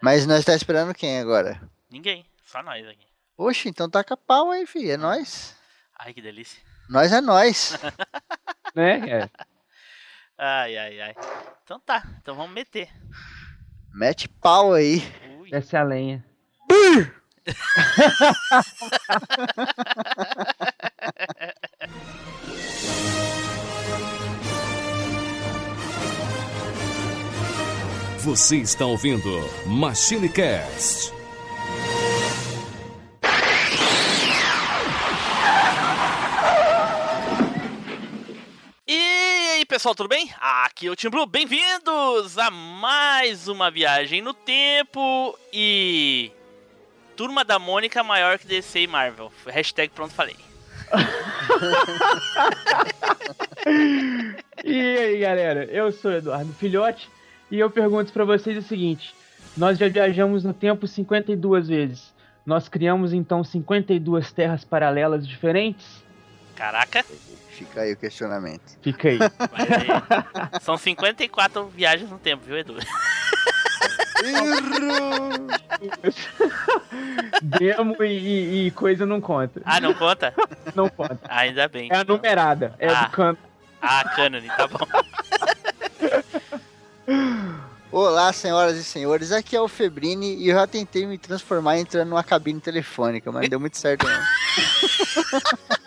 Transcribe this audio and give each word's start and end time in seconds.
Mas 0.00 0.26
nós 0.26 0.44
tá 0.44 0.54
esperando 0.54 0.94
quem 0.94 1.18
agora? 1.18 1.60
Ninguém, 1.90 2.24
só 2.44 2.62
nós 2.62 2.86
aqui. 2.86 3.06
Oxe, 3.36 3.68
então 3.68 3.90
taca 3.90 4.16
pau 4.16 4.50
aí, 4.50 4.66
filho. 4.66 4.92
É 4.92 4.96
nós. 4.96 5.56
Ai, 5.98 6.12
que 6.12 6.22
delícia. 6.22 6.62
Nós 6.88 7.12
é 7.12 7.20
nós. 7.20 7.78
né? 8.74 8.98
É. 9.08 9.30
Ai, 10.36 10.76
ai, 10.76 11.00
ai. 11.00 11.14
Então 11.64 11.80
tá, 11.80 12.02
então 12.20 12.34
vamos 12.34 12.52
meter. 12.52 12.88
Mete 13.92 14.28
pau 14.28 14.72
aí. 14.72 15.02
Ui. 15.40 15.48
Essa 15.52 15.78
é 15.78 15.80
a 15.80 15.84
lenha. 15.84 16.24
Você 28.28 28.58
está 28.58 28.84
ouvindo 28.84 29.40
Machine 29.64 30.28
Cast. 30.28 31.14
E 38.86 39.50
aí, 39.54 39.64
pessoal, 39.64 39.94
tudo 39.94 40.10
bem? 40.10 40.30
Aqui 40.38 40.88
é 40.88 40.90
o 40.90 40.94
Tim 40.94 41.08
Blue. 41.08 41.24
Bem-vindos 41.24 42.36
a 42.36 42.50
mais 42.50 43.48
uma 43.48 43.70
viagem 43.70 44.20
no 44.20 44.34
tempo 44.34 45.38
e 45.50 46.30
Turma 47.16 47.42
da 47.42 47.58
Mônica 47.58 48.04
maior 48.04 48.38
que 48.38 48.46
DC 48.46 48.80
e 48.80 48.86
Marvel. 48.86 49.32
Hashtag 49.46 49.90
pronto 49.94 50.12
falei. 50.12 50.36
E 54.64 54.98
aí, 54.98 55.20
galera? 55.20 55.64
Eu 55.66 55.92
sou 55.92 56.10
o 56.10 56.14
Eduardo 56.14 56.52
Filhote 56.54 57.08
e 57.50 57.58
eu 57.58 57.70
pergunto 57.70 58.12
pra 58.12 58.24
vocês 58.24 58.56
o 58.58 58.62
seguinte: 58.62 59.14
nós 59.56 59.78
já 59.78 59.88
viajamos 59.88 60.44
no 60.44 60.52
tempo 60.54 60.86
52 60.86 61.68
vezes. 61.68 62.12
Nós 62.46 62.68
criamos 62.68 63.12
então 63.12 63.44
52 63.44 64.32
terras 64.32 64.64
paralelas 64.64 65.26
diferentes? 65.28 66.02
Caraca, 66.56 67.04
Fica 67.50 67.80
aí 67.82 67.92
o 67.92 67.96
questionamento. 67.96 68.78
Fica 68.82 69.08
aí. 69.08 69.18
mas 69.18 69.68
aí, 69.72 70.60
são 70.60 70.76
54 70.78 71.66
viagens 71.68 72.08
no 72.10 72.18
tempo, 72.18 72.44
viu, 72.46 72.56
Edu? 72.56 72.74
Demo 77.42 77.96
e, 78.02 78.06
e- 78.06 78.66
e 78.66 78.70
coisa 78.72 79.04
não 79.06 79.20
conta. 79.20 79.60
Ah, 79.64 79.80
não 79.80 79.94
conta? 79.94 80.32
Não 80.74 80.88
conta. 80.88 81.18
Ainda 81.28 81.68
bem. 81.68 81.88
É 81.92 81.96
a 81.98 82.04
numerada. 82.04 82.74
É 82.78 82.88
Ah. 82.88 83.04
do 83.04 83.10
canto. 83.10 83.40
Ah, 83.80 84.04
cânone, 84.16 84.48
tá 84.48 84.66
bom. 84.66 84.78
Olá, 87.90 88.32
senhoras 88.32 88.76
e 88.76 88.84
senhores. 88.84 89.32
Aqui 89.32 89.56
é 89.56 89.60
o 89.60 89.68
Febrini 89.68 90.36
e 90.36 90.48
eu 90.48 90.54
já 90.54 90.66
tentei 90.66 91.06
me 91.06 91.16
transformar 91.16 91.78
entrando 91.78 92.10
numa 92.10 92.22
cabine 92.22 92.60
telefônica, 92.60 93.32
mas 93.32 93.42
não 93.42 93.48
deu 93.48 93.60
muito 93.60 93.78
certo 93.78 94.06
não. 94.06 94.20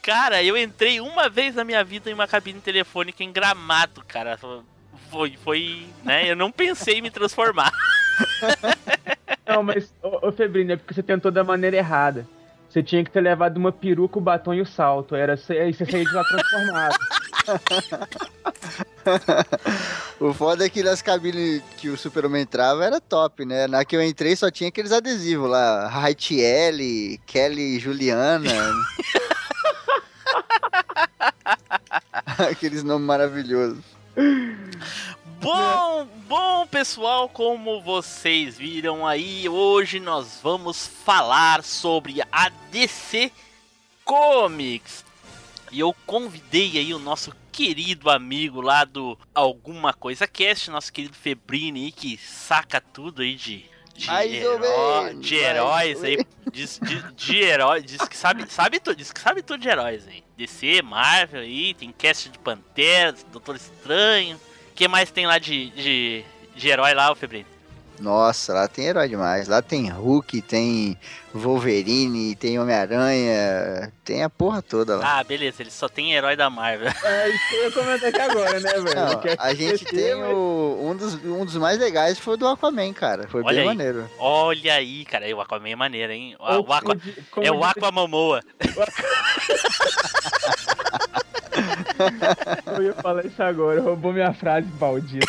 Cara, 0.00 0.42
eu 0.42 0.56
entrei 0.56 1.00
uma 1.00 1.28
vez 1.30 1.54
na 1.54 1.64
minha 1.64 1.82
vida 1.82 2.10
em 2.10 2.14
uma 2.14 2.28
cabine 2.28 2.60
telefônica 2.60 3.24
em 3.24 3.32
Gramado, 3.32 4.04
cara. 4.06 4.38
Foi, 5.10 5.34
foi, 5.42 5.86
né? 6.04 6.30
Eu 6.30 6.36
não 6.36 6.52
pensei 6.52 6.98
em 6.98 7.02
me 7.02 7.10
transformar. 7.10 7.72
Não, 9.46 9.62
mas, 9.62 9.92
ô, 10.02 10.28
ô 10.28 10.32
Febrino, 10.32 10.72
é 10.72 10.76
porque 10.76 10.94
você 10.94 11.02
tentou 11.02 11.30
da 11.30 11.44
maneira 11.44 11.76
errada. 11.76 12.26
Você 12.68 12.82
tinha 12.82 13.04
que 13.04 13.10
ter 13.10 13.20
levado 13.20 13.56
uma 13.56 13.70
peruca, 13.70 14.18
o 14.18 14.22
batom 14.22 14.54
e 14.54 14.60
o 14.60 14.66
salto. 14.66 15.14
Era, 15.14 15.34
aí 15.34 15.72
você 15.72 15.84
saía 15.84 16.04
de 16.04 16.12
lá 16.12 16.24
transformado. 16.24 16.96
O 20.20 20.32
foda 20.32 20.64
é 20.64 20.68
que 20.68 20.82
nas 20.82 21.02
cabines 21.02 21.62
que 21.76 21.88
o 21.88 21.98
Super-Homem 21.98 22.42
entrava 22.42 22.84
era 22.84 23.00
top, 23.00 23.44
né? 23.44 23.66
Na 23.66 23.84
que 23.84 23.94
eu 23.94 24.02
entrei 24.02 24.34
só 24.36 24.50
tinha 24.50 24.68
aqueles 24.68 24.92
adesivos 24.92 25.50
lá. 25.50 25.88
Raitiele, 25.88 27.20
Kelly 27.26 27.78
Juliana. 27.78 28.48
aqueles 32.50 32.82
nomes 32.82 33.06
maravilhosos. 33.06 33.84
Bom, 35.40 36.08
bom 36.26 36.66
pessoal, 36.66 37.28
como 37.28 37.82
vocês 37.82 38.56
viram 38.56 39.06
aí, 39.06 39.48
hoje 39.48 40.00
nós 40.00 40.38
vamos 40.42 40.88
falar 41.04 41.62
sobre 41.62 42.22
a 42.32 42.48
DC 42.70 43.30
Comics. 44.04 45.03
E 45.74 45.80
eu 45.80 45.92
convidei 46.06 46.78
aí 46.78 46.94
o 46.94 46.98
nosso 47.00 47.34
querido 47.50 48.08
amigo 48.08 48.60
lá 48.60 48.84
do 48.84 49.18
Alguma 49.34 49.92
Coisa 49.92 50.26
Cast, 50.26 50.70
nosso 50.70 50.92
querido 50.92 51.14
Febrini 51.16 51.90
que 51.90 52.16
saca 52.16 52.80
tudo 52.80 53.22
aí 53.22 53.34
de, 53.34 53.64
de, 53.96 54.08
heró- 54.36 55.12
de 55.20 55.34
heróis 55.34 56.04
aí. 56.04 56.18
Diz, 56.52 56.78
de, 56.80 57.02
de 57.14 57.36
herói, 57.42 57.82
diz 57.82 58.00
que 58.08 58.16
sabe, 58.16 58.44
sabe 58.52 58.78
tudo, 58.78 58.94
diz 58.96 59.10
que 59.12 59.20
sabe 59.20 59.42
tudo 59.42 59.60
de 59.60 59.68
heróis 59.68 60.06
aí. 60.06 60.22
DC, 60.36 60.80
Marvel 60.82 61.40
aí, 61.40 61.74
tem 61.74 61.90
cast 61.90 62.28
de 62.28 62.38
Pantera, 62.38 63.12
Doutor 63.32 63.56
Estranho. 63.56 64.36
O 64.70 64.74
que 64.74 64.86
mais 64.86 65.10
tem 65.10 65.26
lá 65.26 65.38
de, 65.38 65.70
de, 65.70 66.24
de 66.54 66.68
herói 66.68 66.94
lá, 66.94 67.10
o 67.10 67.16
Febrini? 67.16 67.46
Nossa, 68.00 68.52
lá 68.52 68.66
tem 68.68 68.86
herói 68.86 69.08
demais. 69.08 69.46
Lá 69.46 69.62
tem 69.62 69.88
Hulk, 69.88 70.42
tem 70.42 70.98
Wolverine, 71.32 72.34
tem 72.34 72.58
Homem-Aranha, 72.58 73.92
tem 74.04 74.22
a 74.24 74.28
porra 74.28 74.60
toda 74.60 74.96
lá. 74.96 75.20
Ah, 75.20 75.24
beleza, 75.24 75.62
ele 75.62 75.70
só 75.70 75.88
tem 75.88 76.12
herói 76.12 76.34
da 76.36 76.50
Marvel. 76.50 76.88
É 77.04 77.28
isso 77.28 77.48
que 77.48 77.54
eu 77.54 77.62
ia 77.64 77.70
comentar 77.72 78.08
aqui 78.08 78.20
agora, 78.20 78.60
né, 78.60 78.72
velho? 78.72 78.94
Não, 78.96 79.20
Quer 79.20 79.36
a 79.38 79.54
gente 79.54 79.84
tem 79.84 80.14
o, 80.14 80.78
um, 80.90 80.96
dos, 80.96 81.14
um 81.24 81.44
dos 81.44 81.56
mais 81.56 81.78
legais 81.78 82.18
foi 82.18 82.34
o 82.34 82.36
do 82.36 82.48
Aquaman, 82.48 82.92
cara. 82.92 83.28
Foi 83.28 83.42
Olha 83.42 83.50
bem 83.52 83.60
aí. 83.60 83.66
maneiro. 83.66 84.10
Olha 84.18 84.74
aí, 84.74 85.04
cara, 85.04 85.34
o 85.36 85.40
Aquaman 85.40 85.68
é 85.70 85.76
maneiro, 85.76 86.12
hein? 86.12 86.36
O, 86.38 86.44
o 86.44 86.72
Aqua, 86.72 86.96
é 87.42 87.50
o 87.50 87.54
diz- 87.54 87.64
Aqua 87.64 87.92
Momoa. 87.92 88.40
Eu 92.76 92.82
ia 92.82 92.94
falar 92.94 93.24
isso 93.24 93.40
agora, 93.42 93.80
roubou 93.80 94.12
minha 94.12 94.32
frase 94.34 94.66
maldita. 94.80 95.26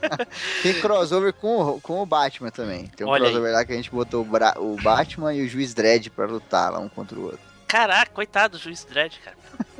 Tem 0.62 0.80
crossover 0.80 1.32
com, 1.32 1.60
o- 1.60 1.80
com 1.80 2.00
o 2.02 2.06
Batman 2.06 2.50
também. 2.50 2.86
Tem 2.88 3.06
um 3.06 3.10
Olha 3.10 3.24
aí. 3.24 3.30
crossover 3.30 3.52
lá 3.52 3.64
que 3.64 3.72
a 3.72 3.76
gente 3.76 3.90
botou 3.90 4.22
o, 4.22 4.24
Bra- 4.24 4.54
o 4.58 4.76
Batman 4.82 5.32
e 5.34 5.42
o 5.44 5.48
Juiz 5.48 5.74
Dredd 5.74 6.08
pra 6.10 6.26
lutar 6.26 6.72
lá 6.72 6.78
um 6.78 6.88
contra 6.88 7.18
o 7.18 7.24
outro. 7.24 7.40
Caraca, 7.66 8.10
coitado 8.12 8.56
do 8.58 8.62
Juiz 8.62 8.84
Dredd, 8.84 9.16
cara. 9.24 9.36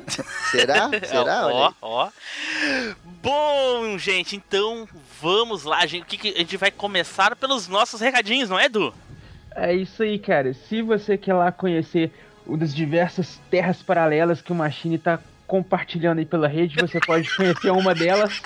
Será? 0.51 0.89
Será? 1.07 1.47
Ó, 1.47 1.67
aí. 1.69 1.75
ó. 1.83 2.09
Bom, 3.23 3.99
gente, 3.99 4.37
então 4.37 4.89
vamos 5.21 5.65
lá, 5.65 5.85
gente. 5.87 6.03
O 6.03 6.07
que, 6.07 6.17
que 6.17 6.29
a 6.35 6.39
gente 6.39 6.57
vai 6.57 6.71
começar 6.71 7.35
pelos 7.37 7.69
nossos 7.69 8.01
recadinhos, 8.01 8.49
não 8.49 8.59
é, 8.59 8.67
Edu? 8.67 8.95
É 9.55 9.75
isso 9.75 10.03
aí, 10.03 10.19
cara. 10.19 10.55
Se 10.69 10.81
você 10.83 11.19
quer 11.19 11.35
lá 11.35 11.51
conhecer 11.53 12.13
uma 12.47 12.57
das 12.59 12.75
diversas 12.75 13.41
terras 13.51 13.83
paralelas 13.83 14.41
que 14.41 14.53
o 14.53 14.55
Machine 14.55 14.99
tá 14.99 15.19
compartilhando 15.51 16.21
aí 16.21 16.25
pela 16.25 16.47
rede, 16.47 16.77
você 16.77 17.01
pode 17.01 17.29
conhecer 17.35 17.73
uma 17.73 17.93
delas 17.93 18.41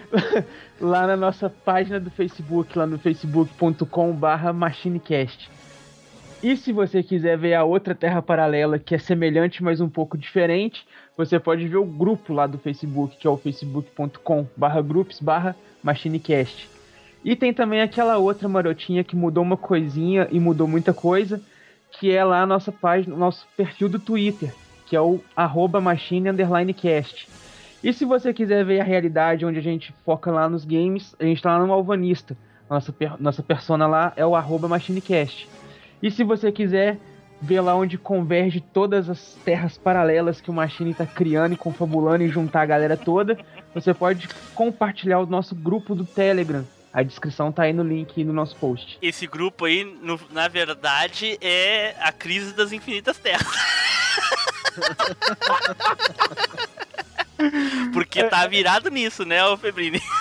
lá 0.80 1.06
na 1.06 1.14
nossa 1.14 1.50
página 1.50 2.00
do 2.00 2.10
Facebook, 2.10 2.78
lá 2.78 2.86
no 2.86 2.98
facebook.com/barra 2.98 4.50
machinecast. 4.50 5.50
E 6.42 6.56
se 6.56 6.72
você 6.72 7.02
quiser 7.02 7.36
ver 7.36 7.52
a 7.52 7.64
outra 7.64 7.94
terra 7.94 8.22
paralela 8.22 8.78
que 8.78 8.94
é 8.94 8.98
semelhante, 8.98 9.62
mas 9.62 9.82
um 9.82 9.88
pouco 9.90 10.16
diferente, 10.16 10.86
você 11.14 11.38
pode 11.38 11.68
ver 11.68 11.76
o 11.76 11.84
grupo 11.84 12.32
lá 12.32 12.46
do 12.46 12.56
Facebook, 12.56 13.18
que 13.18 13.26
é 13.26 13.30
o 13.30 13.36
facebook.com/barra 13.36 14.80
groups/barra 14.80 15.54
machinecast. 15.82 16.70
E 17.22 17.36
tem 17.36 17.52
também 17.52 17.82
aquela 17.82 18.16
outra 18.16 18.48
marotinha 18.48 19.04
que 19.04 19.14
mudou 19.14 19.44
uma 19.44 19.58
coisinha 19.58 20.26
e 20.32 20.40
mudou 20.40 20.66
muita 20.66 20.94
coisa, 20.94 21.38
que 21.90 22.10
é 22.10 22.24
lá 22.24 22.40
a 22.40 22.46
nossa 22.46 22.72
página, 22.72 23.14
nosso 23.14 23.46
perfil 23.58 23.90
do 23.90 23.98
Twitter, 23.98 24.54
que 24.90 24.96
é 24.96 25.00
o 25.00 25.20
arroba 25.36 25.80
machine 25.80 26.28
underline 26.30 26.74
cast. 26.74 27.28
E 27.82 27.92
se 27.92 28.04
você 28.04 28.34
quiser 28.34 28.64
ver 28.64 28.80
a 28.80 28.84
realidade 28.84 29.46
onde 29.46 29.56
a 29.60 29.62
gente 29.62 29.94
foca 30.04 30.32
lá 30.32 30.48
nos 30.48 30.64
games, 30.64 31.14
a 31.20 31.22
gente 31.24 31.40
tá 31.40 31.56
lá 31.56 31.64
no 31.64 31.72
Alvanista. 31.72 32.36
Nossa, 32.68 32.92
nossa 33.20 33.40
persona 33.40 33.86
lá 33.86 34.12
é 34.16 34.26
o 34.26 34.34
arroba 34.34 34.66
machinecast. 34.66 35.48
E 36.02 36.10
se 36.10 36.24
você 36.24 36.50
quiser 36.50 36.98
ver 37.40 37.60
lá 37.60 37.74
onde 37.76 37.96
converge 37.96 38.60
todas 38.60 39.08
as 39.08 39.34
terras 39.44 39.78
paralelas 39.78 40.40
que 40.40 40.50
o 40.50 40.52
Machine 40.52 40.92
tá 40.92 41.06
criando 41.06 41.54
e 41.54 41.56
confabulando 41.56 42.24
e 42.24 42.28
juntar 42.28 42.62
a 42.62 42.66
galera 42.66 42.96
toda, 42.96 43.38
você 43.72 43.94
pode 43.94 44.28
compartilhar 44.56 45.20
o 45.20 45.26
nosso 45.26 45.54
grupo 45.54 45.94
do 45.94 46.04
Telegram. 46.04 46.64
A 46.92 47.02
descrição 47.04 47.52
tá 47.52 47.62
aí 47.62 47.72
no 47.72 47.84
link 47.84 48.22
no 48.24 48.32
nosso 48.32 48.56
post. 48.56 48.98
Esse 49.00 49.24
grupo 49.26 49.64
aí, 49.66 49.84
no- 50.02 50.20
na 50.32 50.48
verdade, 50.48 51.38
é 51.40 51.94
a 52.00 52.10
crise 52.10 52.52
das 52.54 52.72
infinitas 52.72 53.16
terras. 53.18 53.46
Porque 57.92 58.24
tá 58.24 58.46
virado 58.46 58.90
nisso, 58.90 59.24
né, 59.24 59.44
ô 59.44 59.56
Febrini? 59.56 60.02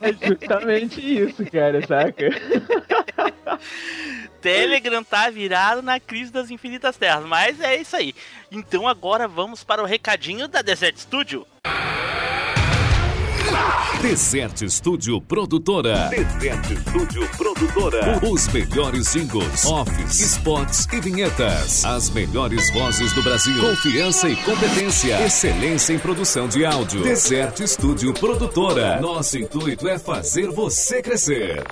É 0.00 0.12
justamente 0.12 1.00
isso, 1.00 1.44
cara, 1.50 1.84
saca? 1.84 2.30
Telegram 4.40 5.02
tá 5.02 5.28
virado 5.28 5.82
na 5.82 5.98
crise 5.98 6.30
das 6.30 6.52
infinitas 6.52 6.96
terras, 6.96 7.24
mas 7.24 7.60
é 7.60 7.76
isso 7.76 7.96
aí. 7.96 8.14
Então 8.50 8.86
agora 8.86 9.26
vamos 9.26 9.64
para 9.64 9.82
o 9.82 9.86
recadinho 9.86 10.46
da 10.46 10.62
Desert 10.62 10.98
Studio. 10.98 11.44
Desert 14.02 14.68
Studio 14.68 15.20
Produtora. 15.20 16.08
Desert 16.08 16.64
Studio 16.80 17.28
Produtora. 17.36 18.20
Os 18.28 18.48
melhores 18.48 19.12
jingles, 19.12 19.64
offs, 19.64 20.20
spots 20.20 20.86
e 20.92 21.00
vinhetas. 21.00 21.84
As 21.84 22.10
melhores 22.10 22.72
vozes 22.72 23.12
do 23.14 23.22
Brasil. 23.22 23.60
Confiança 23.60 24.28
e 24.28 24.36
competência. 24.36 25.24
Excelência 25.24 25.92
em 25.92 25.98
produção 25.98 26.48
de 26.48 26.64
áudio. 26.64 27.02
Desert 27.02 27.60
Studio 27.66 28.12
Produtora. 28.14 29.00
Nosso 29.00 29.38
intuito 29.38 29.88
é 29.88 29.98
fazer 29.98 30.50
você 30.50 31.02
crescer. 31.02 31.64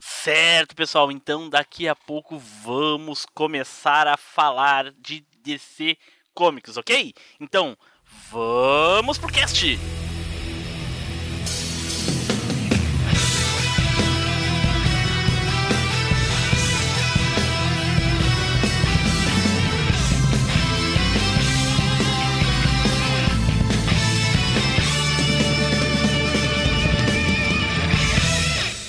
Certo, 0.00 0.74
pessoal. 0.74 1.12
Então, 1.12 1.50
daqui 1.50 1.86
a 1.86 1.94
pouco 1.94 2.38
vamos 2.38 3.26
começar 3.34 4.06
a 4.06 4.16
falar 4.16 4.90
de 4.92 5.22
DC 5.44 5.96
Comics, 6.34 6.76
ok? 6.76 7.12
Então, 7.38 7.76
vamos 8.30 9.18
pro 9.18 9.30
cast! 9.32 9.78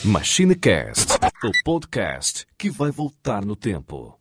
MachineCast, 0.05 1.13
o 1.43 1.51
podcast 1.63 2.45
que 2.57 2.69
vai 2.69 2.91
voltar 2.91 3.43
no 3.43 3.55
tempo. 3.55 4.17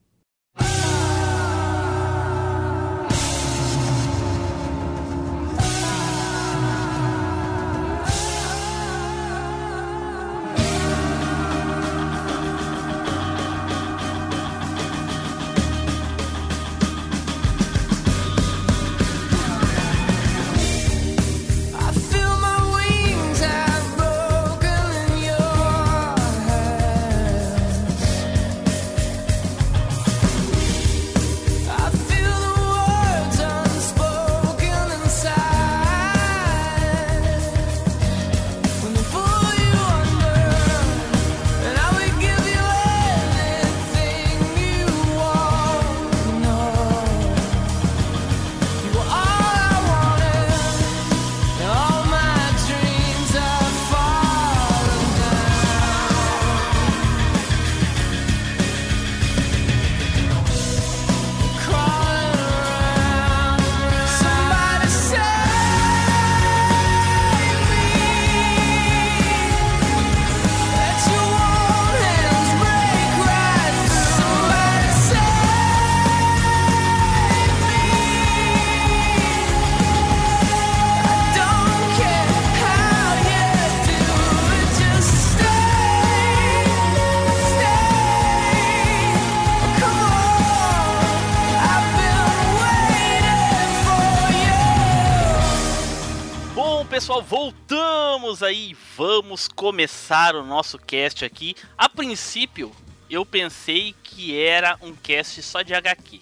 Pessoal, 97.14 97.22
voltamos 97.22 98.42
aí. 98.42 98.76
Vamos 98.96 99.46
começar 99.46 100.34
o 100.34 100.44
nosso 100.44 100.78
cast 100.78 101.24
aqui. 101.24 101.54
A 101.76 101.88
princípio, 101.88 102.72
eu 103.08 103.24
pensei 103.24 103.94
que 104.02 104.38
era 104.38 104.76
um 104.80 104.94
cast 104.94 105.40
só 105.42 105.62
de 105.62 105.74
HQ. 105.74 106.20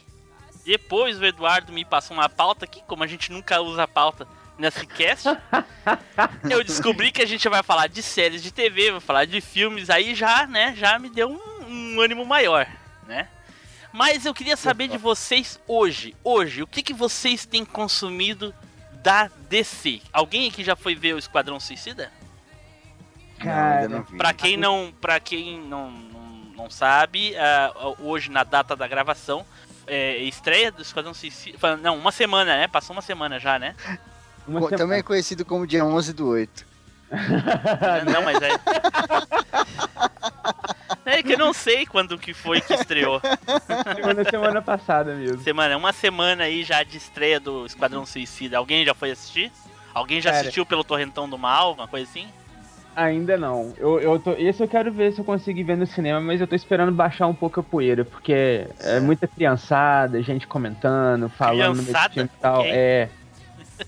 Depois 0.64 1.18
o 1.18 1.24
Eduardo 1.24 1.72
me 1.72 1.84
passou 1.84 2.16
uma 2.16 2.28
pauta 2.28 2.64
aqui, 2.64 2.82
como 2.86 3.02
a 3.02 3.06
gente 3.06 3.32
nunca 3.32 3.60
usa 3.60 3.88
pauta 3.88 4.26
nesse 4.58 4.86
cast. 4.86 5.28
eu 6.50 6.62
descobri 6.62 7.10
que 7.10 7.22
a 7.22 7.26
gente 7.26 7.48
vai 7.48 7.62
falar 7.62 7.86
de 7.86 8.02
séries 8.02 8.42
de 8.42 8.52
TV, 8.52 8.92
vai 8.92 9.00
falar 9.00 9.24
de 9.24 9.40
filmes, 9.40 9.88
aí 9.88 10.14
já, 10.14 10.46
né, 10.46 10.74
já 10.76 10.98
me 10.98 11.08
deu 11.08 11.30
um, 11.30 11.94
um 11.96 12.00
ânimo 12.00 12.24
maior, 12.24 12.66
né? 13.06 13.28
Mas 13.92 14.24
eu 14.24 14.32
queria 14.32 14.56
saber 14.56 14.88
de 14.88 14.96
vocês 14.96 15.60
hoje, 15.66 16.16
hoje, 16.24 16.62
o 16.62 16.66
que, 16.66 16.82
que 16.82 16.94
vocês 16.94 17.44
têm 17.44 17.64
consumido 17.64 18.54
da 19.02 19.28
DC? 19.49 20.00
Alguém 20.12 20.49
aqui 20.49 20.62
já 20.62 20.76
foi 20.76 20.94
ver 20.94 21.14
o 21.14 21.19
Esquadrão 21.19 21.58
Suicida? 21.58 22.10
Não, 23.43 23.52
ainda 23.52 23.88
não. 23.88 24.04
Pra 24.04 24.32
quem 24.32 24.56
não, 24.56 24.94
para 25.00 25.19
quem 25.19 25.60
não, 25.60 25.90
não, 25.90 26.20
não 26.56 26.70
sabe, 26.70 27.34
ah, 27.37 27.72
hoje 27.99 28.31
na 28.31 28.44
data 28.44 28.76
da 28.76 28.87
gravação, 28.87 29.44
é, 29.87 30.19
estreia 30.19 30.70
do 30.70 30.82
Esquadrão 30.82 31.12
Suicida, 31.12 31.76
não, 31.76 31.99
uma 31.99 32.12
semana, 32.12 32.56
né? 32.56 32.69
Passou 32.69 32.94
uma 32.94 33.02
semana 33.02 33.38
já, 33.38 33.58
né? 33.58 33.75
Uma 34.44 34.58
semana. 34.58 34.76
Também 34.76 34.99
é 34.99 35.02
conhecido 35.05 35.44
como 35.44 35.69
dia 35.69 35.84
11 35.84 36.12
do 36.14 36.26
8. 36.26 36.66
não, 38.12 38.22
mas 38.22 38.43
é 38.43 38.48
É 41.04 41.22
que 41.22 41.32
eu 41.32 41.38
não 41.38 41.52
sei 41.52 41.84
quando 41.84 42.19
que 42.19 42.32
foi 42.32 42.60
que 42.60 42.72
estreou. 42.75 43.20
Chegou 43.94 44.14
na 44.14 44.25
semana 44.25 44.62
passada 44.62 45.14
mesmo. 45.14 45.43
Semana, 45.43 45.76
uma 45.76 45.93
semana 45.93 46.44
aí 46.44 46.62
já 46.62 46.82
de 46.82 46.96
estreia 46.96 47.40
do 47.40 47.66
Esquadrão 47.66 48.06
Suicida. 48.06 48.58
Alguém 48.58 48.84
já 48.84 48.94
foi 48.94 49.10
assistir? 49.10 49.50
Alguém 49.93 50.20
já 50.20 50.31
Cara. 50.31 50.43
assistiu 50.43 50.65
pelo 50.65 50.84
Torrentão 50.84 51.29
do 51.29 51.36
Mal, 51.36 51.69
alguma 51.69 51.88
coisa 51.88 52.08
assim? 52.08 52.26
Ainda 52.94 53.36
não. 53.36 53.72
Eu, 53.79 54.00
eu 54.00 54.19
tô, 54.19 54.32
esse 54.32 54.62
eu 54.62 54.69
quero 54.69 54.93
ver 54.93 55.12
se 55.12 55.19
eu 55.19 55.24
conseguir 55.24 55.62
ver 55.65 55.76
no 55.76 55.86
cinema, 55.86 56.20
mas 56.20 56.41
eu 56.41 56.46
tô 56.46 56.55
esperando 56.55 56.93
baixar 56.93 57.26
um 57.26 57.34
pouco 57.34 57.60
a 57.60 57.62
poeira, 57.62 58.05
porque 58.05 58.67
é 58.81 59.00
muita 59.00 59.26
criançada, 59.26 60.22
gente 60.22 60.46
comentando, 60.46 61.29
falando 61.31 61.82
Criançada? 61.82 62.22
e 62.22 62.29
tal. 62.41 62.60
Ok. 62.60 62.70
É. 62.70 63.08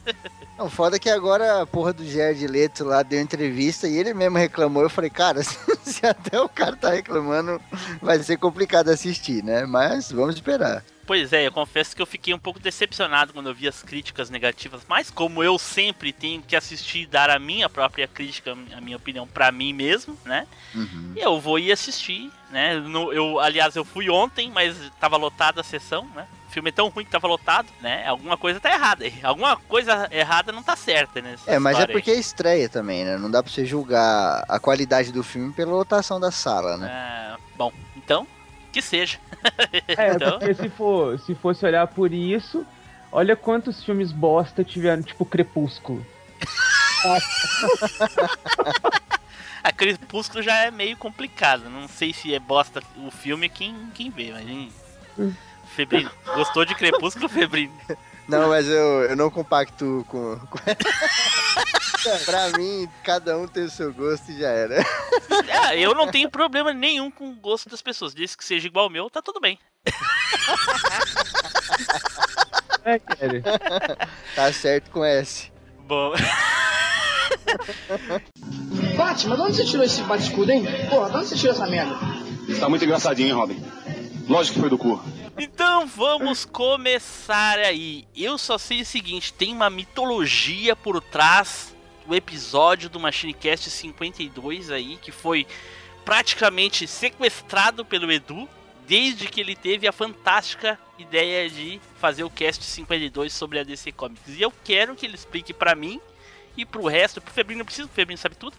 Não, 0.56 0.70
foda 0.70 0.98
que 1.00 1.10
agora 1.10 1.62
a 1.62 1.66
porra 1.66 1.92
do 1.92 2.06
Jared 2.08 2.46
Leto 2.46 2.84
lá 2.84 3.02
deu 3.02 3.20
entrevista 3.20 3.88
e 3.88 3.96
ele 3.96 4.14
mesmo 4.14 4.38
reclamou. 4.38 4.82
Eu 4.84 4.90
falei, 4.90 5.10
cara, 5.10 5.42
se 5.82 6.06
até 6.06 6.40
o 6.40 6.48
cara 6.48 6.76
tá 6.76 6.90
reclamando, 6.90 7.60
vai 8.00 8.18
ser 8.22 8.36
complicado 8.36 8.88
assistir, 8.88 9.42
né? 9.42 9.66
Mas 9.66 10.12
vamos 10.12 10.36
esperar. 10.36 10.84
Pois 11.06 11.32
é, 11.34 11.46
eu 11.46 11.52
confesso 11.52 11.94
que 11.94 12.00
eu 12.00 12.06
fiquei 12.06 12.32
um 12.32 12.38
pouco 12.38 12.58
decepcionado 12.58 13.32
quando 13.34 13.48
eu 13.50 13.54
vi 13.54 13.68
as 13.68 13.82
críticas 13.82 14.30
negativas, 14.30 14.80
mas 14.88 15.10
como 15.10 15.42
eu 15.44 15.58
sempre 15.58 16.12
tenho 16.14 16.40
que 16.40 16.56
assistir 16.56 17.00
e 17.00 17.06
dar 17.06 17.28
a 17.28 17.38
minha 17.38 17.68
própria 17.68 18.08
crítica, 18.08 18.52
a 18.74 18.80
minha 18.80 18.96
opinião 18.96 19.26
pra 19.26 19.52
mim 19.52 19.74
mesmo, 19.74 20.16
né? 20.24 20.46
Uhum. 20.74 21.12
Eu 21.14 21.38
vou 21.40 21.58
ir 21.58 21.72
assistir, 21.72 22.30
né? 22.50 22.76
No- 22.78 23.12
eu, 23.12 23.38
aliás, 23.38 23.76
eu 23.76 23.84
fui 23.84 24.08
ontem, 24.08 24.50
mas 24.50 24.76
tava 24.98 25.18
lotada 25.18 25.60
a 25.60 25.64
sessão, 25.64 26.06
né? 26.14 26.26
O 26.54 26.62
filme 26.62 26.68
é 26.68 26.72
tão 26.72 26.88
ruim 26.88 27.04
que 27.04 27.10
tava 27.10 27.26
lotado, 27.26 27.66
né? 27.80 28.06
Alguma 28.06 28.36
coisa 28.36 28.60
tá 28.60 28.72
errada 28.72 29.04
aí. 29.04 29.12
Alguma 29.24 29.56
coisa 29.56 30.06
errada 30.12 30.52
não 30.52 30.62
tá 30.62 30.76
certa, 30.76 31.20
né? 31.20 31.34
É, 31.48 31.58
mas 31.58 31.80
é 31.80 31.86
porque 31.88 32.12
é 32.12 32.14
estreia 32.14 32.68
também, 32.68 33.04
né? 33.04 33.18
Não 33.18 33.28
dá 33.28 33.42
pra 33.42 33.50
você 33.50 33.66
julgar 33.66 34.44
a 34.48 34.60
qualidade 34.60 35.10
do 35.10 35.24
filme 35.24 35.52
pela 35.52 35.72
lotação 35.72 36.20
da 36.20 36.30
sala, 36.30 36.76
né? 36.76 36.88
É, 36.88 37.36
bom, 37.56 37.72
então, 37.96 38.24
que 38.70 38.80
seja. 38.80 39.18
É, 39.98 40.14
Então? 40.14 40.38
porque 40.38 40.54
se, 40.54 40.68
for, 40.68 41.18
se 41.18 41.34
fosse 41.34 41.66
olhar 41.66 41.88
por 41.88 42.12
isso, 42.12 42.64
olha 43.10 43.34
quantos 43.34 43.82
filmes 43.82 44.12
bosta 44.12 44.62
tiveram, 44.62 45.02
tipo 45.02 45.24
Crepúsculo. 45.24 46.06
A 49.64 49.72
Crepúsculo 49.72 50.40
já 50.40 50.56
é 50.58 50.70
meio 50.70 50.96
complicado. 50.96 51.68
Não 51.68 51.88
sei 51.88 52.12
se 52.12 52.32
é 52.32 52.38
bosta 52.38 52.80
o 52.96 53.10
filme 53.10 53.48
quem, 53.48 53.74
quem 53.92 54.08
vê, 54.08 54.32
mas. 54.32 55.34
Febrino, 55.74 56.10
gostou 56.34 56.64
de 56.64 56.74
Crepúsculo, 56.74 57.28
Febrino? 57.28 57.74
Não, 58.26 58.48
mas 58.48 58.66
eu, 58.66 59.02
eu 59.02 59.16
não 59.16 59.28
compacto 59.28 60.04
com. 60.08 60.38
com... 60.38 60.58
pra 62.24 62.50
mim, 62.56 62.88
cada 63.02 63.36
um 63.36 63.46
tem 63.46 63.64
o 63.64 63.70
seu 63.70 63.92
gosto 63.92 64.30
e 64.30 64.38
já 64.38 64.48
era. 64.48 64.84
Ah, 65.62 65.76
eu 65.76 65.94
não 65.94 66.10
tenho 66.10 66.30
problema 66.30 66.72
nenhum 66.72 67.10
com 67.10 67.28
o 67.30 67.34
gosto 67.34 67.68
das 67.68 67.82
pessoas. 67.82 68.14
Desde 68.14 68.36
que 68.36 68.44
seja 68.44 68.66
igual 68.66 68.86
ao 68.86 68.90
meu, 68.90 69.10
tá 69.10 69.20
tudo 69.20 69.40
bem. 69.40 69.58
É, 72.84 72.98
cara. 72.98 73.42
Tá 74.34 74.52
certo 74.52 74.90
com 74.90 75.04
S. 75.04 75.52
Bom, 75.86 76.12
Batman, 78.96 79.36
de 79.36 79.42
onde 79.42 79.56
você 79.56 79.64
tirou 79.64 79.84
esse 79.84 80.02
bate-escudo, 80.02 80.50
hein? 80.50 80.64
Porra, 80.88 81.10
de 81.10 81.16
onde 81.16 81.28
você 81.28 81.36
tirou 81.36 81.54
essa 81.54 81.66
merda? 81.66 81.94
Tá 82.58 82.68
muito 82.68 82.84
engraçadinho, 82.84 83.28
hein, 83.28 83.34
Robin? 83.34 83.64
Lógico 84.26 84.54
que 84.54 84.60
foi 84.60 84.70
do 84.70 84.78
cu. 84.78 85.02
então 85.38 85.86
vamos 85.86 86.44
começar 86.44 87.58
aí. 87.58 88.04
Eu 88.16 88.38
só 88.38 88.56
sei 88.56 88.80
o 88.80 88.86
seguinte: 88.86 89.32
tem 89.32 89.52
uma 89.52 89.68
mitologia 89.68 90.74
por 90.74 91.00
trás 91.00 91.74
do 92.06 92.14
episódio 92.14 92.88
do 92.88 93.00
MachineCast 93.00 93.70
52 93.70 94.70
aí, 94.70 94.96
que 95.00 95.12
foi 95.12 95.46
praticamente 96.04 96.86
sequestrado 96.86 97.84
pelo 97.84 98.10
Edu. 98.10 98.48
Desde 98.86 99.28
que 99.28 99.40
ele 99.40 99.56
teve 99.56 99.88
a 99.88 99.92
fantástica 99.92 100.78
ideia 100.98 101.48
de 101.48 101.80
fazer 101.98 102.22
o 102.22 102.28
cast 102.28 102.62
52 102.62 103.32
sobre 103.32 103.58
a 103.58 103.64
DC 103.64 103.92
Comics. 103.92 104.22
E 104.28 104.42
eu 104.42 104.52
quero 104.62 104.94
que 104.94 105.06
ele 105.06 105.14
explique 105.14 105.54
pra 105.54 105.74
mim 105.74 105.98
e 106.54 106.66
pro 106.66 106.86
resto. 106.86 107.20
Pro 107.20 107.32
Febrino 107.32 107.60
não 107.60 107.64
precisa, 107.64 107.88
o 107.88 107.90
Febrino 107.90 108.18
sabe 108.18 108.36
tudo. 108.36 108.54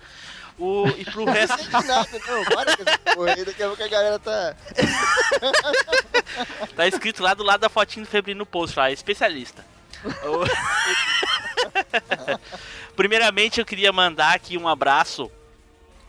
O, 0.57 0.87
e 0.97 1.05
pro 1.05 1.25
resto. 1.25 1.69
Não 1.69 1.83
nada, 1.83 2.19
não. 2.27 2.45
Para 2.45 2.77
com 2.77 2.83
essa 2.83 2.97
porra 3.15 3.33
aí. 3.33 3.45
Daqui 3.45 3.63
a 3.63 3.67
pouco 3.67 3.83
a 3.83 3.87
galera 3.87 4.19
tá. 4.19 4.55
Tá 6.75 6.87
escrito 6.87 7.21
lá 7.21 7.33
do 7.33 7.43
lado 7.43 7.61
da 7.61 7.69
fotinho 7.69 8.05
do 8.05 8.09
Febrino 8.09 8.39
no 8.39 8.45
post 8.45 8.77
lá, 8.77 8.91
especialista. 8.91 9.65
Primeiramente 12.95 13.59
eu 13.59 13.65
queria 13.65 13.91
mandar 13.91 14.35
aqui 14.35 14.57
um 14.57 14.67
abraço 14.67 15.31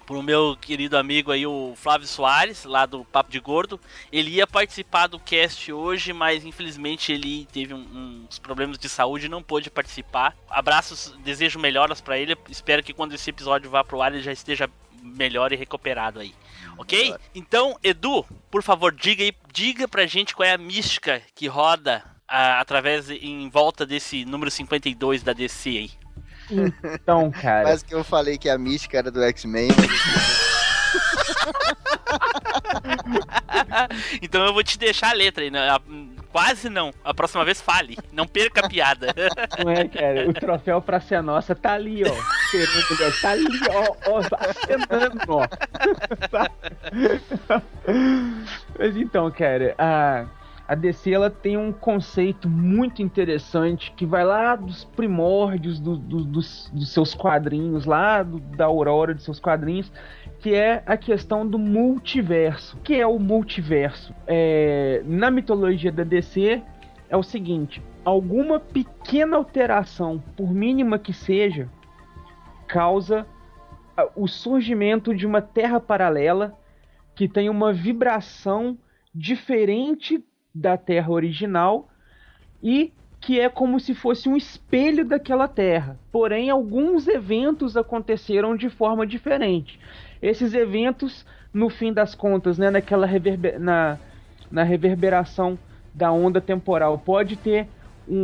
pro 0.06 0.22
meu 0.22 0.56
querido 0.60 0.96
amigo 0.96 1.32
aí, 1.32 1.46
o 1.46 1.74
Flávio 1.76 2.06
Soares, 2.06 2.64
lá 2.64 2.86
do 2.86 3.04
Papo 3.04 3.30
de 3.30 3.40
Gordo. 3.40 3.80
Ele 4.12 4.30
ia 4.30 4.46
participar 4.46 5.08
do 5.08 5.18
cast 5.18 5.72
hoje, 5.72 6.12
mas 6.12 6.44
infelizmente 6.44 7.12
ele 7.12 7.46
teve 7.52 7.74
um- 7.74 8.24
uns 8.28 8.38
problemas 8.38 8.78
de 8.78 8.88
saúde 8.88 9.26
e 9.26 9.28
não 9.28 9.42
pôde 9.42 9.68
participar. 9.70 10.36
Abraços, 10.48 11.12
desejo 11.24 11.58
melhoras 11.58 12.00
pra 12.00 12.16
ele. 12.18 12.36
Espero 12.48 12.82
que 12.82 12.92
quando 12.94 13.14
esse 13.14 13.28
episódio 13.30 13.68
vá 13.68 13.82
pro 13.82 14.00
ar 14.00 14.12
ele 14.14 14.22
já 14.22 14.32
esteja 14.32 14.70
melhor 15.02 15.52
e 15.52 15.56
recuperado 15.56 16.20
aí. 16.20 16.34
Ok? 16.78 17.14
Então, 17.34 17.76
Edu, 17.82 18.24
por 18.50 18.62
favor, 18.62 18.92
diga 18.92 19.22
aí, 19.24 19.32
diga 19.52 19.88
pra 19.88 20.06
gente 20.06 20.34
qual 20.34 20.46
é 20.46 20.52
a 20.52 20.58
mística 20.58 21.22
que 21.34 21.46
roda 21.46 22.04
ah, 22.28 22.60
através 22.60 23.08
em 23.10 23.48
volta 23.48 23.86
desse 23.86 24.24
número 24.24 24.50
52 24.50 25.22
da 25.22 25.32
DC 25.32 25.68
aí. 25.70 25.90
Então, 26.50 27.30
cara. 27.30 27.64
Quase 27.64 27.84
que 27.84 27.94
eu 27.94 28.02
falei 28.04 28.38
que 28.38 28.48
a 28.48 28.56
mística 28.56 28.96
era 28.98 29.10
do 29.10 29.22
X-Men. 29.22 29.68
então 34.22 34.44
eu 34.44 34.52
vou 34.52 34.62
te 34.62 34.78
deixar 34.78 35.10
a 35.10 35.14
letra 35.14 35.42
aí. 35.44 35.50
né? 35.50 35.66
Quase 36.30 36.68
não. 36.68 36.92
A 37.02 37.12
próxima 37.14 37.44
vez 37.44 37.60
fale. 37.60 37.96
Não 38.12 38.26
perca 38.26 38.60
a 38.60 38.68
piada. 38.68 39.12
Não 39.58 39.70
é, 39.70 39.88
cara? 39.88 40.28
O 40.28 40.34
troféu 40.34 40.82
pra 40.82 41.00
ser 41.00 41.22
nossa 41.22 41.54
tá 41.54 41.72
ali, 41.72 42.02
ó. 42.04 42.12
Tá 43.22 43.30
ali, 43.30 43.46
ó. 43.70 43.96
ó 44.10 44.20
acenando, 44.38 45.22
ó. 45.28 45.46
Mas 48.78 48.96
então, 48.96 49.30
cara, 49.30 49.74
a, 49.78 50.26
a 50.68 50.74
DC 50.74 51.12
ela 51.12 51.30
tem 51.30 51.56
um 51.56 51.72
conceito 51.72 52.48
muito 52.48 53.00
interessante 53.00 53.92
que 53.92 54.04
vai 54.04 54.24
lá 54.24 54.56
dos 54.56 54.84
primórdios 54.84 55.78
do- 55.78 55.96
do- 55.96 56.24
dos, 56.24 56.68
dos 56.74 56.92
seus 56.92 57.14
quadrinhos, 57.14 57.84
lá 57.84 58.22
do- 58.22 58.40
da 58.40 58.64
aurora 58.64 59.14
dos 59.14 59.24
seus 59.24 59.38
quadrinhos, 59.38 59.92
que 60.40 60.54
é 60.54 60.82
a 60.84 60.96
questão 60.96 61.46
do 61.46 61.58
multiverso. 61.58 62.76
O 62.76 62.80
que 62.80 62.94
é 62.94 63.06
o 63.06 63.18
multiverso? 63.18 64.12
É, 64.26 65.02
na 65.04 65.30
mitologia 65.30 65.92
da 65.92 66.02
DC, 66.02 66.62
é 67.08 67.16
o 67.16 67.22
seguinte: 67.22 67.80
alguma 68.04 68.58
pequena 68.58 69.36
alteração, 69.36 70.22
por 70.36 70.52
mínima 70.52 70.98
que 70.98 71.12
seja, 71.12 71.70
causa 72.66 73.26
o 74.14 74.26
surgimento 74.26 75.14
de 75.14 75.26
uma 75.26 75.40
terra 75.40 75.80
paralela 75.80 76.54
que 77.14 77.28
tem 77.28 77.48
uma 77.48 77.72
vibração 77.72 78.76
diferente 79.14 80.22
da 80.60 80.76
terra 80.78 81.10
original 81.12 81.88
e 82.62 82.94
que 83.20 83.40
é 83.40 83.48
como 83.48 83.80
se 83.80 83.94
fosse 83.94 84.28
um 84.28 84.36
espelho 84.36 85.04
daquela 85.06 85.48
terra. 85.48 86.00
Porém, 86.12 86.50
alguns 86.50 87.08
eventos 87.08 87.76
aconteceram 87.76 88.56
de 88.56 88.68
forma 88.70 89.06
diferente. 89.06 89.78
Esses 90.22 90.54
eventos, 90.54 91.24
no 91.52 91.68
fim 91.70 91.92
das 91.92 92.14
contas, 92.14 92.58
né, 92.58 92.70
naquela 92.70 93.06
reverber 93.06 93.58
na, 93.58 94.00
na 94.50 94.62
reverberação 94.62 95.58
da 95.92 96.12
onda 96.12 96.40
temporal, 96.40 96.98
pode 97.00 97.36
ter 97.36 97.72
um, 98.06 98.16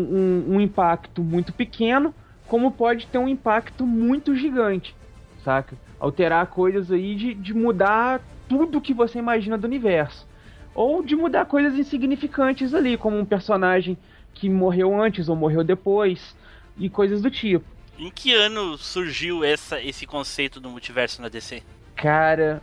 um- 0.53 0.57
um 0.57 0.61
impacto 0.61 1.23
muito 1.25 1.53
pequeno, 1.53 2.15
como 2.47 2.73
pode 2.73 3.07
ter 3.09 3.19
um 3.19 3.29
impacto 3.29 3.87
muito 3.87 4.35
gigante, 4.35 4.97
saca? 5.39 5.79
Alterar 5.99 6.49
coisas 6.49 6.91
aí 6.91 7.15
de, 7.17 7.35
de 7.35 7.55
mudar 7.55 8.23
tudo 8.47 8.81
que 8.81 8.93
você 8.95 9.19
imagina 9.19 9.57
do 9.59 9.67
universo. 9.67 10.29
Ou 10.75 11.03
de 11.03 11.15
mudar 11.15 11.45
coisas 11.47 11.79
insignificantes 11.79 12.73
ali, 12.75 12.97
como 12.97 13.19
um 13.19 13.25
personagem 13.25 13.97
que 14.33 14.49
morreu 14.49 15.01
antes 15.01 15.29
ou 15.29 15.37
morreu 15.37 15.63
depois, 15.63 16.35
e 16.79 16.89
coisas 16.89 17.21
do 17.21 17.31
tipo. 17.31 17.65
em 17.99 18.11
que 18.11 18.33
ano 18.33 18.79
surgiu 18.79 19.45
essa, 19.45 19.81
esse 19.81 20.07
conceito 20.07 20.59
do 20.61 20.71
multiverso 20.71 21.21
na 21.21 21.29
DC? 21.29 21.63
Cara, 21.95 22.63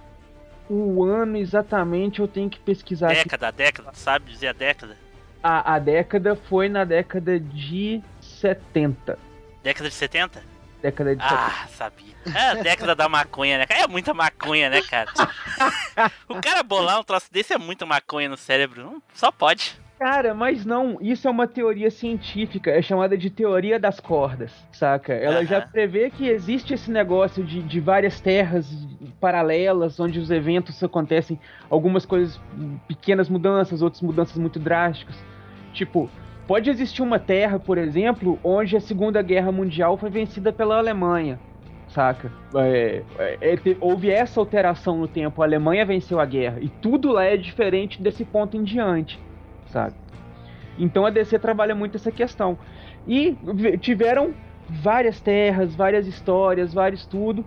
o 0.69 1.03
ano 1.03 1.37
exatamente 1.37 2.19
eu 2.19 2.27
tenho 2.27 2.49
que 2.49 2.59
pesquisar. 2.59 3.11
aqui. 3.11 3.23
Década, 3.23 3.51
década, 3.51 3.91
sabe 3.93 4.31
dizer 4.31 4.47
a 4.47 4.53
década? 4.53 4.97
A, 5.41 5.75
a 5.75 5.79
década 5.79 6.35
foi 6.35 6.67
na 6.67 6.83
década 6.83 7.39
de 7.39 8.01
70. 8.21 9.17
Década 9.63 9.89
de 9.89 9.95
70? 9.95 10.43
Década 10.81 11.15
de 11.15 11.21
70. 11.21 11.41
Ah, 11.41 11.67
sabia. 11.67 12.13
É 12.33 12.49
a 12.51 12.53
década 12.55 12.95
da 12.95 13.09
maconha, 13.09 13.59
né? 13.59 13.65
É 13.69 13.87
muita 13.87 14.13
maconha, 14.13 14.69
né, 14.69 14.81
cara? 14.81 15.09
O 16.27 16.35
cara 16.41 16.63
bolar 16.63 16.99
um 16.99 17.03
troço 17.03 17.27
desse 17.31 17.53
é 17.53 17.57
muita 17.57 17.85
maconha 17.85 18.29
no 18.29 18.37
cérebro. 18.37 18.83
Não, 18.83 19.01
Só 19.13 19.31
pode. 19.31 19.79
Cara, 19.99 20.33
mas 20.33 20.63
não, 20.63 20.97
isso 21.01 21.27
é 21.27 21.31
uma 21.31 21.45
teoria 21.45 21.91
científica, 21.91 22.71
é 22.71 22.81
chamada 22.81 23.17
de 23.17 23.29
teoria 23.29 23.77
das 23.77 23.99
cordas, 23.99 24.49
saca? 24.71 25.11
Ela 25.11 25.43
já 25.43 25.57
Aham. 25.57 25.67
prevê 25.67 26.09
que 26.09 26.25
existe 26.29 26.73
esse 26.73 26.89
negócio 26.89 27.43
de, 27.43 27.61
de 27.61 27.81
várias 27.81 28.21
terras 28.21 28.65
paralelas, 29.19 29.99
onde 29.99 30.17
os 30.17 30.31
eventos 30.31 30.81
acontecem, 30.81 31.37
algumas 31.69 32.05
coisas, 32.05 32.39
pequenas 32.87 33.27
mudanças, 33.27 33.81
outras 33.81 34.01
mudanças 34.01 34.37
muito 34.37 34.57
drásticas. 34.57 35.17
Tipo, 35.73 36.09
pode 36.49 36.69
existir 36.69 37.01
uma 37.01 37.19
terra, 37.19 37.59
por 37.59 37.77
exemplo, 37.77 38.39
onde 38.43 38.75
a 38.75 38.81
Segunda 38.81 39.21
Guerra 39.21 39.51
Mundial 39.51 39.95
foi 39.97 40.09
vencida 40.09 40.51
pela 40.51 40.77
Alemanha, 40.77 41.39
saca? 41.87 42.29
É, 42.55 43.03
é, 43.19 43.53
é, 43.53 43.59
houve 43.79 44.09
essa 44.09 44.39
alteração 44.39 44.97
no 44.97 45.07
tempo, 45.07 45.41
a 45.41 45.45
Alemanha 45.45 45.85
venceu 45.85 46.19
a 46.19 46.25
guerra, 46.25 46.57
e 46.59 46.67
tudo 46.67 47.11
lá 47.11 47.23
é 47.23 47.37
diferente 47.37 48.01
desse 48.01 48.25
ponto 48.25 48.57
em 48.57 48.63
diante 48.63 49.17
sabe? 49.71 49.95
Então 50.77 51.05
a 51.05 51.09
DC 51.09 51.37
trabalha 51.39 51.75
muito 51.75 51.95
essa 51.95 52.11
questão. 52.11 52.57
E 53.05 53.37
tiveram 53.81 54.33
várias 54.67 55.19
terras, 55.19 55.75
várias 55.75 56.07
histórias, 56.07 56.73
vários 56.73 57.05
tudo, 57.05 57.45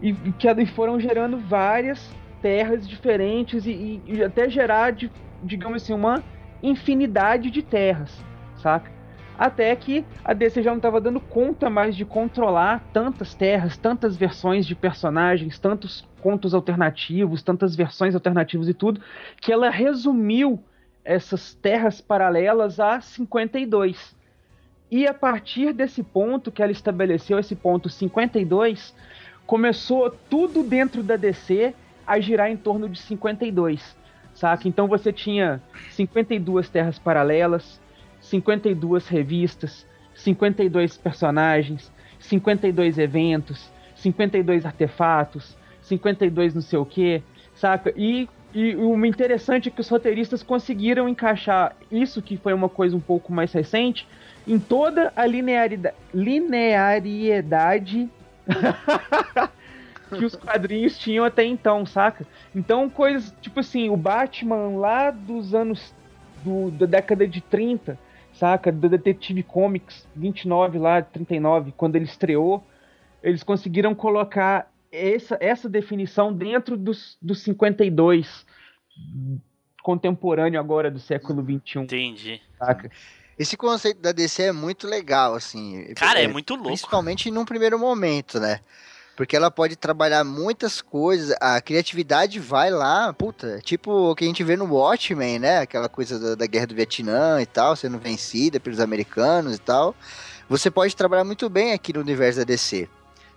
e, 0.00 0.12
que 0.12 0.66
foram 0.66 0.98
gerando 0.98 1.38
várias 1.38 2.10
terras 2.40 2.88
diferentes 2.88 3.66
e, 3.66 4.02
e- 4.06 4.24
até 4.24 4.48
gerar, 4.48 4.94
digamos 5.42 5.82
assim, 5.82 5.92
uma 5.92 6.22
infinidade 6.62 7.50
de 7.50 7.62
terras, 7.62 8.18
saca? 8.60 8.90
Até 9.38 9.74
que 9.74 10.04
a 10.22 10.34
DC 10.34 10.62
já 10.62 10.70
não 10.70 10.76
estava 10.76 11.00
dando 11.00 11.18
conta 11.18 11.70
mais 11.70 11.96
de 11.96 12.04
controlar 12.04 12.84
tantas 12.92 13.34
terras, 13.34 13.76
tantas 13.76 14.14
versões 14.14 14.66
de 14.66 14.74
personagens, 14.74 15.58
tantos 15.58 16.06
contos 16.20 16.52
alternativos, 16.52 17.42
tantas 17.42 17.74
versões 17.74 18.14
alternativas 18.14 18.68
e 18.68 18.74
tudo, 18.74 19.00
que 19.40 19.50
ela 19.50 19.70
resumiu 19.70 20.62
essas 21.02 21.54
terras 21.54 22.02
paralelas 22.02 22.78
a 22.78 23.00
52. 23.00 24.14
E 24.90 25.06
a 25.06 25.14
partir 25.14 25.72
desse 25.72 26.02
ponto 26.02 26.52
que 26.52 26.62
ela 26.62 26.72
estabeleceu, 26.72 27.38
esse 27.38 27.56
ponto 27.56 27.88
52, 27.88 28.94
começou 29.46 30.10
tudo 30.28 30.62
dentro 30.62 31.02
da 31.02 31.16
DC 31.16 31.74
a 32.06 32.20
girar 32.20 32.50
em 32.50 32.56
torno 32.56 32.88
de 32.88 33.00
52, 33.00 33.96
saca? 34.34 34.68
Então 34.68 34.86
você 34.86 35.12
tinha 35.12 35.62
52 35.92 36.68
terras 36.68 36.98
paralelas, 36.98 37.80
52 38.30 39.08
revistas, 39.08 39.84
52 40.14 40.96
personagens, 40.96 41.90
52 42.20 42.96
eventos, 42.98 43.68
52 43.96 44.64
artefatos, 44.64 45.56
52 45.82 46.54
não 46.54 46.62
sei 46.62 46.78
o 46.78 46.84
que, 46.86 47.22
saca? 47.54 47.92
E, 47.96 48.28
e 48.54 48.76
o 48.76 49.04
interessante 49.04 49.68
é 49.68 49.72
que 49.72 49.80
os 49.80 49.88
roteiristas 49.88 50.42
conseguiram 50.42 51.08
encaixar 51.08 51.74
isso, 51.90 52.22
que 52.22 52.36
foi 52.36 52.52
uma 52.52 52.68
coisa 52.68 52.96
um 52.96 53.00
pouco 53.00 53.32
mais 53.32 53.52
recente, 53.52 54.06
em 54.46 54.58
toda 54.58 55.12
a 55.16 55.26
linearidade, 55.26 55.96
linearidade 56.14 58.08
que 60.16 60.24
os 60.24 60.34
quadrinhos 60.36 60.98
tinham 60.98 61.24
até 61.24 61.44
então, 61.44 61.84
saca? 61.84 62.24
Então, 62.54 62.88
coisas 62.88 63.34
tipo 63.40 63.60
assim, 63.60 63.88
o 63.90 63.96
Batman 63.96 64.78
lá 64.78 65.10
dos 65.10 65.54
anos 65.54 65.92
do- 66.44 66.70
da 66.70 66.86
década 66.86 67.26
de 67.26 67.40
30, 67.40 67.98
saca? 68.40 68.72
Do 68.72 68.88
Detetive 68.88 69.42
Comics 69.42 70.06
29 70.16 70.78
lá, 70.78 71.02
39, 71.02 71.72
quando 71.76 71.96
ele 71.96 72.06
estreou, 72.06 72.64
eles 73.22 73.42
conseguiram 73.42 73.94
colocar 73.94 74.72
essa, 74.90 75.36
essa 75.40 75.68
definição 75.68 76.32
dentro 76.32 76.76
dos, 76.76 77.18
dos 77.20 77.42
52 77.42 78.46
contemporâneo 79.82 80.58
agora 80.58 80.90
do 80.90 80.98
século 80.98 81.42
21, 81.42 81.82
Entendi. 81.82 82.40
saca? 82.58 82.90
Esse 83.38 83.56
conceito 83.56 84.00
da 84.00 84.12
DC 84.12 84.42
é 84.44 84.52
muito 84.52 84.86
legal, 84.86 85.34
assim. 85.34 85.94
Cara, 85.94 86.20
é 86.20 86.28
muito 86.28 86.54
louco. 86.54 86.68
Principalmente 86.68 87.30
num 87.30 87.44
primeiro 87.44 87.78
momento, 87.78 88.38
né? 88.38 88.60
Porque 89.20 89.36
ela 89.36 89.50
pode 89.50 89.76
trabalhar 89.76 90.24
muitas 90.24 90.80
coisas, 90.80 91.36
a 91.42 91.60
criatividade 91.60 92.40
vai 92.40 92.70
lá, 92.70 93.12
puta, 93.12 93.60
tipo 93.62 93.92
o 93.92 94.14
que 94.14 94.24
a 94.24 94.26
gente 94.26 94.42
vê 94.42 94.56
no 94.56 94.64
Watchmen, 94.64 95.38
né? 95.38 95.58
Aquela 95.58 95.90
coisa 95.90 96.18
da, 96.18 96.34
da 96.36 96.46
guerra 96.46 96.68
do 96.68 96.74
Vietnã 96.74 97.38
e 97.38 97.44
tal, 97.44 97.76
sendo 97.76 97.98
vencida 97.98 98.58
pelos 98.58 98.80
americanos 98.80 99.56
e 99.56 99.58
tal. 99.58 99.94
Você 100.48 100.70
pode 100.70 100.96
trabalhar 100.96 101.24
muito 101.24 101.50
bem 101.50 101.74
aqui 101.74 101.92
no 101.92 102.00
universo 102.00 102.38
da 102.38 102.44
DC. 102.44 102.88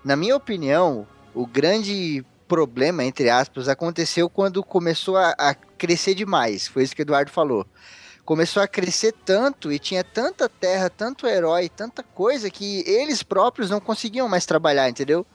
Na 0.05 0.15
minha 0.15 0.37
opinião, 0.37 1.05
o 1.33 1.45
grande 1.45 2.23
problema, 2.47 3.03
entre 3.03 3.29
aspas, 3.29 3.67
aconteceu 3.67 4.29
quando 4.29 4.63
começou 4.63 5.17
a, 5.17 5.35
a 5.37 5.53
crescer 5.53 6.15
demais. 6.15 6.65
Foi 6.65 6.83
isso 6.83 6.95
que 6.95 7.01
o 7.01 7.03
Eduardo 7.03 7.29
falou. 7.29 7.67
Começou 8.23 8.63
a 8.63 8.69
crescer 8.69 9.13
tanto 9.25 9.69
e 9.69 9.77
tinha 9.77 10.01
tanta 10.01 10.47
terra, 10.47 10.89
tanto 10.89 11.27
herói, 11.27 11.67
tanta 11.67 12.01
coisa 12.01 12.49
que 12.49 12.85
eles 12.87 13.21
próprios 13.21 13.69
não 13.69 13.81
conseguiam 13.81 14.29
mais 14.29 14.45
trabalhar, 14.45 14.87
entendeu? 14.87 15.27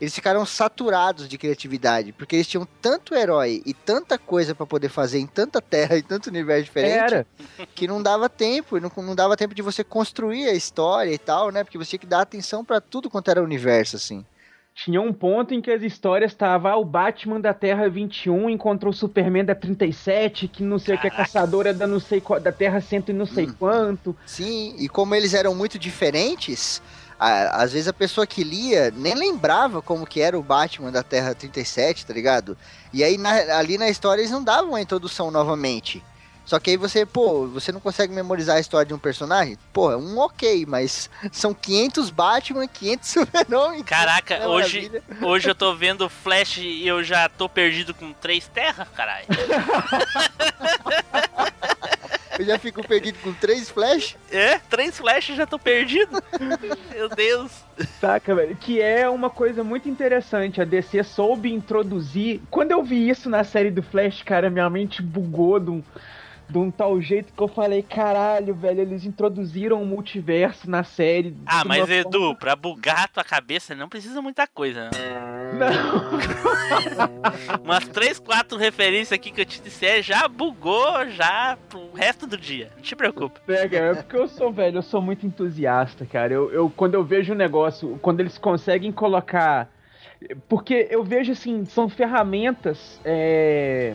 Eles 0.00 0.14
ficaram 0.14 0.44
saturados 0.44 1.28
de 1.28 1.38
criatividade, 1.38 2.12
porque 2.12 2.36
eles 2.36 2.46
tinham 2.46 2.66
tanto 2.82 3.14
herói 3.14 3.62
e 3.64 3.72
tanta 3.72 4.18
coisa 4.18 4.54
pra 4.54 4.66
poder 4.66 4.88
fazer 4.88 5.18
em 5.18 5.26
tanta 5.26 5.60
terra 5.60 5.96
e 5.98 6.02
tanto 6.02 6.28
universo 6.28 6.64
diferente 6.64 7.14
Era. 7.14 7.26
que 7.74 7.86
não 7.86 8.02
dava 8.02 8.28
tempo, 8.28 8.78
não, 8.80 8.90
não 8.96 9.14
dava 9.14 9.36
tempo 9.36 9.54
de 9.54 9.62
você 9.62 9.84
construir 9.84 10.46
a 10.48 10.52
história 10.52 11.12
e 11.12 11.18
tal, 11.18 11.50
né? 11.50 11.62
Porque 11.64 11.78
você 11.78 11.90
tinha 11.90 12.00
que 12.00 12.06
dar 12.06 12.20
atenção 12.22 12.64
pra 12.64 12.80
tudo 12.80 13.08
quanto 13.08 13.30
era 13.30 13.42
universo, 13.42 13.96
assim. 13.96 14.24
Tinha 14.74 15.00
um 15.00 15.12
ponto 15.12 15.54
em 15.54 15.62
que 15.62 15.70
as 15.70 15.82
histórias 15.82 16.32
estavam, 16.32 16.68
ah, 16.72 16.76
o 16.76 16.84
Batman 16.84 17.40
da 17.40 17.54
Terra 17.54 17.88
21 17.88 18.50
encontrou 18.50 18.90
o 18.92 18.96
Superman 18.96 19.44
da 19.44 19.54
37, 19.54 20.48
que 20.48 20.64
não 20.64 20.80
sei 20.80 20.96
o 20.96 21.00
que, 21.00 21.06
a 21.06 21.10
caçadora 21.12 21.72
da, 21.72 21.86
não 21.86 22.00
sei, 22.00 22.20
da 22.42 22.50
Terra 22.50 22.80
100 22.80 23.04
e 23.06 23.12
não 23.12 23.24
sei 23.24 23.46
Hum. 23.46 23.54
quanto. 23.56 24.16
Sim, 24.26 24.74
e 24.76 24.88
como 24.88 25.14
eles 25.14 25.32
eram 25.32 25.54
muito 25.54 25.78
diferentes, 25.78 26.82
a- 27.18 27.62
às 27.62 27.72
vezes 27.72 27.88
a 27.88 27.92
pessoa 27.92 28.26
que 28.26 28.42
lia 28.44 28.92
nem 28.96 29.14
lembrava 29.14 29.80
como 29.82 30.06
que 30.06 30.20
era 30.20 30.38
o 30.38 30.42
Batman 30.42 30.90
da 30.92 31.02
Terra 31.02 31.34
37, 31.34 32.06
tá 32.06 32.12
ligado? 32.14 32.56
E 32.92 33.02
aí 33.04 33.16
na- 33.18 33.56
ali 33.58 33.78
na 33.78 33.88
história 33.88 34.20
eles 34.20 34.30
não 34.30 34.42
davam 34.42 34.74
a 34.74 34.80
introdução 34.80 35.30
novamente. 35.30 36.02
Só 36.46 36.58
que 36.60 36.68
aí 36.68 36.76
você, 36.76 37.06
pô, 37.06 37.46
você 37.46 37.72
não 37.72 37.80
consegue 37.80 38.12
memorizar 38.12 38.56
a 38.56 38.60
história 38.60 38.84
de 38.84 38.92
um 38.92 38.98
personagem? 38.98 39.56
Pô, 39.72 39.90
é 39.90 39.96
um 39.96 40.18
ok, 40.18 40.66
mas 40.66 41.08
são 41.32 41.54
500 41.54 42.10
Batman, 42.10 42.68
500 42.68 43.08
Super-Homem. 43.08 43.82
Caraca, 43.82 44.36
que 44.40 44.44
hoje, 44.46 44.92
hoje 45.22 45.48
eu 45.48 45.54
tô 45.54 45.74
vendo 45.74 46.06
Flash 46.10 46.58
e 46.58 46.86
eu 46.86 47.02
já 47.02 47.30
tô 47.30 47.48
perdido 47.48 47.94
com 47.94 48.12
três 48.12 48.46
terras, 48.46 48.86
caralho. 48.94 49.26
Eu 52.38 52.44
já 52.44 52.58
fico 52.58 52.86
perdido 52.86 53.18
com 53.20 53.32
três 53.32 53.70
flash. 53.70 54.16
É, 54.30 54.58
três 54.58 54.98
Flash 54.98 55.30
e 55.30 55.34
já 55.36 55.46
tô 55.46 55.58
perdido. 55.58 56.22
Meu 56.90 57.08
Deus. 57.08 57.52
Saca, 58.00 58.34
velho? 58.34 58.56
Que 58.56 58.80
é 58.80 59.08
uma 59.08 59.30
coisa 59.30 59.62
muito 59.62 59.88
interessante. 59.88 60.60
A 60.60 60.64
DC 60.64 61.02
soube 61.04 61.52
introduzir. 61.52 62.40
Quando 62.50 62.72
eu 62.72 62.82
vi 62.82 63.08
isso 63.08 63.28
na 63.28 63.44
série 63.44 63.70
do 63.70 63.82
Flash, 63.82 64.22
cara, 64.22 64.50
minha 64.50 64.68
mente 64.70 65.02
bugou 65.02 65.60
de 65.60 65.70
um, 65.70 65.82
de 66.48 66.58
um 66.58 66.70
tal 66.70 67.00
jeito 67.00 67.32
que 67.32 67.42
eu 67.42 67.48
falei: 67.48 67.82
caralho, 67.82 68.54
velho, 68.54 68.80
eles 68.80 69.04
introduziram 69.04 69.82
o 69.82 69.86
multiverso 69.86 70.68
na 70.68 70.84
série. 70.84 71.36
Ah, 71.46 71.64
mas 71.64 71.84
uma 71.84 71.94
Edu, 71.94 72.18
forma- 72.20 72.34
pra 72.36 72.54
bugar 72.56 73.04
a 73.04 73.08
tua 73.08 73.24
cabeça 73.24 73.74
não 73.74 73.88
precisa 73.88 74.20
muita 74.20 74.46
coisa. 74.46 74.84
Né? 74.84 74.90
Não, 75.58 76.14
Umas 77.64 77.86
três, 77.88 78.18
quatro 78.18 78.58
referências 78.58 79.12
aqui 79.12 79.30
que 79.30 79.40
eu 79.40 79.44
te 79.46 79.60
disser 79.60 80.02
já 80.02 80.26
bugou 80.28 81.08
já 81.10 81.56
pro 81.68 81.92
resto 81.92 82.26
do 82.26 82.36
dia. 82.36 82.70
Não 82.76 82.82
te 82.82 82.94
preocupe. 82.94 83.40
é, 83.48 83.68
cara, 83.68 83.86
é 83.86 83.94
porque 83.94 84.16
eu 84.16 84.28
sou, 84.28 84.52
velho, 84.52 84.78
eu 84.78 84.82
sou 84.82 85.00
muito 85.00 85.26
entusiasta, 85.26 86.04
cara. 86.06 86.32
Eu, 86.32 86.50
eu, 86.52 86.70
quando 86.70 86.94
eu 86.94 87.04
vejo 87.04 87.32
um 87.32 87.36
negócio, 87.36 87.98
quando 88.02 88.20
eles 88.20 88.38
conseguem 88.38 88.92
colocar. 88.92 89.68
Porque 90.48 90.86
eu 90.90 91.02
vejo 91.04 91.32
assim, 91.32 91.64
são 91.66 91.88
ferramentas 91.88 92.98
é, 93.04 93.94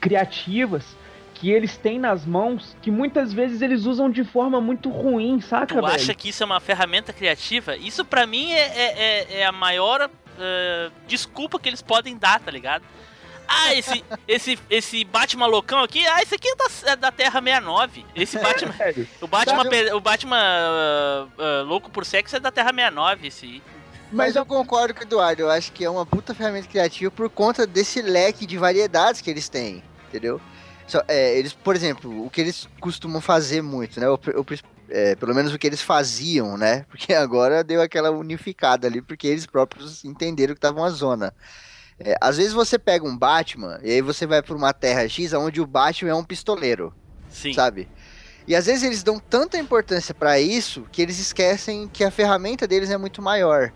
criativas 0.00 0.96
que 1.44 1.50
eles 1.50 1.76
têm 1.76 1.98
nas 1.98 2.24
mãos 2.24 2.74
que 2.80 2.90
muitas 2.90 3.30
vezes 3.30 3.60
eles 3.60 3.84
usam 3.84 4.10
de 4.10 4.24
forma 4.24 4.62
muito 4.62 4.88
ruim, 4.88 5.42
saca, 5.42 5.66
Tu 5.66 5.74
velho? 5.74 5.86
acha 5.88 6.14
que 6.14 6.30
isso 6.30 6.42
é 6.42 6.46
uma 6.46 6.58
ferramenta 6.58 7.12
criativa? 7.12 7.76
Isso 7.76 8.02
pra 8.02 8.26
mim 8.26 8.50
é, 8.50 8.60
é, 8.60 8.94
é- 8.96 9.40
é 9.40 9.44
a 9.44 9.52
maior 9.52 10.08
eh, 10.40 10.90
desculpa 11.06 11.58
que 11.60 11.68
eles 11.68 11.82
podem 11.82 12.16
dar, 12.16 12.40
tá 12.40 12.50
ligado? 12.50 12.82
Ah, 13.46 13.74
esse, 13.74 14.02
esse, 14.26 14.58
esse 14.70 15.04
Batman 15.04 15.44
loucão 15.44 15.80
aqui, 15.82 16.02
ah, 16.06 16.22
esse 16.22 16.34
aqui 16.34 16.48
é 16.48 16.56
da, 16.56 16.92
é 16.92 16.96
da 16.96 17.12
Terra 17.12 17.42
69. 17.42 18.06
Esse 18.14 18.38
Batman, 18.38 18.72
Velho, 18.72 19.08
o 19.20 19.26
Batman, 19.26 19.94
o 19.96 20.00
Batman 20.00 20.40
ah, 20.40 21.26
ah, 21.38 21.62
louco 21.66 21.90
por 21.90 22.06
sexo 22.06 22.36
é 22.36 22.40
da 22.40 22.50
Terra 22.50 22.70
69, 22.70 23.26
esse. 23.28 23.44
aí. 23.44 23.62
Mas 24.10 24.34
eu 24.34 24.46
concordo 24.46 24.94
com 24.94 25.00
o 25.00 25.02
Eduardo, 25.02 25.42
eu 25.42 25.50
acho 25.50 25.72
que 25.72 25.84
é 25.84 25.90
uma 25.90 26.06
puta 26.06 26.32
ferramenta 26.34 26.68
criativa 26.68 27.10
por 27.10 27.28
conta 27.28 27.66
desse 27.66 28.00
leque 28.00 28.46
de 28.46 28.56
variedades 28.56 29.20
que 29.20 29.28
eles 29.28 29.50
têm, 29.50 29.82
entendeu? 30.08 30.40
Só, 30.86 31.02
é, 31.08 31.38
eles, 31.38 31.52
por 31.52 31.74
exemplo, 31.74 32.26
o 32.26 32.30
que 32.30 32.40
eles 32.40 32.68
costumam 32.80 33.20
fazer 33.20 33.62
muito, 33.62 33.98
né? 33.98 34.08
O, 34.08 34.14
o, 34.14 34.46
é, 34.88 35.14
pelo 35.14 35.34
menos 35.34 35.52
o 35.52 35.58
que 35.58 35.66
eles 35.66 35.82
faziam, 35.82 36.56
né? 36.56 36.84
Porque 36.90 37.14
agora 37.14 37.64
deu 37.64 37.80
aquela 37.80 38.10
unificada 38.10 38.86
ali, 38.86 39.00
porque 39.00 39.26
eles 39.26 39.46
próprios 39.46 40.04
entenderam 40.04 40.54
que 40.54 40.60
tava 40.60 40.80
uma 40.80 40.90
zona. 40.90 41.32
É, 41.98 42.16
às 42.20 42.36
vezes 42.36 42.52
você 42.52 42.78
pega 42.78 43.06
um 43.06 43.16
Batman 43.16 43.78
e 43.82 43.90
aí 43.90 44.02
você 44.02 44.26
vai 44.26 44.42
pra 44.42 44.54
uma 44.54 44.72
Terra 44.72 45.08
X 45.08 45.32
onde 45.32 45.60
o 45.60 45.66
Batman 45.66 46.10
é 46.10 46.14
um 46.14 46.24
pistoleiro 46.24 46.92
Sim. 47.34 47.52
sabe? 47.52 47.88
E 48.46 48.54
às 48.54 48.66
vezes 48.66 48.82
eles 48.82 49.02
dão 49.02 49.18
tanta 49.18 49.58
importância 49.58 50.14
pra 50.14 50.38
isso 50.38 50.86
que 50.92 51.02
eles 51.02 51.18
esquecem 51.18 51.88
que 51.88 52.04
a 52.04 52.10
ferramenta 52.10 52.66
deles 52.66 52.90
é 52.90 52.96
muito 52.96 53.20
maior. 53.20 53.72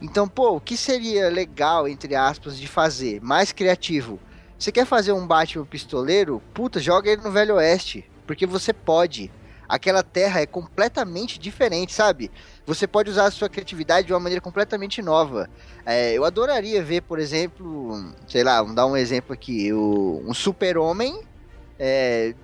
Então, 0.00 0.28
pô, 0.28 0.56
o 0.56 0.60
que 0.60 0.76
seria 0.76 1.28
legal, 1.28 1.88
entre 1.88 2.14
aspas, 2.14 2.58
de 2.58 2.68
fazer? 2.68 3.20
Mais 3.20 3.52
criativo. 3.52 4.20
Você 4.58 4.72
quer 4.72 4.84
fazer 4.84 5.12
um 5.12 5.26
Batman 5.26 5.64
pistoleiro? 5.64 6.42
Puta, 6.52 6.80
joga 6.80 7.10
ele 7.10 7.22
no 7.22 7.30
Velho 7.30 7.54
Oeste. 7.54 8.04
Porque 8.26 8.44
você 8.44 8.72
pode. 8.72 9.30
Aquela 9.68 10.02
terra 10.02 10.40
é 10.40 10.46
completamente 10.46 11.38
diferente, 11.38 11.92
sabe? 11.92 12.30
Você 12.66 12.86
pode 12.86 13.10
usar 13.10 13.26
a 13.26 13.30
sua 13.30 13.48
criatividade 13.48 14.06
de 14.06 14.12
uma 14.12 14.20
maneira 14.20 14.40
completamente 14.40 15.00
nova. 15.00 15.48
É, 15.86 16.12
eu 16.12 16.24
adoraria 16.24 16.82
ver, 16.82 17.02
por 17.02 17.18
exemplo, 17.18 18.12
sei 18.26 18.42
lá, 18.42 18.60
vamos 18.60 18.74
dar 18.74 18.86
um 18.86 18.96
exemplo 18.96 19.32
aqui, 19.34 19.72
o, 19.72 20.22
um 20.26 20.32
super-homem 20.32 21.22
é, 21.78 22.34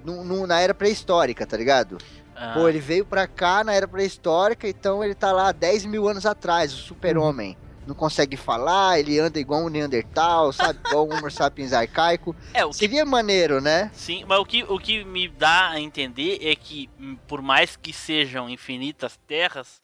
na 0.47 0.61
era 0.61 0.75
pré-histórica, 0.75 1.47
tá 1.47 1.57
ligado? 1.57 1.97
Ah, 2.37 2.53
Pô, 2.55 2.69
ele 2.69 2.81
veio 2.81 3.07
pra 3.07 3.27
cá 3.27 3.65
na 3.65 3.73
era 3.73 3.89
pré-histórica, 3.89 4.69
então 4.69 5.03
ele 5.03 5.15
tá 5.15 5.33
lá 5.33 5.51
10 5.51 5.87
mil 5.87 6.07
anos 6.09 6.27
atrás, 6.27 6.73
o 6.73 6.77
super-homem. 6.77 7.57
Não 7.87 7.95
consegue 7.95 8.37
falar, 8.37 8.99
ele 8.99 9.19
anda 9.19 9.39
igual 9.39 9.65
um 9.65 9.69
Neandertal, 9.69 10.53
sabe? 10.53 10.79
igual 10.87 11.07
um 11.09 11.15
Homo 11.15 11.31
sapiens 11.31 11.73
arcaico. 11.73 12.35
é, 12.55 12.65
o 12.65 12.71
que 12.71 12.77
Seria 12.77 13.05
maneiro, 13.05 13.61
né? 13.61 13.91
Sim, 13.93 14.25
mas 14.27 14.39
o 14.39 14.45
que, 14.45 14.63
o 14.65 14.79
que 14.79 15.05
me 15.05 15.29
dá 15.29 15.71
a 15.71 15.81
entender 15.81 16.39
é 16.43 16.55
que, 16.57 16.89
hum, 16.99 17.17
por 17.29 17.43
mais 17.43 17.77
que 17.77 17.93
sejam 17.93 18.49
infinitas 18.49 19.19
terras, 19.27 19.81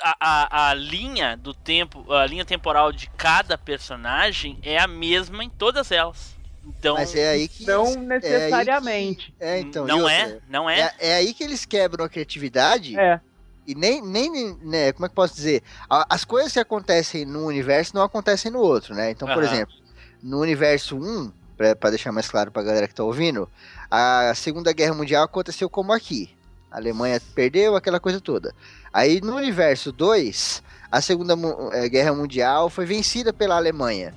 a, 0.00 0.16
a, 0.20 0.70
a 0.70 0.74
linha 0.74 1.36
do 1.36 1.52
tempo, 1.52 2.12
a 2.12 2.24
linha 2.24 2.44
temporal 2.44 2.92
de 2.92 3.08
cada 3.10 3.58
personagem 3.58 4.58
é 4.62 4.78
a 4.78 4.86
mesma 4.86 5.42
em 5.42 5.50
todas 5.50 5.90
elas. 5.90 6.36
Então, 6.64 6.96
Mas 6.96 7.14
é 7.16 7.30
aí 7.30 7.48
que. 7.48 7.64
Não 7.66 7.84
eles- 7.86 7.96
é 7.96 7.98
aí 7.98 8.04
necessariamente. 8.50 9.32
que- 9.32 9.44
É, 9.44 9.58
então. 9.58 9.86
não 9.86 10.00
outra, 10.02 10.12
é, 10.14 10.38
não 10.48 10.68
é. 10.70 10.80
É, 10.80 10.94
é 11.10 11.14
aí 11.14 11.32
que 11.32 11.42
eles 11.42 11.64
quebram 11.64 12.04
a 12.04 12.08
criatividade 12.08 12.98
É. 12.98 13.20
e 13.68 13.74
nem, 13.74 14.00
nem, 14.00 14.56
né, 14.62 14.92
como 14.94 15.04
é 15.04 15.08
que 15.10 15.14
posso 15.14 15.34
dizer? 15.34 15.62
As 15.90 16.24
coisas 16.24 16.54
que 16.54 16.58
acontecem 16.58 17.26
num 17.26 17.44
universo 17.44 17.94
não 17.94 18.02
acontecem 18.02 18.50
no 18.50 18.60
outro, 18.60 18.94
né? 18.94 19.10
Então, 19.10 19.28
por 19.28 19.44
Aham. 19.44 19.52
exemplo, 19.52 19.74
no 20.22 20.40
universo 20.40 20.96
1, 20.96 21.30
pra, 21.54 21.76
pra 21.76 21.90
deixar 21.90 22.10
mais 22.10 22.30
claro 22.30 22.50
pra 22.50 22.62
galera 22.62 22.88
que 22.88 22.94
tá 22.94 23.04
ouvindo, 23.04 23.46
a 23.90 24.32
Segunda 24.34 24.72
Guerra 24.72 24.94
Mundial 24.94 25.22
aconteceu 25.22 25.68
como 25.68 25.92
aqui. 25.92 26.30
A 26.70 26.78
Alemanha 26.78 27.20
perdeu 27.34 27.76
aquela 27.76 28.00
coisa 28.00 28.18
toda. 28.22 28.54
Aí 28.90 29.20
no 29.20 29.36
universo 29.36 29.92
2, 29.92 30.62
a 30.90 31.02
Segunda 31.02 31.34
eh, 31.74 31.90
Guerra 31.90 32.14
Mundial 32.14 32.70
foi 32.70 32.86
vencida 32.86 33.34
pela 33.34 33.56
Alemanha. 33.56 34.14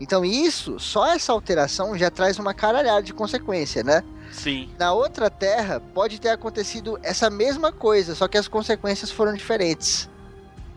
Então 0.00 0.24
isso, 0.24 0.78
só 0.78 1.06
essa 1.06 1.32
alteração 1.32 1.96
já 1.98 2.10
traz 2.10 2.38
uma 2.38 2.54
caralhada 2.54 3.02
de 3.02 3.12
consequência, 3.12 3.82
né? 3.82 4.02
Sim. 4.30 4.68
Na 4.78 4.92
outra 4.92 5.28
terra 5.28 5.80
pode 5.94 6.20
ter 6.20 6.28
acontecido 6.28 6.98
essa 7.02 7.28
mesma 7.28 7.72
coisa, 7.72 8.14
só 8.14 8.28
que 8.28 8.38
as 8.38 8.46
consequências 8.46 9.10
foram 9.10 9.34
diferentes. 9.34 10.08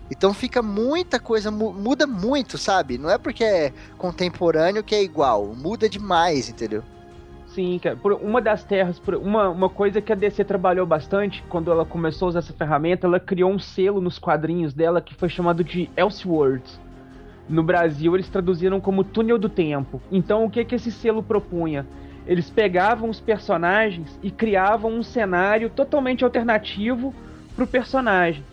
Então 0.10 0.34
fica 0.34 0.62
muita 0.62 1.20
coisa, 1.20 1.52
mu- 1.52 1.72
muda 1.74 2.06
muito, 2.08 2.58
sabe? 2.58 2.98
Não 2.98 3.10
é 3.10 3.18
porque 3.18 3.44
é 3.44 3.74
contemporâneo 3.98 4.84
que 4.84 4.96
é 4.96 5.04
igual, 5.04 5.46
muda 5.56 5.88
demais, 5.88 6.50
entendeu? 6.50 6.84
Sim, 7.54 7.80
cara. 7.80 7.96
Por 7.98 8.14
uma 8.14 8.42
das 8.42 8.64
terras, 8.64 8.98
por 8.98 9.14
uma, 9.16 9.50
uma 9.50 9.70
coisa 9.70 10.02
que 10.02 10.12
a 10.12 10.16
DC 10.16 10.44
trabalhou 10.46 10.86
bastante 10.86 11.44
quando 11.50 11.70
ela 11.72 11.86
começou 11.86 12.28
a 12.28 12.30
usar 12.30 12.40
essa 12.40 12.54
ferramenta, 12.54 13.06
ela 13.08 13.20
criou 13.20 13.52
um 13.52 13.60
selo 13.60 14.02
nos 14.02 14.18
quadrinhos 14.18 14.74
dela 14.74 15.02
que 15.02 15.14
foi 15.14 15.30
chamado 15.30 15.64
de 15.64 15.90
Elseworlds. 15.96 16.80
No 17.50 17.64
Brasil, 17.64 18.16
eles 18.16 18.30
traduziram 18.30 18.80
como 18.80 19.04
Túnel 19.04 19.38
do 19.38 19.50
Tempo. 19.50 20.02
Então, 20.12 20.46
o 20.46 20.50
que 20.50 20.64
que 20.64 20.76
esse 20.76 20.92
selo 20.92 21.22
propunha? 21.22 21.86
Eles 22.26 22.50
pegavam 22.50 23.10
os 23.10 23.20
personagens 23.20 24.18
e 24.22 24.30
criavam 24.32 24.92
um 24.94 25.04
cenário 25.04 25.70
totalmente 25.70 26.24
alternativo 26.24 27.14
pro 27.56 27.68
personagem. 27.68 28.44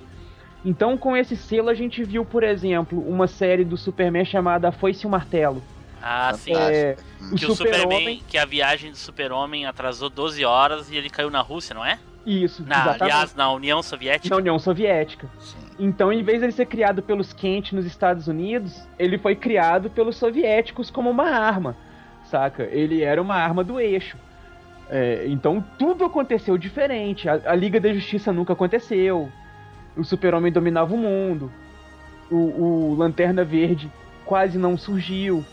Então, 0.65 0.97
com 0.97 1.17
esse 1.17 1.37
selo, 1.37 1.69
a 1.69 1.75
gente 1.75 2.03
viu, 2.03 2.25
por 2.25 2.43
exemplo, 2.43 2.99
uma 3.09 3.27
série 3.27 3.65
do 3.65 3.77
Superman 3.77 4.25
chamada 4.25 4.69
A 4.69 4.73
Foice 4.73 5.05
e 5.05 5.07
o 5.07 5.11
Martelo. 5.11 5.63
Ah, 6.03 6.33
sim. 6.35 6.53
É, 6.55 6.97
o 7.33 7.35
que 7.35 7.47
o 7.47 7.55
Superman, 7.55 7.81
Super-Homem. 7.83 8.23
que 8.27 8.39
a 8.39 8.45
viagem 8.45 8.91
do 8.91 8.97
Super-Homem 8.97 9.67
atrasou 9.67 10.09
12 10.09 10.45
horas 10.45 10.91
e 10.91 10.97
ele 10.97 11.11
caiu 11.11 11.31
na 11.31 11.41
Rússia, 11.41 11.75
não 11.75 11.85
é? 11.85 11.99
Isso, 12.27 12.63
Na, 12.63 12.77
exatamente. 12.77 13.03
aliás, 13.03 13.35
na 13.35 13.53
União 13.53 13.83
Soviética. 13.83 14.35
na 14.35 14.41
União 14.41 14.59
Soviética. 14.59 15.29
Sim. 15.39 15.68
Então, 15.79 16.13
em 16.13 16.23
vez 16.23 16.41
de 16.41 16.47
ele 16.47 16.53
ser 16.53 16.67
criado 16.67 17.03
pelos 17.03 17.33
Kent 17.33 17.73
nos 17.73 17.87
Estados 17.87 18.27
Unidos, 18.27 18.87
ele 18.99 19.17
foi 19.17 19.37
criado 19.37 19.89
pelos 19.89 20.17
soviéticos 20.17 20.91
como 20.91 21.09
uma 21.09 21.31
arma, 21.31 21.77
saca? 22.25 22.65
Ele 22.65 23.03
era 23.03 23.23
uma 23.23 23.37
arma 23.37 23.63
do 23.63 23.79
eixo. 23.79 24.17
É, 24.91 25.27
então, 25.29 25.65
tudo 25.79 26.05
aconteceu 26.05 26.59
diferente. 26.59 27.29
A, 27.29 27.41
a 27.47 27.55
Liga 27.55 27.79
da 27.79 27.93
Justiça 27.93 28.33
nunca 28.33 28.55
aconteceu. 28.55 29.31
O 29.97 30.03
Super-Homem 30.03 30.51
dominava 30.51 30.95
o 30.95 30.99
mundo. 30.99 31.53
O, 32.31 32.37
o 32.37 32.95
Lanterna 32.97 33.45
Verde 33.45 33.91
quase 34.25 34.59
não 34.59 34.77
surgiu. 34.77 35.45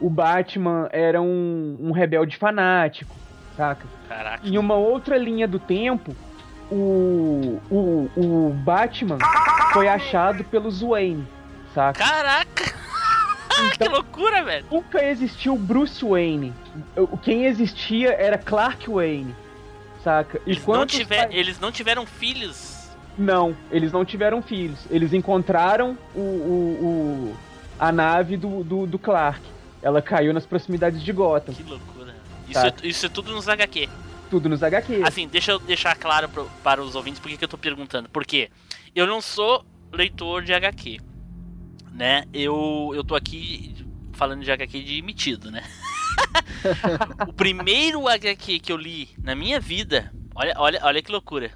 O 0.00 0.08
Batman 0.08 0.88
era 0.92 1.20
um, 1.20 1.76
um 1.80 1.92
rebelde 1.92 2.36
fanático, 2.36 3.14
saca? 3.56 3.86
Caraca. 4.08 4.46
Em 4.46 4.58
uma 4.58 4.74
outra 4.74 5.16
linha 5.16 5.46
do 5.46 5.58
tempo, 5.58 6.14
o, 6.70 7.60
o, 7.70 8.10
o 8.16 8.50
Batman 8.64 9.18
foi 9.72 9.88
achado 9.88 10.44
pelos 10.44 10.80
Wayne, 10.82 11.26
saca? 11.74 11.98
Caraca! 12.04 12.64
que 13.76 13.84
Então, 13.84 13.92
loucura, 13.92 14.42
velho! 14.44 14.66
nunca 14.70 15.04
existiu 15.04 15.56
Bruce 15.56 16.04
Wayne. 16.04 16.52
Quem 17.22 17.46
existia 17.46 18.12
era 18.12 18.36
Clark 18.38 18.88
Wayne, 18.90 19.34
saca? 20.02 20.40
E 20.46 20.50
Eles 20.52 20.66
não, 20.66 20.86
tiver, 20.86 21.28
pa- 21.28 21.34
eles 21.34 21.60
não 21.60 21.70
tiveram 21.72 22.06
filhos. 22.06 22.74
Não, 23.16 23.56
eles 23.70 23.92
não 23.92 24.04
tiveram 24.04 24.42
filhos. 24.42 24.80
Eles 24.90 25.12
encontraram 25.12 25.96
o, 26.14 26.18
o, 26.20 26.22
o- 26.82 27.36
a 27.78 27.92
nave 27.92 28.36
do, 28.36 28.64
do, 28.64 28.86
do 28.86 28.98
Clark. 28.98 29.40
Ela 29.82 30.00
caiu 30.02 30.32
nas 30.32 30.44
proximidades 30.46 31.02
de 31.02 31.12
Gotham. 31.12 31.54
Que 31.54 31.62
loucura. 31.62 32.14
Isso, 32.48 32.60
Tá. 32.60 32.66
é, 32.68 32.74
isso 32.88 33.06
é 33.06 33.08
tudo 33.08 33.32
nos 33.32 33.48
HQ. 33.48 33.88
Tudo 34.34 34.48
nos. 34.48 34.60
Assim, 35.04 35.28
deixa 35.28 35.52
eu 35.52 35.60
deixar 35.60 35.94
claro 35.94 36.28
pro- 36.28 36.50
para 36.62 36.82
os 36.82 36.96
ouvintes 36.96 37.20
por 37.20 37.30
que 37.30 37.44
eu 37.44 37.46
tô 37.48 37.56
perguntando. 37.56 38.08
Porque 38.08 38.50
eu 38.92 39.06
não 39.06 39.20
sou 39.20 39.64
leitor 39.92 40.42
de 40.42 40.52
HQ, 40.52 40.98
né? 41.92 42.24
Eu, 42.32 42.90
eu 42.96 43.04
tô 43.04 43.14
aqui 43.14 43.76
falando 44.12 44.42
de 44.42 44.50
HQ 44.50 44.82
de 44.82 45.02
metido, 45.02 45.52
né? 45.52 45.62
o 47.28 47.32
primeiro 47.32 48.08
HQ 48.08 48.58
que 48.58 48.72
eu 48.72 48.76
li 48.76 49.10
na 49.22 49.36
minha 49.36 49.60
vida, 49.60 50.12
olha, 50.34 50.54
olha, 50.56 50.80
olha 50.82 51.00
que 51.00 51.12
loucura. 51.12 51.52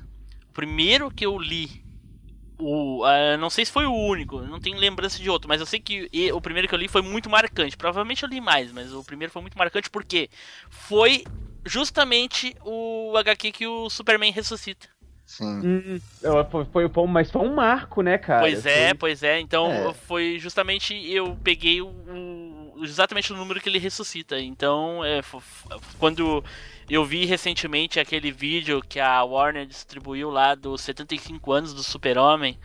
O 0.48 0.52
primeiro 0.52 1.10
que 1.10 1.26
eu 1.26 1.36
li, 1.36 1.84
o, 2.60 3.04
ah, 3.04 3.36
não 3.38 3.50
sei 3.50 3.64
se 3.64 3.72
foi 3.72 3.86
o 3.86 3.92
único, 3.92 4.40
não 4.42 4.60
tenho 4.60 4.78
lembrança 4.78 5.18
de 5.18 5.28
outro, 5.28 5.48
mas 5.48 5.58
eu 5.60 5.66
sei 5.66 5.80
que 5.80 6.08
e- 6.12 6.30
o 6.30 6.40
primeiro 6.40 6.68
que 6.68 6.74
eu 6.76 6.78
li 6.78 6.86
foi 6.86 7.02
muito 7.02 7.28
marcante. 7.28 7.76
Provavelmente 7.76 8.22
eu 8.22 8.28
li 8.28 8.40
mais, 8.40 8.70
mas 8.70 8.92
o 8.92 9.02
primeiro 9.02 9.32
foi 9.32 9.42
muito 9.42 9.58
marcante 9.58 9.90
porque 9.90 10.30
foi 10.70 11.24
justamente 11.68 12.56
o 12.64 13.14
HQ 13.16 13.52
que 13.52 13.66
o 13.66 13.88
Superman 13.90 14.32
ressuscita. 14.32 14.88
Sim. 15.26 15.44
Hum, 15.44 16.00
foi, 16.50 16.64
foi, 16.64 16.88
foi- 16.88 17.06
mas 17.06 17.30
foi 17.30 17.42
um 17.42 17.54
marco, 17.54 18.00
né, 18.00 18.16
cara? 18.16 18.40
pois 18.40 18.64
é, 18.64 18.88
Foi- 18.88 18.96
pois 18.98 19.22
é. 19.22 19.38
Então 19.38 19.70
É. 19.70 19.92
foi 19.92 20.38
justamente 20.38 20.94
eu 21.12 21.36
peguei 21.44 21.82
o, 21.82 21.88
o- 21.88 22.80
exatamente 22.82 23.30
o 23.32 23.36
número 23.36 23.60
que 23.60 23.68
ele 23.68 23.78
ressuscita. 23.78 24.40
Então 24.40 25.04
é, 25.04 25.20
quando 25.98 26.42
eu 26.88 27.04
vi 27.04 27.26
recentemente 27.26 28.00
aquele 28.00 28.32
vídeo 28.32 28.80
que 28.88 28.98
a 28.98 29.22
Warner 29.22 29.66
distribuiu 29.66 30.30
lá 30.30 30.54
dos 30.54 30.80
75 30.80 31.52
anos 31.52 31.74
do 31.74 31.82
Super-Homem, 31.82 32.58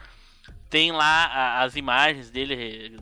tem 0.70 0.94
lá 0.94 1.26
a- 1.26 1.63
as 1.63 1.76
imagens 1.76 2.30
dele 2.30 2.98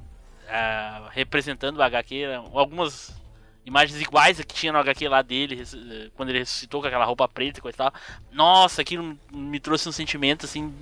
ah, 0.49 1.07
representando 1.11 1.77
o 1.77 1.83
HQ, 1.83 2.25
algumas 2.53 3.15
imagens 3.65 4.01
iguais 4.01 4.39
a 4.39 4.43
que 4.43 4.53
tinha 4.53 4.71
no 4.71 4.79
HQ 4.79 5.07
lá 5.07 5.21
dele, 5.21 5.61
eh, 5.61 6.09
quando 6.15 6.29
ele 6.29 6.39
ressuscitou 6.39 6.81
com 6.81 6.87
aquela 6.87 7.05
roupa 7.05 7.27
preta 7.27 7.59
e 7.59 7.61
coisa 7.61 7.77
tal. 7.77 7.93
Nossa, 8.31 8.81
aquilo 8.81 9.17
me 9.31 9.59
trouxe 9.59 9.87
um 9.87 9.91
sentimento 9.91 10.45
assim 10.45 10.73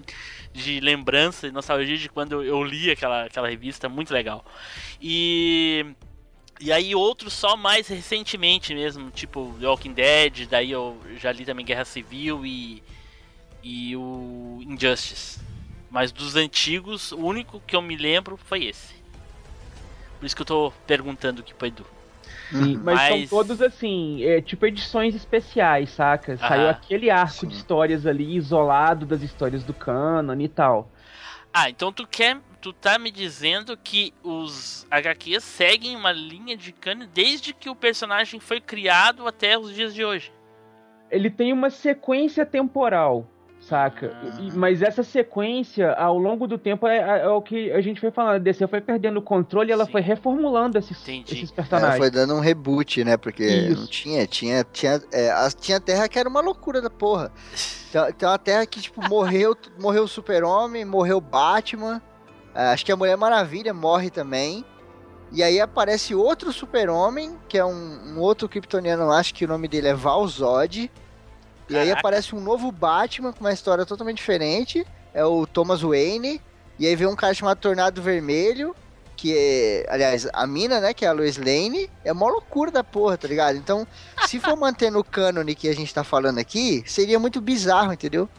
de 0.53 0.79
lembrança 0.79 1.47
e 1.47 1.51
nostalgia 1.51 1.97
de 1.97 2.09
quando 2.09 2.33
eu, 2.33 2.43
eu 2.43 2.63
li 2.63 2.89
aquela, 2.89 3.25
aquela 3.25 3.49
revista, 3.49 3.89
muito 3.89 4.13
legal. 4.13 4.45
E 5.01 5.85
e 6.61 6.73
aí 6.73 6.93
outros 6.93 7.33
só 7.33 7.55
mais 7.55 7.87
recentemente 7.87 8.73
mesmo, 8.75 9.09
tipo 9.11 9.55
The 9.61 9.67
Walking 9.67 9.93
Dead, 9.93 10.47
daí 10.49 10.71
eu 10.71 11.01
já 11.17 11.31
li 11.31 11.45
também 11.45 11.65
Guerra 11.65 11.85
Civil 11.85 12.45
e 12.45 12.83
e 13.63 13.95
o 13.95 14.59
Injustice. 14.61 15.39
Mas 15.89 16.11
dos 16.11 16.35
antigos, 16.35 17.11
o 17.11 17.17
único 17.17 17.59
que 17.61 17.75
eu 17.75 17.81
me 17.81 17.95
lembro 17.95 18.37
foi 18.37 18.65
esse. 18.65 18.93
Por 20.19 20.25
isso 20.25 20.35
que 20.35 20.41
eu 20.41 20.45
tô 20.45 20.71
perguntando 20.85 21.41
aqui 21.41 21.53
pro 21.53 21.67
Edu. 21.67 21.85
Sim, 22.51 22.79
mas, 22.83 22.99
são 23.01 23.17
Mas- 23.19 23.29
todos 23.29 23.61
assim, 23.61 24.23
é, 24.23 24.41
tipo 24.41 24.65
edições 24.65 25.13
especiais, 25.15 25.89
saca? 25.91 26.35
Saiu 26.37 26.69
aquele 26.69 27.09
arco 27.09 27.33
Sim. 27.41 27.47
de 27.47 27.55
histórias 27.55 28.05
ali, 28.05 28.35
isolado 28.35 29.05
das 29.05 29.21
histórias 29.21 29.63
do 29.63 29.73
canon 29.73 30.39
e 30.39 30.47
tal. 30.47 30.91
Ah, 31.53 31.69
então 31.69 31.91
tu 31.91 32.05
quer. 32.07 32.37
Tu 32.61 32.73
tá 32.73 32.99
me 32.99 33.09
dizendo 33.09 33.77
que 33.77 34.13
os 34.21 34.85
HQs 34.91 35.43
seguem 35.45 35.95
uma 35.95 36.11
linha 36.11 36.57
de 36.57 36.73
cano 36.73 37.07
desde 37.07 37.53
que 37.53 37.69
o 37.69 37.75
personagem 37.75 38.37
foi 38.37 38.59
criado 38.59 39.25
até 39.25 39.57
os 39.57 39.73
dias 39.73 39.93
de 39.93 40.03
hoje. 40.03 40.29
Ele 41.09 41.29
tem 41.29 41.53
uma 41.53 41.69
sequência 41.69 42.45
temporal, 42.45 43.25
saca? 43.69 44.11
Ah. 44.21 44.41
E- 44.41 44.51
mas 44.57 44.81
essa 44.81 45.03
sequência, 45.03 45.93
ao 45.93 46.17
longo 46.17 46.47
do 46.47 46.57
tempo, 46.57 46.87
é, 46.87 47.21
é 47.21 47.27
o 47.29 47.41
que 47.41 47.71
a 47.71 47.79
gente 47.81 48.01
foi 48.01 48.11
falando. 48.11 48.35
A 48.35 48.37
DC 48.39 48.67
foi 48.67 48.81
perdendo 48.81 49.17
o 49.17 49.21
controle 49.21 49.69
e 49.69 49.73
ela 49.73 49.85
Sim. 49.85 49.91
foi 49.91 50.01
reformulando 50.01 50.77
esses, 50.77 50.97
esses 51.07 51.43
Ela 51.43 51.55
personagens. 51.55 51.97
foi 51.97 52.09
dando 52.11 52.33
um 52.35 52.39
reboot, 52.39 53.03
né? 53.03 53.15
Porque 53.15 53.43
Isso. 53.45 53.79
não 53.81 53.87
tinha, 53.87 54.25
tinha, 54.27 54.63
tinha, 54.71 55.01
é, 55.13 55.31
tinha 55.59 55.79
terra 55.79 56.07
que 56.09 56.17
era 56.17 56.27
uma 56.27 56.41
loucura 56.41 56.81
da 56.81 56.89
porra. 56.89 57.31
Tem, 57.91 58.13
tem 58.13 58.27
uma 58.27 58.37
terra 58.39 58.65
que, 58.65 58.81
tipo, 58.81 59.07
morreu, 59.07 59.55
morreu 59.79 60.03
o 60.03 60.07
Super-Homem, 60.07 60.83
morreu 60.85 61.17
o 61.17 61.21
Batman. 61.21 62.01
é, 62.55 62.67
acho 62.73 62.85
que 62.85 62.91
a 62.91 62.95
Mulher 62.97 63.15
Maravilha 63.17 63.73
morre 63.73 64.09
também. 64.09 64.65
E 65.31 65.43
aí 65.43 65.61
aparece 65.61 66.15
outro 66.15 66.51
Super-Homem, 66.51 67.37
que 67.47 67.55
é 67.55 67.63
um, 67.63 68.15
um 68.15 68.19
outro 68.19 68.49
Kryptoniano, 68.49 69.05
lá, 69.07 69.19
acho 69.19 69.31
que 69.35 69.45
o 69.45 69.47
nome 69.47 69.67
dele 69.67 69.87
é 69.87 69.93
Val-Zod. 69.93 70.91
E 71.69 71.77
aí 71.77 71.91
aparece 71.91 72.35
um 72.35 72.39
novo 72.41 72.71
Batman 72.71 73.31
com 73.31 73.41
uma 73.41 73.53
história 73.53 73.85
totalmente 73.85 74.17
diferente. 74.17 74.85
É 75.13 75.23
o 75.23 75.45
Thomas 75.45 75.81
Wayne. 75.81 76.41
E 76.79 76.87
aí 76.87 76.95
vem 76.95 77.07
um 77.07 77.15
cara 77.15 77.33
chamado 77.33 77.59
Tornado 77.59 78.01
Vermelho. 78.01 78.75
Que 79.15 79.35
é, 79.37 79.85
aliás, 79.89 80.27
a 80.31 80.47
mina, 80.47 80.79
né, 80.79 80.93
que 80.93 81.03
é 81.03 81.09
a 81.09 81.11
Lois 81.11 81.37
Lane, 81.37 81.89
é 82.05 82.11
uma 82.13 82.25
loucura 82.29 82.71
da 82.71 82.85
porra, 82.85 83.17
tá 83.17 83.27
ligado? 83.27 83.57
Então, 83.57 83.85
se 84.25 84.39
for 84.39 84.55
manter 84.57 84.89
no 84.89 85.03
cânone 85.03 85.55
que 85.55 85.67
a 85.67 85.75
gente 85.75 85.93
tá 85.93 86.05
falando 86.05 86.37
aqui, 86.39 86.83
seria 86.87 87.19
muito 87.19 87.41
bizarro, 87.41 87.91
entendeu? 87.91 88.29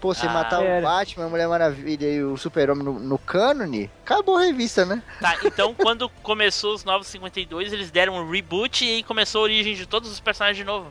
Pô, 0.00 0.14
você 0.14 0.26
Ah. 0.26 0.30
matar 0.32 0.62
Era. 0.64 0.78
o 0.78 0.82
Batman, 0.82 1.26
a 1.26 1.28
Mulher 1.28 1.46
Maravilha 1.46 2.06
e 2.10 2.24
o 2.24 2.38
Super-Homem 2.38 2.82
no, 2.82 2.98
no 2.98 3.18
cânone, 3.18 3.90
acabou 4.02 4.38
a 4.38 4.40
revista, 4.44 4.86
né? 4.86 5.02
Tá, 5.20 5.36
então 5.44 5.74
quando 5.74 6.08
começou 6.22 6.72
os 6.74 6.84
Novos 6.84 7.06
52, 7.08 7.70
eles 7.70 7.90
deram 7.90 8.14
um 8.14 8.30
reboot 8.30 8.82
e 8.82 8.88
aí 8.94 9.02
começou 9.02 9.42
a 9.42 9.44
origem 9.44 9.74
de 9.74 9.84
todos 9.84 10.10
os 10.10 10.20
personagens 10.20 10.56
de 10.56 10.64
novo. 10.64 10.90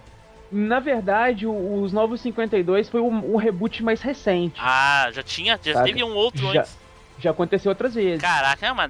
Na 0.52 0.80
verdade, 0.80 1.46
o- 1.46 1.82
os 1.82 1.94
Novos 1.94 2.22
52 2.22 2.90
foi 2.90 3.02
o, 3.02 3.06
o 3.08 3.38
reboot 3.38 3.84
mais 3.84 4.02
recente. 4.02 4.60
Ah, 4.64 5.10
já 5.12 5.22
tinha, 5.24 5.60
já 5.62 5.74
Saca? 5.74 5.86
teve 5.86 6.04
um 6.04 6.14
outro 6.16 6.52
Já. 6.54 6.62
antes. 6.62 6.78
Já 7.20 7.32
aconteceu 7.32 7.70
outras 7.70 7.96
vezes. 7.96 8.22
Caraca, 8.22 8.66
é 8.66 8.72
uma, 8.72 8.90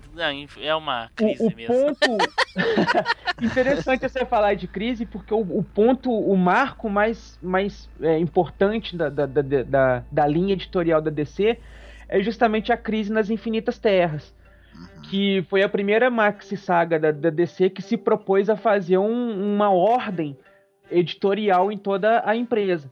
é 0.61 0.75
uma 0.75 1.09
crise 1.15 1.43
o, 1.43 1.47
o 1.47 1.55
mesmo. 1.55 1.73
ponto 1.73 2.17
interessante 3.41 4.07
você 4.07 4.23
falar 4.25 4.53
de 4.53 4.67
crise 4.67 5.05
porque 5.05 5.33
o, 5.33 5.39
o 5.39 5.63
ponto 5.63 6.11
o 6.11 6.37
marco 6.37 6.89
mais, 6.89 7.39
mais 7.41 7.89
é, 8.01 8.17
importante 8.19 8.95
da, 8.95 9.09
da, 9.09 9.25
da, 9.25 9.41
da, 9.41 10.03
da 10.11 10.27
linha 10.27 10.53
editorial 10.53 11.01
da 11.01 11.09
DC 11.09 11.57
é 12.07 12.21
justamente 12.21 12.71
a 12.71 12.77
crise 12.77 13.11
nas 13.11 13.29
infinitas 13.29 13.77
terras 13.79 14.33
que 15.09 15.43
foi 15.49 15.63
a 15.63 15.67
primeira 15.69 16.09
maxi 16.09 16.55
saga 16.55 16.99
da, 16.99 17.11
da 17.11 17.29
DC 17.29 17.69
que 17.71 17.81
se 17.81 17.97
propôs 17.97 18.49
a 18.49 18.55
fazer 18.55 18.97
um- 18.99 19.55
uma 19.55 19.71
ordem 19.71 20.37
editorial 20.91 21.71
em 21.71 21.77
toda 21.77 22.21
a 22.25 22.35
empresa 22.35 22.89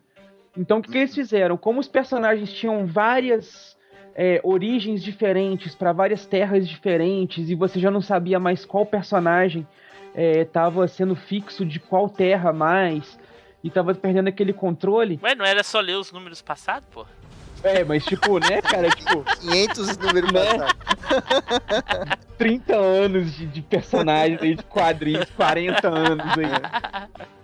então 0.58 0.80
o 0.80 0.82
que, 0.82 0.92
que 0.92 0.98
eles 0.98 1.14
fizeram 1.16 1.56
como 1.58 1.80
os 1.80 1.88
personagens 1.88 2.52
tinham 2.54 2.86
várias 2.86 3.78
é, 4.16 4.42
origens 4.44 5.04
diferentes 5.04 5.76
para 5.76 5.92
várias 5.94 6.26
terras 6.26 6.68
diferentes 6.68 7.50
e 7.50 7.56
você 7.56 7.80
já 7.80 7.92
não 7.92 8.02
sabia 8.02 8.40
mais 8.40 8.66
qual 8.66 8.86
personagem 8.86 9.68
estava 10.16 10.88
sendo 10.88 11.16
fixo 11.16 11.64
de 11.64 11.80
qual 11.80 12.10
terra 12.10 12.52
mais. 12.52 13.20
e 13.64 13.70
tava 13.70 13.94
perdendo 13.94 14.28
aquele 14.30 14.52
controle. 14.52 15.20
Ué, 15.22 15.36
não 15.36 15.46
era 15.46 15.62
só 15.62 15.80
ler 15.80 15.96
os 15.96 16.12
números 16.12 16.42
passados, 16.42 16.88
pô? 16.92 17.06
É, 17.64 17.84
mas 17.84 18.04
tipo, 18.04 18.40
né, 18.40 18.60
cara, 18.64 18.90
tipo, 18.90 19.24
500 19.42 19.98
números 20.00 20.32
Né? 20.32 20.42
passados. 20.58 20.76
30 22.38 22.76
anos 22.76 23.36
de, 23.36 23.46
de 23.46 23.62
personagens 23.62 24.42
aí, 24.42 24.56
de 24.56 24.64
quadrinhos, 24.64 25.30
40 25.36 25.88
anos 25.88 26.26
aí. 26.38 27.28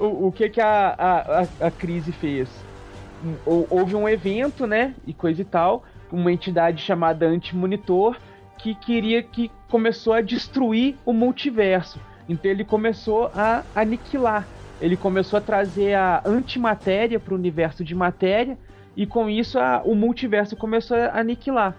O, 0.00 0.28
o 0.28 0.32
que 0.32 0.48
que 0.48 0.60
a, 0.60 0.94
a, 0.98 1.66
a, 1.66 1.70
crise 1.70 2.10
fez? 2.10 2.48
Hou- 3.44 3.66
Houve 3.70 3.94
um 3.94 4.08
evento, 4.08 4.66
né, 4.66 4.94
e 5.06 5.12
coisa 5.12 5.42
e 5.42 5.44
tal, 5.44 5.84
uma 6.10 6.32
entidade 6.32 6.82
chamada 6.82 7.26
Antimonitor, 7.26 8.16
que 8.58 8.74
queria 8.74 9.22
que 9.22 9.50
começou 9.68 10.12
a 10.14 10.20
destruir 10.22 10.96
o 11.04 11.12
multiverso. 11.12 12.00
Então 12.28 12.50
ele 12.50 12.64
começou 12.64 13.30
a 13.34 13.62
aniquilar. 13.74 14.48
Ele 14.80 14.96
começou 14.96 15.36
a 15.36 15.40
trazer 15.42 15.94
a 15.94 16.22
antimatéria 16.24 17.20
para 17.20 17.34
o 17.34 17.36
universo 17.36 17.84
de 17.84 17.94
matéria, 17.94 18.56
e 18.96 19.06
com 19.06 19.28
isso 19.28 19.58
a- 19.58 19.82
o 19.84 19.94
multiverso 19.94 20.56
começou 20.56 20.96
a 20.96 21.18
aniquilar. 21.20 21.76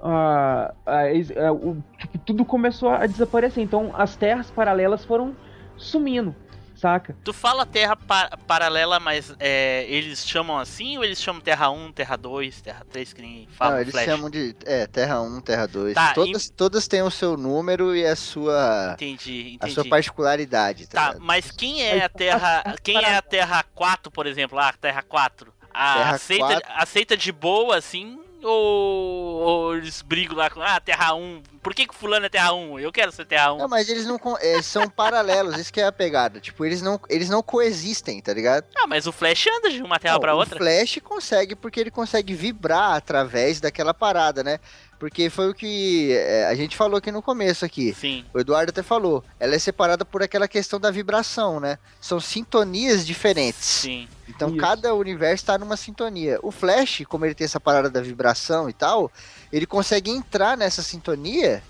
A 0.00 0.72
a- 0.86 1.52
o- 1.52 1.82
tipo, 1.98 2.18
tudo 2.18 2.44
começou 2.44 2.88
a 2.88 3.06
desaparecer. 3.06 3.62
Então 3.62 3.90
as 3.94 4.16
terras 4.16 4.50
paralelas 4.50 5.04
foram 5.04 5.36
sumindo, 5.76 6.34
saca? 6.78 7.16
Tu 7.24 7.32
fala 7.32 7.66
Terra 7.66 7.96
pa- 7.96 8.30
paralela, 8.46 8.98
mas 9.00 9.34
é, 9.38 9.84
eles 9.88 10.26
chamam 10.26 10.58
assim 10.58 10.96
ou 10.96 11.04
eles 11.04 11.20
chamam 11.20 11.40
Terra 11.40 11.70
1, 11.70 11.92
Terra 11.92 12.16
2, 12.16 12.60
Terra 12.62 12.86
3, 12.90 13.12
que 13.12 13.20
nem 13.22 13.48
fala 13.50 13.72
Não, 13.74 13.80
eles 13.80 13.92
Flash? 13.92 14.04
chamam 14.06 14.30
de 14.30 14.54
é, 14.64 14.86
Terra 14.86 15.20
1, 15.20 15.40
Terra 15.40 15.66
2. 15.66 15.94
Tá, 15.94 16.12
todas, 16.14 16.50
todas 16.50 16.88
têm 16.88 17.02
o 17.02 17.10
seu 17.10 17.36
número 17.36 17.94
e 17.94 18.06
a 18.06 18.14
sua, 18.16 18.92
Entendi, 18.94 19.50
a 19.60 19.66
entendi. 19.66 19.74
sua 19.74 19.84
particularidade. 19.88 20.86
Tá, 20.86 21.12
Tá, 21.14 21.18
mas 21.20 21.50
quem 21.50 21.82
é 21.82 22.04
a 22.04 22.08
Terra. 22.08 22.74
Quem 22.82 22.96
é 22.96 23.16
a 23.16 23.22
Terra 23.22 23.64
4, 23.74 24.10
por 24.10 24.26
exemplo? 24.26 24.58
Ah, 24.58 24.72
Terra 24.72 25.02
4. 25.02 25.52
A 25.72 25.94
Terra 25.94 26.10
aceita, 26.14 26.44
4. 26.60 26.72
aceita 26.76 27.16
de 27.16 27.30
boa, 27.32 27.76
assim? 27.76 28.18
Ou, 28.42 29.40
ou 29.40 29.76
eles 29.76 30.00
brigam 30.02 30.36
lá 30.36 30.48
com. 30.48 30.60
Ah, 30.62 30.80
Terra 30.80 31.14
1. 31.14 31.42
Por 31.62 31.74
que, 31.74 31.86
que 31.86 31.94
fulano 31.94 32.26
é 32.26 32.28
Terra 32.28 32.52
1? 32.52 32.78
Eu 32.78 32.92
quero 32.92 33.10
ser 33.10 33.24
Terra 33.24 33.52
1. 33.52 33.58
Não, 33.58 33.68
mas 33.68 33.88
eles 33.88 34.06
não 34.06 34.18
é, 34.40 34.62
são 34.62 34.88
paralelos, 34.88 35.58
isso 35.58 35.72
que 35.72 35.80
é 35.80 35.86
a 35.86 35.92
pegada. 35.92 36.40
Tipo, 36.40 36.64
eles 36.64 36.80
não, 36.80 37.00
eles 37.08 37.28
não 37.28 37.42
coexistem, 37.42 38.20
tá 38.20 38.32
ligado? 38.32 38.64
Ah, 38.76 38.86
mas 38.86 39.06
o 39.06 39.12
Flash 39.12 39.46
anda 39.48 39.70
de 39.70 39.82
uma 39.82 39.98
Terra 39.98 40.14
Não, 40.14 40.20
pra 40.20 40.34
o 40.34 40.38
outra. 40.38 40.56
Flash 40.58 41.00
consegue 41.02 41.56
porque 41.56 41.80
ele 41.80 41.90
consegue 41.90 42.32
vibrar 42.34 42.94
através 42.94 43.60
daquela 43.60 43.92
parada, 43.92 44.44
né? 44.44 44.60
Porque 44.98 45.30
foi 45.30 45.48
o 45.48 45.54
que 45.54 46.12
é, 46.12 46.46
a 46.46 46.54
gente 46.54 46.76
falou 46.76 46.98
aqui 46.98 47.12
no 47.12 47.22
começo 47.22 47.64
aqui. 47.64 47.94
Sim. 47.94 48.24
O 48.34 48.40
Eduardo 48.40 48.70
até 48.70 48.82
falou. 48.82 49.22
Ela 49.38 49.54
é 49.54 49.58
separada 49.58 50.04
por 50.04 50.22
aquela 50.22 50.48
questão 50.48 50.80
da 50.80 50.90
vibração, 50.90 51.60
né? 51.60 51.78
São 52.00 52.18
sintonias 52.18 53.06
diferentes. 53.06 53.64
Sim. 53.64 54.08
Então 54.28 54.48
Isso. 54.48 54.58
cada 54.58 54.94
universo 54.94 55.44
tá 55.44 55.56
numa 55.56 55.76
sintonia. 55.76 56.38
O 56.42 56.50
Flash, 56.50 57.04
como 57.08 57.24
ele 57.24 57.34
tem 57.34 57.44
essa 57.44 57.60
parada 57.60 57.88
da 57.88 58.00
vibração 58.00 58.68
e 58.68 58.72
tal, 58.72 59.10
ele 59.52 59.66
consegue 59.66 60.10
entrar 60.10 60.56
nessa 60.56 60.82
sintonia, 60.82 61.62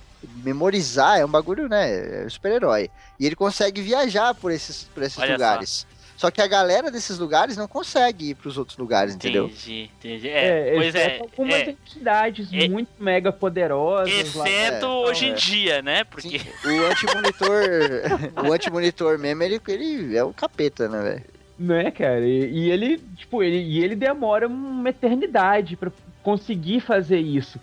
memorizar, 0.42 1.18
é 1.18 1.24
um 1.24 1.28
bagulho, 1.30 1.68
né? 1.68 2.24
É 2.24 2.28
super-herói. 2.30 2.90
E 3.20 3.26
ele 3.26 3.36
consegue 3.36 3.82
viajar 3.82 4.34
por 4.34 4.50
esses, 4.50 4.84
por 4.94 5.02
esses 5.02 5.18
Olha 5.18 5.32
lugares. 5.32 5.86
Só. 5.90 5.97
Que 6.32 6.42
a 6.42 6.46
galera 6.48 6.90
desses 6.90 7.16
lugares 7.16 7.56
não 7.56 7.68
consegue 7.68 8.30
ir 8.30 8.34
pros 8.34 8.58
outros 8.58 8.76
lugares, 8.76 9.14
entendeu? 9.14 9.46
Entendi, 9.46 9.90
entendi. 9.98 10.28
É, 10.28 10.72
pois 10.74 10.94
é. 10.94 11.20
algumas 11.20 11.54
é. 11.54 11.70
entidades 11.70 12.48
É. 12.52 12.68
muito 12.68 12.90
mega 12.98 13.30
poderosas 13.30 14.34
lá. 14.34 14.48
Exceto 14.48 14.86
É, 14.86 14.88
hoje 14.88 15.26
em 15.26 15.32
é. 15.32 15.34
dia, 15.34 15.82
né? 15.82 16.02
Porque. 16.02 16.40
Sim, 16.40 16.80
o 16.80 16.86
antimonitor, 16.86 17.62
o 18.48 18.52
antimonitor 18.52 19.18
mesmo, 19.18 19.42
ele, 19.44 19.60
ele 19.68 20.16
é 20.16 20.24
o 20.24 20.32
capeta, 20.32 20.88
né, 20.88 21.00
velho? 21.02 21.24
Né, 21.56 21.90
cara? 21.92 22.26
E, 22.26 22.50
e 22.50 22.70
ele, 22.70 22.98
tipo, 23.16 23.40
ele, 23.42 23.56
e 23.62 23.82
ele 23.82 23.94
demora 23.94 24.48
uma 24.48 24.88
eternidade 24.90 25.76
pra 25.76 25.92
conseguir 26.22 26.80
fazer 26.80 27.18
isso, 27.20 27.60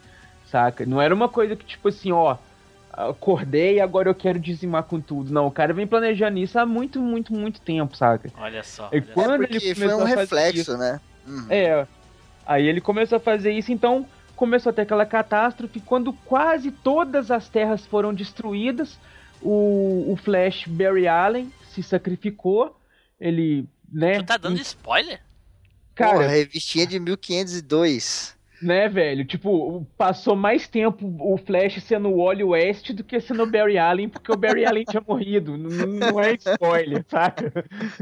saca? 0.49 0.85
Não 0.85 1.01
era 1.01 1.13
uma 1.13 1.27
coisa 1.27 1.55
que, 1.55 1.65
tipo 1.65 1.89
assim, 1.89 2.11
ó, 2.11 2.37
acordei 2.95 3.75
e 3.75 3.79
agora 3.81 4.09
eu 4.09 4.15
quero 4.15 4.39
dizimar 4.39 4.83
com 4.83 4.99
tudo. 4.99 5.31
Não, 5.31 5.47
o 5.47 5.51
cara 5.51 5.73
vem 5.73 5.85
planejando 5.87 6.37
isso 6.37 6.57
há 6.57 6.65
muito, 6.65 6.99
muito, 7.01 7.33
muito 7.33 7.59
tempo, 7.61 7.95
saca? 7.95 8.31
Olha 8.37 8.63
só. 8.63 8.89
E 8.91 8.97
olha 8.97 9.01
quando 9.13 9.31
é 9.31 9.35
ele 9.35 9.47
porque 9.47 9.59
foi 9.59 9.73
começou 9.75 9.99
um 9.99 10.03
a 10.03 10.07
fazer 10.07 10.19
reflexo, 10.21 10.61
isso- 10.61 10.77
né? 10.77 11.01
Uhum. 11.27 11.47
É, 11.49 11.87
aí 12.45 12.67
ele 12.67 12.79
começou 12.81 13.17
a 13.17 13.19
fazer 13.19 13.51
isso, 13.51 13.71
então 13.71 14.05
começou 14.35 14.69
a 14.69 14.73
ter 14.73 14.81
aquela 14.83 15.05
catástrofe. 15.05 15.79
Quando 15.79 16.13
quase 16.13 16.71
todas 16.71 17.31
as 17.31 17.49
terras 17.49 17.85
foram 17.85 18.13
destruídas, 18.13 18.97
o, 19.41 20.11
o 20.11 20.15
Flash 20.15 20.65
Barry 20.67 21.07
Allen 21.07 21.51
se 21.73 21.81
sacrificou. 21.83 22.77
Ele, 23.19 23.65
né? 23.91 24.19
Tu 24.19 24.25
tá 24.25 24.37
dando 24.37 24.59
spoiler? 24.61 25.21
Cara, 25.95 26.11
Porra, 26.13 26.27
revistinha 26.27 26.85
de 26.85 26.99
1502. 26.99 28.34
Né, 28.61 28.87
velho? 28.89 29.25
Tipo, 29.25 29.85
passou 29.97 30.35
mais 30.35 30.67
tempo 30.67 31.05
o 31.19 31.37
Flash 31.37 31.81
sendo 31.83 32.09
o 32.09 32.23
Wally 32.23 32.43
West 32.43 32.91
do 32.93 33.03
que 33.03 33.19
sendo 33.19 33.43
o 33.43 33.45
Barry 33.49 33.77
Allen, 33.77 34.09
porque 34.09 34.31
o 34.31 34.37
Barry 34.37 34.65
Allen 34.65 34.83
tinha 34.85 35.03
morrido. 35.05 35.55
N- 35.57 35.99
Não 35.99 36.19
é 36.19 36.33
spoiler, 36.33 37.03
saca? 37.09 37.51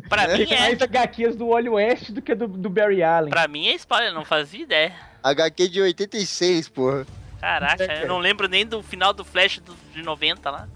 Pra 0.07 0.27
mim 0.29 0.45
Tem 0.45 0.57
é. 0.57 0.59
mais 0.61 0.81
HQs 0.81 1.35
do 1.35 1.47
Wally 1.49 1.69
West 1.69 2.11
do 2.11 2.21
que 2.21 2.33
do, 2.35 2.47
do 2.47 2.69
Barry 2.69 3.01
Allen. 3.03 3.29
Pra 3.29 3.47
mim 3.47 3.67
é 3.67 3.75
spoiler, 3.75 4.13
não 4.13 4.23
fazia 4.25 4.61
ideia. 4.63 4.93
HQ 5.23 5.69
de 5.69 5.81
86, 5.81 6.69
porra. 6.69 7.05
Caraca, 7.39 7.83
É, 7.83 8.03
eu 8.03 8.07
não 8.07 8.19
lembro 8.19 8.47
nem 8.47 8.65
do 8.65 8.81
final 8.81 9.11
do 9.13 9.23
Flash 9.25 9.59
do- 9.59 9.75
de 9.93 10.01
90 10.01 10.49
lá. 10.49 10.67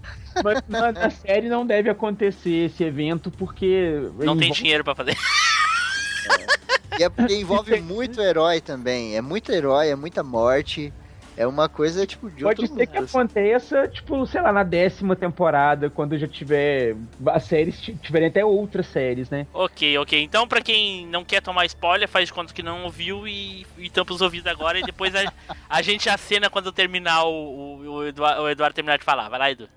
Mas 0.44 0.62
na, 0.68 0.92
na 0.92 1.08
série 1.10 1.48
não 1.48 1.66
deve 1.66 1.88
acontecer 1.88 2.66
esse 2.66 2.84
evento 2.84 3.30
porque. 3.30 4.02
Não 4.18 4.36
tem 4.36 4.52
dinheiro 4.52 4.84
pra 4.84 4.94
fazer. 4.94 5.16
E 6.98 7.02
é 7.02 7.08
porque 7.08 7.34
envolve 7.40 7.80
muito 7.80 8.20
herói 8.20 8.60
também. 8.60 9.16
É 9.16 9.20
muito 9.20 9.50
herói, 9.50 9.88
é 9.88 9.96
muita 9.96 10.22
morte. 10.22 10.92
É 11.36 11.46
uma 11.46 11.68
coisa, 11.68 12.04
tipo, 12.04 12.28
de 12.28 12.42
Pode 12.42 12.62
outro 12.62 12.76
ser 12.76 12.86
que 12.88 12.94
mundo, 12.94 13.04
assim. 13.04 13.16
aconteça, 13.16 13.86
tipo, 13.86 14.26
sei 14.26 14.42
lá, 14.42 14.52
na 14.52 14.64
décima 14.64 15.14
temporada, 15.14 15.88
quando 15.88 16.18
já 16.18 16.26
tiver. 16.26 16.96
As 17.26 17.44
séries 17.44 17.80
ti- 17.80 17.94
tiverem 17.94 18.26
até 18.26 18.44
outras 18.44 18.88
séries, 18.88 19.30
né? 19.30 19.46
Ok, 19.54 19.96
ok. 19.98 20.20
Então, 20.20 20.48
pra 20.48 20.60
quem 20.60 21.06
não 21.06 21.24
quer 21.24 21.40
tomar 21.40 21.64
spoiler, 21.66 22.08
faz 22.08 22.26
de 22.26 22.32
conta 22.32 22.52
que 22.52 22.60
não 22.60 22.82
ouviu 22.82 23.28
e, 23.28 23.64
e 23.78 23.88
tampa 23.88 24.12
os 24.14 24.20
ouvidos 24.20 24.50
agora. 24.50 24.80
E 24.80 24.82
depois 24.82 25.14
a, 25.14 25.32
a 25.70 25.80
gente 25.80 26.10
acena 26.10 26.50
quando 26.50 26.72
terminar 26.72 27.22
o, 27.22 27.30
o, 27.30 27.88
o 27.98 28.06
Eduardo, 28.08 28.42
o 28.42 28.48
Eduardo 28.48 28.74
terminar 28.74 28.98
de 28.98 29.04
falar. 29.04 29.28
Vai 29.28 29.38
lá, 29.38 29.50
Edu. 29.52 29.68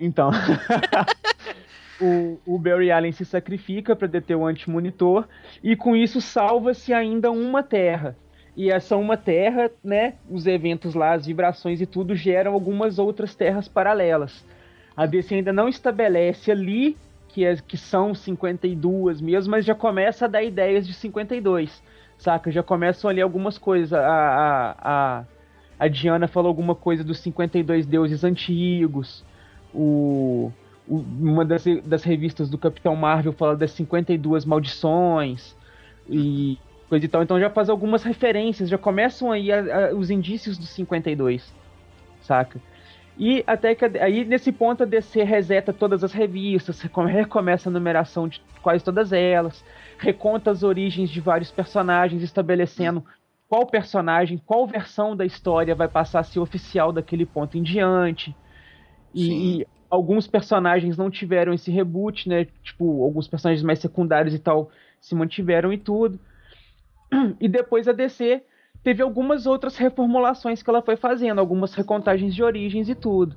Então. 0.00 0.30
o, 2.00 2.38
o 2.46 2.58
Barry 2.58 2.90
Allen 2.90 3.12
se 3.12 3.24
sacrifica 3.24 3.94
para 3.94 4.08
deter 4.08 4.36
o 4.36 4.46
antimonitor 4.46 5.28
e 5.62 5.76
com 5.76 5.94
isso 5.94 6.20
salva-se 6.20 6.92
ainda 6.92 7.30
uma 7.30 7.62
terra. 7.62 8.16
E 8.56 8.70
essa 8.70 8.96
uma 8.96 9.16
terra, 9.16 9.70
né, 9.82 10.14
os 10.28 10.46
eventos 10.46 10.94
lá, 10.94 11.12
as 11.14 11.26
vibrações 11.26 11.80
e 11.80 11.86
tudo 11.86 12.14
geram 12.14 12.52
algumas 12.52 12.98
outras 12.98 13.34
terras 13.34 13.68
paralelas. 13.68 14.44
A 14.96 15.06
DC 15.06 15.36
ainda 15.36 15.52
não 15.52 15.68
estabelece 15.68 16.50
ali 16.50 16.96
que, 17.28 17.44
é, 17.44 17.56
que 17.56 17.76
são 17.76 18.14
52 18.14 19.20
mesmo, 19.20 19.52
mas 19.52 19.64
já 19.64 19.74
começa 19.74 20.24
a 20.24 20.28
dar 20.28 20.42
ideias 20.42 20.86
de 20.86 20.92
52, 20.92 21.82
saca? 22.18 22.50
Já 22.50 22.62
começam 22.62 23.08
ali 23.08 23.20
algumas 23.20 23.56
coisas. 23.56 23.92
A, 23.92 24.04
a, 24.04 24.76
a, 24.82 25.24
a 25.78 25.88
Diana 25.88 26.26
falou 26.26 26.48
alguma 26.48 26.74
coisa 26.74 27.04
dos 27.04 27.20
52 27.20 27.86
deuses 27.86 28.24
antigos. 28.24 29.24
O, 29.72 30.50
uma 30.90 31.44
das, 31.44 31.64
das 31.84 32.02
revistas 32.02 32.50
do 32.50 32.58
Capitão 32.58 32.96
Marvel 32.96 33.32
fala 33.32 33.56
das 33.56 33.70
52 33.72 34.44
maldições 34.44 35.56
e 36.08 36.58
coisa 36.88 37.04
e 37.04 37.08
tal. 37.08 37.22
Então 37.22 37.38
já 37.38 37.48
faz 37.50 37.68
algumas 37.68 38.02
referências, 38.02 38.68
já 38.68 38.76
começam 38.78 39.30
aí 39.30 39.52
a- 39.52 39.90
a- 39.90 39.94
os 39.94 40.10
indícios 40.10 40.58
dos 40.58 40.68
52, 40.70 41.54
saca? 42.20 42.60
E 43.16 43.44
até 43.46 43.74
que 43.74 43.84
aí 43.84 44.24
nesse 44.24 44.50
ponto 44.50 44.82
a 44.82 44.86
DC 44.86 45.22
reseta 45.22 45.72
todas 45.72 46.02
as 46.02 46.12
revistas, 46.12 46.80
recom- 46.82 47.04
recomeça 47.04 47.68
a 47.68 47.72
numeração 47.72 48.26
de 48.26 48.40
quase 48.62 48.82
todas 48.84 49.12
elas, 49.12 49.64
reconta 49.98 50.50
as 50.50 50.62
origens 50.62 51.10
de 51.10 51.20
vários 51.20 51.50
personagens, 51.50 52.22
estabelecendo 52.22 53.04
qual 53.48 53.66
personagem, 53.66 54.38
qual 54.38 54.66
versão 54.66 55.14
da 55.16 55.24
história 55.26 55.74
vai 55.74 55.88
passar 55.88 56.20
a 56.20 56.24
ser 56.24 56.40
oficial 56.40 56.92
daquele 56.92 57.26
ponto 57.26 57.58
em 57.58 57.62
diante. 57.62 58.34
E 59.14 59.66
alguns 59.90 60.26
personagens 60.26 60.96
não 60.96 61.10
tiveram 61.10 61.52
esse 61.52 61.70
reboot, 61.70 62.28
né? 62.28 62.46
Tipo, 62.62 63.04
alguns 63.04 63.28
personagens 63.28 63.64
mais 63.64 63.80
secundários 63.80 64.34
e 64.34 64.38
tal 64.38 64.70
se 65.00 65.14
mantiveram 65.14 65.72
e 65.72 65.78
tudo. 65.78 66.20
E 67.40 67.48
depois 67.48 67.88
a 67.88 67.92
DC 67.92 68.42
teve 68.82 69.02
algumas 69.02 69.46
outras 69.46 69.76
reformulações 69.76 70.62
que 70.62 70.70
ela 70.70 70.82
foi 70.82 70.96
fazendo, 70.96 71.38
algumas 71.40 71.74
recontagens 71.74 72.34
de 72.34 72.42
origens 72.42 72.88
e 72.88 72.94
tudo. 72.94 73.36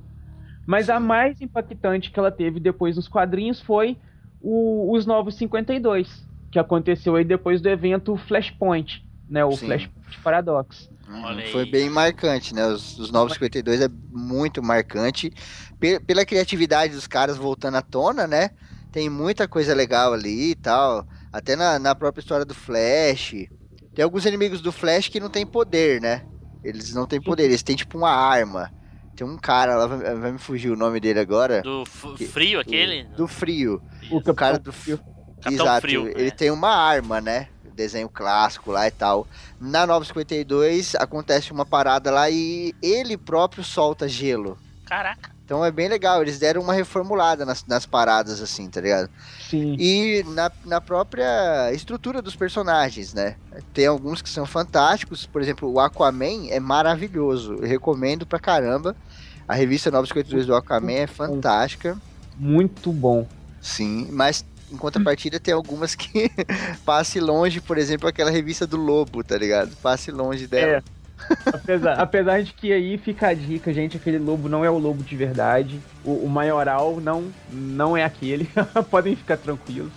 Mas 0.66 0.90
a 0.90 1.00
mais 1.00 1.40
impactante 1.40 2.10
que 2.10 2.18
ela 2.18 2.32
teve 2.32 2.60
depois 2.60 2.96
nos 2.96 3.08
quadrinhos 3.08 3.60
foi 3.60 3.98
o- 4.40 4.92
os 4.94 5.06
Novos 5.06 5.36
52, 5.36 6.28
que 6.50 6.58
aconteceu 6.58 7.16
aí 7.16 7.24
depois 7.24 7.60
do 7.60 7.68
evento 7.68 8.16
Flashpoint, 8.16 9.04
né? 9.28 9.44
O 9.44 9.52
Sim. 9.56 9.66
Flashpoint 9.66 10.18
Paradox. 10.22 10.88
Olha 11.08 11.44
aí. 11.44 11.52
Foi 11.52 11.66
bem 11.66 11.90
marcante, 11.90 12.54
né? 12.54 12.66
Os, 12.66 12.98
os 12.98 13.10
Novos 13.10 13.34
52 13.34 13.80
é 13.82 13.88
muito 14.10 14.62
marcante. 14.62 15.30
Pe- 15.78 16.00
pela 16.00 16.24
criatividade 16.24 16.94
dos 16.94 17.06
caras 17.06 17.36
voltando 17.36 17.76
à 17.76 17.82
tona, 17.82 18.26
né? 18.26 18.50
Tem 18.90 19.10
muita 19.10 19.46
coisa 19.46 19.74
legal 19.74 20.12
ali 20.14 20.52
e 20.52 20.54
tal. 20.54 21.06
Até 21.32 21.56
na, 21.56 21.78
na 21.78 21.94
própria 21.94 22.20
história 22.22 22.44
do 22.44 22.54
Flash. 22.54 23.34
Tem 23.94 24.02
alguns 24.02 24.24
inimigos 24.24 24.60
do 24.60 24.72
Flash 24.72 25.08
que 25.08 25.20
não 25.20 25.28
tem 25.28 25.44
poder, 25.46 26.00
né? 26.00 26.24
Eles 26.62 26.94
não 26.94 27.06
têm 27.06 27.20
poder, 27.20 27.44
eles 27.44 27.62
têm 27.62 27.76
tipo 27.76 27.98
uma 27.98 28.10
arma. 28.10 28.72
Tem 29.14 29.26
um 29.26 29.36
cara 29.36 29.76
lá, 29.76 29.86
vai, 29.86 30.14
vai 30.16 30.32
me 30.32 30.38
fugir 30.38 30.70
o 30.70 30.76
nome 30.76 30.98
dele 31.00 31.20
agora. 31.20 31.60
Do 31.62 31.84
Que- 32.16 32.26
frio 32.26 32.58
aquele? 32.58 33.04
Do 33.16 33.28
frio. 33.28 33.82
O 34.10 34.16
O 34.18 34.34
cara 34.34 34.58
do 34.58 34.72
frio. 34.72 34.98
Capitão 35.42 35.66
Exato. 35.66 35.80
Frio, 35.82 36.08
ele 36.08 36.28
é. 36.28 36.30
tem 36.30 36.50
uma 36.50 36.70
arma, 36.70 37.20
né? 37.20 37.48
Desenho 37.74 38.08
clássico 38.08 38.70
lá 38.70 38.86
e 38.86 38.90
tal. 38.90 39.26
Na 39.60 39.86
952 39.86 40.94
acontece 40.94 41.52
uma 41.52 41.66
parada 41.66 42.10
lá 42.10 42.30
e 42.30 42.74
ele 42.82 43.16
próprio 43.16 43.62
solta 43.64 44.08
gelo. 44.08 44.56
Caraca. 44.86 45.34
Então 45.44 45.62
é 45.62 45.70
bem 45.70 45.88
legal, 45.88 46.22
eles 46.22 46.38
deram 46.38 46.62
uma 46.62 46.72
reformulada 46.72 47.44
nas, 47.44 47.66
nas 47.66 47.84
paradas, 47.84 48.40
assim, 48.40 48.66
tá 48.70 48.80
ligado? 48.80 49.10
Sim. 49.50 49.76
E 49.78 50.24
na, 50.28 50.50
na 50.64 50.80
própria 50.80 51.70
estrutura 51.74 52.22
dos 52.22 52.34
personagens, 52.34 53.12
né? 53.12 53.36
Tem 53.74 53.86
alguns 53.86 54.22
que 54.22 54.28
são 54.30 54.46
fantásticos, 54.46 55.26
por 55.26 55.42
exemplo, 55.42 55.70
o 55.70 55.78
Aquaman 55.78 56.48
é 56.48 56.58
maravilhoso, 56.58 57.56
eu 57.56 57.68
recomendo 57.68 58.24
pra 58.26 58.38
caramba. 58.38 58.96
A 59.46 59.54
revista 59.54 59.90
952 59.90 60.46
do 60.46 60.54
Aquaman 60.54 60.92
é 60.92 61.06
fantástica, 61.06 61.98
Muito 62.38 62.90
bom. 62.90 63.28
sim, 63.60 64.08
mas 64.10 64.42
em 64.74 64.78
contrapartida 64.78 65.40
tem 65.40 65.54
algumas 65.54 65.94
que 65.94 66.30
passe 66.84 67.20
longe, 67.20 67.60
por 67.60 67.78
exemplo, 67.78 68.08
aquela 68.08 68.30
revista 68.30 68.66
do 68.66 68.76
Lobo, 68.76 69.22
tá 69.22 69.36
ligado? 69.36 69.74
Passe 69.76 70.10
longe 70.10 70.46
dela. 70.46 70.78
É. 70.78 71.04
Apesar, 71.46 71.94
apesar 72.00 72.42
de 72.42 72.52
que 72.52 72.72
aí 72.72 72.98
fica 72.98 73.28
a 73.28 73.34
dica, 73.34 73.72
gente, 73.72 73.96
aquele 73.96 74.18
lobo 74.18 74.48
não 74.48 74.64
é 74.64 74.70
o 74.70 74.78
lobo 74.78 75.02
de 75.02 75.16
verdade. 75.16 75.80
O, 76.04 76.24
o 76.24 76.28
maioral 76.28 77.00
não, 77.00 77.32
não 77.50 77.96
é 77.96 78.04
aquele. 78.04 78.48
Podem 78.90 79.16
ficar 79.16 79.36
tranquilos. 79.36 79.92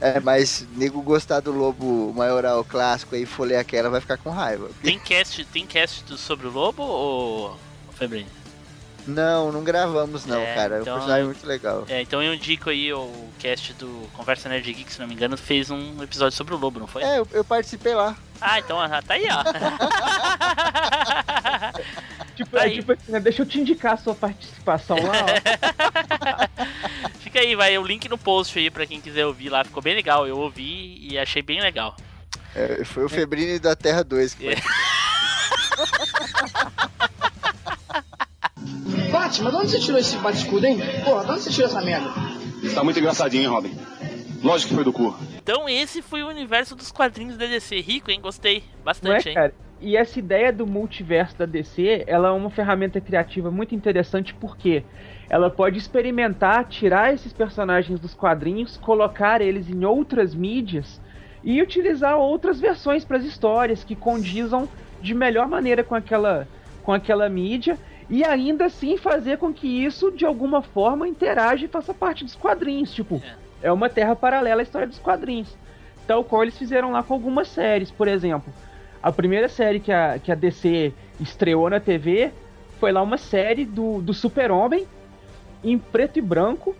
É, 0.00 0.20
mas 0.20 0.66
nego 0.76 1.02
gostar 1.02 1.40
do 1.40 1.50
Lobo 1.50 2.12
maioral 2.14 2.64
clássico 2.64 3.16
aí, 3.16 3.26
folhear 3.26 3.60
aquela, 3.60 3.90
vai 3.90 4.00
ficar 4.00 4.16
com 4.16 4.30
raiva. 4.30 4.70
Tem 4.82 4.98
cast, 4.98 5.44
tem 5.46 5.66
cast 5.66 6.16
sobre 6.16 6.46
o 6.46 6.50
lobo 6.50 6.82
ou. 6.82 7.58
Febrinho? 7.94 8.26
Não, 9.06 9.50
não 9.50 9.64
gravamos 9.64 10.24
não, 10.26 10.40
É, 10.40 10.54
cara. 10.54 10.80
então- 10.80 10.94
O 10.94 10.98
personagem 10.98 11.22
é 11.22 11.26
muito 11.26 11.46
legal. 11.46 11.84
É, 11.88 12.00
então 12.02 12.22
eu 12.22 12.32
indico 12.32 12.70
aí 12.70 12.92
o 12.92 13.10
cast 13.38 13.72
do 13.74 14.08
Conversa 14.12 14.48
Nerd 14.48 14.72
Geek, 14.72 14.92
se 14.92 15.00
não 15.00 15.08
me 15.08 15.14
engano, 15.14 15.36
fez 15.36 15.70
um 15.70 16.02
episódio 16.02 16.36
sobre 16.36 16.54
o 16.54 16.58
lobo, 16.58 16.78
não 16.78 16.86
foi? 16.86 17.02
É, 17.02 17.18
eu, 17.18 17.26
eu 17.32 17.44
participei 17.44 17.94
lá. 17.94 18.16
Ah, 18.40 18.58
então 18.58 18.80
ah, 18.80 19.02
tá 19.02 19.14
aí, 19.14 19.26
ó. 19.30 19.42
Tipo, 22.34 22.56
é 22.56 22.62
aí. 22.62 22.76
tipo 22.76 22.92
assim, 22.92 23.12
né? 23.12 23.20
Deixa 23.20 23.42
eu 23.42 23.46
te 23.46 23.60
indicar 23.60 23.92
a 23.92 23.96
sua 23.98 24.14
participação 24.14 24.96
lá, 24.96 25.12
ó. 25.22 27.12
Fica 27.20 27.40
aí, 27.40 27.54
vai 27.54 27.76
o 27.76 27.86
link 27.86 28.08
no 28.08 28.16
post 28.16 28.58
aí 28.58 28.70
pra 28.70 28.86
quem 28.86 29.00
quiser 29.02 29.26
ouvir 29.26 29.50
lá. 29.50 29.62
Ficou 29.64 29.82
bem 29.82 29.94
legal, 29.94 30.26
eu 30.26 30.38
ouvi 30.38 30.96
e 31.10 31.18
achei 31.18 31.42
bem 31.42 31.60
legal. 31.60 31.94
É, 32.54 32.84
foi 32.84 33.04
o 33.04 33.08
Febrini 33.08 33.58
da 33.58 33.76
Terra 33.76 34.02
2 34.02 34.32
que 34.34 34.48
É. 34.48 34.56
Batman, 39.10 39.50
de 39.50 39.56
onde 39.56 39.70
você 39.70 39.80
tirou 39.80 39.98
esse 39.98 40.16
bate-escudo, 40.16 40.66
hein? 40.66 40.78
Porra, 41.04 41.24
de 41.24 41.30
onde 41.32 41.40
você 41.42 41.50
tirou 41.50 41.68
essa 41.68 41.80
merda? 41.80 42.10
Tá 42.74 42.84
muito 42.84 42.98
engraçadinho, 42.98 43.42
hein, 43.42 43.48
Robin? 43.48 43.76
Lógico 44.42 44.70
que 44.70 44.74
foi 44.74 44.84
do 44.84 44.92
cu. 44.92 45.14
Então 45.36 45.68
esse 45.68 46.02
foi 46.02 46.22
o 46.22 46.28
universo 46.28 46.74
dos 46.74 46.90
quadrinhos 46.90 47.36
da 47.36 47.46
DC. 47.46 47.80
Rico, 47.80 48.10
hein? 48.10 48.20
Gostei 48.20 48.58
é, 48.58 48.84
bastante, 48.84 49.28
hein? 49.28 49.34
cara? 49.34 49.54
E 49.80 49.96
essa 49.96 50.18
ideia 50.18 50.52
do 50.52 50.64
multiverso 50.64 51.36
da 51.36 51.44
DC, 51.44 52.04
ela 52.06 52.28
é 52.28 52.30
uma 52.30 52.50
ferramenta 52.50 53.00
criativa 53.00 53.50
muito 53.50 53.74
interessante 53.74 54.32
porque 54.34 54.84
ela 55.28 55.50
pode 55.50 55.78
experimentar, 55.78 56.66
tirar 56.66 57.12
esses 57.12 57.32
personagens 57.32 57.98
dos 57.98 58.14
quadrinhos, 58.14 58.76
colocar 58.76 59.40
eles 59.40 59.68
em 59.68 59.84
outras 59.84 60.34
mídias 60.34 61.00
e 61.42 61.60
utilizar 61.60 62.16
outras 62.16 62.60
versões 62.60 63.04
para 63.04 63.16
as 63.16 63.24
histórias 63.24 63.82
que 63.82 63.96
condizam 63.96 64.68
de 65.00 65.14
melhor 65.14 65.48
maneira 65.48 65.82
com 65.82 65.96
aquela, 65.96 66.46
com 66.84 66.92
aquela 66.92 67.28
mídia 67.28 67.76
e 68.12 68.22
ainda 68.22 68.66
assim 68.66 68.98
fazer 68.98 69.38
com 69.38 69.54
que 69.54 69.66
isso 69.66 70.10
de 70.10 70.26
alguma 70.26 70.60
forma 70.60 71.08
interaja 71.08 71.64
e 71.64 71.68
faça 71.68 71.94
parte 71.94 72.22
dos 72.22 72.36
quadrinhos. 72.36 72.92
Tipo, 72.92 73.22
é 73.62 73.72
uma 73.72 73.88
terra 73.88 74.14
paralela 74.14 74.60
à 74.60 74.62
história 74.62 74.86
dos 74.86 74.98
quadrinhos. 74.98 75.56
Tal 76.06 76.22
qual 76.22 76.42
eles 76.42 76.58
fizeram 76.58 76.92
lá 76.92 77.02
com 77.02 77.14
algumas 77.14 77.48
séries, 77.48 77.90
por 77.90 78.06
exemplo. 78.06 78.52
A 79.02 79.10
primeira 79.10 79.48
série 79.48 79.80
que 79.80 79.90
a, 79.90 80.18
que 80.18 80.30
a 80.30 80.34
DC 80.34 80.92
estreou 81.18 81.70
na 81.70 81.80
TV 81.80 82.30
foi 82.78 82.92
lá 82.92 83.00
uma 83.00 83.16
série 83.16 83.64
do, 83.64 84.02
do 84.02 84.12
Super-Homem 84.12 84.86
em 85.64 85.78
preto 85.78 86.18
e 86.18 86.22
branco. 86.22 86.76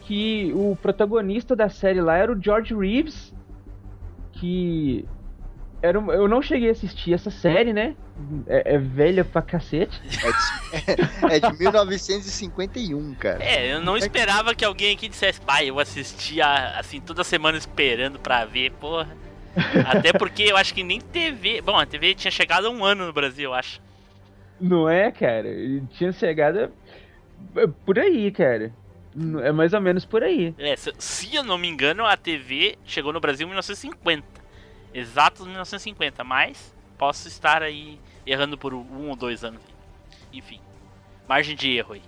Que 0.00 0.50
o 0.54 0.78
protagonista 0.80 1.54
da 1.54 1.68
série 1.68 2.00
lá 2.00 2.16
era 2.16 2.32
o 2.32 2.42
George 2.42 2.74
Reeves. 2.74 3.34
Que. 4.32 5.04
Era, 5.84 6.00
um- 6.00 6.10
eu 6.10 6.26
não 6.26 6.40
cheguei 6.40 6.70
a 6.70 6.72
assistir 6.72 7.12
essa 7.12 7.30
série, 7.30 7.74
né? 7.74 7.94
É, 8.46 8.76
é 8.76 8.78
velha 8.78 9.22
pra 9.22 9.42
cacete. 9.42 10.00
é 11.30 11.38
de 11.38 11.52
1951, 11.60 13.14
cara. 13.16 13.44
É, 13.44 13.70
eu 13.74 13.82
não 13.82 13.94
esperava 13.94 14.54
que 14.54 14.64
alguém 14.64 14.94
aqui 14.94 15.08
dissesse, 15.08 15.42
pai, 15.42 15.68
eu 15.68 15.78
assistia 15.78 16.46
assim 16.78 17.02
toda 17.02 17.22
semana 17.22 17.58
esperando 17.58 18.18
pra 18.18 18.46
ver, 18.46 18.70
porra. 18.72 19.14
Até 19.86 20.14
porque 20.14 20.44
eu 20.44 20.56
acho 20.56 20.72
que 20.72 20.82
nem 20.82 21.02
TV. 21.02 21.60
Bom, 21.60 21.76
a 21.76 21.84
TV 21.84 22.14
tinha 22.14 22.30
chegado 22.30 22.66
há 22.66 22.70
um 22.70 22.82
ano 22.82 23.04
no 23.06 23.12
Brasil, 23.12 23.50
eu 23.50 23.54
acho. 23.54 23.78
Não 24.58 24.88
é, 24.88 25.12
cara? 25.12 25.48
Tinha 25.98 26.12
chegado 26.12 26.72
é 27.56 27.66
por 27.84 27.98
aí, 27.98 28.30
cara. 28.30 28.72
É 29.42 29.52
mais 29.52 29.74
ou 29.74 29.82
menos 29.82 30.06
por 30.06 30.22
aí. 30.24 30.54
É, 30.56 30.74
se, 30.76 30.90
se 30.96 31.34
eu 31.34 31.44
não 31.44 31.58
me 31.58 31.68
engano, 31.68 32.06
a 32.06 32.16
TV 32.16 32.78
chegou 32.86 33.12
no 33.12 33.20
Brasil 33.20 33.44
em 33.44 33.50
1950. 33.50 34.43
Exatos 34.94 35.44
1950, 35.44 36.22
mas 36.22 36.72
posso 36.96 37.26
estar 37.26 37.62
aí 37.64 37.98
errando 38.24 38.56
por 38.56 38.72
um 38.72 39.08
ou 39.10 39.16
dois 39.16 39.42
anos. 39.42 39.60
Enfim, 40.32 40.60
margem 41.28 41.56
de 41.56 41.76
erro 41.76 41.94
aí. 41.94 42.02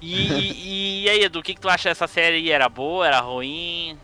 E, 0.00 1.04
e 1.04 1.08
aí, 1.10 1.22
Edu, 1.24 1.40
o 1.40 1.42
que, 1.42 1.54
que 1.54 1.60
tu 1.60 1.68
acha 1.68 1.90
dessa 1.90 2.06
série? 2.06 2.36
aí? 2.36 2.50
Era 2.50 2.68
boa? 2.68 3.06
Era 3.06 3.20
ruim? 3.20 3.98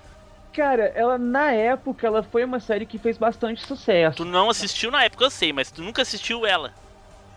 Cara, 0.53 0.93
ela 0.95 1.19
na 1.19 1.51
época 1.51 2.07
ela 2.07 2.23
foi 2.23 2.45
uma 2.45 2.61
série 2.61 2.87
que 2.87 2.99
fez 2.99 3.17
bastante 3.17 3.67
sucesso. 3.67 4.19
Tu 4.19 4.25
não 4.25 4.51
assistiu 4.51 4.91
na 4.91 5.03
época, 5.03 5.25
eu 5.25 5.31
sei, 5.31 5.53
mas 5.53 5.71
tu 5.71 5.83
nunca 5.83 6.03
assistiu 6.03 6.47
ela. 6.47 6.73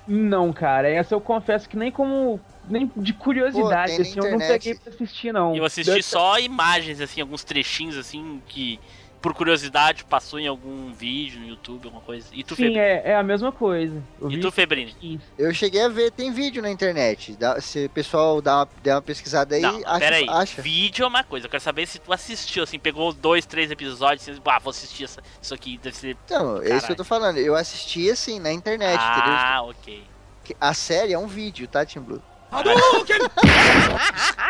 Não, 0.08 0.54
cara, 0.54 0.90
essa 0.90 1.16
eu 1.16 1.22
confesso 1.22 1.68
que 1.68 1.76
nem 1.76 1.92
como 1.92 2.40
nem 2.70 2.92
de 2.96 3.14
curiosidade 3.14 3.96
Pô, 3.96 4.02
assim, 4.02 4.20
eu 4.20 4.32
não 4.32 4.38
peguei 4.38 4.76
pra 4.76 4.94
assistir 4.94 5.34
não. 5.34 5.56
Eu 5.56 5.66
assisti 5.66 6.04
só 6.04 6.38
imagens, 6.38 7.02
assim, 7.02 7.22
alguns 7.22 7.44
trechinhos, 7.44 7.98
assim, 7.98 8.42
que 8.48 8.80
por 9.22 9.34
curiosidade 9.34 10.04
passou 10.04 10.40
em 10.40 10.48
algum 10.48 10.92
vídeo 10.94 11.40
no 11.40 11.48
YouTube, 11.48 11.86
alguma 11.86 12.02
coisa. 12.04 12.28
E 12.32 12.44
tu, 12.44 12.56
Sim, 12.56 12.64
Febrini? 12.64 12.80
é, 12.80 13.02
é 13.12 13.16
a 13.16 13.24
mesma 13.24 13.52
coisa. 13.52 14.02
Eu 14.22 14.32
E 14.32 14.40
tu, 14.40 14.52
Febrini? 14.52 14.96
isso. 15.02 15.24
Eu 15.38 15.54
cheguei 15.54 15.82
a 15.84 15.90
ver, 15.90 16.12
tem 16.12 16.32
vídeo 16.32 16.62
na 16.62 16.70
internet. 16.70 17.36
Dá- 17.36 17.60
se 17.60 17.86
o 17.86 17.90
pessoal 17.90 18.42
dá 18.42 18.58
uma, 18.60 18.70
der 18.84 18.94
uma 18.96 19.02
pesquisada 19.02 19.56
aí, 19.56 19.62
Não, 19.62 19.82
acha, 19.86 20.00
pera 20.00 20.16
aí. 20.18 20.26
acha. 20.30 20.62
Vídeo 20.62 21.04
é 21.04 21.08
uma 21.08 21.24
coisa. 21.24 21.46
Eu 21.48 21.50
quero 21.50 21.64
saber 21.64 21.86
se 21.88 22.00
tu 22.00 22.14
assistiu, 22.14 22.64
assim, 22.64 22.78
pegou 22.80 23.12
dois, 23.12 23.46
três 23.46 23.70
episódios, 23.72 24.28
assim, 24.30 24.40
ah, 24.46 24.60
vou 24.60 24.70
assistir 24.72 25.04
essa, 25.06 25.22
isso 25.42 25.54
aqui, 25.54 25.78
deve 25.82 25.96
ser. 25.96 26.18
Então, 26.26 26.62
é 26.62 26.76
isso 26.78 26.86
que 26.86 26.92
eu 26.92 26.98
tô 26.98 27.04
falando. 27.04 27.38
Eu 27.38 27.56
assisti 27.56 28.10
assim 28.10 28.40
na 28.40 28.52
internet, 28.52 29.00
ah, 29.02 29.62
ok. 29.64 29.76
entendeu? 29.94 30.04
Que 30.44 30.56
A 30.62 30.74
série 30.74 31.12
é 31.14 31.20
um 31.20 31.28
vídeo, 31.28 31.68
tá, 31.68 31.86
Tim 31.86 32.00
Blue? 32.00 32.22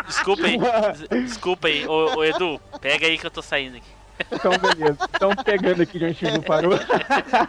Desculpa 0.05 0.43
aí. 0.45 0.57
des- 0.57 1.23
Desculpa 1.29 1.67
aí. 1.67 1.87
Ô, 1.87 2.17
ô, 2.17 2.23
Edu, 2.23 2.61
pega 2.79 3.07
aí 3.07 3.17
que 3.17 3.25
eu 3.25 3.31
tô 3.31 3.41
saindo 3.41 3.77
aqui. 3.77 3.96
Então, 4.31 4.51
beleza. 4.57 4.97
Estão 5.13 5.35
pegando 5.35 5.81
aqui 5.83 5.99
de 5.99 6.05
onde 6.25 6.39
parou. 6.45 6.71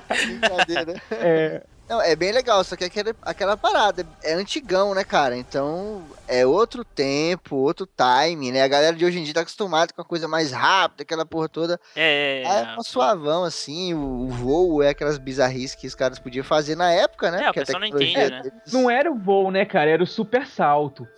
Brincadeira. 0.09 1.03
É, 1.11 1.63
Não, 1.89 2.01
é 2.03 2.15
bem 2.15 2.33
legal, 2.33 2.63
só 2.65 2.77
que 2.77 2.85
aquela, 2.85 3.15
aquela 3.23 3.57
parada 3.57 4.07
é 4.23 4.35
antigão, 4.35 4.95
né, 4.95 5.05
cara? 5.05 5.37
Então 5.37 6.03
é 6.27 6.45
outro 6.45 6.85
tempo, 6.85 7.57
outro 7.57 7.87
time, 7.87 8.53
né? 8.53 8.63
A 8.63 8.69
galera 8.69 8.95
de 8.95 9.05
hoje 9.05 9.19
em 9.19 9.25
dia 9.25 9.33
tá 9.35 9.41
acostumada 9.41 9.93
com 9.93 10.03
a 10.03 10.05
coisa 10.05 10.29
mais 10.29 10.53
rápida, 10.53 11.03
aquela 11.03 11.25
porra 11.25 11.49
toda. 11.49 11.81
É, 11.97 12.43
É 12.45 12.63
uma 12.75 12.83
suavão, 12.83 13.45
assim, 13.45 13.95
o, 13.95 13.99
o 14.27 14.29
voo 14.29 14.83
é 14.83 14.91
aquelas 14.91 15.17
bizarrices 15.19 15.75
que 15.75 15.87
os 15.87 15.95
caras 15.95 16.19
podiam 16.19 16.45
fazer 16.45 16.77
na 16.77 16.93
época, 16.93 17.31
né? 17.31 17.39
É, 17.39 17.41
o 17.43 17.45
Porque 17.47 17.61
a 17.61 17.63
pessoal 17.65 17.81
não 17.81 17.87
entende, 17.89 18.17
né? 18.17 18.43
deles- 18.43 18.73
não 18.73 18.91
era 18.91 19.11
o 19.11 19.17
voo, 19.19 19.51
né, 19.51 19.65
cara? 19.65 19.91
Era 19.91 20.03
o 20.03 20.07
super 20.07 20.47
salto. 20.47 21.09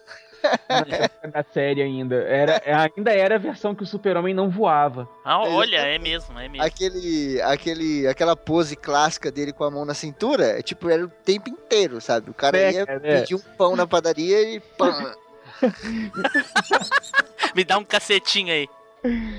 Da 1.32 1.44
série 1.52 1.82
ainda. 1.82 2.16
Era, 2.16 2.60
ainda 2.96 3.12
era 3.12 3.34
a 3.36 3.38
versão 3.38 3.74
que 3.74 3.82
o 3.82 3.86
super-homem 3.86 4.34
não 4.34 4.50
voava. 4.50 5.08
Ah, 5.24 5.40
olha, 5.40 5.76
é 5.76 5.98
mesmo, 5.98 6.38
é 6.38 6.48
mesmo. 6.48 6.64
Aquele, 6.64 7.40
aquele, 7.42 8.06
aquela 8.08 8.34
pose 8.34 8.74
clássica 8.76 9.30
dele 9.30 9.52
com 9.52 9.64
a 9.64 9.70
mão 9.70 9.84
na 9.84 9.94
cintura, 9.94 10.58
é 10.58 10.62
tipo, 10.62 10.88
era 10.88 11.04
o 11.04 11.08
tempo 11.08 11.48
inteiro, 11.48 12.00
sabe? 12.00 12.30
O 12.30 12.34
cara 12.34 12.58
É, 12.58 12.72
ia 12.72 12.84
é. 12.88 13.20
pedir 13.20 13.34
um 13.34 13.38
pão 13.56 13.76
na 13.76 13.86
padaria 13.86 14.54
e 14.54 14.60
pã. 14.60 15.14
Me 17.54 17.64
dá 17.64 17.78
um 17.78 17.84
cacetinho 17.84 18.52
aí. 18.52 18.68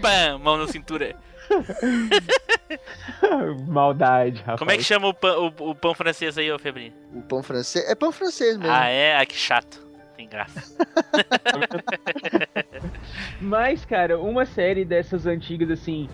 Pam, 0.01 0.37
mão 0.39 0.57
na 0.57 0.67
cintura. 0.67 1.15
Maldade, 3.67 4.39
rapaz. 4.39 4.59
Como 4.59 4.71
é 4.71 4.77
que 4.77 4.83
chama 4.83 5.07
o 5.07 5.13
pão, 5.13 5.53
o, 5.59 5.69
o 5.71 5.75
pão 5.75 5.93
francês 5.93 6.37
aí, 6.37 6.51
ô 6.51 6.59
Febrinho? 6.59 6.93
o 7.13 7.21
pão 7.21 7.43
francês. 7.43 7.87
É 7.89 7.95
pão 7.95 8.11
francês 8.11 8.57
mesmo. 8.57 8.73
Ah, 8.73 8.87
é? 8.87 9.17
Ah, 9.17 9.25
que 9.25 9.35
chato. 9.35 9.79
Graça. 10.27 10.75
Mas, 13.41 13.85
cara, 13.85 14.19
uma 14.19 14.45
série 14.45 14.85
dessas 14.85 15.25
antigas, 15.25 15.69
assim. 15.71 16.07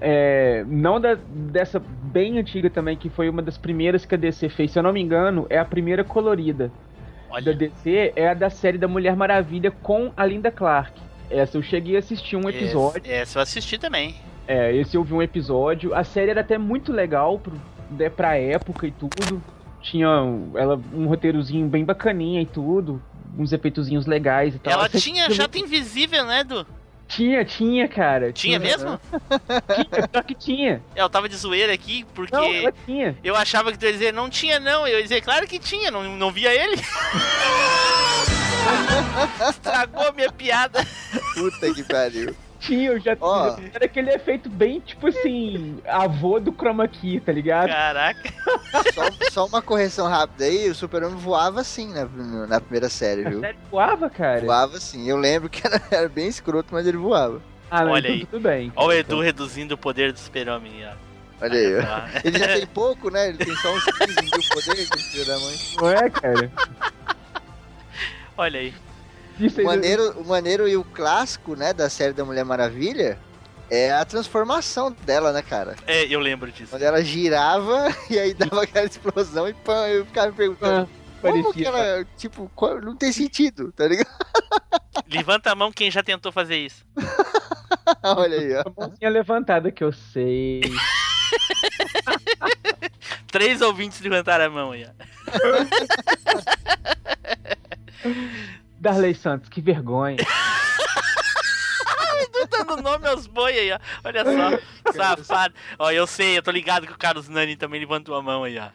é, 0.00 0.64
não 0.66 1.00
da, 1.00 1.14
dessa 1.14 1.78
bem 1.78 2.38
antiga 2.38 2.68
também, 2.68 2.96
que 2.96 3.08
foi 3.08 3.28
uma 3.28 3.42
das 3.42 3.56
primeiras 3.56 4.04
que 4.04 4.14
a 4.14 4.18
DC 4.18 4.48
fez, 4.48 4.72
se 4.72 4.78
eu 4.78 4.82
não 4.82 4.92
me 4.92 5.00
engano, 5.00 5.46
é 5.48 5.58
a 5.58 5.64
primeira 5.64 6.02
colorida 6.02 6.70
da 7.28 7.36
Olha, 7.36 7.54
DC, 7.54 8.12
é 8.14 8.28
a 8.28 8.34
da 8.34 8.50
série 8.50 8.76
da 8.76 8.86
Mulher 8.86 9.16
Maravilha 9.16 9.70
com 9.70 10.12
a 10.16 10.26
Linda 10.26 10.50
Clark. 10.50 11.00
Essa 11.30 11.56
eu 11.56 11.62
cheguei 11.62 11.96
a 11.96 12.00
assistir 12.00 12.36
um 12.36 12.48
episódio. 12.48 13.00
Esse, 13.04 13.22
esse 13.22 13.36
eu 13.38 13.42
assisti 13.42 13.78
também. 13.78 14.14
É, 14.46 14.74
esse 14.74 14.96
eu 14.96 15.02
vi 15.02 15.14
um 15.14 15.22
episódio. 15.22 15.94
A 15.94 16.04
série 16.04 16.30
era 16.30 16.42
até 16.42 16.58
muito 16.58 16.92
legal 16.92 17.38
pro, 17.38 17.54
né, 17.90 18.10
pra 18.10 18.36
época 18.36 18.86
e 18.86 18.90
tudo. 18.90 19.42
Tinha 19.80 20.08
ela, 20.54 20.78
um 20.92 21.06
roteirozinho 21.06 21.66
bem 21.68 21.84
bacaninha 21.84 22.42
e 22.42 22.46
tudo. 22.46 23.02
Uns 23.38 23.52
efeitozinhos 23.52 24.06
legais 24.06 24.54
e 24.54 24.58
tal. 24.58 24.72
Ela 24.72 24.88
tinha 24.88 25.30
jato 25.30 25.58
invisível, 25.58 26.24
né, 26.24 26.40
Edu? 26.40 26.66
Tinha, 27.08 27.44
tinha, 27.44 27.86
cara. 27.88 28.32
Tinha 28.32 28.58
mesmo? 28.58 28.98
Tinha, 29.74 30.08
pior 30.08 30.24
que 30.24 30.34
tinha. 30.34 30.82
Eu 30.96 31.10
tava 31.10 31.28
de 31.28 31.36
zoeira 31.36 31.72
aqui, 31.72 32.06
porque 32.14 32.34
Não, 32.34 32.44
ela 32.44 32.72
tinha. 32.86 33.16
eu 33.22 33.36
achava 33.36 33.70
que 33.70 33.78
tu 33.78 33.84
ia 33.84 33.92
dizer, 33.92 34.12
não 34.14 34.30
tinha 34.30 34.58
não. 34.58 34.86
Eu 34.88 34.96
ia 34.96 35.02
dizer, 35.02 35.20
claro 35.20 35.46
que 35.46 35.58
tinha, 35.58 35.90
não, 35.90 36.16
não 36.16 36.30
via 36.32 36.54
ele. 36.54 36.76
Estragou 39.50 40.08
a 40.08 40.12
minha 40.12 40.32
piada. 40.32 40.86
Puta 41.34 41.74
que 41.74 41.82
pariu. 41.84 42.34
Tinha, 42.62 42.90
eu 42.92 43.00
já 43.00 43.16
Ó. 43.20 43.56
Era 43.74 43.84
aquele 43.86 44.10
efeito 44.10 44.48
bem, 44.48 44.78
tipo 44.78 45.08
assim, 45.08 45.78
avô 45.84 46.38
do 46.38 46.52
chroma 46.52 46.86
key, 46.86 47.18
tá 47.18 47.32
ligado? 47.32 47.68
Caraca. 47.70 48.32
Só, 48.94 49.30
só 49.32 49.46
uma 49.46 49.60
correção 49.60 50.06
rápida 50.06 50.44
aí, 50.44 50.70
o 50.70 50.74
Super-Homem 50.74 51.16
voava 51.18 51.64
sim 51.64 51.92
na, 51.92 52.04
na 52.46 52.60
primeira 52.60 52.88
série, 52.88 53.26
A 53.26 53.30
viu? 53.30 53.40
série 53.40 53.58
voava, 53.70 54.08
cara. 54.08 54.40
Voava 54.42 54.78
sim. 54.78 55.08
Eu 55.08 55.16
lembro 55.16 55.50
que 55.50 55.66
era, 55.66 55.82
era 55.90 56.08
bem 56.08 56.28
escroto, 56.28 56.68
mas 56.72 56.86
ele 56.86 56.96
voava. 56.98 57.42
Ah, 57.68 57.84
não, 57.84 57.92
Olha 57.92 58.00
então 58.06 58.12
aí. 58.12 58.26
tudo 58.26 58.40
bem. 58.42 58.72
Olha 58.76 58.88
o 58.88 58.92
Edu 59.00 59.20
reduzindo 59.20 59.74
o 59.74 59.78
poder 59.78 60.12
do 60.12 60.18
super-homem. 60.20 60.72
ó. 60.86 60.92
Olha 61.44 61.58
aí. 61.58 61.76
ó. 61.76 61.82
Ah, 61.82 62.08
Ele 62.22 62.38
já 62.38 62.46
tem 62.46 62.66
pouco, 62.66 63.10
né? 63.10 63.28
Ele 63.30 63.38
tem 63.38 63.56
só 63.56 63.74
uns 63.74 63.84
15 63.84 64.14
mil 64.22 64.30
poderes, 64.54 64.88
filho 65.10 65.26
da 65.26 65.38
mãe. 65.40 65.54
Não 65.80 65.88
é, 65.90 66.10
cara? 66.10 66.52
Olha 68.36 68.60
aí. 68.60 68.74
O 69.48 69.58
aí- 69.60 69.64
maneiro, 69.64 70.10
o 70.20 70.24
maneiro 70.26 70.68
e 70.68 70.76
o 70.76 70.84
clássico, 70.84 71.54
né, 71.56 71.72
da 71.72 71.88
série 71.90 72.12
da 72.12 72.24
Mulher 72.24 72.44
Maravilha 72.44 73.18
é 73.70 73.90
a 73.92 74.04
transformação 74.04 74.90
dela, 75.04 75.32
né, 75.32 75.40
cara? 75.42 75.76
É, 75.86 76.04
eu 76.06 76.20
lembro 76.20 76.50
disso. 76.52 76.70
Quando 76.70 76.82
ela 76.82 77.02
girava 77.02 77.88
e 78.10 78.18
aí 78.18 78.34
dava 78.34 78.62
aquela 78.62 78.86
explosão 78.86 79.48
e 79.48 79.54
pã, 79.54 79.86
eu 79.88 80.04
ficava 80.06 80.26
me 80.28 80.36
perguntando. 80.36 80.88
Ah, 80.88 81.20
Como 81.22 81.52
que 81.52 81.64
ela, 81.64 82.04
tipo, 82.16 82.50
não 82.82 82.96
tem 82.96 83.12
sentido, 83.12 83.72
tá 83.72 83.86
ligado? 83.86 84.10
Levanta 85.10 85.50
a 85.50 85.54
mão 85.54 85.72
quem 85.72 85.90
já 85.90 86.02
tentou 86.02 86.30
fazer 86.32 86.56
isso. 86.56 86.84
Olha 88.02 88.38
aí, 88.38 88.54
ó. 88.56 88.60
A 88.60 88.72
mãozinha 88.86 89.10
levantada 89.10 89.72
que 89.72 89.82
eu 89.82 89.92
sei. 89.92 90.60
Três 93.30 93.62
ouvintes 93.62 94.00
levantaram 94.00 94.44
a 94.44 94.50
mão 94.50 94.72
aí, 94.72 94.84
ó. 94.86 94.90
Darley 98.82 99.14
Santos, 99.14 99.48
que 99.48 99.60
vergonha. 99.60 100.16
Dando 102.50 102.82
nome 102.82 103.06
aos 103.06 103.26
boi 103.28 103.52
aí, 103.52 103.72
ó. 103.72 103.78
Olha 104.04 104.24
só, 104.24 104.58
safado. 104.92 105.54
Ó, 105.78 105.90
eu 105.92 106.04
sei, 106.06 106.36
eu 106.36 106.42
tô 106.42 106.50
ligado 106.50 106.86
que 106.86 106.92
o 106.92 106.98
Carlos 106.98 107.28
Nani 107.28 107.54
também 107.56 107.78
levantou 107.80 108.16
a 108.16 108.22
mão 108.22 108.42
aí, 108.42 108.58
ó. 108.58 108.68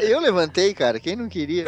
Eu 0.00 0.20
levantei, 0.20 0.72
cara, 0.72 1.00
quem 1.00 1.16
não 1.16 1.28
queria? 1.28 1.64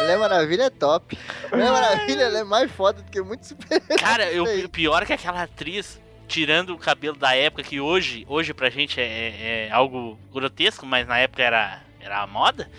Mulher 0.00 0.18
Maravilha 0.18 0.64
é 0.64 0.70
top. 0.70 1.18
Mulher 1.50 1.70
Maravilha 1.72 2.22
ela 2.24 2.38
é 2.40 2.44
mais 2.44 2.70
foda 2.70 3.00
do 3.02 3.10
que 3.10 3.22
muito 3.22 3.46
super 3.46 3.80
Cara, 3.98 4.30
eu, 4.30 4.44
o 4.64 4.68
pior 4.68 5.02
é 5.02 5.06
que 5.06 5.12
aquela 5.14 5.42
atriz, 5.42 5.98
tirando 6.28 6.74
o 6.74 6.78
cabelo 6.78 7.16
da 7.16 7.34
época, 7.34 7.62
que 7.62 7.80
hoje, 7.80 8.26
hoje 8.28 8.52
pra 8.52 8.68
gente 8.68 9.00
é, 9.00 9.04
é- 9.04 9.66
é 9.68 9.70
algo 9.72 10.18
grotesco, 10.32 10.84
mas 10.84 11.06
na 11.06 11.18
época 11.18 11.42
era, 11.42 11.80
era 12.04 12.20
a 12.20 12.26
moda, 12.26 12.70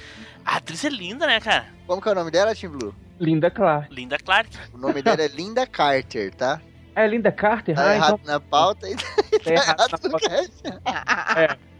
a 0.45 0.57
atriz 0.57 0.85
é 0.85 0.89
linda, 0.89 1.25
né, 1.25 1.39
cara? 1.39 1.65
Como 1.87 2.01
que 2.01 2.07
é 2.07 2.11
o 2.11 2.15
nome 2.15 2.31
dela, 2.31 2.53
Tim 2.53 2.69
Blue? 2.69 2.93
Linda 3.19 3.49
Clark. 3.49 3.93
Linda 3.93 4.17
Clark. 4.17 4.49
O 4.73 4.77
nome 4.77 5.01
dela 5.01 5.21
é 5.21 5.27
Linda 5.27 5.65
Carter, 5.65 6.33
tá? 6.35 6.61
É 6.95 7.07
Linda 7.07 7.31
Carter? 7.31 7.75
Tá 7.75 7.89
ah, 7.89 7.95
errado 7.95 8.19
então, 8.21 8.33
na 8.33 8.39
pauta 8.39 8.89
e 8.89 8.95
tá 8.95 9.03
tá 9.43 9.51
errado 9.51 9.79
errado 9.79 10.03
na 10.03 10.09
pauta. 10.09 10.29
cast. 10.29 10.63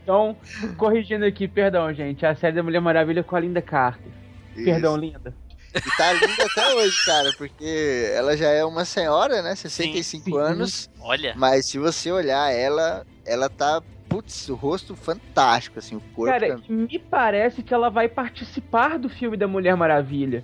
Então, 0.04 0.38
corrigindo 0.78 1.26
aqui, 1.26 1.48
perdão, 1.48 1.92
gente. 1.94 2.26
A 2.26 2.36
série 2.36 2.56
da 2.56 2.64
Mulher 2.64 2.80
Maravilha 2.80 3.24
com 3.24 3.36
a 3.36 3.40
Linda 3.40 3.62
Carter. 3.62 4.12
Perdão, 4.54 4.96
Linda. 4.96 5.34
E 5.76 5.98
tá 5.98 6.14
linda 6.14 6.46
até 6.46 6.74
hoje, 6.76 7.06
cara, 7.06 7.34
porque 7.38 8.10
ela 8.14 8.38
já 8.38 8.50
é 8.50 8.64
uma 8.64 8.86
senhora, 8.86 9.42
né? 9.42 9.56
65 9.56 10.24
Sim, 10.24 10.32
sim. 10.32 10.38
anos. 10.38 10.90
Olha, 11.02 11.34
Mas 11.36 11.68
se 11.68 11.78
você 11.78 12.12
olhar 12.12 12.50
ela, 12.54 13.06
ela 13.26 13.50
tá. 13.50 13.82
Putz, 14.10 14.50
o 14.50 14.56
rosto 14.56 14.96
fantástico, 14.96 15.80
assim, 15.80 15.96
o 15.96 16.02
corpo. 16.16 16.32
Cara, 16.32 16.60
me 16.70 17.00
parece 17.00 17.64
que 17.64 17.74
ela 17.74 17.90
vai 17.90 18.08
participar 18.08 18.98
do 19.00 19.10
filme 19.10 19.36
da 19.36 19.48
Mulher 19.48 19.76
Maravilha. 19.76 20.44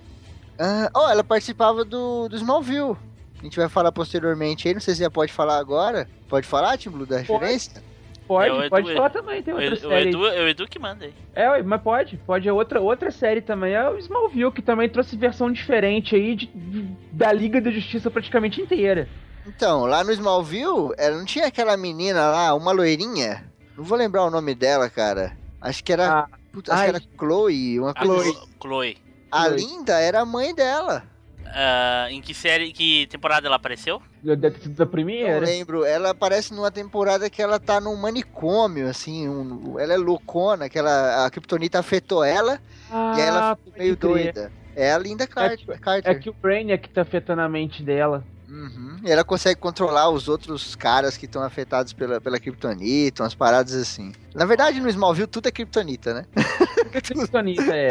Ah, 0.58 0.90
ó, 0.94 1.10
ela 1.10 1.24
participava 1.24 1.84
do, 1.84 2.28
do 2.28 2.36
Smallville. 2.36 2.96
A 3.40 3.42
gente 3.44 3.56
vai 3.58 3.68
falar 3.68 3.90
posteriormente 3.92 4.68
aí, 4.68 4.74
não 4.74 4.80
sei 4.80 4.94
se 4.94 5.00
já 5.00 5.10
pode 5.10 5.32
falar 5.32 5.58
agora. 5.58 6.08
Pode 6.28 6.46
falar, 6.46 6.76
Tim 6.78 6.90
Blue, 6.90 7.06
da 7.06 7.18
referência? 7.18 7.82
Pode, 8.28 8.50
É, 8.50 8.58
Edu- 8.60 8.70
pode 8.70 8.94
falar 8.94 9.10
também, 9.10 9.42
tem 9.42 9.52
o, 9.52 9.56
outra 9.56 9.74
Edu- 9.74 9.86
o 9.86 9.90
série. 9.90 10.08
Edu, 10.10 10.26
é 10.26 10.40
o 10.44 10.48
Edu 10.48 10.68
que 10.68 10.78
manda 10.78 11.04
aí. 11.04 11.14
É, 11.34 11.62
mas 11.62 11.82
pode, 11.82 12.16
pode. 12.18 12.48
É 12.48 12.52
outra, 12.52 12.80
outra 12.80 13.10
série 13.10 13.40
também. 13.40 13.74
É 13.74 13.88
o 13.90 13.98
Smallville, 13.98 14.52
que 14.52 14.62
também 14.62 14.88
trouxe 14.88 15.16
versão 15.16 15.50
diferente 15.50 16.14
aí 16.14 16.36
de, 16.36 16.46
de- 16.46 16.88
da 17.10 17.32
Liga 17.32 17.60
da 17.60 17.70
Justiça 17.70 18.10
praticamente 18.10 18.60
inteira. 18.60 19.08
Então, 19.44 19.86
lá 19.86 20.04
no 20.04 20.12
Smallville, 20.12 20.94
ela 20.96 21.16
não 21.18 21.24
tinha 21.24 21.46
aquela 21.46 21.76
menina 21.76 22.28
lá, 22.30 22.54
uma 22.54 22.70
loirinha? 22.70 23.44
Não 23.82 23.88
vou 23.88 23.98
lembrar 23.98 24.22
o 24.24 24.30
nome 24.30 24.54
dela, 24.54 24.88
cara. 24.88 25.36
Acho 25.60 25.82
que 25.82 25.92
era. 25.92 26.20
Ah, 26.20 26.28
putz, 26.52 26.70
acho 26.70 26.82
que 26.84 26.88
era 26.90 27.00
Chloe, 27.18 27.80
uma 27.80 27.90
A 27.90 28.00
Chloe. 28.04 28.32
Chlo- 28.32 28.48
Chloe. 28.62 28.98
A 29.28 29.46
Chloe. 29.46 29.56
Linda 29.56 29.98
era 29.98 30.20
a 30.20 30.24
mãe 30.24 30.54
dela. 30.54 31.02
Ah, 31.46 32.06
em 32.08 32.20
que 32.20 32.32
série, 32.32 32.72
que 32.72 33.08
temporada 33.08 33.48
ela 33.48 33.56
apareceu? 33.56 34.00
deve 34.22 34.52
ter 34.52 34.60
sido 34.62 34.76
da 34.76 34.84
Não 34.84 34.90
primeira. 34.92 35.40
lembro. 35.40 35.84
Ela 35.84 36.10
aparece 36.10 36.54
numa 36.54 36.70
temporada 36.70 37.28
que 37.28 37.42
ela 37.42 37.58
tá 37.58 37.80
num 37.80 37.96
manicômio, 37.96 38.88
assim. 38.88 39.28
um- 39.28 39.76
ela 39.80 39.94
é 39.94 39.96
loucona, 39.96 40.68
que 40.68 40.78
ela, 40.78 41.26
a 41.26 41.30
Kryptonita 41.30 41.80
afetou 41.80 42.22
ela 42.22 42.60
Ah, 42.88 43.14
e 43.16 43.20
aí 43.20 43.26
ela 43.26 43.56
ficou 43.56 43.72
pode 43.72 43.78
meio 43.84 43.96
crer. 43.96 44.10
doida. 44.12 44.52
É 44.76 44.92
a 44.92 44.98
Linda 44.98 45.26
que- 45.26 45.34
Carter. 45.34 45.80
É 46.04 46.14
que 46.14 46.30
o 46.30 46.32
Brainiac 46.32 46.88
tá 46.90 47.02
afetando 47.02 47.42
a 47.42 47.48
mente 47.48 47.82
dela. 47.82 48.22
Uhum. 48.52 48.96
E 49.02 49.10
ela 49.10 49.24
consegue 49.24 49.58
controlar 49.58 50.10
os 50.10 50.28
outros 50.28 50.76
caras 50.76 51.16
que 51.16 51.24
estão 51.24 51.42
afetados 51.42 51.94
pela, 51.94 52.20
pela 52.20 52.38
Kryptonita, 52.38 53.22
umas 53.22 53.34
paradas 53.34 53.72
assim. 53.74 54.12
Na 54.34 54.44
verdade, 54.44 54.78
no 54.78 54.88
Smallville 54.90 55.26
tudo 55.26 55.48
é 55.48 55.50
Kryptonita, 55.50 56.12
né? 56.12 56.26
Kryptonita, 57.02 57.74
é. 57.74 57.90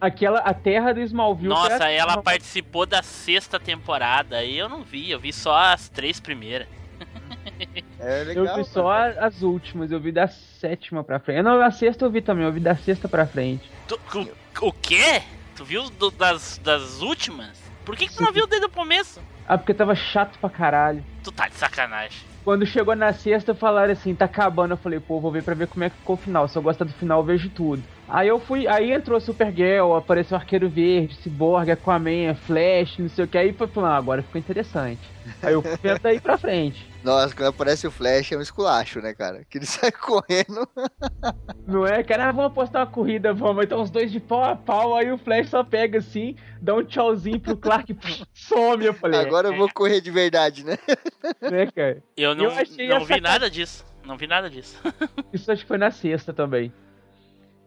Aquela, 0.00 0.40
a 0.40 0.52
terra 0.52 0.92
do 0.92 1.00
Smallville. 1.00 1.48
Nossa, 1.48 1.84
a- 1.84 1.90
ela 1.90 2.20
participou 2.20 2.84
da 2.84 3.00
sexta 3.02 3.60
temporada 3.60 4.42
e 4.42 4.58
eu 4.58 4.68
não 4.68 4.82
vi, 4.82 5.10
eu 5.10 5.20
vi 5.20 5.32
só 5.32 5.56
as 5.56 5.88
três 5.88 6.18
primeiras. 6.18 6.66
É 8.00 8.24
legal. 8.24 8.44
Eu 8.46 8.56
vi 8.56 8.64
só 8.70 8.88
cara. 8.88 9.20
a- 9.20 9.26
as 9.26 9.42
últimas, 9.42 9.90
eu 9.92 10.00
vi 10.00 10.10
da 10.12 10.26
sétima 10.28 11.04
pra 11.04 11.20
frente. 11.20 11.42
Não, 11.42 11.60
a 11.60 11.70
sexta 11.70 12.04
eu 12.04 12.10
vi 12.10 12.20
também, 12.20 12.44
eu 12.44 12.52
vi 12.52 12.60
da 12.60 12.74
sexta 12.76 13.08
pra 13.08 13.24
frente. 13.26 13.70
Tu- 13.86 14.00
o, 14.60 14.66
o 14.68 14.72
quê? 14.72 15.22
Tu 15.54 15.64
viu 15.64 15.88
do- 15.90 16.10
das, 16.10 16.58
das 16.62 17.00
últimas? 17.00 17.62
Por 17.84 17.96
que, 17.96 18.08
que 18.08 18.14
tu 18.16 18.22
não 18.22 18.32
viu 18.34 18.46
desde 18.46 18.66
o 18.66 18.70
começo? 18.70 19.20
Ah, 19.46 19.58
porque 19.58 19.74
tava 19.74 19.94
chato 19.94 20.38
pra 20.38 20.48
caralho. 20.48 21.04
Tu 21.22 21.30
tá 21.30 21.48
de 21.48 21.54
sacanagem. 21.54 22.22
Quando 22.44 22.66
chegou 22.66 22.94
na 22.94 23.12
sexta, 23.12 23.54
falaram 23.54 23.92
assim, 23.92 24.14
tá 24.14 24.24
acabando. 24.24 24.72
Eu 24.72 24.78
falei, 24.78 25.00
pô, 25.00 25.20
vou 25.20 25.30
ver 25.30 25.42
pra 25.42 25.54
ver 25.54 25.66
como 25.66 25.84
é 25.84 25.90
que 25.90 25.96
ficou 25.96 26.14
o 26.14 26.18
final. 26.18 26.48
Se 26.48 26.56
eu 26.56 26.62
gostar 26.62 26.84
do 26.84 26.92
final, 26.92 27.20
eu 27.20 27.24
vejo 27.24 27.48
tudo. 27.50 27.82
Aí 28.08 28.28
eu 28.28 28.38
fui, 28.38 28.68
aí 28.68 28.92
entrou 28.92 29.18
Supergirl, 29.18 29.94
apareceu 29.94 30.36
Arqueiro 30.36 30.68
Verde, 30.68 31.16
Cyborg, 31.16 31.70
Aquaman, 31.70 32.34
Flash, 32.34 32.98
não 32.98 33.08
sei 33.08 33.24
o 33.24 33.28
que. 33.28 33.38
Aí 33.38 33.52
foi 33.52 33.66
falando, 33.66 33.92
ah, 33.92 33.96
agora 33.96 34.22
ficou 34.22 34.38
interessante. 34.38 35.00
Aí 35.42 35.54
eu 35.54 35.62
fui 35.62 35.98
daí 36.02 36.20
pra 36.20 36.36
frente. 36.36 36.86
Nossa, 37.02 37.34
quando 37.34 37.48
aparece 37.48 37.86
o 37.86 37.90
Flash 37.90 38.32
é 38.32 38.36
um 38.36 38.40
esculacho, 38.40 39.00
né, 39.00 39.14
cara? 39.14 39.44
Que 39.48 39.58
ele 39.58 39.64
sai 39.66 39.90
correndo. 39.90 40.68
Não 41.66 41.86
é, 41.86 42.02
cara, 42.02 42.28
ah, 42.28 42.32
vamos 42.32 42.52
apostar 42.52 42.82
uma 42.82 42.90
corrida, 42.90 43.32
vamos. 43.32 43.64
Então 43.64 43.80
os 43.80 43.90
dois 43.90 44.12
de 44.12 44.20
pau 44.20 44.44
a 44.44 44.54
pau, 44.54 44.96
aí 44.96 45.10
o 45.10 45.18
Flash 45.18 45.48
só 45.48 45.64
pega 45.64 45.98
assim, 45.98 46.36
dá 46.60 46.74
um 46.74 46.84
tchauzinho 46.84 47.40
pro 47.40 47.56
Clark 47.56 47.92
e 47.92 48.26
some. 48.34 48.84
Eu 48.84 48.94
falei, 48.94 49.20
Agora 49.20 49.48
eu 49.48 49.56
vou 49.56 49.68
correr 49.72 50.00
de 50.00 50.10
verdade, 50.10 50.64
né? 50.64 50.78
né, 51.40 51.66
cara? 51.74 52.02
Eu 52.16 52.34
não, 52.34 52.44
Eu 52.44 52.50
achei 52.52 52.88
não 52.88 53.04
vi 53.04 53.20
nada 53.20 53.50
disso. 53.50 53.84
Não 54.04 54.18
vi 54.18 54.26
nada 54.26 54.50
disso. 54.50 54.78
Isso 55.32 55.50
acho 55.50 55.62
que 55.62 55.68
foi 55.68 55.78
na 55.78 55.90
sexta 55.90 56.32
também. 56.32 56.70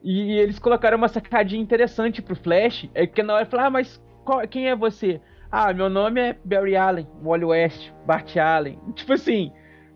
E, 0.07 0.21
e 0.31 0.39
eles 0.39 0.57
colocaram 0.57 0.97
uma 0.97 1.09
sacadinha 1.09 1.61
interessante 1.61 2.21
pro 2.21 2.33
Flash. 2.33 2.87
É 2.95 3.05
que 3.05 3.21
na 3.21 3.33
hora 3.33 3.45
falaram, 3.45 3.67
ah, 3.67 3.71
mas 3.71 4.01
qual- 4.23 4.47
quem 4.47 4.69
é 4.69 4.75
você? 4.75 5.19
Ah, 5.51 5.73
meu 5.73 5.89
nome 5.89 6.21
é 6.21 6.37
Barry 6.45 6.77
Allen, 6.77 7.05
Wally 7.21 7.43
West, 7.43 7.91
Bart 8.05 8.37
Allen. 8.37 8.79
Tipo 8.95 9.11
assim, 9.11 9.51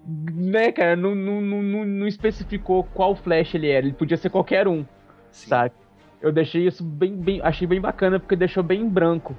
né, 0.06 0.70
cara, 0.74 0.98
não, 0.98 1.16
não, 1.16 1.40
não, 1.40 1.86
não- 1.86 2.08
especificou 2.08 2.84
qual 2.94 3.16
Flash 3.16 3.56
ele 3.56 3.70
era. 3.70 3.86
Ele 3.86 3.96
podia 3.96 4.18
ser 4.18 4.30
qualquer 4.30 4.68
um. 4.68 4.86
Sim. 5.30 5.48
sabe? 5.48 5.74
Eu 6.22 6.34
deixei 6.34 6.68
isso 6.68 6.84
bem, 6.84 7.16
bem. 7.16 7.40
Achei 7.42 7.66
bem 7.66 7.80
bacana 7.80 8.20
porque 8.20 8.36
deixou 8.36 8.62
bem 8.62 8.82
em 8.82 8.90
branco. 8.90 9.34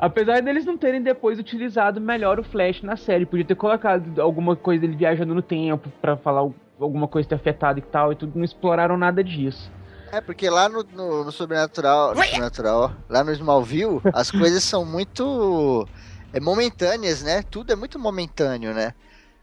Apesar 0.00 0.42
deles 0.42 0.64
não 0.66 0.76
terem 0.76 1.00
depois 1.00 1.38
utilizado 1.38 2.00
melhor 2.00 2.40
o 2.40 2.42
Flash 2.42 2.82
na 2.82 2.96
série, 2.96 3.24
podia 3.24 3.44
ter 3.44 3.54
colocado 3.54 4.20
alguma 4.20 4.56
coisa 4.56 4.80
dele 4.80 4.96
viajando 4.96 5.32
no 5.32 5.42
tempo 5.42 5.88
pra 6.00 6.16
falar 6.16 6.50
alguma 6.80 7.06
coisa 7.06 7.28
ter 7.28 7.36
afetado 7.36 7.78
e 7.78 7.82
tal, 7.82 8.10
e 8.12 8.16
tudo, 8.16 8.32
não 8.36 8.44
exploraram 8.44 8.96
nada 8.98 9.22
disso. 9.22 9.70
É, 10.12 10.20
porque 10.20 10.50
lá 10.50 10.68
no, 10.68 10.82
no, 10.94 11.24
no 11.24 11.32
Sobrenatural, 11.32 12.14
no 12.14 12.22
Sobrenatural, 12.22 12.92
lá 13.08 13.24
no 13.24 13.32
Smallville, 13.32 13.98
as 14.12 14.30
coisas 14.30 14.62
são 14.62 14.84
muito 14.84 15.88
é, 16.34 16.38
momentâneas, 16.38 17.22
né? 17.22 17.42
Tudo 17.50 17.72
é 17.72 17.76
muito 17.76 17.98
momentâneo, 17.98 18.74
né? 18.74 18.92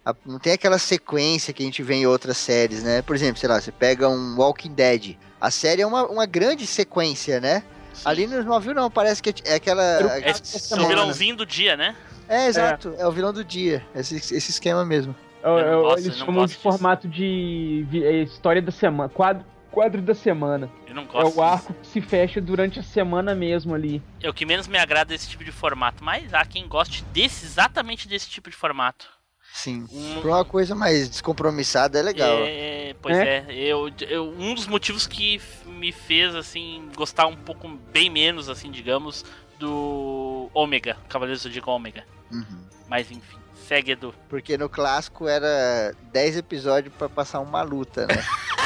A- 0.05 0.13
Não 0.24 0.38
tem 0.38 0.53
aquela 0.53 0.78
sequência 0.78 1.51
que 1.53 1.63
a 1.63 1.65
gente 1.65 1.82
vê 1.82 1.95
em 1.95 2.05
outras 2.05 2.38
séries, 2.38 2.84
né? 2.84 3.01
Por 3.01 3.15
exemplo, 3.15 3.39
sei 3.39 3.49
lá, 3.49 3.59
você 3.59 3.72
pega 3.72 4.07
um 4.07 4.36
Walking 4.38 4.72
Dead. 4.74 5.17
A 5.41 5.49
série 5.49 5.82
é 5.82 5.88
uma, 5.88 6.05
uma 6.05 6.28
grande 6.28 6.67
sequência, 6.67 7.39
né? 7.39 7.63
Ali 8.05 8.28
no 8.28 8.39
Smallville 8.39 8.76
não, 8.76 8.91
parece 8.91 9.24
que 9.24 9.34
é 9.45 9.55
aquela... 9.55 9.84
É, 9.84 10.30
essa 10.30 10.39
é 10.39 10.57
o 10.57 10.59
semana. 10.59 10.88
vilãozinho 10.88 11.36
do 11.36 11.45
dia, 11.47 11.76
né? 11.76 11.95
É, 12.28 12.45
exato, 12.45 12.93
é. 12.95 13.07
o 13.07 13.11
vilão 13.11 13.34
do 13.34 13.43
dia, 13.43 13.84
esse, 13.95 14.15
esse 14.17 14.51
esquema 14.51 14.86
mesmo. 14.86 15.15
Eu- 15.43 15.49
Eu 15.57 15.65
não 15.65 15.72
eu- 15.74 15.82
gosto, 15.82 15.99
eles 16.05 16.20
eu 16.20 16.26
chamam 16.26 16.45
de 16.45 16.55
formato 16.55 17.07
de 17.07 17.88
é, 18.03 18.22
história 18.22 18.61
da 18.61 18.72
semana, 18.72 19.09
quadro, 19.09 19.43
quadro 19.72 20.01
da 20.01 20.13
semana. 20.15 20.70
Eu 20.88 20.95
não 20.95 21.03
É 21.03 21.05
gosto. 21.05 21.38
o 21.38 21.41
arco 21.41 21.74
que 21.74 21.88
se 21.88 22.01
fecha 22.01 22.39
durante 22.41 22.80
a 22.80 22.84
semana 22.84 23.34
mesmo 23.36 23.74
ali. 23.76 24.01
É 24.22 24.30
o 24.30 24.34
que 24.34 24.45
menos 24.45 24.67
me 24.67 24.78
agrada 24.78 25.09
desse 25.09 25.30
tipo 25.30 25.43
de 25.43 25.51
formato. 25.51 26.03
Mas 26.03 26.34
há 26.34 26.43
quem 26.45 26.67
goste 26.67 27.03
desse, 27.05 27.45
exatamente 27.45 28.07
desse 28.07 28.30
tipo 28.30 28.49
de 28.49 28.55
formato. 28.55 29.07
Sim. 29.53 29.88
Um- 29.91 30.22
Pra 30.22 30.30
uma 30.32 30.45
coisa 30.45 30.76
mais 30.76 31.09
descompromissada 31.09 31.97
é 31.97 32.01
legal. 32.03 32.38
É, 32.41 32.95
pois 33.01 33.17
é, 33.17 33.45
eu, 33.49 33.89
eu- 34.07 34.30
um 34.38 34.53
dos 34.53 34.67
motivos 34.67 35.07
que 35.07 35.41
me 35.65 35.91
fez 35.91 36.36
assim 36.36 36.88
gostar 36.95 37.26
um 37.26 37.36
pouco 37.36 37.67
bem 37.91 38.09
menos, 38.11 38.47
assim, 38.47 38.70
digamos, 38.70 39.26
do 39.57 40.49
Ômega, 40.53 40.97
Cavaleiros 41.09 41.41
do 41.41 41.49
Zodíaco 41.49 41.72
Ômega. 41.72 42.03
Uhum. 42.32 42.63
Mas 42.88 43.09
enfim, 43.09 43.38
segue 43.67 43.91
Edu. 43.93 44.13
Porque 44.30 44.55
no 44.57 44.70
clássico 44.70 45.28
era 45.28 45.95
10 46.11 46.38
episódios 46.38 46.93
pra 46.95 47.09
passar 47.09 47.39
uma 47.39 47.61
luta, 47.63 48.05
né? 48.05 48.13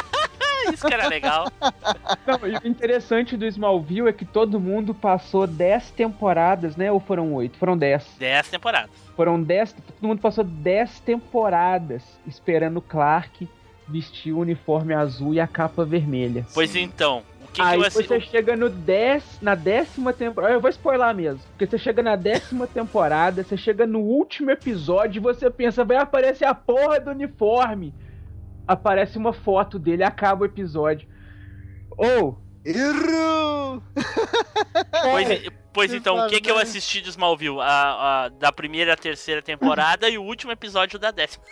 Isso 0.71 0.85
que 0.87 0.93
era 0.93 1.07
legal. 1.07 1.47
Não, 2.27 2.47
e 2.47 2.55
o 2.57 2.67
interessante 2.67 3.35
do 3.35 3.45
Smallville 3.45 4.07
é 4.09 4.13
que 4.13 4.25
todo 4.25 4.59
mundo 4.59 4.93
passou 4.93 5.45
10 5.47 5.91
temporadas, 5.91 6.75
né? 6.75 6.91
Ou 6.91 6.99
foram 6.99 7.33
8? 7.33 7.57
Foram 7.57 7.77
10. 7.77 8.15
10 8.19 8.49
temporadas. 8.49 8.91
Foram 9.15 9.41
10. 9.41 9.73
Todo 9.73 10.07
mundo 10.07 10.19
passou 10.21 10.43
10 10.43 10.99
temporadas 11.01 12.03
esperando 12.25 12.77
o 12.77 12.81
Clark 12.81 13.47
vestir 13.87 14.31
o 14.33 14.39
uniforme 14.39 14.93
azul 14.93 15.33
e 15.33 15.39
a 15.39 15.47
capa 15.47 15.83
vermelha. 15.83 16.45
Pois 16.53 16.69
Sim. 16.69 16.83
então, 16.83 17.23
o 17.43 17.47
que, 17.47 17.61
que 17.61 17.61
Aí 17.61 17.85
assi- 17.85 18.03
você 18.03 18.19
chega 18.21 18.55
no 18.55 18.69
10, 18.69 19.39
na 19.41 19.55
décima 19.55 20.13
temporada. 20.13 20.53
Eu 20.53 20.61
vou 20.61 20.69
spoiler 20.69 21.13
mesmo. 21.13 21.41
Porque 21.49 21.67
você 21.67 21.77
chega 21.77 22.01
na 22.01 22.15
décima 22.15 22.65
temporada, 22.65 23.43
você 23.43 23.57
chega 23.57 23.85
no 23.85 23.99
último 23.99 24.51
episódio 24.51 25.19
e 25.19 25.21
você 25.21 25.49
pensa, 25.49 25.83
vai 25.83 25.97
aparecer 25.97 26.45
a 26.45 26.55
porra 26.55 26.99
do 26.99 27.11
uniforme. 27.11 27.93
Aparece 28.67 29.17
uma 29.17 29.33
foto 29.33 29.77
dele, 29.77 30.03
acaba 30.03 30.43
o 30.43 30.45
episódio. 30.45 31.07
Ou. 31.97 32.37
Errou! 32.65 33.81
Pois, 35.03 35.29
e- 35.29 35.51
pois 35.73 35.93
então, 35.93 36.15
o 36.17 36.27
que, 36.29 36.39
que 36.39 36.49
eu 36.49 36.55
barbaridade. 36.55 36.69
assisti 36.77 37.01
de 37.01 37.09
Smallville? 37.09 37.59
A, 37.59 38.23
a- 38.25 38.29
da 38.29 38.51
primeira 38.51 38.93
à 38.93 38.95
terceira 38.97 39.41
temporada 39.41 40.07
e 40.09 40.17
o 40.17 40.23
último 40.23 40.51
episódio 40.51 40.97
da 40.97 41.11
décima. 41.11 41.43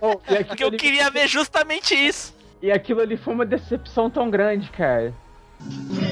e, 0.00 0.06
aquilo 0.34 0.44
Porque 0.46 0.64
eu 0.64 0.68
ali- 0.68 0.76
queria 0.78 1.10
ver 1.10 1.28
justamente 1.28 1.94
isso. 1.94 2.34
e 2.62 2.70
aquilo 2.72 3.00
ali 3.00 3.16
foi 3.16 3.34
uma 3.34 3.44
decepção 3.44 4.08
tão 4.10 4.30
grande, 4.30 4.70
cara. 4.70 5.12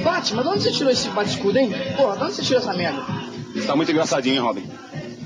Batman, 0.05 0.43
de 0.43 0.49
onde 0.49 0.63
você 0.63 0.73
tirou 0.73 0.93
esse 0.93 1.09
bate-escudo, 1.11 1.59
hein? 1.59 1.71
Porra, 1.97 2.17
de 2.17 2.23
onde 2.25 2.33
você 2.35 2.43
tirou 2.43 2.61
essa 2.61 2.75
merda? 2.75 3.03
Tá 3.67 3.75
muito 3.77 3.91
engraçadinho, 3.91 4.35
hein, 4.37 4.41
Robin? 4.41 4.71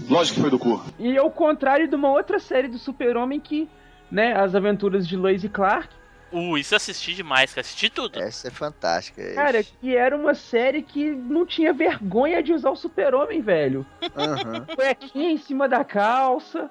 Lógico 0.09 0.37
que 0.37 0.41
foi 0.43 0.51
do 0.51 0.59
cu. 0.59 0.81
E 0.99 1.17
ao 1.19 1.31
contrário 1.31 1.89
de 1.89 1.95
uma 1.95 2.11
outra 2.11 2.39
série 2.39 2.69
do 2.69 2.79
Super-Homem 2.79 3.41
que, 3.41 3.69
né, 4.11 4.35
as 4.35 4.55
aventuras 4.55 5.07
de 5.07 5.17
Lois 5.17 5.45
e 5.45 5.49
Clark, 5.49 5.89
Uh, 6.33 6.59
isso 6.59 6.75
eu 6.75 6.77
assisti 6.77 7.15
demais, 7.15 7.51
cara. 7.55 7.61
Assisti 7.61 7.89
tudo. 7.89 8.21
Essa 8.21 8.49
é 8.49 8.51
fantástica. 8.51 9.23
cara, 9.35 9.63
que 9.63 9.97
era 9.97 10.17
uma 10.17 10.35
série 10.35 10.83
que 10.83 11.11
não 11.11 11.47
tinha 11.47 11.73
vergonha 11.73 12.43
de 12.43 12.53
usar 12.53 12.71
o 12.71 12.77
Super-Homem, 12.77 13.41
velho. 13.41 13.87
Aham. 14.17 14.67
Cuequinha 14.75 15.31
em 15.31 15.39
cima 15.39 15.69
da 15.69 15.85
calça, 15.85 16.69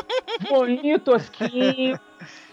boinho 0.48 0.98
tosquinho. 0.98 1.98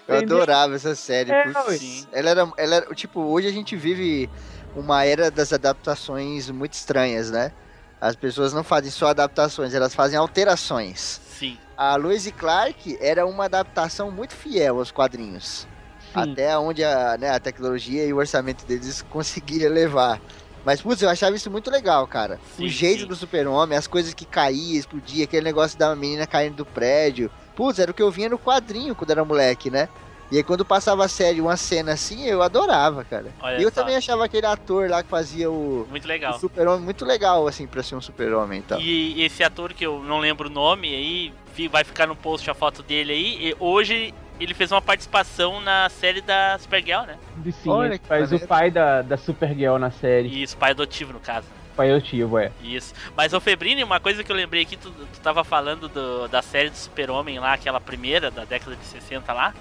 Eu 0.08 0.16
Entendeu? 0.18 0.38
adorava 0.38 0.76
essa 0.76 0.96
série. 0.96 1.32
É, 1.32 1.52
putz. 1.52 2.08
ela, 2.12 2.30
era, 2.30 2.52
ela 2.58 2.76
era. 2.76 2.96
Tipo, 2.96 3.22
hoje 3.22 3.48
a 3.48 3.52
gente 3.52 3.76
vive 3.76 4.30
uma 4.76 5.04
era 5.04 5.30
das 5.30 5.52
adaptações 5.52 6.50
muito 6.50 6.74
estranhas, 6.74 7.30
né? 7.30 7.52
As 8.00 8.16
pessoas 8.16 8.54
não 8.54 8.64
fazem 8.64 8.92
só 8.92 9.08
adaptações, 9.08 9.74
elas 9.74 9.94
fazem 9.94 10.18
alterações. 10.18 11.20
Sim. 11.38 11.58
A 11.78 11.96
Lois 11.96 12.26
e 12.26 12.32
Clark 12.32 12.98
era 13.02 13.26
uma 13.26 13.46
adaptação 13.46 14.10
muito 14.10 14.34
fiel 14.34 14.80
aos 14.80 14.92
quadrinhos. 14.92 15.68
Sim. 16.14 16.32
Até 16.32 16.58
onde 16.58 16.84
a, 16.84 17.18
né, 17.18 17.30
a 17.30 17.40
tecnologia 17.40 18.06
e 18.06 18.14
o 18.14 18.18
orçamento 18.18 18.66
deles 18.66 19.02
conseguiria 19.10 19.70
levar. 19.70 20.22
Mas, 20.64 20.82
putz, 20.82 21.02
eu 21.02 21.10
achava 21.10 21.36
isso 21.36 21.52
muito 21.52 21.70
legal, 21.70 22.08
cara. 22.08 22.40
Sim, 22.56 22.66
o 22.66 22.70
jeito 22.70 23.02
sim. 23.02 23.08
do 23.08 23.16
super-homem, 23.16 23.78
as 23.78 23.86
coisas 23.86 24.14
que 24.14 24.26
caíam, 24.26 24.80
explodia, 24.80 25.26
aquele 25.26 25.44
negócio 25.44 25.78
da 25.78 25.96
menina 25.96 26.26
caindo 26.26 26.56
do 26.56 26.66
prédio. 26.66 27.30
Putz, 27.56 27.78
era 27.78 27.92
o 27.92 27.94
que 27.94 28.02
eu 28.02 28.10
vinha 28.10 28.30
no 28.30 28.40
quadrinho 28.40 28.96
quando 28.96 29.12
era 29.12 29.24
moleque, 29.24 29.70
né? 29.70 29.90
E 30.32 30.38
aí 30.38 30.44
quando 30.44 30.66
passava 30.66 31.06
a 31.06 31.08
série 31.08 31.40
uma 31.40 31.56
cena 31.56 31.94
assim, 31.94 32.26
eu 32.26 32.42
adorava, 32.42 33.04
cara. 33.04 33.28
Olha 33.42 33.58
e 33.60 33.64
eu 33.64 33.70
só. 33.70 33.82
também 33.82 33.96
achava 33.96 34.26
aquele 34.26 34.46
ator 34.46 34.90
lá 34.90 35.04
que 35.04 35.10
fazia 35.10 35.50
o, 35.52 35.86
Muito 35.90 36.06
o 36.06 36.08
legal. 36.08 36.40
super-homem 36.40 36.82
muito 36.82 37.06
legal, 37.06 37.48
assim, 37.48 37.68
pra 37.68 37.84
ser 37.84 37.96
um 37.96 38.02
super-homem 38.02 38.60
e 38.60 38.64
tal. 38.64 38.80
E 38.82 39.24
esse 39.24 39.44
ator 39.44 39.74
que 39.74 39.86
eu 39.86 40.02
não 40.04 40.18
lembro 40.20 40.50
o 40.50 40.52
nome 40.52 40.88
aí, 40.94 41.34
vai 41.70 41.84
ficar 41.84 42.08
no 42.08 42.16
post 42.16 42.50
a 42.50 42.54
foto 42.56 42.82
dele 42.82 43.14
aí. 43.14 43.50
E 43.50 43.56
hoje 43.60 44.14
ele 44.40 44.54
fez 44.54 44.72
uma 44.72 44.82
participação 44.82 45.62
na 45.62 45.88
série 45.90 46.22
da 46.22 46.58
Supergirl, 46.60 47.04
né? 47.04 47.18
Sim, 47.62 47.70
Olha 47.70 48.00
faz 48.08 48.24
maneiro. 48.24 48.44
o 48.44 48.48
pai 48.48 48.72
da, 48.72 49.02
da 49.04 49.18
Supergirl 49.18 49.78
na 49.78 49.92
série. 49.92 50.42
Isso, 50.44 50.58
pai 50.58 50.72
adotivo 50.72 51.14
no 51.14 51.20
caso. 51.20 51.48
Pai 51.76 51.92
adotivo, 51.92 52.40
é. 52.40 52.52
Isso. 52.64 52.94
Mas, 53.16 53.34
ô 53.34 53.40
Febrini, 53.40 53.84
uma 53.84 54.00
coisa 54.00 54.24
que 54.24 54.32
eu 54.32 54.36
lembrei 54.36 54.64
aqui, 54.64 54.76
tu, 54.78 54.90
tu 54.92 55.20
tava 55.22 55.44
falando 55.44 55.88
do- 55.90 56.28
da 56.30 56.42
série 56.42 56.70
do 56.70 56.76
Super-Homem 56.78 57.38
lá, 57.38 57.54
aquela 57.54 57.80
primeira, 57.82 58.32
da 58.32 58.44
década 58.46 58.76
de 58.78 58.86
60 58.86 59.32
lá. 59.34 59.54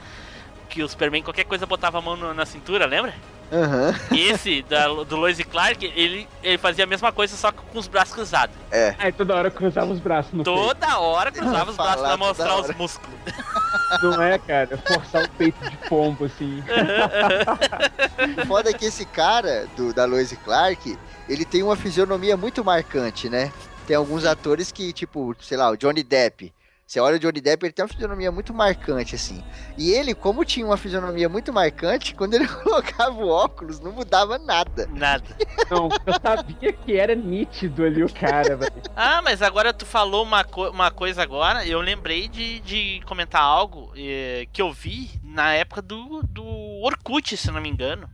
Que 0.75 0.83
o 0.83 0.89
Superman, 0.89 1.23
qualquer 1.23 1.45
coisa, 1.45 1.65
botava 1.67 1.99
a 1.99 2.01
mão 2.01 2.17
no- 2.17 2.35
na 2.35 2.45
cintura, 2.45 2.85
lembra? 2.85 3.15
Aham. 3.53 3.95
Esse, 4.11 4.61
da, 4.63 4.89
do 4.89 5.15
Lois 5.15 5.39
e 5.39 5.45
Clark, 5.45 5.85
ele, 5.95 6.27
ele 6.43 6.59
fazia 6.59 6.83
a 6.83 6.87
mesma 6.87 7.13
coisa, 7.13 7.37
só 7.37 7.53
que 7.53 7.59
com 7.73 7.79
os 7.79 7.87
braços 7.87 8.13
cruzados. 8.13 8.57
Aí 8.99 9.13
toda 9.13 9.37
hora 9.37 9.53
cruzava 9.53 9.93
os 9.93 10.01
braços 10.01 10.33
no 10.33 10.43
peito. 10.43 10.59
Toda 10.59 10.99
hora 10.99 11.31
cruzava 11.31 11.71
os 11.71 11.77
braços 11.77 12.01
pra 12.03 12.17
mostrar 12.17 12.57
os 12.59 12.75
músculos. 12.75 13.15
Não 14.03 14.21
é, 14.21 14.37
cara? 14.37 14.77
Forçar 14.79 15.23
o 15.25 15.29
peito 15.31 15.71
de 15.71 15.77
pombo, 15.89 16.25
assim. 16.25 16.61
O 18.43 18.47
foda 18.47 18.71
é 18.71 18.73
que 18.73 18.87
esse 18.87 19.05
cara, 19.05 19.69
do, 19.77 19.93
da 19.95 20.05
Lois 20.05 20.33
e 20.33 20.37
Clark, 20.37 20.99
ele 21.29 21.45
tem 21.45 21.63
uma 21.63 21.77
fisionomia 21.77 22.37
muito 22.37 22.65
marcante, 22.65 23.29
né? 23.29 23.53
Tem 23.87 23.95
alguns 23.95 24.25
atores 24.25 24.73
que, 24.73 24.93
tipo, 24.93 25.37
sei 25.41 25.57
lá, 25.57 25.71
o 25.71 25.77
Johnny 25.77 26.03
Depp. 26.03 26.53
Você 26.87 27.01
olha 27.01 27.17
o 27.17 27.19
Johnny 27.19 27.41
Depp, 27.41 27.65
ele 27.65 27.73
tem 27.73 27.83
uma 27.83 27.89
fisionomia 27.89 28.31
muito 28.31 28.53
marcante, 28.53 29.15
assim. 29.15 29.43
E 29.77 29.91
ele, 29.91 30.15
como 30.15 30.45
tinha 30.45 30.67
uma 30.67 30.77
fisionomia 30.77 31.29
muito 31.29 31.53
marcante, 31.53 32.15
quando 32.17 32.35
ele 32.35 32.47
colocava 32.63 33.15
o 33.25 33.29
óculos, 33.29 33.81
não 33.81 33.91
mudava 33.93 34.39
nada. 34.39 34.87
Nada. 34.93 35.25
Não, 35.71 35.89
eu 36.07 36.13
sabia 36.23 36.73
que 36.73 36.97
era 36.97 37.15
nítido 37.15 37.85
ali 37.85 38.03
o 38.05 38.13
cara, 38.13 38.57
velho. 38.57 38.73
Ah, 38.95 39.23
mas 39.23 39.41
agora 39.41 39.73
tu 39.73 39.87
falou 39.87 40.23
uma, 40.23 40.45
co- 40.45 40.71
uma 40.71 40.91
coisa 40.91 41.23
agora, 41.23 41.67
eu 41.67 41.81
lembrei 41.81 42.29
de, 42.29 42.61
de 42.61 43.01
comentar 43.07 43.43
algo 43.43 43.93
eh, 43.97 44.47
que 44.53 44.61
eu 44.61 44.73
vi 44.73 45.11
na 45.23 45.55
época 45.55 45.81
do, 45.81 46.23
do 46.23 46.45
Orkut, 46.83 47.37
se 47.37 47.51
não 47.51 47.61
me 47.61 47.69
engano. 47.71 48.09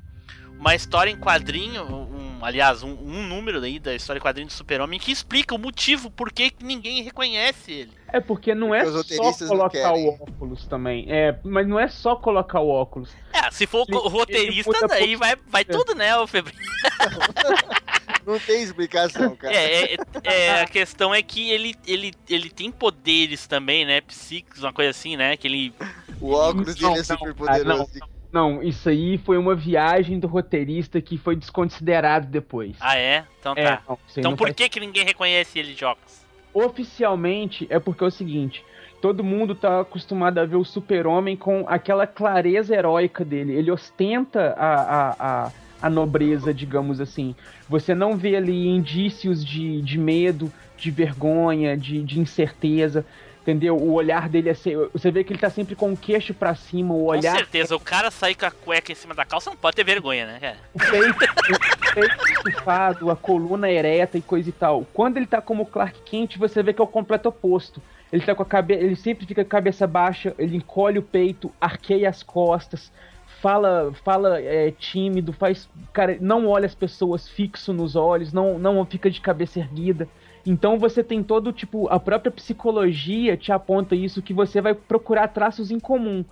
Uma 0.59 0.75
história 0.75 1.11
em 1.11 1.17
quadrinho, 1.17 1.83
um, 1.85 2.45
aliás, 2.45 2.83
um, 2.83 2.91
um 2.93 3.27
número 3.27 3.63
aí 3.63 3.79
da 3.79 3.95
história 3.95 4.19
em 4.19 4.23
quadrinho 4.23 4.47
do 4.47 4.53
Super-Homem 4.53 5.01
que 5.01 5.11
explica 5.11 5.55
o 5.55 5.59
motivo 5.59 6.11
por 6.11 6.31
que 6.31 6.51
que 6.51 6.63
ninguém 6.63 7.03
reconhece 7.03 7.73
ele. 7.73 7.93
É 8.13 8.21
porque 8.21 8.55
não 8.55 8.75
é 8.75 8.85
Porque 8.85 8.89
os 8.89 8.95
só 8.95 9.01
roteiristas 9.17 9.49
não 9.49 9.57
colocar 9.57 9.93
o 9.95 10.07
óculos 10.09 10.67
também. 10.67 11.07
É, 11.09 11.39
mas 11.45 11.67
não 11.67 11.79
é 11.79 11.89
só 11.89 12.17
colocar 12.17 12.61
o 12.61 12.69
óculos. 12.69 13.11
É, 13.33 13.51
se 13.51 13.67
for 13.67 13.85
Ele- 13.89 13.99
co- 13.99 14.09
roteirista, 14.09 14.87
daí 14.89 15.17
vai, 15.17 15.37
vai 15.47 15.65
tudo, 15.65 15.95
né, 15.95 16.17
o? 16.17 16.27
Não 18.27 18.39
tem 18.39 18.63
explicação, 18.63 19.35
cara. 19.35 19.55
É, 19.55 19.95
é, 19.95 19.97
é, 20.25 20.61
a 20.61 20.67
questão 20.67 21.15
é 21.15 21.23
que 21.23 21.51
ele, 21.51 21.75
ele, 21.87 22.13
ele 22.29 22.51
tem 22.51 22.71
poderes 22.71 23.47
também, 23.47 23.85
né, 23.87 24.01
psíquicos, 24.03 24.63
uma 24.63 24.73
coisa 24.73 24.91
assim, 24.91 25.17
né, 25.17 25.37
que 25.37 25.49
ele... 25.49 25.73
O 26.21 26.33
óculos 26.33 26.79
Não, 26.81 26.91
dele 26.93 27.01
é 27.01 27.09
não, 27.09 27.19
super 27.19 27.35
poderoso. 27.35 27.91
Não, 28.31 28.63
isso 28.63 28.89
aí 28.89 29.19
foi 29.19 29.39
uma 29.39 29.57
viagem 29.57 30.21
do 30.21 30.29
roteirista 30.29 31.01
que 31.01 31.17
foi 31.19 31.35
desconsiderado 31.35 32.27
depois. 32.29 32.77
Ah, 32.79 32.97
é? 32.97 33.25
Então 33.41 33.55
É, 33.57 33.65
tá. 33.77 33.83
não, 33.89 33.99
isso 34.07 34.19
aí 34.19 34.21
Então 34.21 34.31
não 34.33 34.37
por 34.37 34.49
faz 34.49 34.57
que 34.57 34.69
que 34.69 34.79
ninguém 34.81 35.05
reconhece 35.05 35.59
ele 35.59 35.75
de 35.75 35.85
óculos? 35.85 36.20
Oficialmente 36.53 37.67
é 37.71 37.79
porque 37.79 38.03
é 38.03 38.07
o 38.07 38.11
seguinte: 38.11 38.65
todo 39.01 39.25
mundo 39.25 39.55
tá 39.55 39.81
acostumado 39.81 40.39
a 40.39 40.45
ver 40.45 40.57
o 40.57 40.65
super-homem 40.65 41.37
com 41.37 41.65
aquela 41.67 42.07
clareza 42.07 42.75
heróica 42.75 43.25
dele. 43.25 43.53
Ele 43.53 43.71
ostenta 43.71 44.55
a, 44.57 44.75
a, 44.75 45.17
a, 45.19 45.53
a 45.83 45.91
nobreza, 45.91 46.53
digamos 46.53 47.01
assim. 47.01 47.35
Você 47.69 47.95
não 47.95 48.17
vê 48.17 48.37
ali 48.37 48.69
indícios 48.69 49.45
de, 49.45 49.81
de 49.81 49.99
medo, 49.99 50.53
de 50.77 50.91
vergonha, 50.91 51.77
de, 51.77 52.03
de 52.03 52.21
incerteza. 52.21 53.05
Entendeu? 53.43 53.75
O 53.77 53.93
olhar 53.95 54.29
dele 54.29 54.51
é. 54.51 54.55
se- 54.55 54.75
Você 54.93 55.11
vê 55.11 55.25
que 55.25 55.33
ele 55.33 55.41
tá 55.41 55.49
sempre 55.49 55.75
com 55.75 55.91
o 55.93 55.97
queixo 55.97 56.35
pra 56.35 56.55
cima, 56.55 56.93
o 56.95 56.99
Com 56.99 57.05
olhar. 57.07 57.35
certeza, 57.35 57.75
o 57.75 57.81
cara 57.81 58.11
sair 58.11 58.35
com 58.35 58.45
a 58.45 58.51
cueca 58.51 58.93
em 58.93 58.95
cima 58.95 59.15
da 59.15 59.25
calça 59.25 59.49
não 59.49 59.57
pode 59.57 59.77
ter 59.77 59.85
vergonha, 59.85 60.27
né, 60.27 60.39
cara? 60.41 60.57
o 60.75 61.15
peito, 61.19 62.23
o 62.23 62.29
estufado, 62.49 63.11
a 63.11 63.17
coluna 63.17 63.71
ereta 63.71 64.19
e 64.19 64.23
coisa 64.23 64.49
e 64.49 64.53
tal. 64.53 64.85
Quando 64.93 65.17
ele 65.17 65.27
tá 65.27 65.41
como 65.41 65.65
Clark 65.65 66.01
Kent, 66.05 66.37
você 66.37 66.63
vê 66.63 66.73
que 66.75 66.81
é 66.81 66.85
o 66.85 66.87
completo 66.87 67.29
oposto. 67.31 67.81
Ele 68.13 68.23
tá 68.23 68.35
com 68.35 68.43
a 68.43 68.47
cabeça, 68.47 68.83
ele 68.83 68.97
sempre 68.97 69.25
fica 69.25 69.43
com 69.45 69.49
a 69.49 69.51
cabeça 69.51 69.87
baixa, 69.87 70.35
ele 70.39 70.57
encolhe 70.57 70.99
o 70.99 71.03
peito, 71.03 71.51
arqueia 71.61 72.09
as 72.11 72.23
costas, 72.23 72.93
fala, 73.41 73.93
fala 74.05 74.41
é, 74.41 74.71
tímido, 74.73 75.33
faz, 75.33 75.69
cara, 75.93 76.19
não 76.21 76.47
olha 76.49 76.67
as 76.67 76.75
pessoas 76.75 77.29
fixo 77.29 77.73
nos 77.73 77.97
olhos, 77.97 78.33
não 78.33 78.59
não 78.59 78.85
fica 78.85 79.11
de 79.11 79.21
cabeça 79.21 79.61
erguida. 79.61 80.09
Então 80.47 80.79
você 80.79 81.03
tem 81.05 81.23
todo 81.23 81.53
tipo, 81.53 81.89
a 81.89 82.01
própria 82.01 82.33
psicologia 82.33 83.37
te 83.37 83.53
aponta 83.53 83.95
isso 83.95 84.23
que 84.23 84.33
você 84.33 84.61
vai 84.61 84.75
procurar 84.75 85.29
traços 85.29 85.71
em 85.71 85.79
comum. 85.79 86.25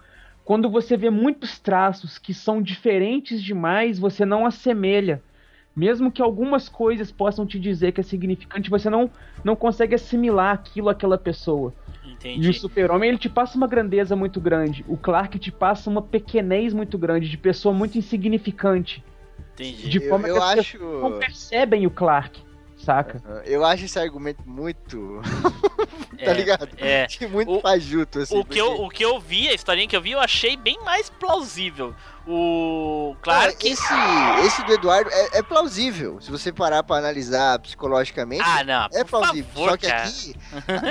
Quando 0.44 0.70
você 0.70 0.96
vê 0.96 1.10
muitos 1.10 1.58
traços 1.58 2.16
que 2.16 2.32
são 2.32 2.62
diferentes 2.62 3.42
demais, 3.42 3.98
você 3.98 4.24
não 4.24 4.46
assemelha. 4.46 5.22
Mesmo 5.76 6.10
que 6.10 6.22
algumas 6.22 6.68
coisas 6.68 7.12
possam 7.12 7.46
te 7.46 7.58
dizer 7.60 7.92
que 7.92 8.00
é 8.00 8.02
significante, 8.02 8.70
você 8.70 8.90
não, 8.90 9.10
não 9.44 9.54
consegue 9.54 9.94
assimilar 9.94 10.54
aquilo 10.54 10.88
àquela 10.88 11.18
pessoa. 11.18 11.72
E 12.02 12.08
o 12.08 12.12
Entendi. 12.12 12.52
super-homem, 12.54 13.10
ele 13.10 13.18
te 13.18 13.28
passa 13.28 13.56
uma 13.56 13.66
grandeza 13.68 14.16
muito 14.16 14.40
grande. 14.40 14.84
O 14.88 14.96
Clark 14.96 15.38
te 15.38 15.52
passa 15.52 15.88
uma 15.88 16.02
pequenez 16.02 16.72
muito 16.74 16.98
grande, 16.98 17.28
de 17.28 17.38
pessoa 17.38 17.72
muito 17.72 17.96
insignificante. 17.96 19.04
Entendi. 19.54 19.88
De 19.88 19.98
Eu, 19.98 20.08
forma 20.08 20.26
eu 20.26 20.34
que 20.34 20.40
as 20.40 20.58
acho. 20.58 20.78
pessoas 20.78 21.02
não 21.02 21.18
percebem 21.18 21.86
o 21.86 21.90
Clark, 21.90 22.40
saca? 22.84 23.22
Eu 23.44 23.64
acho 23.64 23.84
esse 23.84 23.98
argumento 23.98 24.42
muito. 24.46 25.20
É, 26.20 26.24
tá 26.24 26.32
ligado? 26.32 26.68
É. 26.78 27.06
Muito 27.30 27.48
O- 27.58 27.60
fajuto, 27.60 28.18
assim. 28.18 28.36
O 28.36 28.44
que, 28.44 28.58
eu, 28.58 28.72
o 28.82 28.88
que 28.88 29.04
eu 29.04 29.20
vi, 29.20 29.48
a 29.48 29.54
historinha 29.54 29.86
que 29.86 29.96
eu 29.96 30.02
vi, 30.02 30.10
eu 30.12 30.18
achei 30.18 30.56
bem 30.56 30.76
mais 30.84 31.08
plausível. 31.08 31.94
O 32.26 33.14
Clark. 33.22 33.64
Não, 33.64 33.72
esse, 33.72 34.46
esse 34.46 34.64
do 34.64 34.72
Eduardo 34.72 35.08
é, 35.12 35.38
é 35.38 35.42
plausível. 35.44 36.20
Se 36.20 36.28
você 36.28 36.52
parar 36.52 36.82
pra 36.82 36.96
analisar 36.96 37.60
psicologicamente. 37.60 38.42
Ah, 38.44 38.64
não. 38.64 38.88
É 38.92 39.04
plausível. 39.04 39.44
favor, 39.54 39.70
Só 39.70 39.76
que 39.76 39.86
cara. 39.86 40.02
aqui. 40.02 40.34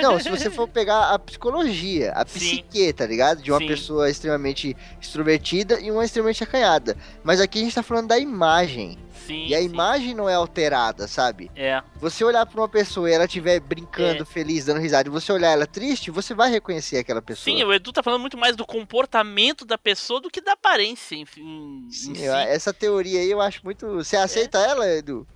Não, 0.01 0.17
se 0.17 0.29
você 0.29 0.49
for 0.49 0.65
pegar 0.67 1.09
a 1.13 1.19
psicologia, 1.19 2.13
a 2.13 2.25
Sim. 2.25 2.39
psique, 2.39 2.93
tá 2.93 3.05
ligado? 3.05 3.41
De 3.41 3.51
uma 3.51 3.59
Sim. 3.59 3.67
pessoa 3.67 4.09
extremamente 4.09 4.77
extrovertida 5.01 5.77
e 5.81 5.91
uma 5.91 6.05
extremamente 6.05 6.41
acanhada. 6.41 6.95
Mas 7.21 7.41
aqui 7.41 7.59
a 7.59 7.63
gente 7.63 7.75
tá 7.75 7.83
falando 7.83 8.07
da 8.07 8.17
imagem. 8.17 8.97
Sim. 9.27 9.45
E 9.47 9.53
a 9.53 9.59
sim. 9.59 9.65
imagem 9.65 10.13
não 10.15 10.27
é 10.29 10.33
alterada, 10.33 11.07
sabe? 11.07 11.51
É. 11.55 11.81
Você 11.97 12.23
olhar 12.23 12.45
pra 12.45 12.59
uma 12.61 12.67
pessoa 12.69 13.09
e 13.09 13.13
ela 13.13 13.25
estiver 13.25 13.59
brincando, 13.59 14.23
É. 14.23 14.25
feliz, 14.25 14.65
dando 14.65 14.79
risada, 14.79 15.07
e 15.07 15.11
você 15.11 15.31
olhar 15.31 15.51
ela 15.51 15.67
triste, 15.67 16.09
você 16.09 16.33
vai 16.33 16.49
reconhecer 16.49 16.97
aquela 16.97 17.21
pessoa. 17.21 17.43
Sim, 17.55 17.63
o 17.63 17.73
Edu 17.73 17.91
tá 17.91 18.01
falando 18.01 18.21
muito 18.21 18.37
mais 18.37 18.55
do 18.55 18.65
comportamento 18.65 19.65
da 19.65 19.77
pessoa 19.77 20.19
do 20.21 20.29
que 20.29 20.41
da 20.41 20.53
aparência, 20.53 21.15
enfim. 21.15 21.85
em 21.87 21.91
Sim, 21.91 22.15
si. 22.15 22.23
eu- 22.23 22.33
essa 22.33 22.73
teoria 22.73 23.19
aí 23.19 23.29
eu 23.29 23.41
acho 23.41 23.59
muito. 23.63 23.85
Você 23.95 24.15
aceita 24.15 24.57
ela, 24.59 24.87
Edu? 24.89 25.27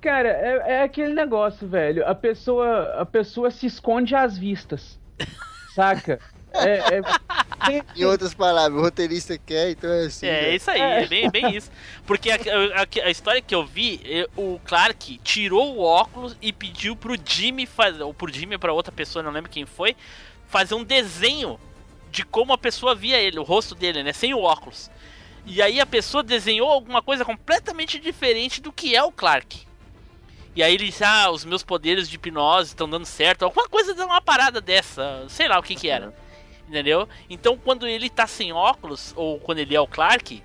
Cara, 0.00 0.28
é, 0.28 0.62
é 0.76 0.82
aquele 0.82 1.12
negócio, 1.12 1.68
velho. 1.68 2.06
A 2.06 2.14
pessoa, 2.14 2.94
a 2.98 3.04
pessoa 3.04 3.50
se 3.50 3.66
esconde 3.66 4.14
às 4.14 4.38
vistas, 4.38 4.98
saca? 5.74 6.18
É, 6.54 6.98
é- 6.98 7.02
tem- 7.66 7.82
Em 7.96 8.04
outras 8.04 8.34
palavras, 8.34 8.78
o 8.78 8.82
roteirista 8.82 9.38
quer, 9.38 9.70
então 9.70 9.90
é 9.90 10.06
assim. 10.06 10.26
É, 10.26 10.42
né? 10.42 10.54
isso 10.56 10.70
aí, 10.70 10.80
é 10.80 11.06
bem, 11.06 11.30
bem 11.30 11.56
isso. 11.56 11.70
Porque 12.06 12.30
a, 12.30 12.34
a- 12.36 13.06
a 13.06 13.10
história 13.10 13.40
que 13.40 13.54
eu 13.54 13.64
vi, 13.64 14.00
eh, 14.04 14.28
o 14.36 14.60
Clark 14.64 15.18
tirou 15.18 15.76
o 15.76 15.80
óculos 15.82 16.36
e 16.42 16.52
pediu 16.52 16.96
pro 16.96 17.16
Jimmy 17.24 17.66
fazer, 17.66 18.02
ou 18.02 18.12
pro 18.12 18.32
Jimmy 18.32 18.54
ou 18.54 18.58
pra 18.60 18.72
outra 18.72 18.92
pessoa, 18.92 19.22
não 19.22 19.30
lembro 19.30 19.50
quem 19.50 19.64
foi, 19.66 19.96
fazer 20.48 20.74
um 20.74 20.84
desenho 20.84 21.58
de 22.10 22.24
como 22.24 22.52
a 22.52 22.58
pessoa 22.58 22.94
via 22.94 23.18
ele, 23.18 23.38
o 23.38 23.42
rosto 23.42 23.74
dele, 23.74 24.02
né, 24.02 24.12
sem 24.12 24.34
o 24.34 24.40
óculos. 24.42 24.90
E 25.46 25.60
aí 25.62 25.80
a 25.80 25.86
pessoa 25.86 26.22
desenhou 26.22 26.70
alguma 26.70 27.00
coisa 27.02 27.24
completamente 27.24 27.98
diferente 27.98 28.60
do 28.60 28.70
que 28.70 28.94
é 28.94 29.02
o 29.02 29.10
Clark. 29.10 29.60
E 30.54 30.62
aí 30.62 30.74
ele 30.74 30.84
disse, 30.86 31.02
ah, 31.02 31.30
os 31.30 31.44
meus 31.44 31.62
poderes 31.62 32.08
de 32.08 32.16
hipnose 32.16 32.68
estão 32.68 32.88
dando 32.88 33.06
certo, 33.06 33.44
alguma 33.44 33.66
coisa, 33.68 33.94
uma 34.04 34.20
parada 34.20 34.60
dessa, 34.60 35.24
sei 35.28 35.48
lá 35.48 35.58
o 35.58 35.62
que 35.62 35.74
que 35.74 35.88
era. 35.88 36.12
Entendeu? 36.72 37.06
Então 37.28 37.54
quando 37.58 37.86
ele 37.86 38.08
tá 38.08 38.26
sem 38.26 38.50
óculos, 38.50 39.12
ou 39.14 39.38
quando 39.38 39.58
ele 39.58 39.76
é 39.76 39.80
o 39.80 39.86
Clark, 39.86 40.42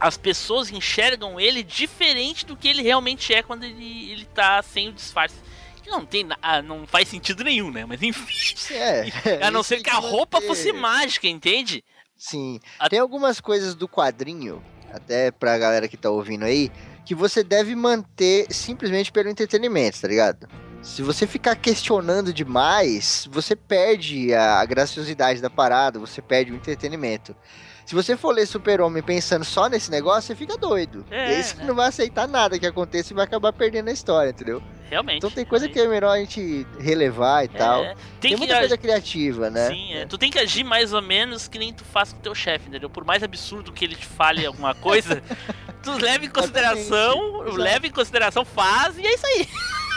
as 0.00 0.16
pessoas 0.16 0.72
enxergam 0.72 1.38
ele 1.38 1.62
diferente 1.62 2.44
do 2.44 2.56
que 2.56 2.66
ele 2.66 2.82
realmente 2.82 3.32
é 3.32 3.44
quando 3.44 3.62
ele, 3.62 4.10
ele 4.10 4.24
tá 4.24 4.60
sem 4.60 4.88
o 4.88 4.92
disfarce. 4.92 5.36
Que 5.84 5.88
não 5.88 6.04
tem 6.04 6.26
ah, 6.42 6.60
não 6.60 6.84
faz 6.84 7.06
sentido 7.06 7.44
nenhum, 7.44 7.70
né? 7.70 7.86
Mas 7.86 8.02
enfim. 8.02 8.26
É, 8.74 9.06
A 9.46 9.50
não 9.52 9.62
ser 9.62 9.80
que 9.80 9.88
a 9.88 9.94
roupa 9.94 10.38
manter. 10.38 10.48
fosse 10.48 10.72
mágica, 10.72 11.28
entende? 11.28 11.84
Sim. 12.16 12.58
A- 12.76 12.88
Tem 12.88 12.98
algumas 12.98 13.40
coisas 13.40 13.76
do 13.76 13.86
quadrinho, 13.88 14.60
até 14.92 15.30
pra 15.30 15.56
galera 15.56 15.86
que 15.86 15.96
tá 15.96 16.10
ouvindo 16.10 16.44
aí, 16.44 16.72
que 17.04 17.14
você 17.14 17.44
deve 17.44 17.76
manter 17.76 18.52
simplesmente 18.52 19.12
pelo 19.12 19.28
entretenimento, 19.28 20.00
tá 20.00 20.08
ligado? 20.08 20.48
Se 20.86 21.02
você 21.02 21.26
ficar 21.26 21.56
questionando 21.56 22.32
demais, 22.32 23.28
você 23.30 23.56
perde 23.56 24.32
a, 24.32 24.64
graciosidade 24.64 25.42
da 25.42 25.50
parada, 25.50 25.98
você 25.98 26.22
perde 26.22 26.52
o 26.52 26.54
entretenimento. 26.54 27.36
Se 27.84 27.94
você 27.94 28.16
for 28.16 28.32
ler 28.32 28.46
Super-Homem 28.46 29.02
pensando 29.02 29.44
só 29.44 29.68
nesse 29.68 29.90
negócio, 29.90 30.28
você 30.28 30.36
fica 30.36 30.56
doido. 30.56 31.04
É, 31.10 31.32
e 31.32 31.34
aí 31.34 31.42
você 31.42 31.56
né? 31.56 31.64
não 31.64 31.74
vai 31.74 31.88
aceitar 31.88 32.26
nada 32.28 32.58
que 32.58 32.66
aconteça 32.66 33.12
e 33.12 33.16
vai 33.16 33.24
acabar 33.24 33.52
perdendo 33.52 33.88
a 33.88 33.92
história, 33.92 34.30
entendeu? 34.30 34.62
Realmente. 34.88 35.18
Então 35.18 35.30
tem 35.30 35.44
coisa 35.44 35.68
que 35.68 35.78
é 35.78 35.88
melhor 35.88 36.12
a 36.12 36.18
gente 36.18 36.64
relevar 36.78 37.44
e 37.44 37.48
tal. 37.48 37.84
É, 37.84 37.88
Tem, 37.88 37.96
tem, 38.20 38.30
que 38.30 38.36
muita 38.38 38.58
coisa 38.58 38.78
criativa, 38.78 39.50
né? 39.50 39.68
Sim, 39.68 39.92
é, 39.92 40.06
tu 40.06 40.16
tem 40.16 40.30
que 40.30 40.38
agir 40.38 40.62
mais 40.62 40.92
ou 40.92 41.02
menos 41.02 41.48
que 41.48 41.58
nem 41.58 41.74
tu 41.74 41.84
faz 41.84 42.12
com 42.12 42.20
teu 42.20 42.34
chefe, 42.34 42.68
entendeu? 42.68 42.88
Por 42.88 43.04
mais 43.04 43.24
absurdo 43.24 43.72
que 43.72 43.84
ele 43.84 43.96
te 43.96 44.06
fale 44.06 44.46
alguma 44.46 44.74
coisa, 44.74 45.20
tu 45.82 45.92
leva 45.98 46.24
em 46.24 46.30
consideração, 46.30 47.40
leva 47.42 47.86
em 47.86 47.90
consideração, 47.90 48.44
faz 48.44 48.96
e 48.96 49.04
é 49.04 49.14
isso 49.14 49.26
aí. 49.26 49.48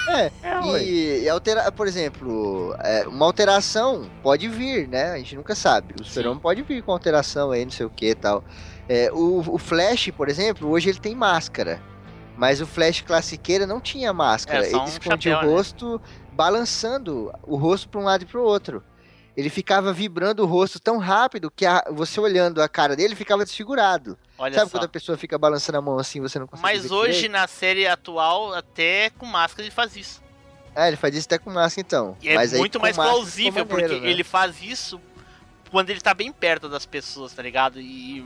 É, 0.09 0.31
É, 0.41 0.59
ué. 0.59 0.83
e, 0.83 1.23
e 1.23 1.29
altera, 1.29 1.71
por 1.71 1.87
exemplo, 1.87 2.75
é, 2.79 3.07
uma 3.07 3.25
alteração 3.25 4.09
pode 4.23 4.47
vir, 4.47 4.87
né? 4.87 5.11
A 5.11 5.17
gente 5.17 5.35
nunca 5.35 5.55
sabe. 5.55 5.95
O 5.99 6.03
super-homem 6.03 6.39
pode 6.39 6.61
vir 6.63 6.81
com 6.83 6.91
alteração 6.91 7.51
aí, 7.51 7.63
não 7.63 7.71
sei 7.71 7.85
o 7.85 7.89
que 7.89 8.09
e 8.09 8.15
tal. 8.15 8.43
É, 8.87 9.11
o, 9.11 9.39
o 9.39 9.57
Flash, 9.57 10.09
por 10.15 10.29
exemplo, 10.29 10.69
hoje 10.69 10.89
ele 10.89 10.99
tem 10.99 11.15
máscara. 11.15 11.81
Mas 12.35 12.61
o 12.61 12.65
Flash 12.65 13.01
classiqueira 13.01 13.67
não 13.67 13.81
tinha 13.81 14.13
máscara. 14.13 14.65
É, 14.65 14.69
só 14.71 14.77
ele 14.77 14.85
um 14.85 14.87
escondia 14.87 15.33
chapéu, 15.33 15.49
o 15.49 15.51
né? 15.51 15.57
rosto 15.57 16.01
balançando 16.31 17.33
o 17.45 17.57
rosto 17.57 17.89
para 17.89 17.99
um 17.99 18.03
lado 18.03 18.23
e 18.23 18.25
para 18.25 18.39
o 18.39 18.43
outro. 18.43 18.81
Ele 19.39 19.49
ficava 19.49 19.93
vibrando 19.93 20.43
o 20.43 20.45
rosto 20.45 20.79
tão 20.81 20.97
rápido 20.97 21.49
que 21.49 21.65
a- 21.65 21.85
você 21.91 22.19
olhando 22.19 22.61
a 22.61 22.67
cara 22.67 22.93
dele 22.93 23.15
ficava 23.15 23.45
desfigurado. 23.45 24.17
Olha 24.37 24.53
Sabe 24.53 24.69
só. 24.69 24.77
quando 24.77 24.83
a 24.83 24.89
pessoa 24.89 25.17
fica 25.17 25.37
balançando 25.37 25.77
a 25.77 25.81
mão 25.81 25.97
assim 25.97 26.19
você 26.19 26.37
não 26.37 26.45
consegue 26.45 26.61
Mas 26.77 26.91
hoje, 26.91 27.13
direito? 27.13 27.31
na 27.31 27.47
série 27.47 27.87
atual, 27.87 28.53
até 28.53 29.09
com 29.11 29.25
máscara 29.25 29.63
ele 29.63 29.71
faz 29.71 29.95
isso. 29.95 30.21
É, 30.75 30.89
ele 30.89 30.97
faz 30.97 31.15
isso 31.15 31.25
até 31.25 31.37
com 31.37 31.49
máscara 31.51 31.85
então. 31.87 32.17
E 32.21 32.27
é 32.27 32.35
Mas 32.35 32.51
aí 32.53 32.59
muito 32.59 32.79
mais 32.81 32.95
plausível, 32.97 33.65
maneiro, 33.65 33.89
porque 33.93 34.05
né? 34.05 34.11
ele 34.11 34.23
faz 34.25 34.61
isso 34.61 34.99
quando 35.71 35.89
ele 35.89 36.01
tá 36.01 36.13
bem 36.13 36.31
perto 36.33 36.67
das 36.67 36.85
pessoas, 36.85 37.31
tá 37.33 37.41
ligado? 37.41 37.79
E, 37.79 38.19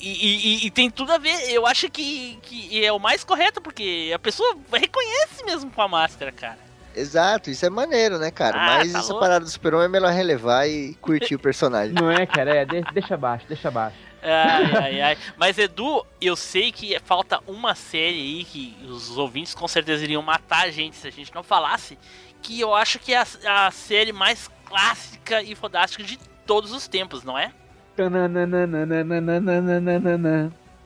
e, 0.00 0.62
e- 0.62 0.66
e 0.66 0.70
tem 0.70 0.88
tudo 0.90 1.12
a 1.12 1.18
ver. 1.18 1.50
Eu 1.50 1.66
acho 1.66 1.90
que, 1.90 2.38
que 2.42 2.84
é 2.84 2.92
o 2.92 2.98
mais 3.00 3.24
correto, 3.24 3.60
porque 3.60 4.12
a 4.14 4.18
pessoa 4.20 4.56
reconhece 4.72 5.42
mesmo 5.44 5.70
com 5.70 5.82
a 5.82 5.88
máscara, 5.88 6.30
cara. 6.30 6.58
Exato, 6.94 7.50
isso 7.50 7.64
é 7.66 7.70
maneiro, 7.70 8.18
né, 8.18 8.30
cara? 8.30 8.56
Ah, 8.58 8.66
Mas 8.78 8.92
tá 8.92 8.98
essa 8.98 9.08
louco. 9.08 9.20
parada 9.20 9.44
do 9.44 9.50
super-homem 9.50 9.86
é 9.86 9.88
melhor 9.88 10.12
relevar 10.12 10.66
e 10.68 10.94
curtir 11.00 11.34
o 11.34 11.38
personagem. 11.38 11.92
Não 11.94 12.10
é, 12.10 12.24
cara? 12.26 12.54
É, 12.54 12.64
de- 12.64 12.82
deixa 12.92 13.14
abaixo, 13.14 13.44
deixa 13.48 13.68
abaixo. 13.68 13.96
Ai, 14.22 14.76
ai, 14.76 15.00
ai. 15.02 15.18
Mas, 15.36 15.58
Edu, 15.58 16.04
eu 16.20 16.34
sei 16.34 16.72
que 16.72 16.98
falta 17.04 17.40
uma 17.46 17.74
série 17.74 18.18
aí 18.20 18.44
que 18.44 18.76
os 18.88 19.18
ouvintes 19.18 19.54
com 19.54 19.68
certeza 19.68 20.02
iriam 20.04 20.22
matar 20.22 20.64
a 20.64 20.70
gente 20.70 20.96
se 20.96 21.06
a 21.06 21.10
gente 21.12 21.34
não 21.34 21.42
falasse. 21.42 21.98
Que 22.40 22.58
eu 22.60 22.74
acho 22.74 22.98
que 22.98 23.12
é 23.12 23.18
a, 23.46 23.66
a 23.66 23.70
série 23.70 24.12
mais 24.12 24.48
clássica 24.64 25.42
e 25.42 25.54
fodástica 25.54 26.02
de 26.02 26.18
todos 26.46 26.72
os 26.72 26.88
tempos, 26.88 27.22
não 27.22 27.38
é? 27.38 27.52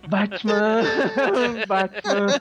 Batman! 0.09 0.82
Batman! 1.66 2.38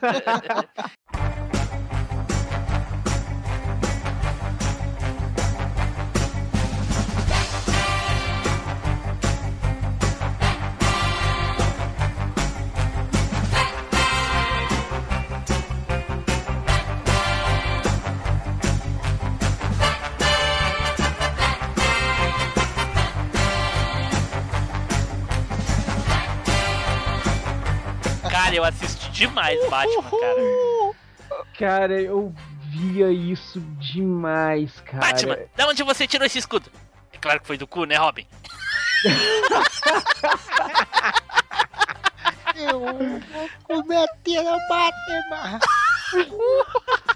Eu 28.58 28.64
assisti 28.64 29.10
demais 29.10 29.58
Batman, 29.70 30.10
cara. 30.10 30.94
Cara, 31.58 32.00
eu 32.00 32.34
via 32.70 33.10
isso 33.10 33.60
demais, 33.78 34.80
cara. 34.80 34.98
Batman, 34.98 35.38
da 35.56 35.68
onde 35.68 35.82
você 35.82 36.06
tirou 36.06 36.26
esse 36.26 36.38
escudo? 36.38 36.70
É 37.12 37.18
claro 37.18 37.40
que 37.40 37.46
foi 37.46 37.56
do 37.56 37.66
cu, 37.66 37.84
né, 37.84 37.96
Robin? 37.96 38.26
Eu 42.56 42.80
vou 42.80 42.94
comer 43.62 43.98
a 43.98 44.08
Batman. 44.68 45.60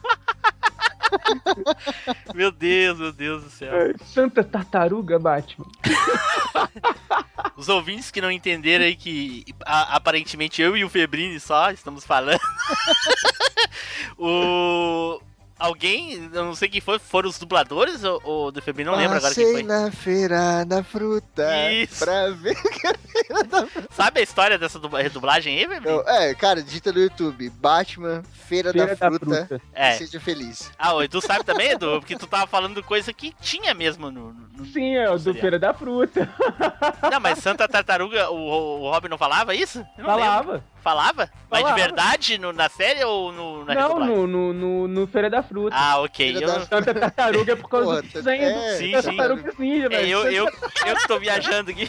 Meu 2.35 2.51
Deus, 2.51 2.99
meu 2.99 3.13
Deus 3.13 3.45
do 3.45 3.51
céu. 3.51 3.75
É, 3.75 3.95
Santa 4.05 4.43
Tartaruga 4.43 5.19
Batman. 5.19 5.67
Os 7.57 7.69
ouvintes 7.69 8.11
que 8.11 8.21
não 8.21 8.31
entenderam 8.31 8.85
aí 8.85 8.97
que 8.97 9.45
a- 9.65 9.97
aparentemente 9.97 10.61
eu 10.63 10.77
e 10.77 10.85
o 10.85 10.89
Febrini 10.89 11.39
só 11.39 11.71
estamos 11.71 12.05
falando. 12.05 12.41
o. 14.19 15.21
Alguém, 15.63 16.29
eu 16.33 16.45
não 16.45 16.55
sei 16.55 16.69
quem 16.69 16.81
foi, 16.81 16.99
foram 16.99 17.29
os 17.29 17.39
dubladores 17.39 18.03
ou, 18.03 18.21
ou 18.25 18.53
do 18.53 18.61
Febrini? 18.61 18.91
Não 18.91 18.97
lembro 18.97 19.17
agora 19.17 19.33
quem 19.35 19.45
Passei 19.45 19.65
foi. 19.65 19.73
na 19.73 19.91
feira 19.93 20.65
da 20.65 20.83
fruta 20.83 21.71
Isso. 21.73 22.05
pra 22.05 22.31
ver 22.31 22.55
que 22.61 22.87
a 22.87 22.95
feira 22.99 23.45
da 23.45 23.67
fruta. 23.67 23.89
Sabe 23.93 24.21
a 24.21 24.23
história 24.23 24.59
dessa 24.59 24.79
dubla- 24.79 25.01
redublagem 25.03 25.57
aí? 25.59 25.81
Não, 25.81 26.01
É, 26.09 26.35
cara, 26.35 26.63
digita 26.63 26.91
no 26.93 26.99
YouTube, 27.01 27.49
Batman, 27.51 28.23
feira, 28.47 28.73
Feira 28.73 28.87
da, 28.89 28.95
da 28.95 29.19
fruta, 29.19 29.47
Fruta. 29.47 29.63
É. 29.73 29.95
e 29.95 29.99
seja 29.99 30.21
feliz. 30.21 30.71
Ah, 30.79 30.95
o 30.95 31.03
Edu 31.03 31.21
sabe 31.21 31.45
também, 31.45 31.71
Edu? 31.71 32.01
Porque 32.01 32.17
tu 32.17 32.27
tava 32.27 32.47
falando 32.47 32.83
coisa 32.83 33.13
que 33.13 33.33
tinha 33.41 33.73
mesmo 33.73 34.11
no. 34.11 34.33
no- 34.33 34.47
no- 34.57 34.67
Sim, 34.67 34.97
é 34.97 35.11
o 35.11 35.19
do. 35.19 35.33
Feira 35.35 35.59
da 35.59 35.73
Fruta. 35.73 36.29
Não, 37.11 37.21
mas 37.21 37.39
Santa 37.39 37.67
Tartaruga, 37.69 38.31
o, 38.31 38.81
o 38.83 38.91
Robin 38.91 39.09
não 39.09 39.17
falava 39.19 39.55
isso? 39.55 39.79
Não 39.97 40.07
lembro. 40.07 40.23
Falava. 40.23 40.65
Falava? 40.83 41.31
Mas 41.49 41.61
de 41.61 41.65
Falava. 41.69 41.81
verdade 41.81 42.39
no- 42.39 42.53
na 42.53 42.69
série 42.69 43.05
ou 43.05 43.31
no, 43.33 43.65
na 43.65 43.75
Não, 43.75 44.01
no, 44.27 44.53
no, 44.53 44.89
no 44.89 45.07
Feira 45.07 45.31
da 45.31 45.41
Fruta. 45.43 45.52
Ah, 45.73 46.01
ok. 46.01 46.33
Feira 46.33 46.41
Eu, 46.47 46.59
da- 46.59 46.67
Santa 46.67 46.95
Tartaruga 46.95 47.53
é 47.53 47.57
por 47.57 47.69
causa 47.69 47.87
Porra, 47.87 48.03
do 48.03 48.09
desenho 48.09 48.43
é, 48.45 48.73
do 48.73 48.79
Sim, 48.79 48.91
das 48.93 49.05
sim. 49.05 49.17
Tartarugas 49.17 49.59
Ninja, 49.59 49.87
é, 49.87 49.89
velho. 49.89 50.09
eu, 50.09 50.31
eu, 50.33 50.45
eu 50.87 50.97
que 50.97 51.09
tô 51.09 51.19
viajando 51.21 51.71
aqui. 51.71 51.87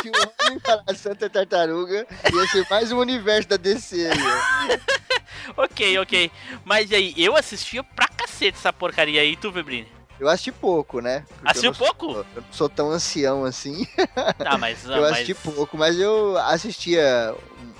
Se 0.00 0.08
o 0.08 0.12
homem 0.46 0.60
falar 0.60 0.84
Santa 0.96 1.30
Tartaruga, 1.30 2.06
ia 2.32 2.46
ser 2.48 2.66
mais 2.68 2.90
um 2.92 2.98
universo 2.98 3.48
da 3.48 3.56
DC 3.56 4.06
aí, 4.10 4.78
ok, 5.56 5.98
ok. 5.98 6.30
Mas 6.64 6.90
e 6.90 6.94
aí, 6.94 7.14
eu 7.16 7.36
assistia 7.36 7.82
pra 7.84 8.08
cacete 8.08 8.56
essa 8.58 8.72
porcaria 8.72 9.20
aí, 9.20 9.36
tu, 9.36 9.52
Febrini? 9.52 9.88
Eu 10.20 10.28
assisti 10.28 10.52
pouco, 10.52 11.00
né? 11.00 11.24
Porque 11.28 11.48
Assistiu 11.48 11.68
eu 11.70 11.72
não 11.72 11.78
sou- 11.86 11.94
pouco? 11.94 12.18
Eu 12.36 12.42
não 12.42 12.52
sou 12.52 12.68
tão 12.68 12.90
ancião 12.90 13.44
assim. 13.44 13.86
Tá, 14.38 14.56
mas. 14.56 14.84
eu 14.86 15.00
mas... 15.02 15.12
assisti 15.12 15.34
pouco, 15.34 15.76
mas 15.76 15.98
eu 15.98 16.36
assistia 16.38 17.34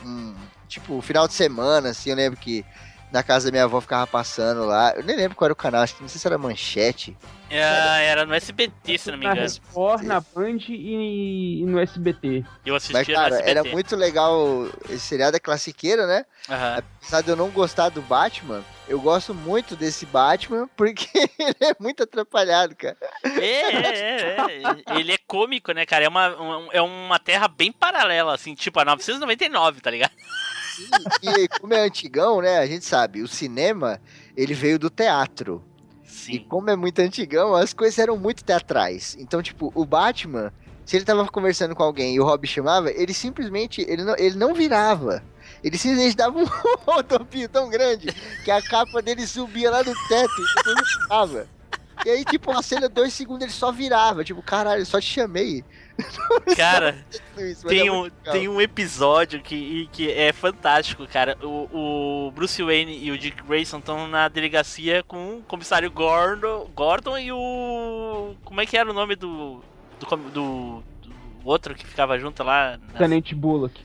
um, 0.04 0.08
um- 0.08 0.34
tipo, 0.68 1.00
final 1.02 1.28
de 1.28 1.34
semana, 1.34 1.90
assim, 1.90 2.10
eu 2.10 2.16
lembro 2.16 2.38
que 2.40 2.64
na 3.12 3.22
casa 3.22 3.46
da 3.46 3.50
minha 3.52 3.64
avó 3.64 3.80
ficava 3.80 4.06
passando 4.06 4.64
lá. 4.64 4.92
Eu 4.96 5.04
nem 5.04 5.14
lembro 5.16 5.36
qual 5.36 5.46
era 5.46 5.52
o 5.52 5.56
canal, 5.56 5.82
acho 5.82 5.94
que 5.96 6.02
não 6.02 6.08
sei 6.08 6.18
se 6.20 6.26
era 6.26 6.38
manchete. 6.38 7.16
É, 7.50 8.06
era 8.06 8.24
no 8.24 8.32
SBT, 8.34 8.96
se 8.96 9.10
não 9.10 9.18
me 9.18 9.26
Na 9.26 9.32
engano. 9.34 9.48
Record, 9.68 10.02
na 10.04 10.20
Band 10.20 10.56
e, 10.68 11.60
e 11.60 11.64
no 11.66 11.78
SBT. 11.78 12.42
Eu 12.64 12.72
Mas, 12.72 12.84
assistia 12.84 13.14
cara, 13.14 13.28
no 13.28 13.34
SBT. 13.36 13.50
era 13.50 13.64
muito 13.64 13.94
legal. 13.96 14.66
Esse 14.88 15.00
seriado 15.00 15.36
é 15.36 15.40
classiqueiro, 15.40 16.06
né? 16.06 16.24
Aham. 16.48 16.78
Apesar 16.98 17.20
de 17.20 17.28
eu 17.28 17.36
não 17.36 17.50
gostar 17.50 17.90
do 17.90 18.00
Batman, 18.00 18.64
eu 18.88 18.98
gosto 18.98 19.34
muito 19.34 19.76
desse 19.76 20.06
Batman 20.06 20.66
porque 20.74 21.06
ele 21.38 21.56
é 21.60 21.76
muito 21.78 22.02
atrapalhado, 22.04 22.74
cara. 22.74 22.96
É, 23.22 23.40
é, 23.44 23.76
é, 23.76 24.36
é. 24.94 24.98
Ele 24.98 25.12
é 25.12 25.18
cômico, 25.26 25.72
né, 25.72 25.84
cara? 25.84 26.04
É 26.06 26.08
uma, 26.08 26.28
um- 26.40 26.68
é 26.72 26.80
uma 26.80 27.18
terra 27.18 27.48
bem 27.48 27.70
paralela, 27.70 28.34
assim, 28.34 28.54
tipo 28.54 28.80
a 28.80 28.84
999, 28.86 29.82
tá 29.82 29.90
ligado? 29.90 30.12
E 31.22 31.48
como 31.60 31.74
é 31.74 31.80
antigão, 31.80 32.40
né? 32.40 32.58
A 32.58 32.66
gente 32.66 32.84
sabe, 32.84 33.22
o 33.22 33.28
cinema, 33.28 34.00
ele 34.36 34.54
veio 34.54 34.78
do 34.78 34.90
teatro. 34.90 35.62
E 36.04 36.08
Sim. 36.08 36.46
como 36.48 36.70
é 36.70 36.76
muito 36.76 37.00
antigão, 37.00 37.54
as 37.54 37.72
coisas 37.72 37.98
eram 37.98 38.16
muito 38.16 38.44
teatrais. 38.44 39.16
Então, 39.18 39.42
tipo, 39.42 39.72
o 39.74 39.84
Batman, 39.84 40.52
se 40.84 40.96
ele 40.96 41.04
tava 41.04 41.26
conversando 41.26 41.74
com 41.74 41.82
alguém 41.82 42.14
e 42.14 42.20
o 42.20 42.24
Robin 42.24 42.46
chamava, 42.46 42.90
ele 42.90 43.14
simplesmente, 43.14 43.80
ele 43.88 44.04
não, 44.04 44.14
ele 44.16 44.36
não 44.36 44.54
virava. 44.54 45.22
Ele 45.62 45.78
simplesmente 45.78 46.16
dava 46.16 46.38
um 46.38 46.44
rodopio 46.84 47.48
tão 47.48 47.68
grande 47.68 48.08
que 48.44 48.50
a 48.50 48.60
capa 48.62 49.00
dele 49.00 49.26
subia 49.26 49.70
lá 49.70 49.78
no 49.78 49.94
teto 50.08 50.32
e 50.38 50.54
depois 50.56 50.76
não 50.76 50.84
ficava. 50.84 51.48
E 52.04 52.10
aí, 52.10 52.24
tipo, 52.24 52.50
a 52.50 52.62
cena, 52.62 52.88
dois 52.88 53.14
segundos, 53.14 53.42
ele 53.42 53.52
só 53.52 53.70
virava. 53.70 54.24
Tipo, 54.24 54.42
caralho, 54.42 54.82
eu 54.82 54.86
só 54.86 55.00
te 55.00 55.06
chamei. 55.06 55.64
Cara, 56.56 57.04
Isso, 57.36 57.62
mas 57.64 57.72
tem 57.72 57.86
é 57.86 57.92
um, 57.92 58.10
tem 58.10 58.48
um 58.48 58.60
episódio 58.60 59.40
que, 59.40 59.88
que 59.92 60.10
é 60.10 60.32
fantástico, 60.32 61.06
cara. 61.06 61.36
O, 61.42 62.26
o 62.26 62.30
Bruce 62.32 62.62
Wayne 62.62 62.98
e 63.02 63.10
o 63.10 63.18
Dick 63.18 63.42
Grayson 63.42 63.78
estão 63.78 64.06
na 64.08 64.28
delegacia 64.28 65.02
com 65.02 65.38
o 65.38 65.42
comissário 65.42 65.90
Gordon, 65.90 66.68
Gordon 66.74 67.18
e 67.18 67.30
o. 67.32 68.34
Como 68.44 68.60
é 68.60 68.66
que 68.66 68.76
era 68.76 68.90
o 68.90 68.94
nome 68.94 69.14
do. 69.16 69.62
do, 70.00 70.16
do- 70.16 70.30
do 70.30 70.82
outro 71.44 71.74
que 71.74 71.86
ficava 71.86 72.18
junto 72.18 72.42
lá? 72.42 72.78
na- 72.92 72.98
Tenente 72.98 73.34
Bullock. 73.34 73.80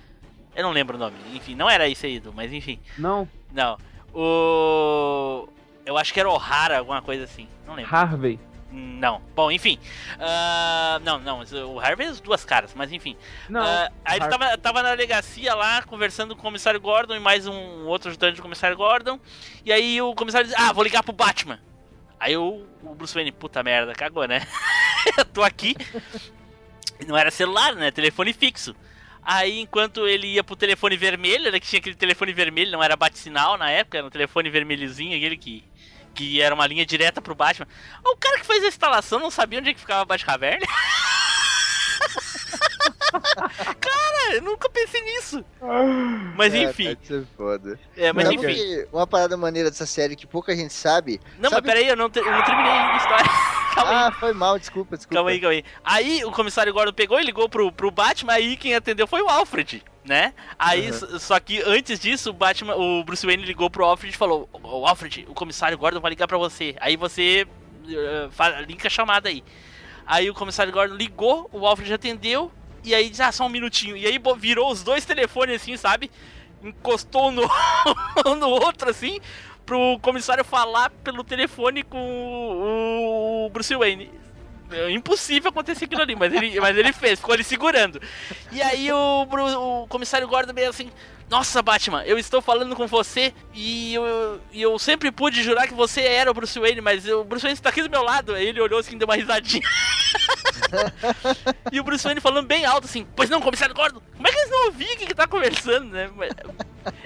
Eu 0.56 0.64
não 0.64 0.72
lembro 0.72 0.96
o 0.96 1.00
nome. 1.00 1.16
Enfim, 1.34 1.56
não 1.56 1.70
era 1.70 1.88
isso 1.88 2.06
aí, 2.06 2.22
mas 2.36 2.52
enfim. 2.52 2.80
Não, 2.98 3.28
Não. 3.54 3.78
O. 4.14 5.48
Eu 5.86 5.98
acho 5.98 6.14
que 6.14 6.20
era 6.20 6.30
O'Hara, 6.30 6.80
alguma 6.80 7.02
coisa 7.02 7.24
assim. 7.24 7.48
Não 7.66 7.76
lembro. 7.76 7.96
Harvey. 7.96 8.40
Não. 8.72 9.22
Bom, 9.36 9.50
enfim. 9.52 9.80
Ah, 10.20 11.00
não, 11.04 11.20
não. 11.20 11.44
O 11.74 11.80
Harvey 11.80 12.06
é 12.06 12.10
as 12.10 12.20
duas 12.20 12.44
caras, 12.44 12.74
mas 12.76 12.92
enfim. 12.92 13.16
Não, 13.48 13.62
Ah, 13.62 13.90
aí 14.04 14.20
ele 14.20 14.28
tava, 14.28 14.58
tava 14.58 14.84
na 14.84 14.90
delegacia 14.92 15.54
lá, 15.56 15.82
conversando 15.84 16.36
com 16.36 16.42
o 16.42 16.44
comissário 16.44 16.80
Gordon 16.80 17.16
e 17.16 17.20
mais 17.20 17.48
um 17.48 17.86
outro 17.86 18.10
ajudante 18.10 18.38
do 18.38 18.42
comissário 18.42 18.76
Gordon. 18.76 19.20
E 19.66 19.72
aí 19.72 20.02
o 20.02 20.14
comissário 20.14 20.48
diz: 20.48 20.58
Ah, 20.60 20.74
vou 20.74 20.84
ligar 20.84 21.04
pro 21.04 21.14
Batman. 21.14 21.60
Aí 22.20 22.36
o, 22.36 22.66
o 22.84 22.96
Bruce 22.96 23.14
Wayne, 23.14 23.32
puta 23.32 23.62
merda, 23.64 23.94
cagou, 23.94 24.28
né? 24.28 24.46
Eu 25.18 25.24
tô 25.26 25.44
aqui. 25.44 25.76
Não 27.08 27.16
era 27.16 27.32
celular, 27.32 27.76
né? 27.76 27.92
Telefone 27.92 28.34
fixo. 28.34 28.76
Aí, 29.22 29.60
enquanto 29.60 30.08
ele 30.08 30.28
ia 30.28 30.44
pro 30.44 30.56
telefone 30.56 30.96
vermelho, 30.98 31.52
né? 31.52 31.60
Que 31.60 31.68
tinha 31.68 31.80
aquele 31.80 31.96
telefone 31.96 32.34
vermelho, 32.34 32.72
não 32.72 32.82
era 32.82 32.96
bate-sinal 32.96 33.58
na 33.58 33.70
época, 33.70 33.98
era 33.98 34.08
um 34.08 34.10
telefone 34.10 34.50
vermelhozinho, 34.50 35.16
aquele 35.16 35.38
que, 35.38 35.64
que 36.18 36.42
era 36.42 36.54
uma 36.56 36.66
linha 36.68 36.86
direta 36.86 37.22
pro 37.22 37.36
Batman. 37.36 37.68
O 38.04 38.18
cara 38.18 38.40
que 38.40 38.46
fez 38.46 38.64
a 38.64 38.68
instalação 38.68 39.20
não 39.20 39.30
sabia 39.32 39.60
onde 39.60 39.70
é 39.70 39.74
que 39.74 39.80
ficava 39.80 40.02
a 40.02 40.06
Batcaverna? 40.06 40.66
cara, 43.80 44.36
eu 44.36 44.42
nunca 44.42 44.70
pensei 44.70 45.02
nisso. 45.02 45.46
Mas 46.36 46.54
É, 46.54 46.64
enfim, 46.64 46.98
ser 47.04 47.26
foda. 47.38 47.80
é, 47.96 48.12
mas 48.12 48.30
enfim. 48.30 48.84
uma 48.92 49.06
parada 49.08 49.38
maneira 49.38 49.70
dessa 49.70 49.86
série 49.86 50.16
que 50.16 50.26
pouca 50.28 50.56
gente 50.56 50.74
sabe. 50.74 51.22
Não, 51.40 51.50
sabe- 51.50 51.68
mas 51.68 51.74
peraí, 51.76 51.88
eu 51.90 51.96
não, 51.96 52.10
te- 52.10 52.20
eu 52.20 52.32
não 52.32 52.44
terminei 52.44 52.72
a 52.72 52.98
história. 52.98 53.26
Calma 53.78 53.92
aí. 53.92 53.96
Ah, 54.08 54.12
foi 54.20 54.34
mal, 54.34 54.58
desculpa, 54.58 54.98
desculpa. 54.98 55.16
Calma 55.16 55.30
aí, 55.30 55.40
calma 55.40 55.54
aí. 55.54 55.64
Aí 55.84 56.26
o 56.26 56.32
comissário 56.32 56.74
Gordon 56.74 56.94
pegou 56.94 57.20
e 57.20 57.24
ligou 57.24 57.48
pro, 57.48 57.72
pro 57.72 57.92
Batman, 57.92 58.34
aí 58.34 58.58
quem 58.58 58.74
atendeu 58.76 59.06
foi 59.06 59.22
o 59.22 59.30
Alfred, 59.30 59.84
né? 60.08 60.34
Aí, 60.58 60.88
s- 60.88 61.20
só 61.20 61.40
que 61.40 61.62
antes 61.62 62.00
disso, 62.00 62.30
o 62.30 62.34
Batman, 62.34 62.76
o 62.76 63.04
Bruce 63.04 63.26
Wayne 63.26 63.44
ligou 63.46 63.70
pro 63.70 63.84
Alfred 63.86 64.14
e 64.14 64.18
falou: 64.18 64.50
Ô 64.64 64.86
Alfred, 64.88 65.26
o 65.30 65.34
comissário 65.34 65.78
Gordon 65.78 66.00
vai 66.00 66.10
ligar 66.10 66.28
pra 66.28 66.38
você. 66.38 66.76
Aí 66.80 66.96
você 66.96 67.46
fa- 68.32 68.62
linka 68.62 68.88
a 68.88 68.92
chamada 68.92 69.30
aí. 69.30 69.44
Aí 70.06 70.30
o 70.30 70.34
comissário 70.34 70.72
Gordon 70.72 70.96
ligou, 70.96 71.50
o 71.52 71.68
Alfred 71.68 71.94
atendeu, 71.94 72.52
e 72.84 72.96
aí 72.96 73.10
diz, 73.10 73.20
ah, 73.20 73.32
só 73.32 73.46
um 73.46 73.50
minutinho. 73.50 73.98
E 73.98 74.06
aí 74.06 74.18
virou 74.38 74.72
os 74.72 74.82
dois 74.84 75.04
telefones 75.06 75.62
assim, 75.62 75.76
sabe? 75.76 76.10
Encostou 76.64 77.30
no, 77.32 77.42
no 78.40 78.48
outro 78.50 78.90
assim, 78.90 79.20
pro 79.66 80.00
comissário 80.02 80.46
falar 80.46 80.90
pelo 81.04 81.24
telefone 81.26 81.84
com 81.84 81.98
o, 82.00 83.46
o 83.46 83.50
Bruce 83.50 83.76
Wayne. 83.76 84.10
É 84.72 84.92
impossível 84.92 85.50
acontecer 85.50 85.86
aquilo 85.86 86.02
ali, 86.02 86.16
mas 86.16 86.34
ele, 86.34 86.60
mas 86.60 86.78
ele 86.78 86.92
fez, 86.92 87.20
ficou 87.20 87.34
ali 87.34 87.44
segurando. 87.44 88.02
E 88.52 88.62
aí 88.62 88.92
o, 88.92 89.28
o 89.84 89.88
comissário 89.88 90.28
Gordon 90.28 90.54
meio 90.54 90.70
assim, 90.70 90.92
nossa 91.30 91.62
Batman, 91.62 92.04
eu 92.04 92.18
estou 92.18 92.42
falando 92.42 92.76
com 92.76 92.88
você 92.88 93.34
e 93.54 93.94
eu, 93.94 94.42
eu 94.54 94.80
sempre 94.80 95.12
pude 95.12 95.44
jurar 95.44 95.68
que 95.68 95.74
você 95.74 96.02
era 96.02 96.32
o 96.32 96.34
Bruce 96.34 96.60
Wayne, 96.60 96.82
mas 96.82 97.08
o 97.08 97.24
Bruce 97.24 97.44
Wayne 97.44 97.58
está 97.58 97.70
aqui 97.70 97.82
do 97.82 97.90
meu 97.90 98.02
lado. 98.02 98.34
Aí 98.34 98.48
ele 98.48 98.62
olhou 98.62 98.80
assim, 98.80 98.98
deu 98.98 99.08
uma 99.08 99.16
risadinha. 99.16 99.64
e 101.72 101.80
o 101.80 101.84
Bruce 101.84 102.04
Wayne 102.04 102.22
falando 102.22 102.48
bem 102.48 102.66
alto 102.66 102.86
assim, 102.86 103.06
pois 103.16 103.30
não, 103.30 103.42
comissário 103.42 103.76
Gordon, 103.76 104.02
como 104.16 104.28
é 104.28 104.32
que 104.32 104.38
eles 104.38 104.50
não 104.50 104.66
ouviram 104.68 104.94
o 104.94 104.98
que, 104.98 105.06
que 105.06 105.16
tá 105.16 105.28
conversando, 105.28 105.92
né? 105.92 106.10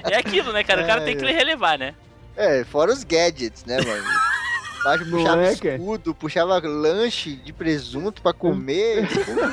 É 0.04 0.18
aquilo, 0.18 0.54
né, 0.54 0.64
cara? 0.64 0.84
O 0.84 0.88
cara 0.88 1.02
É, 1.02 1.06
tem 1.06 1.18
que 1.18 1.26
é. 1.26 1.32
relevar, 1.32 1.78
né? 1.78 1.96
É, 2.36 2.64
fora 2.64 2.92
os 2.92 3.04
gadgets, 3.04 3.66
né, 3.66 3.78
mano? 3.82 4.04
Baixo 4.84 5.06
Não 5.06 5.20
puxava 5.20 5.46
é, 5.46 5.52
escudo, 5.52 6.16
puxava 6.16 6.60
lanche 6.60 7.36
de 7.36 7.54
presunto 7.54 8.22
pra 8.22 8.34
comer. 8.34 9.08
Puta. 9.08 9.52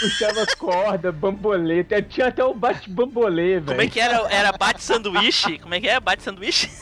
Puxava 0.00 0.46
corda, 0.58 1.12
bambolê. 1.12 1.84
Tinha 2.08 2.26
até 2.26 2.44
o 2.44 2.52
bate-bambolê, 2.52 3.60
velho. 3.60 3.66
Como 3.66 3.80
é 3.80 3.86
que 3.86 4.00
era? 4.00 4.16
Era 4.32 4.52
bate 4.52 4.82
sanduíche? 4.82 5.58
Como 5.58 5.74
é 5.74 5.80
que 5.80 5.88
é? 5.88 6.00
Bate 6.00 6.22
sanduíche? 6.22 6.70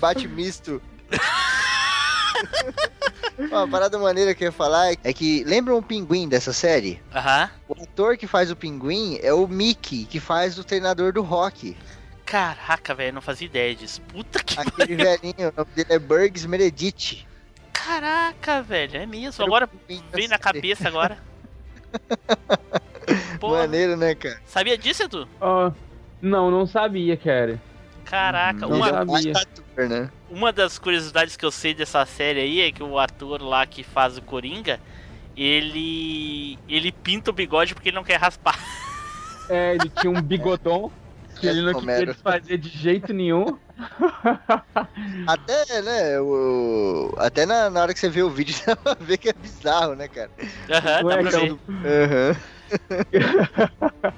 Bate 0.00 0.26
misto. 0.26 0.80
Uma 3.38 3.68
parada 3.68 3.98
maneira 3.98 4.34
que 4.34 4.44
eu 4.44 4.46
ia 4.46 4.52
falar 4.52 4.94
é 5.04 5.12
que 5.12 5.44
lembra 5.44 5.76
um 5.76 5.82
pinguim 5.82 6.26
dessa 6.26 6.54
série? 6.54 7.02
Aham. 7.14 7.50
O 7.68 7.82
ator 7.82 8.16
que 8.16 8.26
faz 8.26 8.50
o 8.50 8.56
pinguim 8.56 9.18
é 9.22 9.32
o 9.32 9.46
Mickey, 9.46 10.06
que 10.06 10.18
faz 10.18 10.58
o 10.58 10.64
treinador 10.64 11.12
do 11.12 11.20
rock. 11.20 11.76
Caraca, 12.30 12.94
velho, 12.94 13.14
não 13.14 13.20
fazia 13.20 13.46
ideia 13.46 13.74
disso. 13.74 14.00
Puta 14.02 14.38
que 14.40 14.56
Aquele 14.56 14.94
velhinho, 14.94 15.48
o 15.48 15.52
nome 15.56 15.70
dele 15.74 15.92
é 15.92 15.98
Burgs 15.98 16.46
Meredith. 16.46 17.26
Caraca, 17.72 18.62
velho, 18.62 18.98
é 18.98 19.04
mesmo. 19.04 19.44
Agora 19.44 19.68
veio 20.12 20.28
na 20.28 20.38
cabeça 20.38 20.86
agora. 20.86 21.18
Porra, 23.40 23.62
Maneiro, 23.62 23.96
né, 23.96 24.14
cara? 24.14 24.40
sabia 24.46 24.78
disso, 24.78 25.02
Edu? 25.02 25.28
Ó, 25.40 25.72
não, 26.22 26.52
não 26.52 26.68
sabia, 26.68 27.16
cara. 27.16 27.60
Caraca, 28.04 28.60
Não 28.60 28.76
uma, 28.76 28.88
sabia. 28.90 29.32
ator, 29.32 29.88
né? 29.88 30.10
uma 30.30 30.52
das 30.52 30.78
curiosidades 30.78 31.36
que 31.36 31.44
eu 31.44 31.50
sei 31.50 31.74
dessa 31.74 32.06
série 32.06 32.40
aí 32.40 32.60
é 32.60 32.70
que 32.70 32.82
o 32.82 32.96
ator 32.96 33.42
lá 33.42 33.66
que 33.66 33.82
faz 33.82 34.16
o 34.16 34.22
Coringa, 34.22 34.78
ele 35.36 36.56
ele 36.68 36.92
pinta 36.92 37.30
o 37.30 37.34
bigode 37.34 37.74
porque 37.74 37.88
ele 37.88 37.96
não 37.96 38.04
quer 38.04 38.20
raspar. 38.20 38.56
É, 39.48 39.74
ele 39.74 39.88
tinha 39.88 40.10
um 40.12 40.22
bigodão 40.22 40.92
que 41.40 41.46
ele 41.46 41.62
não 41.62 41.80
queria 41.80 42.06
desfazer 42.06 42.58
de 42.58 42.68
jeito 42.68 43.12
nenhum. 43.12 43.58
Até, 45.26 45.82
né, 45.82 46.20
o... 46.20 47.14
Até 47.16 47.46
na, 47.46 47.70
na 47.70 47.82
hora 47.82 47.94
que 47.94 47.98
você 47.98 48.08
vê 48.08 48.22
o 48.22 48.30
vídeo, 48.30 48.54
você 48.54 48.74
vai 48.84 48.96
ver 49.00 49.16
que 49.18 49.28
é 49.30 49.32
bizarro, 49.32 49.94
né, 49.94 50.06
cara? 50.08 50.30
Aham, 50.70 51.06
Ué, 51.06 51.16
dá 51.16 51.30
pra 51.30 51.42
então, 51.42 51.58
ver. 51.66 52.10
Aham. 52.10 52.36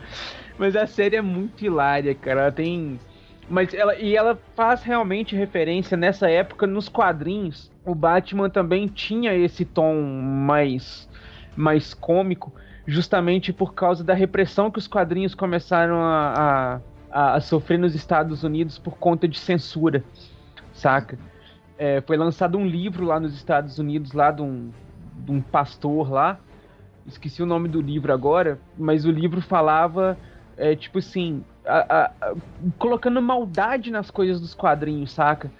Mas 0.59 0.77
a 0.77 0.87
série 0.87 1.17
é 1.17 1.23
muito 1.23 1.65
hilária, 1.65 2.15
cara. 2.15 2.43
Ela 2.43 2.53
tem. 2.53 3.01
Mas 3.49 3.73
ela. 3.75 3.97
E 3.97 4.17
ela 4.17 4.39
faz 4.55 4.83
realmente 4.83 5.35
referência 5.35 5.97
nessa 5.97 6.31
época 6.31 6.67
nos 6.67 6.89
quadrinhos. 6.89 7.71
O 7.85 7.95
Batman 7.95 8.51
também 8.51 8.87
tinha 8.87 9.35
esse 9.35 9.65
tom 9.65 10.03
mais. 10.03 11.09
mais 11.57 11.95
cômico. 11.95 12.53
Justamente 12.87 13.53
por 13.53 13.75
causa 13.75 14.03
da 14.03 14.13
repressão 14.13 14.71
que 14.71 14.79
os 14.79 14.89
quadrinhos 14.89 15.35
começaram 15.35 16.03
a, 16.03 16.81
a, 17.13 17.35
a 17.35 17.41
sofrer 17.41 17.79
nos 17.79 17.95
Estados 17.95 18.43
Unidos 18.43 18.79
por 18.79 18.97
conta 18.97 19.29
de 19.29 19.39
censura. 19.39 20.03
Saca? 20.73 21.19
É, 21.79 22.01
foi 22.01 22.17
lançado 22.17 22.57
um 22.59 22.67
livro 22.67 23.05
lá 23.05 23.21
nos 23.21 23.35
Estados 23.35 23.79
Unidos, 23.79 24.13
lá 24.13 24.31
de 24.31 24.43
um, 24.43 24.71
de 25.25 25.31
um 25.31 25.41
pastor 25.41 26.11
lá. 26.11 26.39
Esqueci 27.07 27.43
o 27.43 27.47
nome 27.47 27.69
do 27.69 27.81
livro 27.81 28.13
agora, 28.13 28.59
mas 28.79 29.05
o 29.05 29.11
livro 29.11 29.41
falava 29.41 30.17
é, 30.57 30.77
tipo 30.77 30.99
assim, 30.99 31.45
a- 31.67 32.13
a- 32.23 32.35
colocando 32.79 33.21
maldade 33.21 33.91
nas 33.91 34.11
coisas 34.11 34.41
dos 34.41 34.55
quadrinhos, 34.55 35.13
saca? 35.13 35.51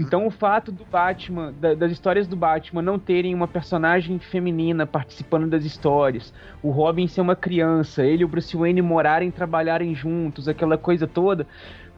Então 0.00 0.26
o 0.26 0.30
fato 0.30 0.72
do 0.72 0.84
Batman, 0.84 1.52
da- 1.60 1.74
das 1.74 1.92
histórias 1.92 2.26
do 2.26 2.34
Batman 2.34 2.80
não 2.80 2.98
terem 2.98 3.34
uma 3.34 3.46
personagem 3.46 4.18
feminina 4.18 4.86
participando 4.86 5.46
das 5.46 5.64
histórias, 5.64 6.32
o 6.62 6.70
Robin 6.70 7.06
ser 7.06 7.20
uma 7.20 7.36
criança, 7.36 8.02
ele 8.02 8.22
e 8.22 8.24
o 8.24 8.28
Bruce 8.28 8.56
Wayne 8.56 8.80
morarem, 8.80 9.30
trabalharem 9.30 9.94
juntos, 9.94 10.48
aquela 10.48 10.78
coisa 10.78 11.06
toda, 11.06 11.46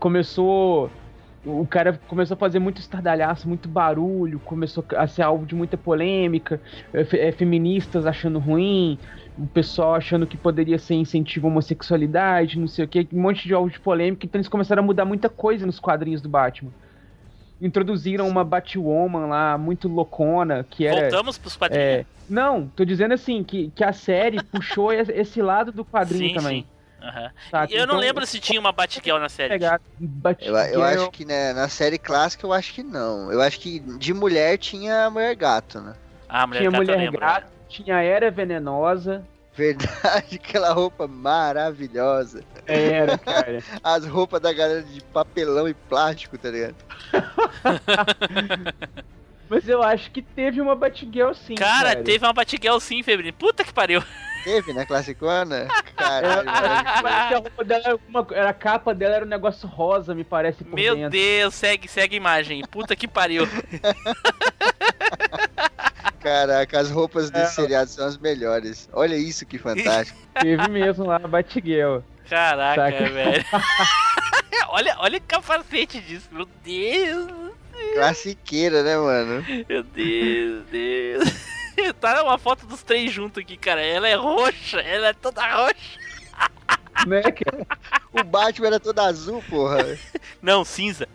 começou 0.01 0.91
o 1.45 1.67
cara 1.67 2.01
começou 2.07 2.37
a 2.37 2.39
fazer 2.39 2.61
muito 2.61 2.79
estardalhaço, 2.79 3.49
muito 3.49 3.69
barulho, 3.69 4.39
começou 4.41 4.85
a 4.97 5.07
ser 5.09 5.23
alvo 5.23 5.45
de 5.45 5.57
muita 5.57 5.77
polêmica, 5.77 6.61
é, 6.93 7.01
é, 7.29 7.33
feministas 7.33 8.07
achando 8.07 8.39
ruim, 8.39 8.97
o 9.37 9.47
pessoal 9.47 9.95
achando 9.95 10.25
que 10.27 10.37
poderia 10.37 10.79
ser 10.79 10.95
incentivo 10.95 11.49
à 11.49 11.51
homossexualidade, 11.51 12.59
não 12.59 12.69
sei 12.69 12.85
o 12.85 12.89
que, 12.89 13.09
um 13.13 13.21
monte 13.21 13.47
de 13.47 13.55
alvo 13.55 13.71
de 13.71 13.81
polêmica, 13.81 14.25
então 14.25 14.39
eles 14.39 14.49
começaram 14.49 14.83
a 14.85 14.87
mudar 14.87 15.05
muita 15.05 15.29
coisa 15.29 15.67
nos 15.67 15.81
quadrinhos 15.81 16.21
do 16.21 16.29
Batman. 16.29 16.71
Introduziram 17.63 18.29
uma 18.29 18.45
Batwoman 18.45 19.27
lá, 19.27 19.57
muito 19.57 19.89
loucona, 19.89 20.67
que 20.69 20.87
era... 20.87 21.03
Voltamos 21.03 21.39
pros 21.39 21.57
quadrinhos. 21.57 21.85
é, 22.01 22.05
não, 22.29 22.67
tô 22.67 22.85
dizendo 22.85 23.15
assim, 23.15 23.45
que, 23.45 23.71
que 23.75 23.85
a 23.85 23.93
série 23.93 24.43
puxou 24.51 24.93
esse 24.93 25.13
esse 25.13 25.41
lado 25.41 25.71
do 25.71 25.85
quadrinho 25.85 26.31
sim, 26.31 26.35
também. 26.35 26.63
sim. 26.63 26.67
Saca? 27.51 27.73
Eu 27.73 27.81
não 27.81 27.95
Então, 27.95 27.99
lembro 27.99 28.27
se 28.27 28.39
tinha 28.39 28.61
uma 28.61 28.71
Batgirl 28.73 29.19
na 29.19 29.29
série. 29.29 29.55
Eu, 30.41 30.57
eu 30.57 30.83
acho 30.83 31.11
que 31.11 31.25
né, 31.25 31.53
na 31.53 31.69
série 31.69 31.99
clássica 31.99 32.47
eu 32.47 32.53
acho 32.53 32.73
que 32.73 32.83
não. 32.83 33.33
Eu 33.33 33.41
acho 33.41 33.59
que 33.59 33.81
de 33.81 34.15
mulher 34.15 34.57
tinha 34.59 35.07
a 35.07 35.11
mulher 35.11 35.35
gato, 35.35 35.81
né? 35.81 35.95
Ah, 36.29 36.47
mulher 36.47 36.61
tinha 36.61 36.71
Gata 36.71 36.93
eu 36.93 36.99
Mulher. 36.99 37.11
Gato, 37.13 37.47
tinha 37.69 38.01
Era 38.01 38.31
Venenosa, 38.31 39.25
Verdade, 39.55 40.37
aquela 40.43 40.73
roupa 40.73 41.07
maravilhosa. 41.07 42.43
era, 42.67 43.17
cara. 43.19 43.63
As 43.83 44.07
roupas 44.07 44.41
da 44.41 44.53
galera 44.53 44.83
de 44.83 45.03
papelão 45.05 45.69
e 45.69 45.75
plástico, 45.75 46.39
tá 46.39 46.51
ligado? 46.51 46.77
Mas 49.49 49.69
eu 49.69 49.83
acho 49.83 50.11
que 50.11 50.23
teve 50.23 50.63
uma 50.63 50.75
Batgirl 50.75 51.35
sim, 51.35 51.55
Cara, 51.55 51.91
cara. 51.91 52.03
teve 52.03 52.25
uma 52.25 52.33
Batgirl 52.33 52.79
sim, 52.79 53.03
Febrinho. 53.03 53.35
Puta 53.35 53.63
que 53.63 53.73
pariu. 53.73 54.03
Teve 54.45 54.73
na 54.73 54.87
classicona? 54.87 55.69
Caralho, 55.95 56.49
Era, 56.49 57.65
dela 57.65 57.83
era, 57.85 57.99
uma, 58.09 58.27
era 58.33 58.51
a 58.51 58.55
capa 58.55 58.95
dela 58.95 59.17
era 59.17 59.25
um 59.25 59.29
negócio 59.29 59.69
rosa, 59.69 60.15
me 60.15 60.25
parece, 60.25 60.65
por 60.65 60.75
Meu 60.75 60.97
dentro. 60.97 61.11
Deus, 61.11 61.55
segue, 61.55 61.87
segue 61.87 62.15
a 62.15 62.17
imagem. 62.17 62.63
Puta 62.67 62.97
que 62.97 63.07
pariu. 63.07 63.47
Caraca, 66.23 66.79
as 66.81 66.91
roupas 66.91 67.29
É. 67.29 67.33
desse 67.33 67.55
seriado 67.57 67.91
são 67.91 68.07
as 68.07 68.17
melhores. 68.19 68.89
Olha 68.93 69.17
isso 69.17 69.45
que 69.45 69.59
fantástico. 69.59 70.19
Teve 70.41 70.69
mesmo 70.69 71.05
lá 71.07 71.17
a 71.17 71.29
Batgirl. 71.29 71.99
Caraca, 72.29 72.91
Saca. 72.93 73.11
velho. 73.11 73.45
olha, 74.69 74.97
olha 74.99 75.19
o 75.19 75.23
capacete 75.23 76.01
disso. 76.01 76.29
Meu 76.31 76.47
Deus. 76.65 77.53
Classiqueira, 77.95 78.83
né, 78.83 78.97
mano? 78.97 79.45
Meu 79.69 79.83
Deus, 79.83 80.65
Deus. 80.71 81.53
Tá 82.01 82.23
uma 82.23 82.39
foto 82.39 82.67
dos 82.67 82.83
três 82.83 83.11
juntos 83.11 83.43
aqui, 83.43 83.57
cara. 83.57 83.81
Ela 83.85 84.09
é 84.09 84.15
roxa, 84.15 84.81
ela 84.81 85.09
é 85.09 85.13
toda 85.13 85.43
roxa. 85.45 85.99
Né, 87.07 87.23
cara? 87.23 87.67
O 88.13 88.23
Batman 88.23 88.67
era 88.69 88.81
todo 88.81 88.99
azul, 89.01 89.43
porra. 89.49 89.99
Não, 90.41 90.65
cinza. 90.65 91.09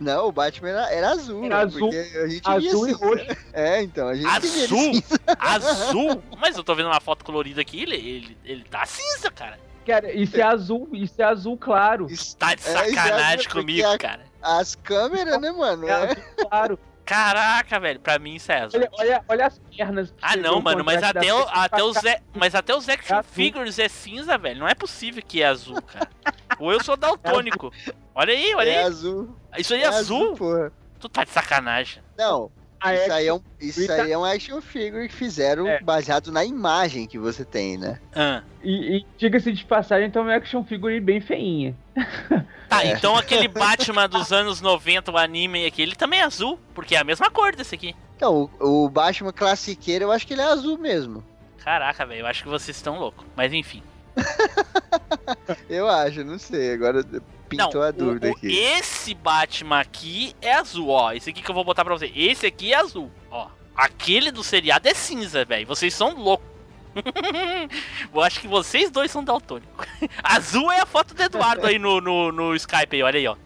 Não, 0.00 0.26
o 0.28 0.32
Batman 0.32 0.70
era, 0.70 0.92
era 0.92 1.10
azul. 1.10 1.44
Era 1.44 1.56
né? 1.56 1.62
azul- 1.62 1.80
porque 1.90 2.18
a 2.18 2.26
gente 2.28 2.48
azul 2.48 2.84
via 2.86 2.92
e 2.92 2.96
roxo. 2.96 3.26
É, 3.52 3.82
então, 3.82 4.08
a 4.08 4.14
gente 4.14 4.26
Azul? 4.26 5.02
Azul? 5.38 6.22
Mas 6.40 6.56
eu 6.56 6.64
tô 6.64 6.74
vendo 6.74 6.86
uma 6.86 7.00
foto 7.00 7.24
colorida 7.24 7.60
aqui, 7.60 7.82
ele, 7.82 7.96
ele, 7.96 8.38
ele 8.44 8.64
tá 8.64 8.84
cinza, 8.86 9.30
cara. 9.30 9.58
Cara, 9.86 10.12
isso 10.12 10.36
é 10.36 10.42
azul, 10.42 10.88
isso 10.92 11.20
é 11.20 11.24
azul 11.24 11.56
claro. 11.56 12.06
Isso- 12.10 12.36
Tá 12.36 12.54
de 12.54 12.66
É, 12.66 12.70
é 12.70 12.72
sacanagem 12.94 13.46
azul, 13.46 13.52
comigo, 13.60 13.88
a- 13.88 13.98
cara. 13.98 14.22
As 14.40 14.74
câmeras, 14.76 15.40
né, 15.40 15.50
mano? 15.52 15.86
É 15.88 15.90
É. 15.90 15.94
azul 16.04 16.16
claro. 16.48 16.78
Caraca, 17.04 17.80
velho, 17.80 17.98
pra 17.98 18.16
mim 18.16 18.36
isso 18.36 18.50
é 18.52 18.60
azul. 18.60 18.78
Olha, 18.80 18.90
olha, 18.98 19.24
olha 19.28 19.46
as 19.48 19.58
pernas. 19.58 20.14
Ah 20.22 20.36
não, 20.36 20.60
mano, 20.62 20.84
mas 20.84 21.02
até, 21.02 21.34
o, 21.34 21.46
até 21.50 21.82
os, 21.82 21.96
mas 22.32 22.54
até 22.54 22.74
os 22.76 22.88
action 22.88 23.18
azul. 23.18 23.32
figures 23.32 23.78
é 23.80 23.88
cinza, 23.88 24.38
velho. 24.38 24.60
Não 24.60 24.68
é 24.68 24.74
possível 24.74 25.20
que 25.26 25.42
é 25.42 25.46
azul, 25.46 25.82
cara. 25.82 26.08
Ou 26.58 26.72
eu 26.72 26.82
sou 26.82 26.96
daltônico. 26.96 27.72
Olha 28.14 28.32
aí, 28.32 28.54
olha 28.54 28.68
É 28.70 28.78
aí. 28.78 28.84
azul. 28.84 29.34
Isso 29.58 29.74
aí 29.74 29.82
é, 29.82 29.86
azul? 29.86 30.34
porra. 30.36 30.72
Tu 31.00 31.08
tá 31.08 31.24
de 31.24 31.30
sacanagem. 31.30 32.02
Não, 32.16 32.50
Ah, 32.80 32.94
isso, 32.94 33.10
é, 33.10 33.14
aí 33.14 33.26
é 33.28 33.32
um, 33.34 33.40
isso 33.60 33.92
aí 33.92 34.10
é 34.12 34.18
um 34.18 34.24
action 34.24 34.60
figure 34.60 35.08
que 35.08 35.14
fizeram 35.14 35.66
É. 35.68 35.80
baseado 35.80 36.32
na 36.32 36.44
imagem 36.44 37.06
que 37.06 37.16
você 37.18 37.44
tem, 37.44 37.76
né? 37.78 38.00
Ah. 38.14 38.42
E, 38.62 38.96
e 38.98 39.06
diga-se 39.16 39.52
de 39.52 39.64
passagem, 39.64 40.08
então 40.08 40.22
é 40.22 40.24
uma 40.26 40.34
action 40.36 40.64
figure 40.64 40.98
bem 41.00 41.20
feinha. 41.20 41.76
Tá, 42.68 42.82
É. 42.84 42.92
então 42.92 43.14
aquele 43.16 43.48
Batman 43.48 44.08
dos 44.08 44.32
anos 44.32 44.60
90, 44.62 45.12
o 45.12 45.18
anime 45.18 45.66
aqui, 45.66 45.82
ele 45.82 45.94
também 45.94 46.20
é 46.20 46.24
azul, 46.24 46.58
porque 46.74 46.94
é 46.96 46.98
a 46.98 47.04
mesma 47.04 47.30
cor 47.30 47.54
desse 47.54 47.74
aqui. 47.74 47.94
Então, 48.16 48.48
o, 48.58 48.84
o 48.84 48.88
Batman 48.88 49.30
classiqueiro, 49.32 50.06
eu 50.06 50.10
acho 50.12 50.26
que 50.26 50.32
ele 50.32 50.40
é 50.40 50.46
azul 50.46 50.78
mesmo. 50.78 51.22
Caraca, 51.62 52.06
velho, 52.06 52.20
eu 52.22 52.26
acho 52.26 52.42
que 52.42 52.48
vocês 52.48 52.74
estão 52.76 52.98
loucos. 52.98 53.26
Mas 53.36 53.52
enfim. 53.52 53.82
Eu 55.68 55.88
acho, 55.88 56.24
não 56.24 56.38
sei. 56.38 56.72
Agora 56.74 57.02
pintou 57.48 57.80
não, 57.80 57.82
a 57.82 57.90
dúvida 57.90 58.28
o- 58.28 58.30
o- 58.30 58.36
aqui. 58.36 58.52
esse 58.54 59.14
Batman 59.14 59.80
aqui 59.80 60.34
é 60.40 60.54
azul, 60.54 60.88
ó. 60.88 61.12
Esse 61.12 61.30
aqui 61.30 61.42
que 61.42 61.50
eu 61.50 61.54
vou 61.54 61.64
botar 61.64 61.84
pra 61.84 61.94
você. 61.94 62.10
Esse 62.14 62.46
aqui 62.46 62.72
é 62.72 62.76
azul, 62.78 63.10
ó. 63.30 63.48
Aquele 63.74 64.30
do 64.30 64.42
seriado 64.44 64.86
é 64.88 64.94
cinza, 64.94 65.44
velho. 65.44 65.66
Vocês 65.66 65.94
são 65.94 66.14
loucos. 66.14 66.46
eu 68.12 68.20
acho 68.20 68.38
que 68.40 68.46
vocês 68.48 68.90
dois 68.90 69.10
são 69.10 69.24
daltônicos. 69.24 69.86
Azul 70.22 70.70
é 70.70 70.80
a 70.80 70.86
foto 70.86 71.14
do 71.14 71.22
Eduardo 71.22 71.66
aí 71.66 71.78
no, 71.78 72.02
no, 72.02 72.30
no 72.30 72.54
Skype 72.54 72.96
aí, 72.96 73.02
olha 73.02 73.18
aí, 73.18 73.26
ó. 73.26 73.36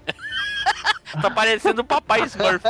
tá 1.23 1.31
parecendo 1.31 1.83
o 1.83 1.85
papai 1.85 2.23
Smurf. 2.23 2.65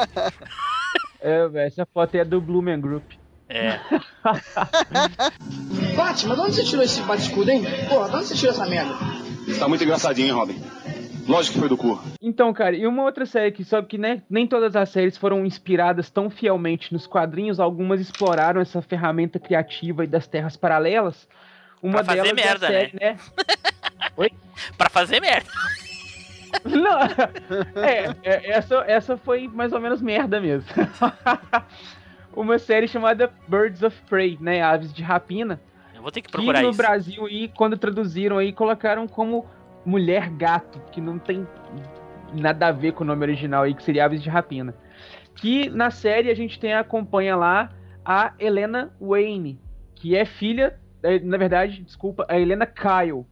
É, 1.18 1.48
velho, 1.48 1.66
essa 1.66 1.86
foto 1.86 2.14
é 2.16 2.24
do 2.26 2.42
Blumen 2.42 2.78
Group. 2.78 3.12
É. 3.48 3.78
Batman, 5.96 6.34
de 6.34 6.40
onde 6.40 6.54
você 6.54 6.64
tirou 6.64 6.84
esse 6.84 7.00
bate-escudo, 7.02 7.50
hein? 7.50 7.62
Porra, 7.88 8.08
de 8.08 8.16
onde 8.16 8.26
você 8.26 8.34
tirou 8.34 8.52
essa 8.52 8.66
merda? 8.66 8.94
Tá 9.58 9.68
muito 9.68 9.84
engraçadinho, 9.84 10.28
hein, 10.28 10.34
Robin? 10.34 10.60
Lógico 11.28 11.54
que 11.54 11.60
foi 11.60 11.68
do 11.68 11.76
cu. 11.76 12.00
Então, 12.22 12.52
cara, 12.52 12.76
e 12.76 12.86
uma 12.86 13.02
outra 13.02 13.26
série 13.26 13.50
que 13.50 13.64
só 13.64 13.82
que 13.82 13.98
né, 13.98 14.22
nem 14.30 14.46
todas 14.46 14.76
as 14.76 14.88
séries 14.90 15.16
foram 15.16 15.44
inspiradas 15.44 16.08
tão 16.08 16.30
fielmente 16.30 16.92
nos 16.92 17.06
quadrinhos, 17.06 17.58
algumas 17.58 18.00
exploraram 18.00 18.60
essa 18.60 18.80
ferramenta 18.80 19.38
criativa 19.38 20.04
e 20.04 20.06
das 20.06 20.26
terras 20.26 20.56
paralelas. 20.56 21.28
Uma 21.82 22.04
Pra 22.04 22.04
fazer 22.04 22.22
delas 22.22 22.44
merda, 22.44 22.66
é 22.66 22.68
a 22.68 22.80
série, 22.80 22.96
né? 23.00 23.16
Pra 24.78 24.88
fazer 24.88 25.20
merda. 25.20 25.48
Não, 26.64 27.00
é, 27.82 28.16
é, 28.22 28.50
essa, 28.50 28.76
essa 28.86 29.16
foi 29.16 29.46
mais 29.48 29.72
ou 29.72 29.80
menos 29.80 30.00
merda 30.00 30.40
mesmo. 30.40 30.68
Uma 32.36 32.58
série 32.58 32.86
chamada 32.86 33.32
Birds 33.48 33.82
of 33.82 34.00
Prey, 34.08 34.36
né? 34.40 34.62
Aves 34.62 34.92
de 34.92 35.02
rapina. 35.02 35.60
Eu 35.94 36.02
vou 36.02 36.12
ter 36.12 36.20
que 36.20 36.28
Que 36.28 36.32
procurar 36.32 36.62
no 36.62 36.68
isso. 36.68 36.76
Brasil 36.76 37.24
aí, 37.26 37.48
quando 37.48 37.76
traduziram 37.78 38.36
aí, 38.38 38.52
colocaram 38.52 39.08
como 39.08 39.46
Mulher 39.84 40.28
Gato, 40.30 40.80
que 40.92 41.00
não 41.00 41.18
tem 41.18 41.46
nada 42.34 42.68
a 42.68 42.72
ver 42.72 42.92
com 42.92 43.02
o 43.04 43.06
nome 43.06 43.22
original 43.22 43.62
aí, 43.62 43.74
que 43.74 43.82
seria 43.82 44.04
Aves 44.04 44.22
de 44.22 44.28
Rapina. 44.28 44.74
Que 45.34 45.70
na 45.70 45.90
série 45.90 46.30
a 46.30 46.34
gente 46.34 46.58
tem 46.60 46.74
acompanha 46.74 47.34
lá 47.36 47.70
a 48.04 48.32
Helena 48.38 48.92
Wayne, 49.00 49.58
que 49.94 50.14
é 50.14 50.24
filha, 50.24 50.78
eh, 51.02 51.18
na 51.20 51.36
verdade, 51.36 51.82
desculpa, 51.82 52.26
a 52.28 52.38
Helena 52.38 52.66
Kyle, 52.66 53.26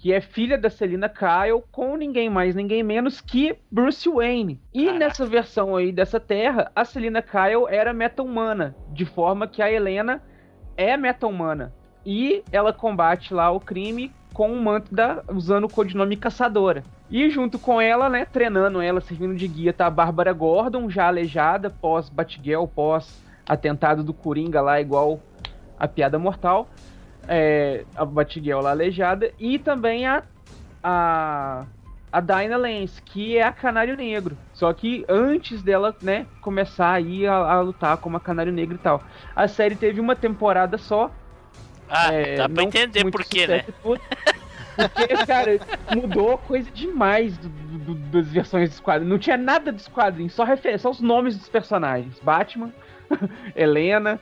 que 0.00 0.12
é 0.12 0.20
filha 0.20 0.56
da 0.56 0.70
Selina 0.70 1.08
Kyle 1.08 1.62
com 1.72 1.96
ninguém 1.96 2.30
mais, 2.30 2.54
ninguém 2.54 2.84
menos 2.84 3.20
que 3.20 3.56
Bruce 3.70 4.08
Wayne. 4.08 4.60
E 4.72 4.84
Caraca. 4.84 4.98
nessa 4.98 5.26
versão 5.26 5.74
aí 5.74 5.90
dessa 5.90 6.20
terra, 6.20 6.70
a 6.74 6.84
Selina 6.84 7.20
Kyle 7.20 7.66
era 7.68 7.92
meta-humana, 7.92 8.76
de 8.92 9.04
forma 9.04 9.48
que 9.48 9.60
a 9.60 9.70
Helena 9.70 10.22
é 10.76 10.96
meta-humana. 10.96 11.74
E 12.06 12.44
ela 12.52 12.72
combate 12.72 13.34
lá 13.34 13.50
o 13.50 13.58
crime 13.58 14.12
com 14.32 14.52
o 14.52 14.62
manto 14.62 14.94
da. 14.94 15.24
usando 15.28 15.64
o 15.64 15.72
codinome 15.72 16.16
Caçadora. 16.16 16.84
E 17.10 17.28
junto 17.28 17.58
com 17.58 17.80
ela, 17.80 18.08
né, 18.08 18.24
treinando 18.24 18.80
ela, 18.80 19.00
servindo 19.00 19.34
de 19.34 19.48
guia, 19.48 19.72
tá 19.72 19.86
a 19.86 19.90
Bárbara 19.90 20.32
Gordon, 20.32 20.88
já 20.88 21.08
aleijada, 21.08 21.70
pós 21.70 22.08
Batgirl, 22.08 22.66
pós 22.66 23.20
atentado 23.48 24.04
do 24.04 24.14
Coringa 24.14 24.60
lá, 24.60 24.80
igual 24.80 25.18
a 25.76 25.88
piada 25.88 26.20
mortal. 26.20 26.68
É, 27.28 27.84
a 27.94 28.04
Batgirl 28.04 28.60
lá 28.60 28.70
aleijada. 28.70 29.30
E 29.38 29.58
também 29.58 30.06
a. 30.06 30.22
a 30.82 31.64
a 32.10 32.20
Dinah 32.22 32.56
Lance, 32.56 33.02
que 33.02 33.36
é 33.36 33.42
a 33.42 33.52
Canário 33.52 33.94
Negro. 33.94 34.34
Só 34.54 34.72
que 34.72 35.04
antes 35.06 35.62
dela, 35.62 35.94
né, 36.00 36.24
começar 36.40 36.92
aí 36.92 37.26
a, 37.26 37.34
a 37.34 37.60
lutar 37.60 37.98
como 37.98 38.16
a 38.16 38.20
Canário 38.20 38.50
Negro 38.50 38.76
e 38.76 38.78
tal. 38.78 39.02
A 39.36 39.46
série 39.46 39.76
teve 39.76 40.00
uma 40.00 40.16
temporada 40.16 40.78
só, 40.78 41.10
Ah, 41.86 42.10
é, 42.10 42.36
dá 42.36 42.48
pra 42.48 42.62
entender 42.62 43.10
por 43.10 43.22
quê, 43.26 43.46
né? 43.46 43.62
Porque, 43.82 45.06
cara, 45.26 45.60
mudou 45.94 46.38
coisa 46.38 46.70
demais 46.70 47.36
do- 47.36 47.48
do- 47.50 47.94
das 47.94 48.28
versões 48.28 48.70
dos 48.70 48.80
quadrinhos. 48.80 49.10
Não 49.12 49.18
tinha 49.18 49.36
nada 49.36 49.70
dos 49.70 49.86
quadrinhos, 49.86 50.32
só 50.32 50.44
referência, 50.44 50.78
só 50.84 50.90
os 50.90 51.02
nomes 51.02 51.36
dos 51.36 51.50
personagens. 51.50 52.18
Batman, 52.20 52.72
Helena, 53.54 54.18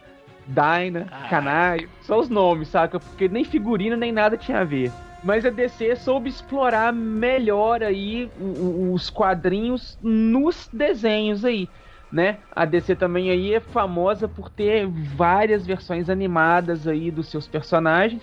Dinah, 0.46 1.06
Ah. 1.10 1.28
Canário, 1.28 1.88
só 2.00 2.18
os 2.18 2.28
nomes, 2.28 2.68
saca? 2.68 3.00
Porque 3.00 3.28
nem 3.28 3.44
figurino 3.44 3.96
nem 3.96 4.12
nada 4.12 4.36
tinha 4.36 4.60
a 4.60 4.64
ver. 4.64 4.92
Mas 5.22 5.44
a 5.44 5.50
DC 5.50 5.96
soube 5.96 6.28
explorar 6.28 6.92
melhor 6.92 7.82
aí 7.82 8.30
os 8.38 9.10
quadrinhos 9.10 9.98
nos 10.00 10.68
desenhos 10.72 11.44
aí, 11.44 11.68
né? 12.12 12.38
A 12.54 12.64
DC 12.64 12.94
também 12.94 13.30
aí 13.30 13.54
é 13.54 13.60
famosa 13.60 14.28
por 14.28 14.48
ter 14.50 14.86
várias 14.86 15.66
versões 15.66 16.08
animadas 16.08 16.86
aí 16.86 17.10
dos 17.10 17.28
seus 17.28 17.48
personagens. 17.48 18.22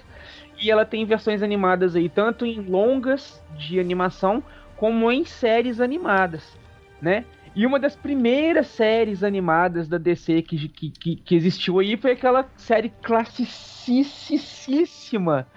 E 0.62 0.72
ela 0.72 0.86
tem 0.86 1.06
versões 1.06 1.44
animadas 1.44 1.96
aí 1.96 2.08
tanto 2.08 2.46
em 2.46 2.62
longas 2.62 3.44
de 3.58 3.80
animação 3.80 4.42
como 4.78 5.12
em 5.12 5.26
séries 5.26 5.82
animadas, 5.82 6.58
né? 7.02 7.26
E 7.56 7.68
uma 7.68 7.80
das 7.80 7.96
primeiras 7.96 8.66
séries 8.68 9.24
animadas 9.24 9.88
da 9.88 10.00
DC 10.00 10.42
que, 10.42 10.68
que, 10.68 10.90
que, 10.90 11.16
que 11.18 11.36
existiu 11.36 11.78
aí 11.80 11.96
foi 11.96 12.14
aquela 12.14 12.50
série 12.58 12.90
classicíssima 12.90 15.48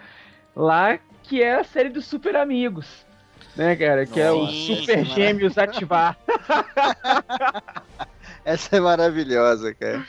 lá, 0.55 0.99
que 1.23 1.43
é 1.43 1.55
a 1.55 1.65
série 1.65 1.89
dos 1.89 2.05
Super 2.05 2.37
Amigos. 2.37 3.07
Né, 3.57 3.75
cara? 3.77 4.05
Que 4.05 4.21
é 4.21 4.31
o 4.31 4.41
Nossa, 4.41 4.53
Super 4.53 4.99
é 4.99 5.05
Gêmeos 5.05 5.57
Ativar. 5.57 6.19
Essa 8.45 8.77
é 8.77 8.81
maravilhosa, 8.81 9.75
cara. 9.75 10.05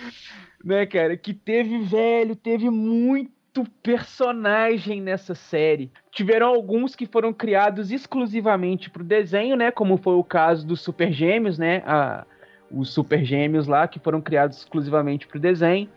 né, 0.64 0.86
cara? 0.86 1.16
Que 1.16 1.34
teve, 1.34 1.80
velho, 1.80 2.36
teve 2.36 2.70
muito 2.70 3.32
personagem 3.66 5.02
nessa 5.02 5.36
série. 5.36 5.92
Tiveram 6.12 6.48
alguns 6.48 6.96
que 6.96 7.06
foram 7.06 7.34
criados 7.34 7.92
exclusivamente 7.92 8.90
pro 8.90 9.04
desenho, 9.04 9.56
né? 9.56 9.72
Como 9.72 9.98
foi 9.98 10.16
o 10.16 10.24
caso 10.24 10.66
dos 10.66 10.82
Super 10.82 11.12
Gêmeos, 11.12 11.58
né? 11.58 11.84
A, 11.86 12.26
os 12.72 12.90
Super 12.90 13.24
Gêmeos 13.24 13.68
lá, 13.68 13.88
que 13.88 14.00
foram 14.00 14.22
criados 14.22 14.58
exclusivamente 14.58 15.28
pro 15.28 15.40
desenho. 15.40 15.90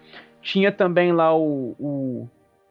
Tinha 0.43 0.73
também 0.73 1.13
lá 1.13 1.37
o, 1.37 1.75
o 1.79 2.29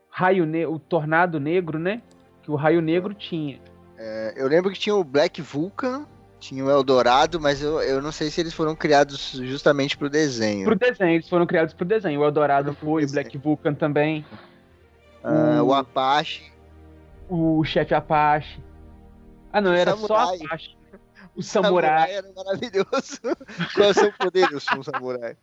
Raio 0.10 0.46
ne 0.46 0.66
o 0.66 0.80
Tornado 0.80 1.40
Negro, 1.40 1.78
né? 1.78 2.02
Que 2.42 2.52
o 2.52 2.56
Raio 2.56 2.82
Negro 2.82 3.14
tinha. 3.14 3.60
É, 3.98 4.34
eu 4.38 4.48
lembro 4.48 4.72
que 4.72 4.80
tinha 4.80 4.96
o 4.96 5.04
Black 5.04 5.42
Vulcan, 5.42 6.06
tinha 6.40 6.64
o 6.64 6.70
Eldorado, 6.70 7.40
mas 7.40 7.62
eu, 7.62 7.82
eu 7.82 8.02
não 8.02 8.12
sei 8.12 8.30
se 8.30 8.40
eles 8.40 8.54
foram 8.54 8.76
criados 8.76 9.40
justamente 9.44 9.98
pro 9.98 10.10
desenho. 10.10 10.66
Pro 10.66 10.76
desenho, 10.76 11.16
eles 11.16 11.28
foram 11.28 11.46
criados 11.46 11.74
pro 11.74 11.86
desenho. 11.86 12.22
O 12.22 12.24
Eldorado 12.24 12.74
foi, 12.74 13.04
o. 13.04 13.12
Black 13.12 13.38
Vulcan 13.38 13.74
também, 13.74 14.26
Ah, 15.24 15.61
o- 15.63 15.67
o 15.67 15.74
Apache. 15.74 16.51
o 17.30 17.63
Chefe 17.63 17.93
Apache. 17.93 18.59
Ah, 19.51 19.61
não, 19.61 19.74
era 19.74 19.95
só 19.95 20.07
Samurai. 20.07 20.39
Apache. 20.45 20.78
O 21.36 21.41
Samurai. 21.43 22.11
era 22.11 22.28
maravilhoso. 22.36 23.22
Qual 23.74 23.88
é 23.88 23.91
o 23.91 23.93
seu 23.93 24.11
poder, 24.13 24.51
eu 24.51 24.59
sou 24.59 24.80
um 24.80 24.84
samurai? 24.84 25.38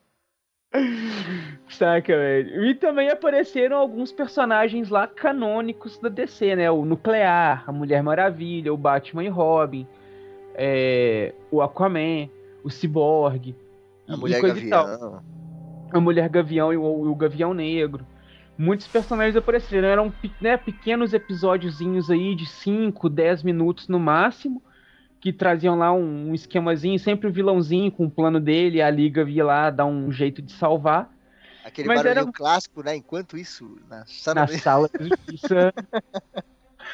Saca, 1.70 2.14
velho. 2.16 2.64
E 2.66 2.74
também 2.74 3.08
apareceram 3.08 3.76
alguns 3.78 4.12
personagens 4.12 4.88
lá 4.90 5.06
canônicos 5.06 5.98
da 5.98 6.08
DC, 6.08 6.54
né? 6.56 6.70
O 6.70 6.84
Nuclear, 6.84 7.64
a 7.66 7.72
Mulher 7.72 8.02
Maravilha, 8.02 8.74
o 8.74 8.76
Batman 8.76 9.24
e 9.24 9.28
Robin, 9.28 9.86
é, 10.54 11.32
o 11.50 11.62
Aquaman, 11.62 12.28
o 12.62 12.68
Cyborg, 12.70 13.54
A 14.08 14.16
mulher 14.16 14.42
gavião. 14.42 15.22
A 15.92 16.00
Mulher 16.00 16.28
Gavião 16.28 16.72
e 16.72 16.76
o, 16.76 17.06
e 17.06 17.08
o 17.08 17.14
Gavião 17.14 17.54
Negro. 17.54 18.04
Muitos 18.58 18.86
personagens 18.86 19.36
apareceram, 19.36 19.86
eram 19.88 20.12
né, 20.40 20.56
pequenos 20.56 21.12
episódiozinhos 21.12 22.10
aí 22.10 22.34
de 22.34 22.46
5, 22.46 23.08
10 23.08 23.42
minutos 23.42 23.86
no 23.86 23.98
máximo, 24.00 24.62
que 25.20 25.32
traziam 25.32 25.76
lá 25.78 25.92
um, 25.92 26.30
um 26.30 26.34
esquemazinho, 26.34 26.98
sempre 26.98 27.26
o 27.28 27.32
vilãozinho 27.32 27.90
com 27.92 28.06
o 28.06 28.10
plano 28.10 28.40
dele, 28.40 28.80
a 28.80 28.88
liga 28.90 29.24
via 29.24 29.44
lá 29.44 29.70
dar 29.70 29.84
um 29.84 30.10
jeito 30.10 30.40
de 30.40 30.52
salvar. 30.52 31.10
Aquele 31.64 31.88
Mas 31.88 31.98
barulhinho 32.02 32.22
era- 32.22 32.32
clássico, 32.32 32.82
né? 32.82 32.96
Enquanto 32.96 33.36
isso, 33.36 33.78
na 33.90 34.06
sala 34.06 34.40
na 34.40 34.46
sala 34.46 34.88
de 34.98 35.08
justiça. 35.08 35.74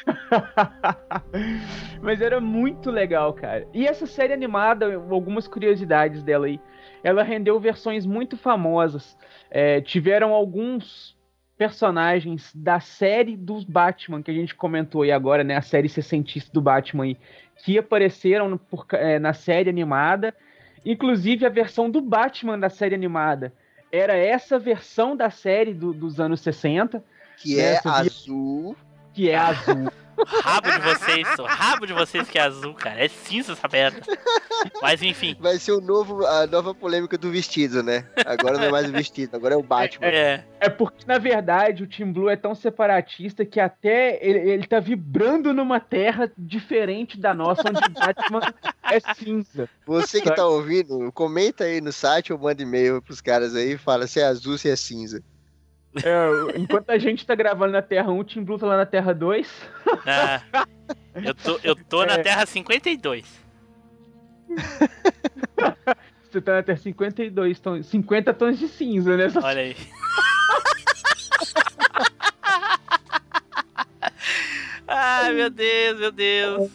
Mas 2.01 2.21
era 2.21 2.41
muito 2.41 2.89
legal, 2.89 3.33
cara. 3.33 3.67
E 3.73 3.85
essa 3.87 4.05
série 4.05 4.33
animada, 4.33 4.93
algumas 4.95 5.47
curiosidades 5.47 6.23
dela 6.23 6.47
aí. 6.47 6.59
Ela 7.03 7.23
rendeu 7.23 7.59
versões 7.59 8.05
muito 8.05 8.35
famosas. 8.35 9.17
É, 9.49 9.79
tiveram 9.81 10.33
alguns 10.33 11.15
personagens 11.67 12.51
da 12.53 12.81
série 12.81 13.37
dos 13.37 13.63
Batman 13.63 14.21
que 14.21 14.29
a 14.29 14.33
gente 14.33 14.53
comentou 14.53 15.01
aí 15.03 15.11
agora, 15.13 15.45
né? 15.45 15.55
A 15.55 15.61
série 15.61 15.87
sessentista 15.87 16.51
do 16.51 16.61
Batman 16.61 17.05
aí, 17.05 17.17
que 17.63 17.77
apareceram 17.77 18.57
por 18.57 18.85
é, 18.91 19.17
na 19.17 19.31
série 19.33 19.69
animada. 19.69 20.35
Inclusive 20.85 21.45
a 21.45 21.49
versão 21.49 21.89
do 21.89 22.01
Batman 22.01 22.59
da 22.59 22.69
série 22.69 22.93
animada 22.95 23.53
era 23.89 24.13
essa 24.17 24.59
versão 24.59 25.15
da 25.15 25.29
série 25.29 25.73
do- 25.73 25.93
dos 25.93 26.19
anos 26.19 26.41
60, 26.41 27.01
que 27.37 27.57
é 27.57 27.75
Essa 27.75 27.91
azul. 27.93 28.75
que 29.13 29.29
é 29.29 29.37
azul. 29.37 29.87
Rabo 30.25 30.71
de 30.71 30.79
vocês, 30.79 31.39
o 31.39 31.43
rabo 31.43 31.85
de 31.85 31.93
vocês 31.93 32.29
que 32.29 32.37
é 32.37 32.41
azul, 32.41 32.73
cara. 32.73 33.03
É 33.03 33.07
cinza 33.07 33.53
essa 33.53 33.67
merda. 33.67 34.01
Mas 34.81 35.01
enfim. 35.01 35.35
Vai 35.39 35.57
ser 35.57 35.71
o 35.71 35.81
novo, 35.81 36.25
a 36.25 36.47
nova 36.47 36.73
polêmica 36.73 37.17
do 37.17 37.31
vestido, 37.31 37.81
né? 37.83 38.05
Agora 38.25 38.57
não 38.57 38.65
é 38.65 38.71
mais 38.71 38.89
o 38.89 38.91
vestido, 38.91 39.35
agora 39.35 39.55
é 39.55 39.57
o 39.57 39.63
Batman. 39.63 40.07
É. 40.07 40.43
É 40.59 40.69
porque, 40.69 41.03
na 41.05 41.17
verdade, 41.17 41.83
o 41.83 41.87
Team 41.87 42.13
Blue 42.13 42.29
é 42.29 42.37
tão 42.37 42.55
separatista 42.55 43.45
que 43.45 43.59
até 43.59 44.17
ele, 44.21 44.49
ele 44.49 44.67
tá 44.67 44.79
vibrando 44.79 45.53
numa 45.53 45.79
terra 45.79 46.31
diferente 46.37 47.19
da 47.19 47.33
nossa, 47.33 47.63
onde 47.67 47.79
o 47.79 47.91
Batman 47.91 48.41
é 48.83 48.99
cinza. 49.13 49.69
Você 49.85 50.21
que 50.21 50.33
tá 50.33 50.47
ouvindo, 50.47 51.11
comenta 51.11 51.65
aí 51.65 51.81
no 51.81 51.91
site 51.91 52.31
ou 52.31 52.39
manda 52.39 52.61
e-mail 52.61 53.01
pros 53.01 53.19
caras 53.19 53.55
aí 53.55 53.73
e 53.73 53.77
fala 53.77 54.07
se 54.07 54.21
é 54.21 54.23
azul, 54.23 54.57
se 54.57 54.69
é 54.69 54.75
cinza. 54.75 55.21
É, 55.97 56.57
enquanto 56.59 56.89
a 56.89 56.97
gente 56.97 57.25
tá 57.25 57.35
gravando 57.35 57.73
na 57.73 57.81
Terra 57.81 58.11
1, 58.11 58.17
o 58.19 58.23
Team 58.23 58.43
Blue 58.45 58.57
tá 58.57 58.65
lá 58.65 58.77
na 58.77 58.85
Terra 58.85 59.13
2. 59.13 59.47
Ah, 60.07 60.41
eu 61.23 61.35
tô, 61.35 61.59
eu 61.63 61.75
tô 61.75 62.05
na 62.05 62.13
É. 62.15 62.23
Terra 62.23 62.45
52. 62.45 63.25
Você 66.31 66.41
tá 66.41 66.53
na 66.53 66.63
Terra 66.63 66.79
52 66.79 67.59
tons, 67.59 67.85
50 67.85 68.33
tons 68.33 68.57
de 68.57 68.67
cinza, 68.67 69.15
né? 69.15 69.27
Olha 69.43 69.61
aí. 69.61 69.75
Ai, 74.87 75.33
meu 75.33 75.49
Deus, 75.49 75.99
meu 75.99 76.11
Deus. 76.11 76.71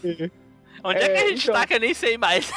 Onde 0.84 0.98
é, 1.00 1.08
que 1.08 1.16
a 1.18 1.24
É, 1.24 1.28
gente 1.28 1.42
então. 1.42 1.54
tá 1.54 1.66
que 1.66 1.74
eu 1.74 1.80
nem 1.80 1.92
sei 1.94 2.16
mais? 2.16 2.50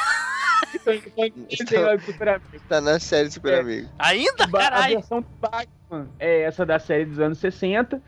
Super 0.79 2.29
Amigo. 2.29 2.63
Tá 2.69 2.81
na 2.81 2.99
série 2.99 3.29
Super 3.31 3.53
É. 3.53 3.59
Amigo. 3.59 3.89
Ainda? 3.99 4.47
Ba- 4.47 4.59
A 4.59 4.61
Caralho. 4.63 4.93
versão 4.95 5.21
do 5.21 5.27
Batman 5.39 6.07
é 6.19 6.41
essa 6.41 6.65
da 6.65 6.79
série 6.79 7.05
dos 7.05 7.19
anos 7.19 7.37
60. 7.39 8.01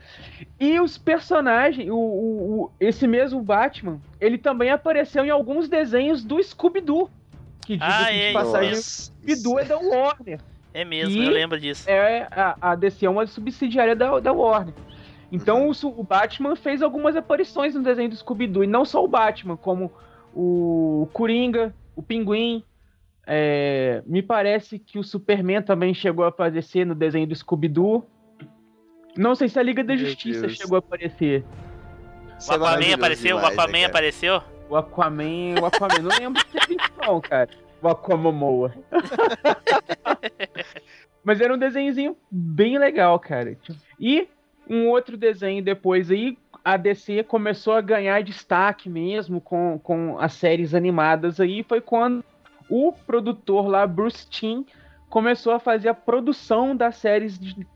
E 0.58 0.80
os 0.80 0.96
personagens, 0.98 1.88
o, 1.90 1.94
o- 1.96 2.60
o- 2.64 2.70
esse 2.80 3.06
mesmo 3.06 3.40
Batman, 3.42 4.00
ele 4.20 4.38
também 4.38 4.70
apareceu 4.70 5.24
em 5.24 5.30
alguns 5.30 5.68
desenhos 5.68 6.24
do 6.24 6.42
Scooby-Doo. 6.42 7.10
Que 7.66 7.74
diga 7.74 7.86
Ah, 7.86 8.12
é, 8.12 8.32
passagem, 8.32 8.72
o 8.72 8.76
Scooby-Doo 8.76 9.58
é 9.58 9.64
da 9.64 9.78
Warner. 9.78 10.40
É 10.72 10.84
mesmo, 10.84 11.14
E- 11.22 11.24
eu 11.26 11.30
lembro 11.32 11.58
disso. 11.60 11.88
É, 11.88 12.26
a, 12.30 12.56
a 12.72 12.74
DC 12.74 13.06
é 13.06 13.10
uma 13.10 13.26
subsidiária 13.26 13.94
da, 13.94 14.18
da 14.20 14.32
Warner. 14.32 14.74
Então 15.32 15.68
o, 15.68 15.74
su- 15.74 15.88
o 15.96 16.02
Batman 16.04 16.54
fez 16.56 16.82
algumas 16.82 17.16
aparições 17.16 17.74
no 17.74 17.82
desenho 17.82 18.08
do 18.10 18.16
Scooby-Doo. 18.16 18.64
E 18.64 18.66
não 18.66 18.84
só 18.84 19.02
o 19.04 19.08
Batman, 19.08 19.56
como 19.56 19.90
o 20.34 21.08
Coringa, 21.12 21.72
o 21.96 22.02
Pinguim. 22.02 22.62
é, 23.26 24.02
me 24.06 24.22
parece 24.22 24.78
que 24.78 24.98
o 24.98 25.04
Superman 25.04 25.62
também 25.62 25.94
chegou 25.94 26.24
a 26.24 26.28
aparecer 26.28 26.84
no 26.84 26.94
desenho 26.94 27.26
do 27.26 27.34
Scooby-Doo. 27.34 28.04
Não 29.16 29.34
sei 29.34 29.48
se 29.48 29.58
a 29.58 29.62
Liga 29.62 29.82
da 29.84 29.94
Meu 29.94 30.04
Justiça 30.04 30.42
Deus. 30.42 30.56
chegou 30.56 30.76
a 30.76 30.78
aparecer. 30.80 31.44
O 32.48 32.52
é 32.52 32.56
Aquaman 32.56 32.94
apareceu? 32.94 33.36
demais, 33.36 33.56
o 33.56 33.60
Aquaman 33.60 33.78
né, 33.78 33.84
apareceu? 33.84 34.42
O 34.68 34.76
Aquaman, 34.76 35.60
o 35.60 35.66
Aquaman, 35.66 36.02
não 36.02 36.18
lembro 36.18 36.40
se 36.42 36.46
teve 36.46 36.76
não, 37.00 37.20
cara. 37.20 37.50
O 37.80 37.88
Aquamomoa. 37.88 38.74
Mas 41.22 41.40
era 41.40 41.54
um 41.54 41.58
desenhozinho 41.58 42.16
bem 42.30 42.78
legal, 42.78 43.18
cara. 43.18 43.56
E 43.98 44.28
um 44.68 44.88
outro 44.88 45.16
desenho 45.16 45.62
depois 45.62 46.10
aí, 46.10 46.36
a 46.64 46.78
DC 46.78 47.24
começou 47.24 47.74
a 47.74 47.82
ganhar 47.82 48.22
destaque 48.22 48.88
mesmo 48.88 49.40
com, 49.40 49.78
com 49.82 50.18
as 50.18 50.32
séries 50.32 50.74
animadas 50.74 51.38
aí, 51.38 51.62
foi 51.62 51.82
quando 51.82 52.24
o 52.70 52.90
produtor 52.90 53.68
lá, 53.68 53.86
Bruce 53.86 54.26
Timm, 54.28 54.64
começou 55.10 55.52
a 55.52 55.60
fazer 55.60 55.90
a 55.90 55.94
produção 55.94 56.74
das 56.74 56.96
séries 56.96 57.38
de, 57.38 57.66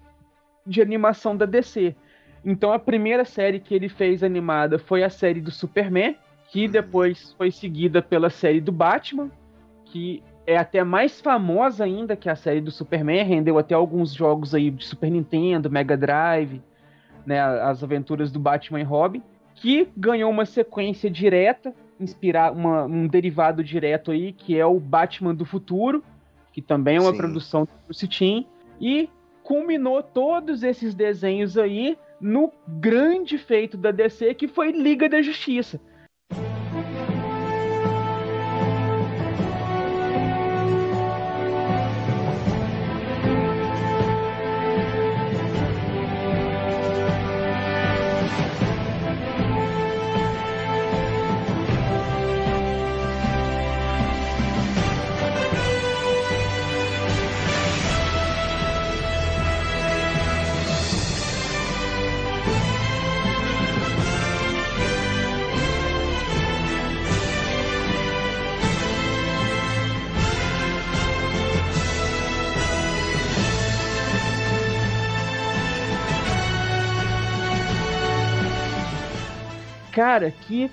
de 0.67 0.81
animação 0.81 1.37
da 1.37 1.45
DC. 1.45 1.95
Então 2.43 2.73
a 2.73 2.79
primeira 2.79 3.27
série 3.27 3.61
que 3.61 3.75
ele 3.75 3.91
fez 3.91 4.23
animada 4.23 4.79
foi 4.79 5.03
a 5.05 5.11
série 5.11 5.41
do 5.41 5.51
Superman, 5.51 6.17
que 6.51 6.67
depois 6.67 7.35
foi 7.37 7.51
seguida 7.51 8.01
pela 8.01 8.31
série 8.31 8.61
do 8.61 8.73
Batman, 8.73 9.31
que 9.85 10.23
é 10.47 10.57
até 10.57 10.83
mais 10.83 11.21
famosa 11.21 11.85
ainda 11.85 12.17
que 12.17 12.31
a 12.31 12.35
série 12.35 12.63
do 12.63 12.71
Superman, 12.71 13.23
rendeu 13.23 13.59
até 13.59 13.75
alguns 13.75 14.15
jogos 14.15 14.55
aí 14.55 14.71
de 14.71 14.83
Super 14.83 15.11
Nintendo, 15.11 15.71
Mega 15.71 15.95
Drive, 15.95 16.63
né, 17.29 17.41
as 17.41 17.85
aventuras 17.85 18.33
do 18.33 18.41
Batman 18.41 18.81
e 18.81 18.85
Robin, 18.85 19.23
que 19.55 19.87
ganhou 19.95 20.31
uma 20.31 20.47
sequência 20.47 21.11
direta, 21.11 21.75
inspirar 22.01 22.53
uma- 22.53 22.87
um 22.87 23.07
derivado 23.07 23.63
direto 23.63 24.11
aí, 24.11 24.33
que 24.33 24.59
é 24.59 24.65
o 24.65 24.81
Batman 24.81 25.35
do 25.35 25.45
Futuro, 25.45 26.03
que 26.53 26.63
também 26.63 26.97
é 26.97 27.01
uma 27.01 27.11
Sim. 27.13 27.19
produção 27.19 27.65
do 27.65 27.71
Bruce 27.85 28.09
Timm, 28.09 28.45
e 28.81 29.11
culminou 29.43 30.03
todos 30.03 30.63
esses 30.63 30.95
desenhos 30.95 31.59
aí 31.59 31.99
no 32.19 32.51
grande 32.67 33.37
feito 33.37 33.77
da 33.77 33.91
DC, 33.91 34.33
que 34.35 34.49
foi 34.49 34.73
Liga 34.73 35.09
da 35.09 35.21
Justiça. 35.21 35.79
Cara, 79.99 80.31
que. 80.31 80.71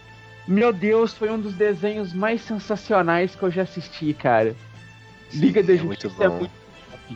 Meu 0.47 0.71
Deus, 0.71 1.11
foi 1.11 1.31
um 1.31 1.41
dos 1.41 1.55
desenhos 1.55 2.13
mais 2.13 2.43
sensacionais 2.43 3.33
que 3.33 3.41
eu 3.41 3.49
já 3.49 3.63
assisti, 3.63 4.13
cara. 4.13 4.55
Liga 5.33 5.63
da 5.63 5.73
é 5.73 5.77
Justiça 5.77 6.09
muito 6.09 6.23
é 6.23 6.29
muito. 6.29 6.51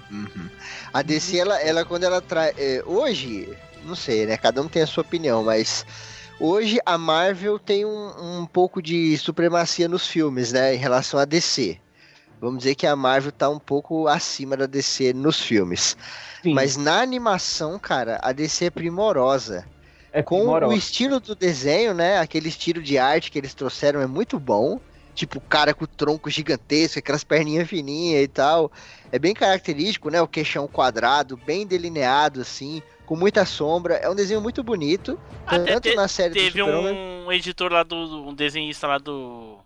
Uhum. 0.09 0.49
A 0.91 1.03
DC, 1.03 1.37
ela, 1.37 1.61
ela 1.61 1.85
quando 1.85 2.05
ela 2.05 2.19
traz. 2.19 2.55
hoje, 2.87 3.55
não 3.83 3.93
sei, 3.93 4.25
né? 4.25 4.37
Cada 4.37 4.59
um 4.59 4.67
tem 4.67 4.81
a 4.81 4.87
sua 4.87 5.03
opinião, 5.03 5.43
mas 5.43 5.85
hoje 6.39 6.79
a 6.83 6.97
Marvel 6.97 7.59
tem 7.59 7.85
um, 7.85 8.39
um 8.39 8.45
pouco 8.47 8.81
de 8.81 9.15
supremacia 9.19 9.87
nos 9.87 10.07
filmes, 10.07 10.51
né? 10.51 10.73
Em 10.73 10.79
relação 10.79 11.19
à 11.19 11.25
DC. 11.25 11.77
Vamos 12.41 12.59
dizer 12.59 12.73
que 12.73 12.87
a 12.87 12.95
Marvel 12.95 13.31
tá 13.31 13.47
um 13.51 13.59
pouco 13.59 14.07
acima 14.07 14.57
da 14.57 14.65
DC 14.65 15.13
nos 15.13 15.39
filmes. 15.39 15.95
Sim, 16.41 16.55
Mas 16.55 16.75
na 16.75 17.01
animação, 17.01 17.77
cara, 17.77 18.19
a 18.23 18.31
DC 18.31 18.65
é 18.65 18.69
primorosa. 18.71 19.63
É 20.11 20.23
Com 20.23 20.47
o 20.47 20.73
estilo 20.73 21.19
do 21.19 21.35
desenho, 21.35 21.93
né? 21.93 22.19
Aquele 22.19 22.49
estilo 22.49 22.81
de 22.81 22.97
arte 22.97 23.29
que 23.31 23.37
eles 23.37 23.53
trouxeram 23.53 24.01
é 24.01 24.07
muito 24.07 24.39
bom. 24.39 24.79
Tipo, 25.13 25.39
o 25.39 25.41
cara 25.41 25.73
com 25.73 25.83
o 25.83 25.87
tronco 25.87 26.29
gigantesco, 26.29 26.99
aquelas 26.99 27.25
perninhas 27.25 27.67
fininhas 27.67 28.23
e 28.23 28.27
tal. 28.27 28.71
É 29.11 29.19
bem 29.19 29.33
característico, 29.33 30.09
né? 30.09 30.21
O 30.21 30.27
queixão 30.27 30.65
quadrado, 30.67 31.35
bem 31.35 31.67
delineado, 31.67 32.39
assim, 32.39 32.81
com 33.05 33.17
muita 33.17 33.45
sombra. 33.45 33.95
É 33.95 34.09
um 34.09 34.15
desenho 34.15 34.39
muito 34.39 34.63
bonito. 34.63 35.19
Até 35.45 35.73
tanto 35.73 35.89
te- 35.89 35.95
na 35.95 36.07
série 36.07 36.33
do 36.33 36.39
Teve 36.39 36.63
um 36.63 37.29
editor 37.31 37.71
lá 37.71 37.83
do. 37.83 38.29
um 38.29 38.33
desenhista 38.33 38.87
lá 38.87 38.97
do. 38.97 39.57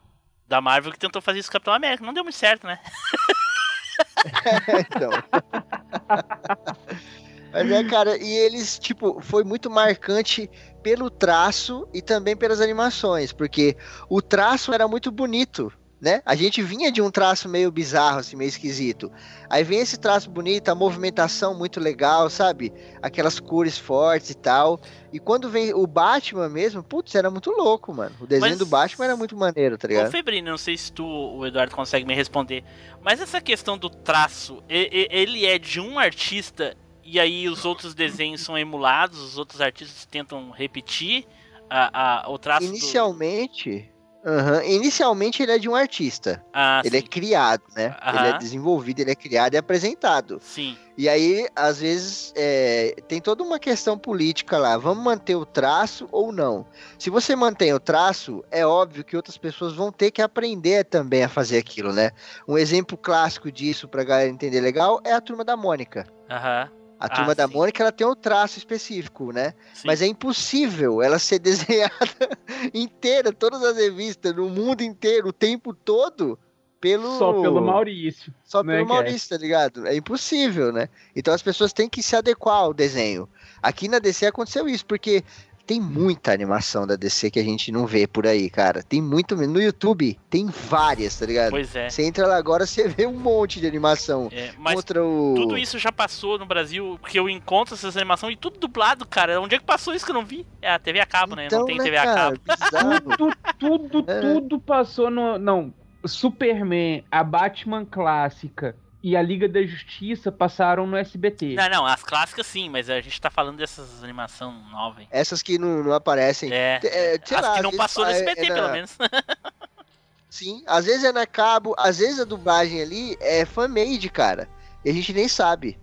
Da 0.48 0.60
Marvel 0.60 0.92
que 0.92 1.00
tentou 1.00 1.22
fazer 1.22 1.40
isso 1.40 1.50
com 1.50 1.52
o 1.52 1.60
Capitão 1.60 1.74
América. 1.74 2.04
Não 2.06 2.14
deu 2.14 2.24
muito 2.24 2.36
certo, 2.36 2.66
né? 2.66 2.80
então. 4.92 5.12
Mas 7.54 7.72
é, 7.72 7.84
cara, 7.84 8.18
e 8.18 8.32
eles, 8.36 8.80
tipo, 8.80 9.22
foi 9.22 9.44
muito 9.44 9.70
marcante 9.70 10.50
pelo 10.82 11.10
traço 11.10 11.88
e 11.94 12.02
também 12.02 12.36
pelas 12.36 12.60
animações, 12.60 13.32
porque 13.32 13.78
o 14.10 14.22
traço 14.22 14.74
era 14.74 14.88
muito 14.88 15.12
bonito, 15.12 15.72
né? 16.02 16.22
A 16.26 16.36
gente 16.36 16.62
vinha 16.62 16.92
de 16.92 17.02
um 17.02 17.10
traço 17.10 17.48
meio 17.48 17.72
bizarro, 17.72 18.20
assim, 18.20 18.36
meio 18.36 18.50
esquisito. 18.50 19.10
Aí 19.50 19.64
vem 19.64 19.80
esse 19.80 19.98
traço 19.98 20.30
bonito, 20.30 20.68
a 20.68 20.76
movimentação 20.76 21.58
muito 21.58 21.80
legal, 21.80 22.30
sabe? 22.30 22.74
Aquelas 23.02 23.40
cores 23.40 23.78
fortes 23.78 24.32
e 24.32 24.36
tal. 24.36 24.82
E 25.14 25.20
quando 25.20 25.50
vem 25.50 25.74
o 25.74 25.88
Batman 25.88 26.50
mesmo, 26.50 26.84
putz, 26.84 27.16
era 27.16 27.32
muito 27.32 27.52
louco, 27.52 27.94
mano. 27.94 28.14
O 28.20 28.28
desenho 28.28 28.50
Mas- 28.50 28.60
do 28.60 28.66
Batman 28.66 29.06
era 29.06 29.16
muito 29.16 29.38
maneiro, 29.38 29.78
tá 29.78 29.88
Ô, 29.88 29.92
ligado? 29.92 30.12
Febrino, 30.12 30.50
não 30.52 30.58
sei 30.58 30.76
se 30.76 30.92
tu, 30.92 31.06
o 31.06 31.46
Eduardo, 31.46 31.74
consegue 31.74 32.06
me 32.06 32.14
responder. 32.14 32.66
Mas 33.02 33.22
essa 33.22 33.40
questão 33.40 33.78
do 33.78 33.90
traço, 33.90 34.62
ele 34.68 35.46
é 35.46 35.58
de 35.58 35.80
um 35.80 35.98
artista 35.98 36.76
e 37.14 37.20
aí 37.20 37.48
os 37.48 37.64
outros 37.64 37.94
desenhos 37.94 38.42
são 38.42 38.58
emulados, 38.58 39.20
os 39.22 39.38
outros 39.38 39.62
artistas 39.62 40.06
tentam 40.06 40.50
repetir 40.52 41.26
a, 41.70 42.24
a- 42.26 42.30
o 42.30 42.38
traço 42.40 42.66
do... 42.66 42.70
Inicialmente. 42.74 43.90
aham, 44.26 44.64
inicialmente 44.64 45.44
ele 45.44 45.52
é 45.52 45.60
de 45.60 45.70
um 45.70 45.76
artista. 45.76 46.44
Ah, 46.54 46.82
ele 46.84 46.98
é 46.98 47.02
sim. 47.02 47.06
criado, 47.08 47.62
né? 47.76 47.96
Ele 48.08 48.28
é 48.30 48.38
desenvolvido, 48.38 49.00
ele 49.02 49.12
é 49.12 49.16
criado 49.16 49.54
e 49.54 49.58
apresentado. 49.58 50.40
Sim, 50.42 50.76
E 50.98 51.08
aí, 51.10 51.48
às 51.56 51.80
vezes, 51.80 52.32
é, 52.36 52.96
tem 53.08 53.20
toda 53.22 53.44
uma 53.44 53.60
questão 53.60 53.98
política 53.98 54.58
lá. 54.58 54.78
Vamos 54.78 55.04
manter 55.04 55.36
o 55.36 55.46
traço 55.46 56.08
ou 56.12 56.32
não? 56.32 56.66
Se 57.00 57.10
você 57.10 57.36
mantém 57.36 57.74
o 57.74 57.80
traço, 57.80 58.44
é 58.52 58.66
óbvio 58.66 59.04
que 59.04 59.16
outras 59.16 59.38
pessoas 59.38 59.74
vão 59.74 59.92
ter 59.92 60.10
que 60.12 60.22
aprender 60.22 60.84
também 60.86 61.24
a 61.24 61.30
fazer 61.30 61.58
aquilo, 61.58 61.92
né? 61.94 62.12
Um 62.48 62.58
exemplo 62.58 62.98
clássico 62.98 63.52
disso, 63.52 63.88
pra 63.88 64.04
galera 64.04 64.30
entender 64.30 64.62
legal, 64.62 65.00
é 65.04 65.12
a 65.14 65.22
Turma 65.22 65.44
da 65.44 65.56
Mônica. 65.58 66.08
aham. 66.30 66.70
A 67.04 67.08
Ah, 67.08 67.10
Turma 67.10 67.36
da 67.36 67.46
sim. 67.50 67.54
Mônica, 67.54 67.84
ela 67.84 67.92
tem 67.92 68.08
um 68.08 68.16
traço 68.16 68.58
específico, 68.58 69.34
né? 69.34 69.54
sim. 69.74 69.82
Mas 69.86 70.02
é 70.02 70.08
impossível 70.08 71.02
ela 71.02 71.20
ser 71.20 71.38
desenhada 71.44 72.30
inteira, 72.74 73.34
todas 73.34 73.62
as 73.62 73.76
revistas, 73.76 74.34
no 74.34 74.50
mundo 74.50 74.82
inteiro, 74.84 75.28
o 75.28 75.34
tempo 75.34 75.74
todo, 75.74 76.40
pelo. 76.80 77.18
Só 77.18 77.34
pelo 77.42 77.62
Maurício. 77.62 78.34
Só 78.46 78.64
né, 78.64 78.78
pelo 78.78 78.86
é. 78.86 78.88
Maurício, 78.88 79.28
tá 79.30 79.38
ligado? 79.38 79.86
É 79.86 79.94
impossível, 79.98 80.72
né? 80.72 80.88
Então 81.14 81.34
as 81.34 81.42
pessoas 81.42 81.74
têm 81.74 81.90
que 81.90 82.02
se 82.02 82.16
adequar 82.16 82.56
ao 82.56 82.74
desenho. 82.74 83.28
Aqui 83.62 83.90
na 83.90 84.00
DC 84.00 84.26
aconteceu 84.26 84.70
isso, 84.70 84.86
porque 84.86 85.26
tem 85.66 85.80
muita 85.80 86.34
animação 86.34 86.86
da 86.86 86.96
DC 86.96 87.32
que 87.32 87.40
a 87.40 87.44
gente 87.44 87.72
não 87.72 87.88
vê 87.88 88.06
por 88.06 88.28
aí, 88.28 88.50
cara. 88.50 88.84
Tem 88.84 89.02
muito 89.02 89.38
mesmo. 89.38 89.54
No 89.54 89.62
YouTube 89.62 90.20
tem 90.30 90.48
várias, 90.48 91.18
tá 91.18 91.26
ligado? 91.26 91.52
Pois 91.52 91.76
é. 91.76 91.90
Você 91.90 92.04
entra 92.04 92.28
lá 92.28 92.36
agora, 92.36 92.66
você 92.66 92.88
vê 92.88 93.08
um 93.08 93.18
monte 93.18 93.60
de 93.60 93.68
animação. 93.68 94.30
É, 94.32 94.52
mas 94.58 94.76
contra 94.76 95.04
o. 95.04 95.34
tudo 95.36 95.58
isso 95.58 95.80
já 95.80 95.92
passou 95.92 96.38
no 96.38 96.46
Brasil, 96.46 96.98
porque 97.00 97.18
eu 97.18 97.30
encontro 97.30 97.76
essas 97.76 97.96
animações 97.96 98.34
e 98.34 98.38
tudo 98.38 98.60
dublado, 98.60 99.06
cara. 99.08 99.40
Onde 99.40 99.56
é 99.56 99.60
que 99.60 99.66
passou 99.66 99.94
isso 99.94 100.06
que 100.06 100.12
eu 100.12 100.16
não 100.16 100.26
vi? 100.26 100.46
É 100.62 100.72
a 100.72 100.80
TV 100.80 101.00
a 101.00 101.06
cabo, 101.06 101.36
né? 101.36 101.46
Então, 101.46 101.60
não 101.60 101.66
tem 101.66 101.78
né, 101.78 101.84
TV 101.84 101.98
a 101.98 102.04
cara? 102.04 102.16
cabo. 102.16 102.40
Bizarro. 102.44 103.18
Tudo, 103.18 103.90
tudo, 103.90 104.12
É. 104.12 104.22
tudo 104.22 104.60
passou 104.60 105.10
no. 105.10 105.38
Não. 105.38 105.74
Superman, 106.06 107.06
a 107.10 107.24
Batman 107.24 107.86
clássica 107.86 108.76
e 109.04 109.18
a 109.18 109.22
Liga 109.22 109.50
da 109.50 109.62
Justiça 109.62 110.32
passaram 110.32 110.88
no 110.88 110.96
SBT. 110.96 111.56
Não, 111.56 111.70
não, 111.70 111.86
as 111.86 112.02
clássicas 112.02 112.48
sim, 112.48 112.70
mas 112.70 112.90
a 112.90 113.02
gente 113.02 113.20
tá 113.20 113.30
falando 113.30 113.58
dessas 113.58 114.02
animação 114.02 114.54
nova, 114.72 115.02
hein? 115.02 115.08
Essas 115.12 115.44
que 115.44 115.58
não, 115.60 115.84
não 115.84 115.92
aparecem. 115.94 116.52
É, 116.54 116.80
É, 116.82 117.20
sei 117.24 117.36
as 117.38 117.44
lá, 117.44 117.56
que 117.56 117.62
não 117.62 117.72
passou 117.74 118.06
no 118.06 118.12
é- 118.12 118.14
SBT, 118.16 118.46
é 118.46 118.50
na- 118.50 118.56
pelo 118.56 118.72
menos. 118.72 118.98
Sim, 120.30 120.64
às 120.66 120.86
vezes 120.86 121.04
é 121.04 121.12
na 121.12 121.28
cabo, 121.28 121.76
às 121.78 122.00
vezes 122.00 122.20
a 122.20 122.24
dublagem 122.24 122.82
ali 122.82 123.16
é 123.20 123.46
fan-made, 123.46 124.10
cara. 124.10 124.50
E 124.84 124.90
a 124.90 124.94
gente 124.94 125.14
nem 125.14 125.28
sabe. 125.28 125.78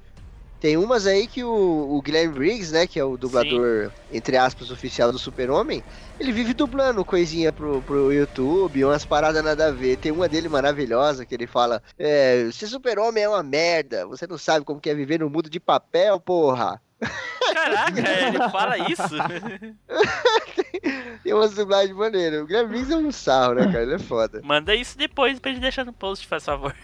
Tem 0.60 0.76
umas 0.76 1.06
aí 1.06 1.26
que 1.26 1.42
o, 1.42 1.96
o 1.96 2.02
Guilherme 2.02 2.34
Briggs, 2.34 2.70
né, 2.70 2.86
que 2.86 3.00
é 3.00 3.04
o 3.04 3.16
dublador, 3.16 3.90
entre 4.12 4.36
aspas, 4.36 4.70
oficial 4.70 5.10
do 5.10 5.18
Super-Homem, 5.18 5.82
ele 6.18 6.32
vive 6.32 6.52
dublando 6.52 7.02
coisinha 7.02 7.50
pro, 7.50 7.80
pro 7.80 8.12
YouTube, 8.12 8.84
umas 8.84 9.06
paradas 9.06 9.42
nada 9.42 9.68
a 9.68 9.70
ver. 9.70 9.96
Tem 9.96 10.12
uma 10.12 10.28
dele 10.28 10.50
maravilhosa 10.50 11.24
que 11.24 11.34
ele 11.34 11.46
fala: 11.46 11.82
é, 11.98 12.50
Ser 12.52 12.66
Super-Homem 12.66 13.24
é 13.24 13.28
uma 13.28 13.42
merda, 13.42 14.06
você 14.06 14.26
não 14.26 14.36
sabe 14.36 14.66
como 14.66 14.80
que 14.80 14.90
é 14.90 14.94
viver 14.94 15.20
no 15.20 15.30
mundo 15.30 15.48
de 15.48 15.58
papel, 15.58 16.20
porra. 16.20 16.78
Caraca, 17.54 17.98
ele 17.98 18.50
fala 18.50 18.78
isso. 18.78 19.16
Tem 21.24 21.32
umas 21.32 21.54
dublagens 21.54 21.96
maneiras. 21.96 22.42
O 22.42 22.46
Guilherme 22.46 22.68
Briggs 22.68 22.92
é 22.92 22.96
um 22.96 23.10
sarro, 23.10 23.54
né, 23.54 23.64
cara? 23.64 23.82
Ele 23.82 23.94
é 23.94 23.98
foda. 23.98 24.40
Manda 24.44 24.74
isso 24.74 24.96
depois 24.96 25.38
pra 25.38 25.52
gente 25.52 25.62
deixar 25.62 25.84
no 25.84 25.92
post, 25.92 26.26
faz 26.26 26.44
favor. 26.44 26.74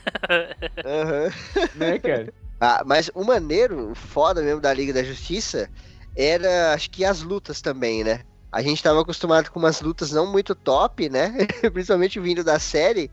Aham. 0.84 1.30
Né, 1.74 1.98
cara? 1.98 2.32
Ah, 2.60 2.82
mas 2.86 3.10
o 3.14 3.22
maneiro, 3.24 3.90
o 3.90 3.94
foda 3.94 4.42
mesmo 4.42 4.60
da 4.60 4.72
Liga 4.72 4.92
da 4.92 5.02
Justiça, 5.04 5.70
era 6.14 6.72
acho 6.74 6.90
que 6.90 7.04
as 7.04 7.22
lutas 7.22 7.60
também, 7.60 8.02
né? 8.02 8.24
A 8.50 8.62
gente 8.62 8.82
tava 8.82 9.00
acostumado 9.02 9.50
com 9.50 9.58
umas 9.58 9.80
lutas 9.82 10.10
não 10.12 10.26
muito 10.26 10.54
top, 10.54 11.08
né? 11.10 11.34
Principalmente 11.72 12.18
vindo 12.18 12.42
da 12.42 12.58
série, 12.58 13.10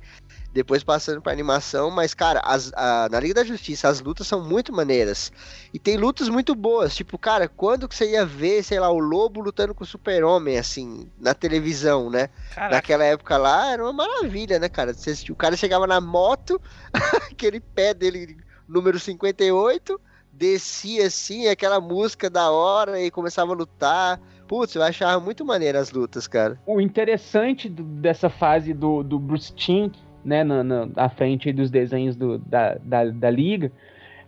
depois 0.53 0.83
passando 0.83 1.21
pra 1.21 1.33
animação, 1.33 1.91
mas, 1.91 2.13
cara, 2.13 2.41
as- 2.45 2.71
a- 2.75 3.09
na 3.11 3.19
Liga 3.19 3.35
da 3.35 3.43
Justiça 3.43 3.89
as 3.89 3.99
lutas 4.01 4.27
são 4.27 4.41
muito 4.47 4.71
maneiras. 4.73 5.31
E 5.73 5.79
tem 5.79 5.97
lutas 5.97 6.29
muito 6.29 6.55
boas, 6.55 6.95
tipo, 6.95 7.17
cara, 7.19 7.49
quando 7.49 7.89
que 7.89 7.95
você 7.95 8.11
ia 8.11 8.25
ver, 8.25 8.63
sei 8.63 8.79
lá, 8.79 8.89
o 8.89 8.99
Lobo 8.99 9.41
lutando 9.41 9.75
com 9.75 9.83
o 9.83 9.87
Super-Homem, 9.87 10.57
assim, 10.57 11.11
na 11.17 11.33
televisão, 11.33 12.09
né? 12.09 12.29
Caraca, 12.51 12.75
Naquela 12.75 13.03
época 13.05 13.37
lá 13.37 13.71
era 13.71 13.83
uma 13.83 13.93
maravilha, 13.93 14.59
né, 14.59 14.69
cara? 14.69 14.93
Você 14.93 15.13
o 15.31 15.35
cara 15.35 15.57
chegava 15.57 15.87
na 15.87 15.99
moto, 15.99 16.61
aquele 17.31 17.59
pé 17.59 17.93
dele, 17.93 18.37
número 18.73 18.99
58, 18.99 19.99
descia 20.31 21.05
assim, 21.07 21.47
aquela 21.47 21.79
música 21.79 22.29
da 22.29 22.51
hora 22.51 22.99
e 22.99 23.11
começava 23.11 23.53
a 23.53 23.55
lutar. 23.55 24.19
Putz, 24.47 24.75
eu 24.75 24.83
achava 24.83 25.23
muito 25.23 25.45
maneiro 25.45 25.77
as 25.77 25.91
lutas, 25.91 26.27
cara. 26.27 26.59
O 26.65 26.81
interessante 26.81 27.69
do- 27.69 27.83
dessa 27.83 28.29
fase 28.29 28.73
do, 28.73 29.03
do 29.03 29.17
Bruce 29.19 29.53
Timm, 29.53 29.91
né, 30.25 30.43
na, 30.43 30.63
na, 30.63 30.87
à 30.95 31.09
frente 31.09 31.51
dos 31.53 31.69
desenhos 31.69 32.15
do- 32.15 32.37
da, 32.39 32.75
da, 32.83 33.05
da 33.05 33.29
Liga, 33.29 33.71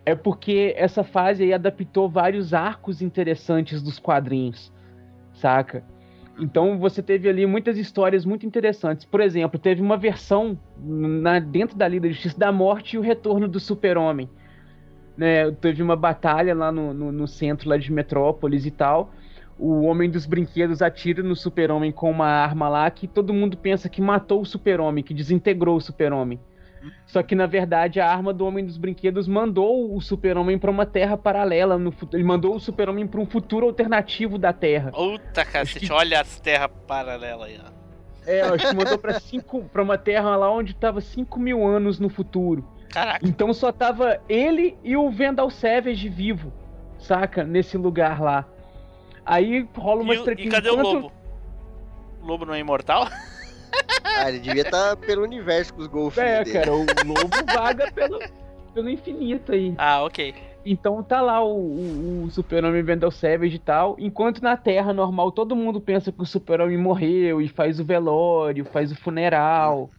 é 0.05 0.13
porque 0.13 0.73
essa 0.77 1.03
fase 1.03 1.43
aí 1.43 1.53
adaptou 1.53 2.07
vários 2.07 2.53
arcos 2.53 3.01
interessantes 3.01 3.81
dos 3.81 3.97
quadrinhos, 3.97 4.71
saca? 5.33 5.83
Então 6.39 6.77
você 6.77 7.01
teve 7.01 7.29
ali 7.29 7.45
muitas 7.45 7.77
histórias 7.77 8.25
muito 8.25 8.45
interessantes. 8.45 9.05
Por 9.05 9.21
exemplo, 9.21 9.59
teve 9.59 9.81
uma 9.81 9.97
versão 9.97 10.57
na, 10.77 11.39
dentro 11.39 11.77
da 11.77 11.87
Liga 11.87 12.07
da 12.07 12.13
Justiça 12.13 12.37
da 12.37 12.51
morte 12.51 12.95
e 12.95 12.99
o 12.99 13.01
retorno 13.01 13.47
do 13.47 13.59
Super-Homem. 13.59 14.29
Né, 15.17 15.49
teve 15.51 15.81
uma 15.81 15.95
batalha 15.95 16.53
lá 16.53 16.71
no, 16.73 16.93
no, 16.93 17.09
no 17.09 17.25
centro 17.25 17.69
lá 17.69 17.77
de 17.77 17.89
Metrópolis 17.89 18.65
e 18.65 18.71
tal 18.71 19.13
o 19.57 19.83
Homem 19.83 20.09
dos 20.09 20.25
Brinquedos 20.25 20.81
atira 20.81 21.23
no 21.23 21.35
Super-Homem 21.35 21.91
com 21.91 22.11
uma 22.11 22.27
arma 22.27 22.67
lá 22.67 22.89
que 22.91 23.07
todo 23.07 23.33
mundo 23.33 23.55
pensa 23.55 23.87
que 23.87 24.01
matou 24.01 24.41
o 24.41 24.45
Super-Homem, 24.45 25.03
que 25.03 25.13
desintegrou 25.13 25.77
o 25.77 25.81
Super-Homem. 25.81 26.39
Só 27.05 27.23
que 27.23 27.35
na 27.35 27.45
verdade 27.45 27.99
a 27.99 28.09
arma 28.11 28.33
do 28.33 28.45
Homem 28.45 28.65
dos 28.65 28.77
Brinquedos 28.77 29.27
mandou 29.27 29.95
o 29.95 30.01
Super-Homem 30.01 30.57
para 30.57 30.69
uma 30.71 30.85
terra 30.85 31.15
paralela. 31.17 31.77
No, 31.77 31.93
ele 32.13 32.23
mandou 32.23 32.55
o 32.55 32.59
Super-Homem 32.59 33.07
para 33.07 33.19
um 33.21 33.25
futuro 33.25 33.65
alternativo 33.67 34.37
da 34.37 34.51
Terra. 34.53 34.91
puta 34.91 35.45
cacete, 35.45 35.85
que- 35.87 35.93
olha 35.93 36.19
as 36.21 36.39
terras 36.39 36.69
paralelas 36.87 37.47
aí, 37.47 37.59
ó. 37.63 37.75
É, 38.27 38.41
acho 38.41 38.69
que 38.69 38.75
mandou 38.75 38.97
para 38.97 39.19
cinco, 39.19 39.63
para 39.65 39.83
uma 39.83 39.97
terra 39.99 40.35
lá 40.35 40.51
onde 40.51 40.73
tava 40.75 40.99
5 40.99 41.39
mil 41.39 41.63
anos 41.65 41.99
no 41.99 42.09
futuro. 42.09 42.67
Caraca, 42.89 43.25
Então 43.27 43.53
só 43.53 43.71
tava 43.71 44.19
ele 44.27 44.75
e 44.83 44.97
o 44.97 45.09
Vendal 45.11 45.49
Savage 45.51 46.09
vivo, 46.09 46.51
saca? 46.97 47.43
Nesse 47.43 47.77
lugar 47.77 48.19
lá. 48.21 48.45
Aí 49.23 49.67
rola 49.75 50.01
uma 50.01 50.15
e, 50.15 50.17
e 50.39 50.47
cadê 50.49 50.69
o 50.71 50.81
lobo? 50.81 51.11
O 52.21 52.25
lobo 52.25 52.45
não 52.45 52.53
é 52.55 52.59
imortal? 52.59 53.07
Ah, 54.17 54.29
ele 54.29 54.39
devia 54.39 54.61
estar 54.61 54.95
pelo 54.95 55.23
universo 55.23 55.73
com 55.73 55.81
os 55.81 55.87
golfinhos 55.87 56.29
É, 56.29 56.43
dele. 56.43 56.57
cara, 56.59 56.71
o 56.73 56.79
lobo 57.05 57.53
vaga 57.53 57.91
pelo, 57.91 58.19
pelo 58.73 58.89
infinito 58.89 59.51
aí. 59.51 59.73
Ah, 59.77 60.03
ok. 60.03 60.33
Então 60.65 61.03
tá 61.03 61.21
lá 61.21 61.43
o, 61.43 61.53
o, 61.57 62.23
o 62.23 62.31
Super-Homem 62.31 62.81
Vendel 62.81 63.11
Savage 63.11 63.55
e 63.57 63.59
tal, 63.59 63.95
enquanto 63.99 64.41
na 64.41 64.55
Terra 64.55 64.93
normal 64.93 65.31
todo 65.31 65.55
mundo 65.55 65.81
pensa 65.81 66.11
que 66.11 66.21
o 66.21 66.25
Super-Homem 66.25 66.77
morreu 66.77 67.41
e 67.41 67.47
faz 67.49 67.79
o 67.79 67.83
velório, 67.83 68.63
faz 68.65 68.91
o 68.91 68.95
funeral, 68.95 69.89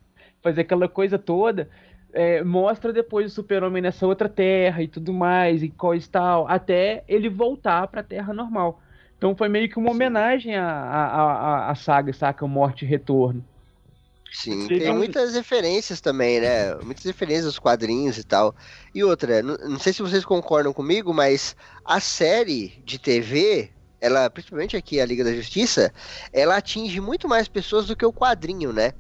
faz 0.42 0.58
aquela 0.58 0.88
coisa 0.88 1.18
toda. 1.18 1.68
é, 2.12 2.42
mostra 2.42 2.92
depois 2.94 3.26
o 3.30 3.34
Super-Homem 3.34 3.82
nessa 3.82 4.06
outra 4.06 4.28
Terra 4.30 4.82
e 4.82 4.88
tudo 4.88 5.12
mais, 5.12 5.62
e 5.62 5.68
coisa 5.68 6.06
e 6.06 6.08
tal, 6.08 6.48
até 6.48 7.04
ele 7.06 7.28
voltar 7.28 7.86
pra 7.88 8.02
Terra 8.02 8.32
normal. 8.32 8.80
Então 9.18 9.36
foi 9.36 9.48
meio 9.48 9.68
que 9.68 9.78
uma 9.78 9.90
homenagem 9.90 10.56
à, 10.56 10.66
à, 10.66 11.22
à, 11.66 11.70
à 11.70 11.74
saga, 11.74 12.12
saca? 12.14 12.46
Morte 12.46 12.84
e 12.84 12.88
Retorno. 12.88 13.44
Sim, 14.38 14.70
tem 14.70 14.90
muitas 14.92 15.32
referências 15.34 16.00
também, 16.00 16.40
né? 16.40 16.74
Muitas 16.82 17.04
referências 17.04 17.46
aos 17.46 17.58
quadrinhos 17.58 18.18
e 18.18 18.24
tal. 18.24 18.54
E 18.94 19.02
outra, 19.02 19.40
n- 19.42 19.56
não 19.68 19.78
sei 19.78 19.92
se 19.92 20.02
vocês 20.02 20.24
concordam 20.24 20.72
comigo, 20.74 21.12
mas 21.14 21.56
a 21.84 22.00
série 22.00 22.68
de 22.84 22.98
TV, 22.98 23.72
ela, 24.00 24.28
principalmente 24.28 24.76
aqui 24.76 25.00
a 25.00 25.06
Liga 25.06 25.24
da 25.24 25.32
Justiça, 25.34 25.92
ela 26.32 26.56
atinge 26.56 27.00
muito 27.00 27.26
mais 27.26 27.48
pessoas 27.48 27.86
do 27.86 27.96
que 27.96 28.04
o 28.04 28.12
quadrinho, 28.12 28.72
né? 28.72 28.92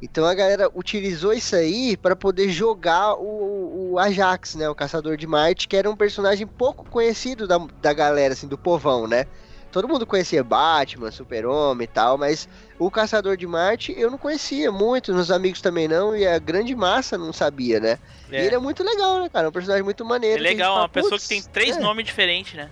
Então 0.00 0.24
a 0.26 0.34
galera 0.34 0.70
utilizou 0.74 1.32
isso 1.32 1.56
aí 1.56 1.96
para 1.96 2.14
poder 2.14 2.48
jogar 2.50 3.14
o, 3.16 3.92
o 3.94 3.98
Ajax, 3.98 4.54
né? 4.54 4.68
O 4.68 4.74
Caçador 4.74 5.16
de 5.16 5.26
Marte, 5.26 5.66
que 5.66 5.76
era 5.76 5.90
um 5.90 5.96
personagem 5.96 6.46
pouco 6.46 6.84
conhecido 6.88 7.48
da, 7.48 7.58
da 7.80 7.92
galera, 7.92 8.34
assim, 8.34 8.46
do 8.46 8.58
povão, 8.58 9.06
né? 9.08 9.26
Todo 9.74 9.88
mundo 9.88 10.06
conhecia 10.06 10.44
Batman, 10.44 11.10
Super-Homem 11.10 11.82
e 11.82 11.88
tal, 11.88 12.16
mas 12.16 12.48
o 12.78 12.88
Caçador 12.92 13.36
de 13.36 13.44
Marte 13.44 13.92
eu 13.98 14.08
não 14.08 14.16
conhecia 14.16 14.70
muito, 14.70 15.12
meus 15.12 15.32
amigos 15.32 15.60
também 15.60 15.88
não, 15.88 16.16
e 16.16 16.24
a 16.24 16.38
grande 16.38 16.76
massa 16.76 17.18
não 17.18 17.32
sabia, 17.32 17.80
né? 17.80 17.98
E 18.30 18.36
É, 18.36 18.46
ele 18.46 18.54
é 18.54 18.58
muito 18.60 18.84
legal, 18.84 19.20
né, 19.20 19.28
cara? 19.28 19.46
É 19.46 19.48
um 19.48 19.52
personagem 19.52 19.82
muito 19.82 20.04
é 20.04 20.06
maneiro. 20.06 20.40
gente 20.40 20.52
legal, 20.52 20.74
fala, 20.74 20.82
uma 20.82 20.88
pessoa 20.88 21.10
"Putz, 21.10 21.24
que 21.24 21.28
tem 21.28 21.42
três 21.42 21.76
é, 21.76 21.80
nomes 21.80 22.06
diferentes, 22.06 22.54
né? 22.54 22.70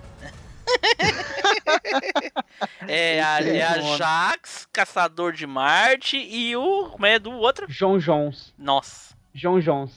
é, 2.86 3.20
a, 3.20 3.40
é 3.40 3.62
a 3.64 3.80
Jax, 3.96 4.68
Caçador 4.72 5.32
de 5.32 5.44
Marte 5.44 6.16
e 6.16 6.56
o. 6.56 6.88
Como 6.90 7.04
é 7.04 7.18
do 7.18 7.32
outro? 7.32 7.66
João 7.68 7.98
Jones. 7.98 8.54
Nossa. 8.56 9.12
João 9.34 9.58
Jones. 9.58 9.90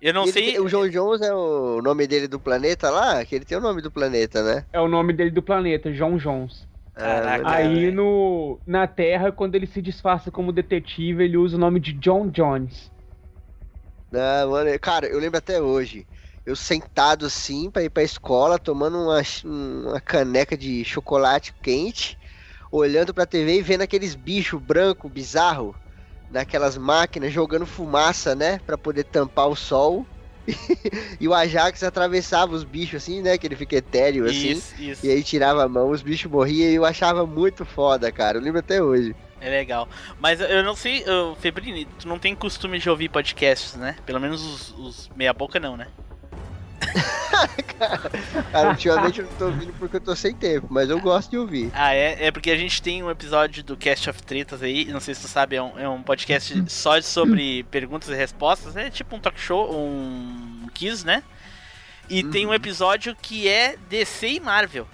Eu 0.00 0.12
não 0.14 0.26
ele 0.26 0.42
sei. 0.42 0.42
tem- 0.42 0.60
o 0.60 0.68
João 0.68 0.88
Jones 0.88 1.20
é 1.22 1.32
o 1.34 1.82
nome 1.82 2.06
dele 2.06 2.28
do 2.28 2.40
planeta 2.40 2.90
lá, 2.90 3.24
que 3.24 3.34
ele 3.34 3.44
tem 3.44 3.58
o 3.58 3.60
nome 3.60 3.82
do 3.82 3.90
planeta, 3.92 4.42
né? 4.42 4.66
É 4.72 4.80
o 4.80 4.88
nome 4.88 5.12
dele 5.12 5.30
do 5.30 5.42
planeta, 5.42 5.92
João 5.92 6.16
Jones. 6.16 6.68
Caraca. 6.94 7.42
Ah, 7.46 7.56
Aí 7.56 7.90
no, 7.90 8.60
na 8.66 8.86
Terra, 8.86 9.32
quando 9.32 9.54
ele 9.54 9.66
se 9.66 9.80
disfarça 9.82 10.30
como 10.30 10.52
detetive, 10.52 11.24
ele 11.24 11.36
usa 11.36 11.56
o 11.56 11.60
nome 11.60 11.80
de 11.80 11.92
John 11.94 12.28
Jones. 12.30 12.92
Ah, 14.12 14.44
mano, 14.46 14.78
cara, 14.80 15.06
eu 15.06 15.18
lembro 15.18 15.38
até 15.38 15.60
hoje. 15.60 16.06
Eu 16.44 16.56
sentado 16.56 17.26
assim 17.26 17.70
pra 17.70 17.82
ir 17.82 17.90
pra 17.90 18.02
escola, 18.02 18.58
tomando 18.58 18.98
uma, 18.98 19.20
uma 19.44 20.00
caneca 20.00 20.56
de 20.56 20.84
chocolate 20.84 21.54
quente, 21.62 22.18
olhando 22.72 23.14
pra 23.14 23.26
TV 23.26 23.58
e 23.58 23.62
vendo 23.62 23.82
aqueles 23.82 24.14
bichos 24.14 24.60
branco 24.60 25.08
bizarro 25.08 25.76
naquelas 26.30 26.76
máquinas 26.76 27.32
jogando 27.32 27.66
fumaça, 27.66 28.34
né, 28.34 28.60
Pra 28.66 28.78
poder 28.78 29.04
tampar 29.04 29.48
o 29.48 29.56
sol. 29.56 30.06
e 31.20 31.28
o 31.28 31.34
Ajax 31.34 31.82
atravessava 31.82 32.54
os 32.54 32.64
bichos 32.64 33.02
assim, 33.02 33.22
né, 33.22 33.36
que 33.38 33.46
ele 33.46 33.56
fica 33.56 33.76
etéreo 33.76 34.24
assim. 34.24 34.52
Isso, 34.52 34.74
isso. 34.78 35.06
E 35.06 35.10
aí 35.10 35.22
tirava 35.22 35.64
a 35.64 35.68
mão, 35.68 35.90
os 35.90 36.02
bichos 36.02 36.30
morriam 36.30 36.70
e 36.70 36.74
eu 36.74 36.84
achava 36.84 37.26
muito 37.26 37.64
foda, 37.64 38.10
cara. 38.10 38.38
Eu 38.38 38.42
lembro 38.42 38.60
até 38.60 38.82
hoje. 38.82 39.14
É 39.40 39.48
legal. 39.48 39.88
Mas 40.18 40.40
eu 40.40 40.62
não 40.62 40.76
sei, 40.76 41.04
ô, 41.08 41.34
Febrini, 41.34 41.86
tu 41.98 42.06
não 42.06 42.18
tem 42.18 42.34
costume 42.34 42.78
de 42.78 42.90
ouvir 42.90 43.08
podcasts, 43.08 43.74
né? 43.74 43.96
Pelo 44.04 44.20
menos 44.20 44.42
os, 44.44 44.78
os 44.78 45.10
meia-boca 45.16 45.58
não, 45.58 45.76
né? 45.76 45.86
Cara, 48.52 48.70
ultimamente 48.70 49.20
eu 49.20 49.26
não 49.26 49.32
tô 49.34 49.46
ouvindo 49.46 49.72
porque 49.78 49.96
eu 49.96 50.00
tô 50.00 50.14
sem 50.14 50.34
tempo, 50.34 50.66
mas 50.70 50.90
eu 50.90 51.00
gosto 51.00 51.30
de 51.30 51.38
ouvir. 51.38 51.70
Ah, 51.74 51.94
é? 51.94 52.26
É 52.26 52.30
porque 52.30 52.50
a 52.50 52.56
gente 52.56 52.82
tem 52.82 53.02
um 53.02 53.10
episódio 53.10 53.62
do 53.62 53.76
Cast 53.76 54.10
of 54.10 54.22
Tretas 54.22 54.62
aí, 54.62 54.84
não 54.86 55.00
sei 55.00 55.14
se 55.14 55.22
tu 55.22 55.28
sabe, 55.28 55.56
é 55.56 55.62
um, 55.62 55.78
é 55.78 55.88
um 55.88 56.02
podcast 56.02 56.62
só 56.68 57.00
sobre 57.00 57.62
perguntas 57.64 58.08
e 58.08 58.14
respostas, 58.14 58.76
é 58.76 58.90
tipo 58.90 59.16
um 59.16 59.20
talk 59.20 59.38
show, 59.40 59.74
um 59.74 60.66
quiz, 60.74 61.04
né? 61.04 61.22
E 62.08 62.24
tem 62.24 62.44
um 62.46 62.52
episódio 62.52 63.14
que 63.20 63.48
é 63.48 63.76
DC 63.88 64.28
e 64.28 64.40
Marvel. 64.40 64.86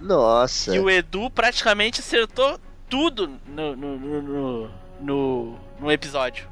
Nossa. 0.00 0.74
E 0.74 0.78
o 0.78 0.88
Edu 0.88 1.28
praticamente 1.30 2.00
acertou 2.00 2.58
tudo 2.88 3.30
no, 3.46 3.76
no, 3.76 3.98
no, 3.98 4.70
no- 5.00 5.58
no 5.78 5.92
episódio. 5.92 6.48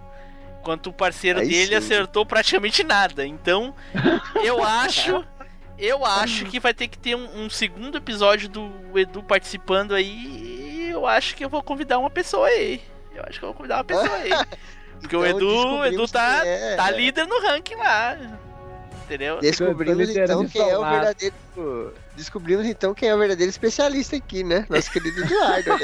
Enquanto 0.69 0.89
o 0.89 0.93
parceiro 0.93 1.41
Aí 1.41 1.49
dele 1.49 1.69
sim. 1.69 1.75
acertou 1.77 2.27
praticamente 2.27 2.85
nada. 2.85 3.27
Então, 3.27 3.75
eu 4.45 4.61
acho. 4.63 5.25
Eu 5.79 6.05
acho 6.05 6.45
que 6.45 6.61
vai 6.61 6.75
ter 6.75 6.89
que 6.89 6.99
ter 6.99 7.15
um, 7.15 7.45
um 7.45 7.49
segundo 7.49 7.97
episódio 7.97 8.51
do 8.51 8.71
Edu 8.95 9.23
participando 9.23 9.95
aí. 9.95 10.27
E 10.27 10.91
eu 10.91 11.07
acho 11.07 11.35
que 11.35 11.43
eu 11.43 11.49
vou 11.49 11.63
convidar 11.63 11.99
uma 11.99 12.11
pessoa 12.11 12.49
aí. 12.49 12.83
Eu 13.15 13.23
acho 13.27 13.39
que 13.39 13.45
eu 13.47 13.49
vou 13.49 13.55
convidar 13.55 13.77
uma 13.77 13.85
pessoa 13.85 14.15
aí. 14.17 14.29
Porque 15.01 15.17
o 15.17 15.25
Então, 15.25 15.39
Edu, 15.39 15.47
o 15.47 15.53
descobrimos 15.53 15.95
Edu 15.95 16.09
tá, 16.09 16.45
é. 16.45 16.77
tá 16.77 16.91
líder 16.91 17.27
no 17.27 17.41
ranking 17.41 17.77
lá. 17.77 18.19
Entendeu? 19.05 19.39
Descobrimos 19.39 20.11
então 20.11 20.47
quem 20.47 20.69
é 20.69 20.77
o 20.77 20.85
verdadeiro. 20.85 21.35
Descobrimos 22.15 22.67
então 22.67 22.93
quem 22.93 23.09
é 23.09 23.15
o 23.15 23.19
verdadeiro 23.19 23.49
especialista 23.49 24.17
aqui, 24.17 24.45
né? 24.45 24.67
Nosso 24.69 24.91
querido 24.91 25.23
Eduardo. 25.25 25.73
aí. 25.73 25.79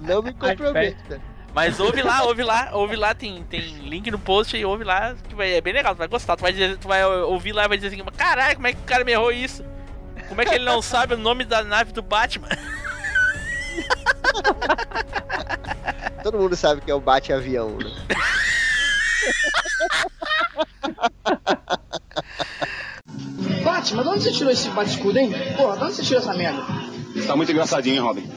Não 0.00 0.22
me 0.22 0.34
comprometa. 0.34 1.35
Mas 1.56 1.80
ouve 1.80 2.02
lá, 2.02 2.22
ouve 2.22 2.42
lá, 2.42 2.68
ouve 2.74 2.96
lá, 2.96 3.14
tem, 3.14 3.42
tem 3.44 3.60
link 3.60 4.10
no 4.10 4.18
post 4.18 4.54
aí, 4.54 4.62
ouve 4.62 4.84
lá, 4.84 5.14
que 5.26 5.34
vai, 5.34 5.54
é 5.54 5.60
bem 5.62 5.72
legal, 5.72 5.94
tu 5.94 5.98
vai 5.98 6.06
gostar, 6.06 6.36
tu 6.36 6.42
vai, 6.42 6.52
dizer, 6.52 6.76
tu 6.76 6.86
vai 6.86 7.02
ouvir 7.02 7.54
lá 7.54 7.64
e 7.64 7.68
vai 7.68 7.78
dizer 7.78 7.88
assim, 7.88 8.04
caralho, 8.14 8.56
como 8.56 8.66
é 8.66 8.74
que 8.74 8.80
o 8.80 8.84
cara 8.84 9.02
me 9.06 9.12
errou 9.12 9.32
isso? 9.32 9.64
Como 10.28 10.38
é 10.42 10.44
que 10.44 10.54
ele 10.54 10.66
não 10.66 10.82
sabe 10.82 11.14
o 11.14 11.16
nome 11.16 11.46
da 11.46 11.64
nave 11.64 11.92
do 11.92 12.02
Batman? 12.02 12.50
Todo 16.22 16.36
mundo 16.36 16.54
sabe 16.54 16.82
que 16.82 16.90
é 16.90 16.94
o 16.94 17.00
bate-avião, 17.00 17.78
né? 17.78 17.90
Batman, 23.64 24.02
de 24.02 24.08
onde 24.10 24.24
você 24.24 24.32
tirou 24.32 24.52
esse 24.52 24.68
bate-escudo, 24.68 25.18
hein? 25.18 25.32
Porra, 25.56 25.78
de 25.78 25.84
onde 25.84 25.94
você 25.94 26.02
tirou 26.02 26.20
essa 26.20 26.34
merda? 26.34 26.62
Tá 27.26 27.34
muito 27.34 27.50
engraçadinho, 27.50 27.94
hein, 27.94 28.02
Robin? 28.02 28.30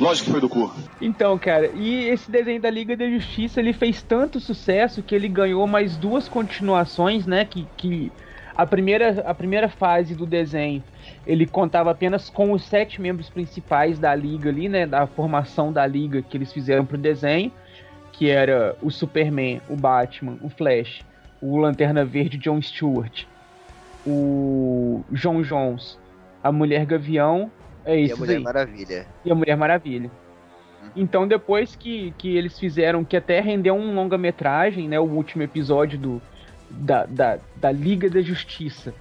Lógico 0.00 0.26
que 0.26 0.32
foi 0.32 0.40
do 0.40 0.48
cu. 0.48 0.72
Então, 1.00 1.38
cara, 1.38 1.70
e 1.74 2.08
esse 2.08 2.30
desenho 2.30 2.60
da 2.60 2.70
Liga 2.70 2.96
da 2.96 3.08
Justiça, 3.08 3.60
ele 3.60 3.74
fez 3.74 4.02
tanto 4.02 4.40
sucesso 4.40 5.02
que 5.02 5.14
ele 5.14 5.28
ganhou 5.28 5.66
mais 5.66 5.94
duas 5.96 6.26
continuações, 6.26 7.26
né, 7.26 7.44
que, 7.44 7.66
que 7.76 8.10
a 8.56 8.64
primeira, 8.64 9.20
a 9.26 9.34
primeira 9.34 9.68
fase 9.68 10.14
do 10.14 10.24
desenho, 10.24 10.82
ele 11.26 11.46
contava 11.46 11.90
apenas 11.90 12.30
com 12.30 12.52
os 12.52 12.64
sete 12.64 12.98
membros 13.00 13.28
principais 13.28 13.98
da 13.98 14.14
Liga 14.14 14.48
ali, 14.48 14.70
né, 14.70 14.86
da 14.86 15.06
formação 15.06 15.70
da 15.70 15.86
Liga 15.86 16.22
que 16.22 16.34
eles 16.34 16.50
fizeram 16.50 16.86
pro 16.86 16.96
desenho, 16.96 17.52
que 18.10 18.30
era 18.30 18.74
o 18.80 18.90
Superman, 18.90 19.60
o 19.68 19.76
Batman, 19.76 20.38
o 20.42 20.48
Flash, 20.48 21.04
o 21.42 21.58
Lanterna 21.58 22.06
Verde 22.06 22.38
John 22.38 22.60
Stewart, 22.62 23.24
o 24.06 25.04
John 25.12 25.42
Jones, 25.42 25.98
a 26.42 26.50
Mulher 26.50 26.86
Gavião, 26.86 27.50
é 27.90 28.00
E 28.00 28.04
isso 28.06 28.14
a 28.14 28.18
Mulher 28.18 28.36
aí 28.36 28.42
Maravilha. 28.42 29.06
e 29.24 29.30
a 29.30 29.34
Mulher 29.34 29.56
Maravilha. 29.56 30.10
Então, 30.96 31.26
depois 31.26 31.76
que, 31.76 32.12
que 32.18 32.36
eles 32.36 32.58
fizeram, 32.58 33.04
que 33.04 33.16
até 33.16 33.40
rendeu 33.40 33.74
um 33.74 33.94
longa-metragem, 33.94 34.88
né? 34.88 34.98
O 34.98 35.04
último 35.04 35.42
episódio 35.42 35.98
do, 35.98 36.22
da, 36.70 37.06
da, 37.06 37.38
da 37.56 37.70
Liga 37.70 38.08
da 38.08 38.20
Justiça, 38.20 38.94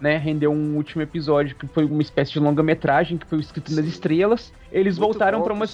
né? 0.00 0.16
Rendeu 0.16 0.50
um 0.52 0.76
último 0.76 1.02
episódio 1.02 1.56
que 1.56 1.66
foi 1.66 1.84
uma 1.84 2.02
espécie 2.02 2.32
de 2.32 2.40
longa-metragem, 2.40 3.16
que 3.16 3.26
foi 3.26 3.38
o 3.38 3.40
Escrito 3.40 3.72
nas 3.74 3.86
Estrelas. 3.86 4.52
Eles 4.72 4.98
Muito 4.98 5.12
voltaram 5.12 5.42
para 5.42 5.52
uma. 5.52 5.66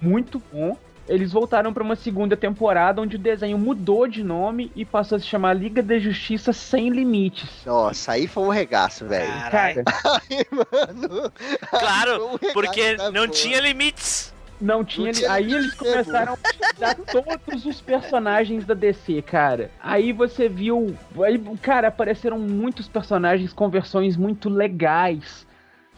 Muito 0.00 0.42
bom. 0.52 0.76
Eles 1.08 1.32
voltaram 1.32 1.72
para 1.72 1.82
uma 1.82 1.96
segunda 1.96 2.36
temporada 2.36 3.00
onde 3.00 3.16
o 3.16 3.18
desenho 3.18 3.56
mudou 3.56 4.06
de 4.06 4.22
nome 4.22 4.70
e 4.76 4.84
passou 4.84 5.16
a 5.16 5.18
se 5.18 5.26
chamar 5.26 5.54
Liga 5.54 5.82
da 5.82 5.98
Justiça 5.98 6.52
Sem 6.52 6.90
Limites. 6.90 7.64
Nossa, 7.64 8.12
aí 8.12 8.26
foi 8.26 8.42
um 8.42 8.50
regaço, 8.50 9.06
velho. 9.06 9.32
Caralho. 9.32 9.84
Cara, 9.84 10.20
Ai, 10.30 10.46
mano. 10.50 11.32
Claro, 11.70 12.26
um 12.26 12.30
regaço 12.32 12.52
porque 12.52 12.96
da 12.96 13.04
não 13.10 13.22
porra. 13.22 13.28
tinha 13.28 13.60
limites. 13.60 14.34
Não 14.60 14.84
tinha. 14.84 15.06
Não 15.06 15.12
tinha 15.12 15.32
aí 15.32 15.52
eles 15.54 15.72
começaram 15.74 16.34
a 16.34 16.80
dar 16.80 16.94
todos 16.96 17.64
os 17.64 17.80
personagens 17.80 18.66
da 18.66 18.74
DC, 18.74 19.22
cara. 19.22 19.70
Aí 19.80 20.12
você 20.12 20.48
viu. 20.48 20.94
Aí, 21.24 21.38
cara, 21.62 21.88
apareceram 21.88 22.38
muitos 22.38 22.88
personagens 22.88 23.52
com 23.52 23.68
versões 23.70 24.16
muito 24.16 24.48
legais, 24.48 25.46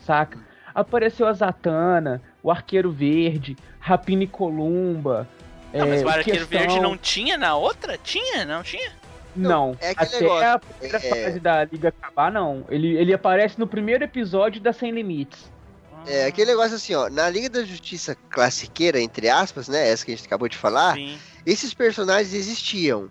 saca? 0.06 0.38
Apareceu 0.74 1.26
a 1.26 1.32
Zatanna, 1.32 2.22
o 2.42 2.50
Arqueiro 2.50 2.90
Verde, 2.90 3.56
Rapina 3.78 4.24
e 4.24 4.26
Columba. 4.26 5.28
Não, 5.72 5.86
mas 5.88 6.02
é, 6.02 6.04
o 6.04 6.08
Arqueiro 6.08 6.46
Questão- 6.46 6.58
Verde 6.58 6.80
não 6.80 6.96
tinha 6.96 7.38
na 7.38 7.54
outra? 7.56 7.98
Tinha? 8.02 8.44
Não 8.44 8.62
tinha? 8.62 8.92
Não, 9.36 9.76
é 9.80 9.90
até 9.96 10.20
negócio, 10.20 10.48
a 10.48 10.58
primeira 10.58 10.96
é- 10.98 11.24
fase 11.24 11.38
da 11.40 11.64
Liga 11.64 11.88
acabar, 11.90 12.32
não. 12.32 12.64
Ele, 12.68 12.96
ele 12.96 13.14
aparece 13.14 13.58
no 13.58 13.66
primeiro 13.66 14.02
episódio 14.02 14.60
da 14.60 14.72
Sem 14.72 14.90
Limites. 14.90 15.50
É 16.06 16.26
aquele 16.26 16.50
negócio 16.50 16.74
assim, 16.76 16.94
ó. 16.94 17.08
Na 17.08 17.28
Liga 17.30 17.48
da 17.48 17.62
Justiça 17.62 18.16
classiqueira, 18.30 18.98
entre 19.00 19.28
aspas, 19.28 19.68
né? 19.68 19.88
Essa 19.90 20.04
que 20.04 20.12
a 20.12 20.16
gente 20.16 20.26
acabou 20.26 20.48
de 20.48 20.56
falar, 20.56 20.94
Sim. 20.94 21.16
esses 21.46 21.72
personagens 21.74 22.32
existiam. 22.34 23.08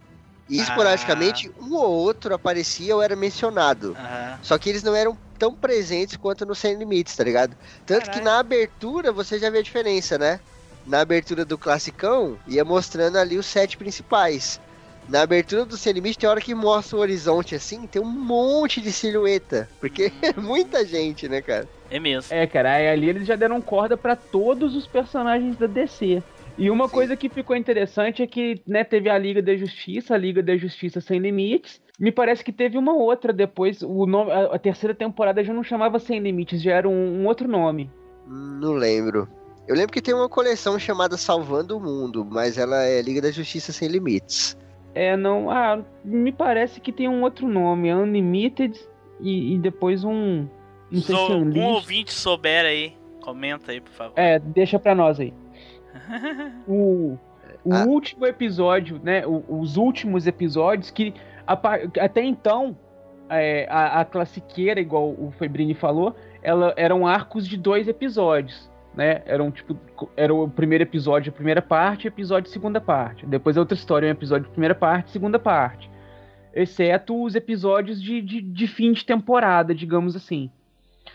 E 0.49 0.59
Ah. 0.59 0.63
esporadicamente, 0.63 1.49
um 1.61 1.75
ou 1.75 1.89
outro 1.91 2.33
aparecia 2.33 2.95
ou 2.95 3.01
era 3.01 3.15
mencionado. 3.15 3.95
Aham. 3.97 4.39
Só 4.41 4.57
que 4.57 4.67
eles 4.69 4.81
não 4.83 4.95
eram 4.95 5.15
tão 5.39 5.55
presentes 5.55 6.17
quanto 6.17 6.45
no 6.45 6.53
Sem 6.53 6.75
Limites, 6.75 7.15
tá 7.15 7.23
ligado? 7.23 7.55
Tanto 7.85 8.11
que 8.11 8.19
Caralho. 8.19 8.25
na 8.25 8.39
abertura 8.39 9.11
você 9.11 9.39
já 9.39 9.49
vê 9.49 9.59
a 9.59 9.63
diferença, 9.63 10.17
né? 10.17 10.39
Na 10.85 10.99
abertura 11.01 11.45
do 11.45 11.57
classicão, 11.57 12.37
ia 12.45 12.65
mostrando 12.65 13.17
ali 13.17 13.37
os 13.37 13.45
sete 13.45 13.77
principais. 13.77 14.59
Na 15.07 15.21
abertura 15.21 15.65
do 15.65 15.77
Sem 15.77 15.93
Limite, 15.93 16.19
tem 16.19 16.29
hora 16.29 16.41
que 16.41 16.53
mostra 16.53 16.97
o 16.97 16.99
horizonte 16.99 17.55
assim, 17.55 17.87
tem 17.87 18.01
um 18.01 18.05
monte 18.05 18.81
de 18.81 18.91
silhueta. 18.91 19.67
Porque 19.79 20.11
é 20.21 20.39
muita 20.39 20.85
gente, 20.85 21.27
né, 21.27 21.41
cara? 21.41 21.67
É 21.89 21.99
mesmo. 21.99 22.31
É, 22.31 22.45
cara, 22.45 22.73
aí 22.73 22.89
ali 22.89 23.09
eles 23.09 23.25
já 23.25 23.35
deram 23.35 23.59
corda 23.61 23.97
pra 23.97 24.15
todos 24.15 24.75
os 24.75 24.85
personagens 24.85 25.57
da 25.57 25.65
DC. 25.65 26.21
E 26.57 26.69
uma 26.69 26.87
Sim. 26.87 26.93
coisa 26.93 27.17
que 27.17 27.29
ficou 27.29 27.55
interessante 27.55 28.21
é 28.21 28.27
que, 28.27 28.61
né, 28.67 28.83
teve 28.83 29.09
a 29.09 29.17
Liga 29.17 29.41
da 29.41 29.55
Justiça, 29.55 30.13
a 30.13 30.17
Liga 30.17 30.43
da 30.43 30.55
Justiça 30.57 31.01
Sem 31.01 31.19
Limites. 31.19 31.81
Me 31.99 32.11
parece 32.11 32.43
que 32.43 32.51
teve 32.53 32.77
uma 32.77 32.93
outra 32.93 33.33
depois, 33.33 33.81
o 33.81 34.05
nome, 34.05 34.31
a, 34.31 34.55
a 34.55 34.59
terceira 34.59 34.95
temporada 34.95 35.43
já 35.43 35.53
não 35.53 35.63
chamava 35.63 35.99
Sem 35.99 36.19
Limites, 36.19 36.61
já 36.61 36.73
era 36.73 36.87
um, 36.87 37.21
um 37.21 37.27
outro 37.27 37.47
nome. 37.47 37.91
Não 38.25 38.73
lembro. 38.73 39.27
Eu 39.67 39.75
lembro 39.75 39.91
que 39.91 40.01
tem 40.01 40.13
uma 40.13 40.29
coleção 40.29 40.79
chamada 40.79 41.17
Salvando 41.17 41.77
o 41.77 41.79
Mundo, 41.81 42.25
mas 42.29 42.57
ela 42.57 42.83
é 42.83 43.01
Liga 43.01 43.21
da 43.21 43.31
Justiça 43.31 43.71
Sem 43.73 43.87
Limites. 43.89 44.57
É, 44.95 45.15
não, 45.17 45.51
ah, 45.51 45.79
me 46.03 46.31
parece 46.31 46.79
que 46.79 46.91
tem 46.91 47.07
um 47.09 47.21
outro 47.21 47.47
nome, 47.47 47.93
Unlimited 47.93 48.79
e, 49.19 49.53
e 49.55 49.59
depois 49.59 50.03
um, 50.03 50.47
não 50.89 51.01
sei 51.01 51.01
Se 51.01 51.05
se 51.05 51.13
é 51.13 51.15
algum 51.33 51.35
Unleashed. 51.41 51.73
ouvinte 51.73 52.13
souber 52.13 52.65
aí, 52.65 52.93
comenta 53.21 53.71
aí, 53.71 53.81
por 53.81 53.91
favor. 53.91 54.13
É, 54.15 54.39
deixa 54.39 54.79
pra 54.79 54.95
nós 54.95 55.19
aí. 55.19 55.33
o 56.67 57.17
o 57.65 57.73
Ah. 57.73 57.83
último 57.85 58.25
episódio, 58.25 59.01
né? 59.03 59.27
o- 59.27 59.43
os 59.49 59.75
últimos 59.75 60.25
episódios 60.25 60.89
que 60.89 61.13
até 61.53 62.23
então 62.23 62.77
é, 63.29 63.67
a, 63.69 64.01
a 64.01 64.05
classiqueira, 64.05 64.79
igual 64.79 65.09
o 65.09 65.31
Febrini 65.37 65.73
falou, 65.73 66.15
ela 66.41 66.73
eram 66.75 67.05
arcos 67.05 67.47
de 67.47 67.57
dois 67.57 67.87
episódios, 67.87 68.69
né? 68.95 69.21
Eram 69.25 69.51
tipo, 69.51 69.77
era 70.17 70.33
o 70.33 70.49
primeiro 70.49 70.83
episódio, 70.83 71.29
a 71.29 71.33
primeira 71.33 71.61
parte, 71.61 72.07
episódio 72.07 72.49
segunda 72.49 72.81
parte. 72.81 73.25
Depois 73.25 73.55
a 73.57 73.61
outra 73.61 73.75
história, 73.75 74.07
um 74.07 74.11
episódio 74.11 74.49
primeira 74.49 74.75
parte, 74.75 75.11
segunda 75.11 75.37
parte. 75.37 75.89
Exceto 76.53 77.23
os 77.23 77.35
episódios 77.35 78.01
de, 78.01 78.21
de, 78.21 78.41
de 78.41 78.67
fim 78.67 78.91
de 78.91 79.05
temporada, 79.05 79.73
digamos 79.75 80.15
assim. 80.15 80.49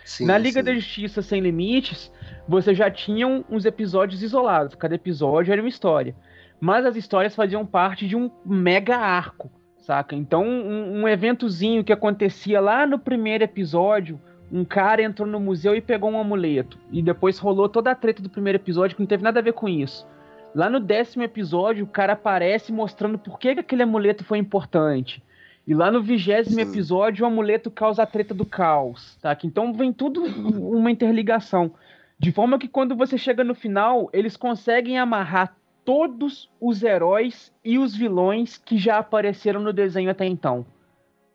Sim, 0.04 0.26
Na 0.26 0.38
Liga 0.38 0.60
sim. 0.60 0.64
da 0.64 0.74
Justiça 0.74 1.22
Sem 1.22 1.40
Limites, 1.40 2.12
você 2.46 2.74
já 2.74 2.90
tinha 2.90 3.26
uns 3.26 3.64
episódios 3.64 4.22
isolados. 4.22 4.74
Cada 4.74 4.94
episódio 4.94 5.52
era 5.52 5.62
uma 5.62 5.68
história. 5.68 6.14
Mas 6.60 6.86
as 6.86 6.96
histórias 6.96 7.34
faziam 7.34 7.66
parte 7.66 8.06
de 8.06 8.14
um 8.16 8.30
mega 8.44 8.96
arco, 8.96 9.50
saca? 9.84 10.16
Então, 10.16 10.44
um, 10.44 11.02
um 11.02 11.08
eventozinho 11.08 11.84
que 11.84 11.92
acontecia 11.92 12.60
lá 12.60 12.86
no 12.86 12.98
primeiro 12.98 13.44
episódio, 13.44 14.20
um 14.50 14.64
cara 14.64 15.02
entrou 15.02 15.28
no 15.28 15.38
museu 15.38 15.74
e 15.74 15.80
pegou 15.80 16.10
um 16.10 16.18
amuleto. 16.18 16.78
E 16.90 17.02
depois 17.02 17.38
rolou 17.38 17.68
toda 17.68 17.90
a 17.90 17.94
treta 17.94 18.22
do 18.22 18.30
primeiro 18.30 18.56
episódio 18.56 18.96
que 18.96 19.02
não 19.02 19.06
teve 19.06 19.22
nada 19.22 19.40
a 19.40 19.42
ver 19.42 19.52
com 19.52 19.68
isso. 19.68 20.06
Lá 20.54 20.70
no 20.70 20.80
décimo 20.80 21.24
episódio, 21.24 21.84
o 21.84 21.88
cara 21.88 22.12
aparece 22.12 22.72
mostrando 22.72 23.18
por 23.18 23.38
que, 23.38 23.54
que 23.54 23.60
aquele 23.60 23.82
amuleto 23.82 24.24
foi 24.24 24.38
importante. 24.38 25.22
E 25.66 25.74
lá 25.74 25.90
no 25.90 26.02
vigésimo 26.02 26.56
Sim. 26.56 26.70
episódio, 26.70 27.24
o 27.24 27.26
amuleto 27.26 27.70
causa 27.70 28.02
a 28.02 28.06
treta 28.06 28.34
do 28.34 28.44
caos, 28.44 29.16
tá? 29.20 29.36
Então 29.44 29.72
vem 29.72 29.92
tudo 29.92 30.22
uma 30.22 30.90
interligação. 30.90 31.72
De 32.18 32.30
forma 32.30 32.58
que 32.58 32.68
quando 32.68 32.94
você 32.94 33.18
chega 33.18 33.42
no 33.42 33.54
final, 33.54 34.08
eles 34.12 34.36
conseguem 34.36 34.98
amarrar 34.98 35.56
todos 35.84 36.50
os 36.60 36.82
heróis 36.82 37.52
e 37.64 37.78
os 37.78 37.94
vilões 37.94 38.56
que 38.56 38.78
já 38.78 38.98
apareceram 38.98 39.60
no 39.60 39.72
desenho 39.72 40.10
até 40.10 40.24
então. 40.24 40.66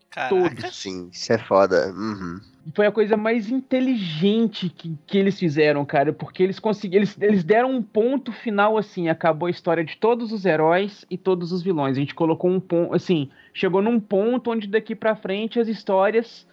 Caraca. 0.09 0.71
Sim, 0.71 1.09
isso 1.11 1.31
é 1.31 1.38
foda. 1.38 1.93
Uhum. 1.93 2.39
Foi 2.73 2.88
a 2.88 2.91
coisa 2.91 3.15
mais 3.15 3.49
inteligente 3.49 4.69
que, 4.69 4.97
que 5.05 5.17
eles 5.17 5.38
fizeram, 5.38 5.85
cara, 5.85 6.11
porque 6.11 6.41
eles 6.41 6.59
conseguiram. 6.59 7.03
Eles, 7.03 7.17
eles 7.21 7.43
deram 7.43 7.71
um 7.71 7.81
ponto 7.81 8.31
final 8.31 8.77
assim, 8.77 9.07
acabou 9.07 9.47
a 9.47 9.51
história 9.51 9.84
de 9.84 9.97
todos 9.97 10.31
os 10.31 10.45
heróis 10.45 11.05
e 11.09 11.17
todos 11.17 11.51
os 11.51 11.61
vilões. 11.61 11.95
A 11.95 11.99
gente 11.99 12.15
colocou 12.15 12.49
um 12.49 12.59
ponto, 12.59 12.93
assim, 12.93 13.30
chegou 13.53 13.81
num 13.81 13.99
ponto 13.99 14.51
onde 14.51 14.67
daqui 14.67 14.95
pra 14.95 15.15
frente 15.15 15.59
as 15.59 15.67
histórias 15.67 16.47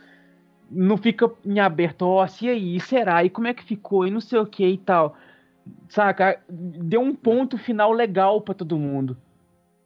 não 0.70 0.96
fica 0.96 1.30
em 1.44 1.60
aberto, 1.60 2.02
ó, 2.02 2.26
se 2.26 2.48
aí, 2.48 2.76
e 2.76 2.80
será? 2.80 3.24
E 3.24 3.30
como 3.30 3.46
é 3.46 3.54
que 3.54 3.64
ficou? 3.64 4.06
E 4.06 4.10
não 4.10 4.20
sei 4.20 4.38
o 4.38 4.46
que 4.46 4.66
e 4.66 4.78
tal. 4.78 5.16
Saca? 5.88 6.40
Deu 6.48 7.00
um 7.00 7.14
ponto 7.14 7.56
final 7.58 7.92
legal 7.92 8.40
pra 8.40 8.54
todo 8.54 8.76
mundo. 8.78 9.16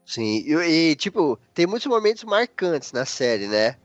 Sim, 0.05 0.43
e, 0.47 0.90
e, 0.90 0.97
tipo, 0.97 1.39
tem 1.55 1.66
muitos 1.66 1.86
momentos 1.86 2.24
marcantes 2.24 2.93
na 2.93 3.05
série, 3.05 3.47
né? 3.47 3.77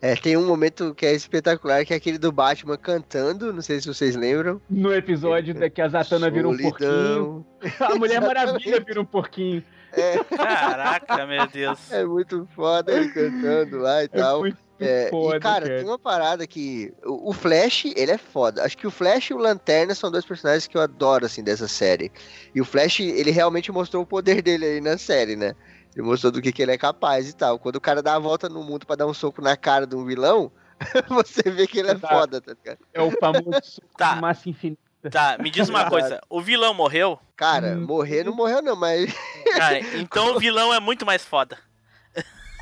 É, 0.00 0.16
tem 0.16 0.36
um 0.36 0.46
momento 0.46 0.94
que 0.94 1.06
é 1.06 1.14
espetacular, 1.14 1.84
que 1.84 1.92
é 1.94 1.96
aquele 1.96 2.18
do 2.18 2.32
Batman 2.32 2.76
cantando, 2.76 3.52
não 3.52 3.62
sei 3.62 3.80
se 3.80 3.86
vocês 3.86 4.16
lembram. 4.16 4.60
No 4.68 4.92
episódio 4.92 5.54
da 5.54 5.70
que 5.70 5.80
a 5.80 5.88
Zatanna 5.88 6.28
vira 6.30 6.48
um 6.48 6.56
porquinho. 6.56 7.46
A 7.80 7.94
Mulher. 7.94 8.20
Maravilha 8.20 8.80
vira 8.80 9.00
um 9.00 9.04
porquinho. 9.04 9.62
É, 9.92 10.18
Caraca, 10.24 11.26
meu 11.26 11.46
Deus. 11.46 11.92
é 11.92 12.04
muito 12.04 12.48
foda 12.54 12.92
ele 12.92 13.10
cantando 13.10 13.78
lá 13.78 14.02
e 14.02 14.06
É 14.06 14.08
tal. 14.08 14.40
muito 14.40 14.56
É, 14.88 15.08
foda, 15.10 15.36
e 15.36 15.40
cara, 15.40 15.66
tem 15.66 15.84
uma 15.84 15.98
parada 15.98 16.46
que. 16.46 16.92
O, 17.04 17.30
o 17.30 17.32
Flash, 17.32 17.84
ele 17.96 18.10
é 18.12 18.18
foda. 18.18 18.64
Acho 18.64 18.76
que 18.76 18.86
o 18.86 18.90
Flash 18.90 19.30
e 19.30 19.34
o 19.34 19.38
Lanterna 19.38 19.94
são 19.94 20.10
dois 20.10 20.24
personagens 20.24 20.66
que 20.66 20.76
eu 20.76 20.80
adoro, 20.80 21.26
assim, 21.26 21.42
dessa 21.42 21.68
série. 21.68 22.10
E 22.54 22.60
o 22.60 22.64
Flash, 22.64 23.00
ele 23.00 23.30
realmente 23.30 23.70
mostrou 23.72 24.02
o 24.02 24.06
poder 24.06 24.42
dele 24.42 24.64
aí 24.66 24.80
na 24.80 24.96
série, 24.98 25.36
né? 25.36 25.54
Ele 25.94 26.06
mostrou 26.06 26.32
do 26.32 26.40
que, 26.40 26.52
que 26.52 26.62
ele 26.62 26.72
é 26.72 26.78
capaz 26.78 27.28
e 27.28 27.34
tal. 27.36 27.58
Quando 27.58 27.76
o 27.76 27.80
cara 27.80 28.02
dá 28.02 28.14
a 28.14 28.18
volta 28.18 28.48
no 28.48 28.62
mundo 28.64 28.86
pra 28.86 28.96
dar 28.96 29.06
um 29.06 29.12
soco 29.14 29.42
na 29.42 29.56
cara 29.56 29.86
de 29.86 29.94
um 29.94 30.04
vilão, 30.04 30.50
você 31.08 31.42
vê 31.50 31.66
que 31.66 31.78
ele 31.80 31.88
é 31.90 31.94
Exato. 31.94 32.14
foda, 32.14 32.40
tá 32.40 32.52
ligado? 32.54 32.78
É 32.94 33.00
o 33.02 33.10
famoso 33.10 33.60
soco 33.62 33.86
Tá. 33.98 34.16
massa 34.16 34.48
infinita. 34.48 34.80
Tá, 35.10 35.36
me 35.38 35.50
diz 35.50 35.68
uma 35.68 35.90
coisa. 35.90 36.20
O 36.30 36.40
vilão 36.40 36.72
morreu? 36.72 37.18
Cara, 37.36 37.76
Hum. 37.76 37.84
morrer 37.86 38.22
não 38.24 38.32
morreu, 38.34 38.62
não, 38.62 38.76
mas 38.76 39.12
Cara, 39.58 39.80
então 39.96 40.36
o 40.36 40.38
vilão 40.38 40.72
é 40.72 40.78
muito 40.78 41.04
mais 41.04 41.24
foda. 41.24 41.58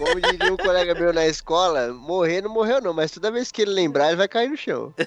Como 0.00 0.18
diria 0.18 0.50
um 0.50 0.56
colega 0.56 0.94
meu 0.94 1.12
na 1.12 1.26
escola, 1.26 1.92
morrer 1.92 2.40
não 2.40 2.50
morreu, 2.50 2.80
não, 2.80 2.94
mas 2.94 3.10
toda 3.10 3.30
vez 3.30 3.52
que 3.52 3.60
ele 3.60 3.72
lembrar, 3.72 4.06
ele 4.08 4.16
vai 4.16 4.26
cair 4.26 4.48
no 4.48 4.56
chão. 4.56 4.94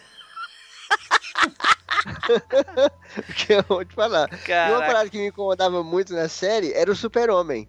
Porque 3.26 3.53
eu 3.53 3.64
vou 3.68 3.84
te 3.84 3.95
falar. 3.95 4.30
E 4.32 4.38
uma 4.38 4.45
Caraca. 4.45 4.86
parada 4.86 5.10
que 5.10 5.18
me 5.18 5.28
incomodava 5.28 5.84
muito 5.84 6.14
na 6.14 6.30
série 6.30 6.72
era 6.74 6.91
o 6.91 6.95
super-homem. 6.95 7.68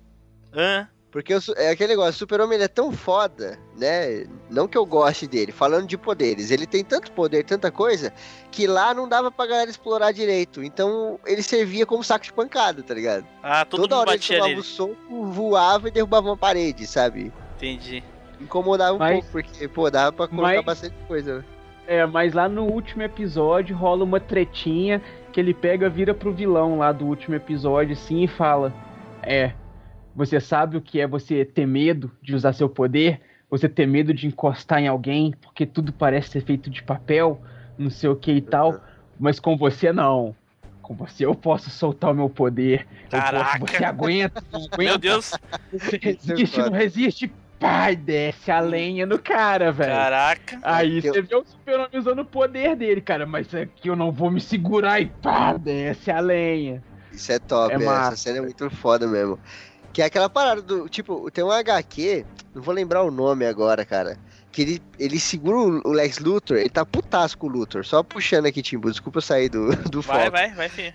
Hã? 0.52 0.86
Porque 1.14 1.40
su- 1.40 1.54
é 1.56 1.70
aquele 1.70 1.90
negócio, 1.90 2.10
o 2.10 2.18
super-homem 2.18 2.56
ele 2.56 2.64
é 2.64 2.68
tão 2.68 2.90
foda, 2.90 3.56
né? 3.78 4.26
Não 4.50 4.66
que 4.66 4.76
eu 4.76 4.84
goste 4.84 5.28
dele, 5.28 5.52
falando 5.52 5.86
de 5.86 5.96
poderes. 5.96 6.50
Ele 6.50 6.66
tem 6.66 6.82
tanto 6.82 7.12
poder, 7.12 7.44
tanta 7.44 7.70
coisa, 7.70 8.12
que 8.50 8.66
lá 8.66 8.92
não 8.92 9.08
dava 9.08 9.30
pra 9.30 9.46
galera 9.46 9.70
explorar 9.70 10.10
direito. 10.10 10.60
Então 10.60 11.20
ele 11.24 11.40
servia 11.40 11.86
como 11.86 12.02
saco 12.02 12.24
de 12.24 12.32
pancada, 12.32 12.82
tá 12.82 12.92
ligado? 12.92 13.24
Ah, 13.44 13.64
todo 13.64 13.82
Toda 13.82 13.94
mundo 13.94 14.00
hora 14.00 14.10
ele 14.10 14.18
batia 14.18 14.36
tomava 14.38 14.48
nele. 14.48 14.60
o 14.60 14.64
soco, 14.64 15.24
voava 15.26 15.86
e 15.86 15.90
derrubava 15.92 16.26
uma 16.30 16.36
parede, 16.36 16.84
sabe? 16.84 17.32
Entendi. 17.56 18.02
Incomodava 18.40 18.94
um 18.94 18.98
Mas- 18.98 19.12
pouco, 19.24 19.28
porque, 19.30 19.68
pô, 19.68 19.88
dava 19.88 20.10
pra 20.10 20.26
colocar 20.26 20.48
Mas- 20.48 20.64
bastante 20.64 20.96
coisa. 21.06 21.38
né? 21.38 21.44
É, 21.86 22.04
mas 22.06 22.32
lá 22.32 22.48
no 22.48 22.64
último 22.64 23.04
episódio 23.04 23.76
rola 23.76 24.02
uma 24.02 24.18
tretinha 24.18 25.00
que 25.32 25.38
ele 25.38 25.54
pega, 25.54 25.88
vira 25.88 26.12
pro 26.12 26.32
vilão 26.32 26.78
lá 26.78 26.90
do 26.90 27.06
último 27.06 27.36
episódio, 27.36 27.92
assim, 27.92 28.24
e 28.24 28.26
fala: 28.26 28.72
É, 29.22 29.52
você 30.14 30.40
sabe 30.40 30.76
o 30.76 30.80
que 30.82 31.00
é 31.00 31.06
você 31.06 31.44
ter 31.44 31.66
medo 31.66 32.10
de 32.22 32.34
usar 32.34 32.52
seu 32.52 32.68
poder? 32.68 33.20
Você 33.50 33.68
ter 33.68 33.86
medo 33.86 34.12
de 34.12 34.26
encostar 34.26 34.80
em 34.80 34.88
alguém, 34.88 35.32
porque 35.40 35.64
tudo 35.66 35.92
parece 35.92 36.30
ser 36.30 36.40
feito 36.42 36.68
de 36.70 36.82
papel, 36.82 37.40
não 37.78 37.90
sei 37.90 38.08
o 38.08 38.16
que 38.16 38.32
e 38.32 38.40
tal. 38.40 38.80
Mas 39.18 39.38
com 39.38 39.56
você 39.56 39.92
não. 39.92 40.34
Com 40.82 40.94
você 40.94 41.24
eu 41.24 41.34
posso 41.34 41.70
soltar 41.70 42.10
o 42.10 42.14
meu 42.14 42.28
poder. 42.28 42.86
Caraca. 43.10 43.58
posso, 43.60 43.72
você 43.72 43.84
aguenta, 43.84 44.42
não 44.52 44.60
aguenta. 44.72 44.78
Meu 44.78 44.98
Deus, 44.98 45.30
Você 45.72 45.96
é 45.96 45.98
resiste, 46.02 46.58
não 46.58 46.70
resiste. 46.72 47.32
Pai, 47.60 47.96
desce 47.96 48.50
a 48.50 48.60
lenha 48.60 49.06
no 49.06 49.18
cara, 49.18 49.72
velho. 49.72 49.90
caraca. 49.92 50.58
Aí 50.62 50.96
Eu- 50.98 51.14
você 51.14 51.22
vê 51.22 51.36
o 51.36 51.44
super-homem 51.44 51.88
usando 51.98 52.18
o 52.18 52.24
poder 52.24 52.76
dele, 52.76 53.00
cara. 53.00 53.24
Mas 53.24 53.54
aqui 53.54 53.88
eu 53.88 53.96
não 53.96 54.10
vou 54.12 54.30
me 54.30 54.40
segurar 54.40 55.00
e 55.00 55.06
pá, 55.06 55.56
desce 55.56 56.10
a 56.10 56.20
lenha. 56.20 56.82
Isso 57.10 57.30
é 57.32 57.38
top, 57.38 57.72
É 57.72 57.76
é 57.78 57.86
essa 57.86 58.16
cena 58.16 58.38
é 58.38 58.40
muito 58.42 58.68
foda 58.68 59.06
mesmo. 59.06 59.38
Que 59.94 60.02
é 60.02 60.06
aquela 60.06 60.28
parada 60.28 60.60
do, 60.60 60.88
tipo, 60.88 61.30
tem 61.30 61.44
um 61.44 61.52
HQ, 61.52 62.26
não 62.52 62.60
vou 62.60 62.74
lembrar 62.74 63.04
o 63.04 63.12
nome 63.12 63.46
agora, 63.46 63.84
cara. 63.84 64.18
Que 64.50 64.62
ele, 64.62 64.82
ele 64.98 65.20
segura 65.20 65.56
o 65.56 65.92
Lex 65.92 66.18
Luthor, 66.18 66.58
ele 66.58 66.68
tá 66.68 66.84
putaço 66.84 67.38
com 67.38 67.46
o 67.46 67.50
Luthor. 67.50 67.84
Só 67.86 68.02
puxando 68.02 68.46
aqui, 68.46 68.60
Timbu, 68.60 68.90
desculpa 68.90 69.18
eu 69.18 69.22
sair 69.22 69.48
do, 69.48 69.74
do 69.88 70.02
Vai, 70.02 70.18
foco. 70.24 70.30
vai, 70.32 70.52
vai, 70.52 70.68
filho. 70.68 70.92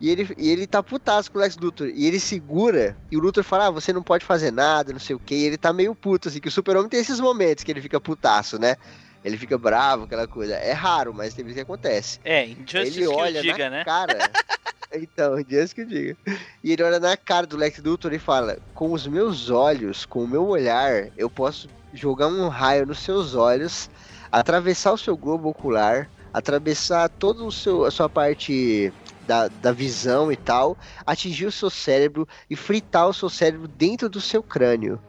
E 0.00 0.10
ele, 0.10 0.34
e 0.36 0.50
ele 0.50 0.66
tá 0.66 0.82
putaço 0.82 1.30
com 1.30 1.38
o 1.38 1.40
Lex 1.40 1.56
Luthor. 1.58 1.92
E 1.94 2.06
ele 2.06 2.18
segura, 2.18 2.96
e 3.10 3.16
o 3.16 3.20
Luthor 3.20 3.44
fala, 3.44 3.66
ah, 3.66 3.70
você 3.70 3.92
não 3.92 4.02
pode 4.02 4.24
fazer 4.24 4.50
nada, 4.50 4.92
não 4.92 4.98
sei 4.98 5.14
o 5.14 5.20
que. 5.20 5.34
E 5.34 5.44
ele 5.44 5.56
tá 5.56 5.72
meio 5.72 5.94
puto, 5.94 6.28
assim, 6.28 6.40
que 6.40 6.48
o 6.48 6.50
super-homem 6.50 6.88
tem 6.88 6.98
esses 7.00 7.20
momentos 7.20 7.62
que 7.62 7.70
ele 7.70 7.80
fica 7.80 8.00
putaço, 8.00 8.58
né? 8.58 8.76
Ele 9.24 9.36
fica 9.36 9.56
bravo, 9.58 10.04
aquela 10.04 10.26
coisa. 10.26 10.54
É 10.54 10.72
raro, 10.72 11.14
mas 11.14 11.34
tem 11.34 11.44
vezes 11.44 11.56
que 11.56 11.62
acontece. 11.62 12.18
É, 12.24 12.46
Injustice 12.46 12.98
ele 12.98 13.06
que 13.06 13.14
olha 13.14 13.38
eu 13.38 13.42
diga, 13.42 13.70
na 13.70 13.76
né? 13.76 13.84
cara. 13.84 14.18
então, 14.94 15.40
Deus 15.44 15.72
que 15.72 15.82
eu 15.82 15.86
diga. 15.86 16.16
E 16.62 16.72
ele 16.72 16.82
olha 16.82 16.98
na 16.98 17.16
cara 17.16 17.46
do 17.46 17.56
Lex 17.56 17.78
Luthor 17.78 18.12
e 18.12 18.18
fala: 18.18 18.58
Com 18.74 18.92
os 18.92 19.06
meus 19.06 19.50
olhos, 19.50 20.04
com 20.04 20.24
o 20.24 20.28
meu 20.28 20.46
olhar, 20.46 21.08
eu 21.16 21.30
posso 21.30 21.68
jogar 21.92 22.28
um 22.28 22.48
raio 22.48 22.86
nos 22.86 23.00
seus 23.00 23.34
olhos, 23.34 23.90
atravessar 24.30 24.92
o 24.92 24.98
seu 24.98 25.16
globo 25.16 25.48
ocular, 25.48 26.08
atravessar 26.32 27.08
toda 27.08 27.46
a 27.46 27.90
sua 27.90 28.08
parte 28.08 28.92
da, 29.26 29.48
da 29.48 29.72
visão 29.72 30.30
e 30.30 30.36
tal, 30.36 30.76
atingir 31.06 31.46
o 31.46 31.52
seu 31.52 31.70
cérebro 31.70 32.26
e 32.48 32.56
fritar 32.56 33.08
o 33.08 33.14
seu 33.14 33.28
cérebro 33.28 33.68
dentro 33.68 34.08
do 34.08 34.20
seu 34.20 34.42
crânio. 34.42 35.00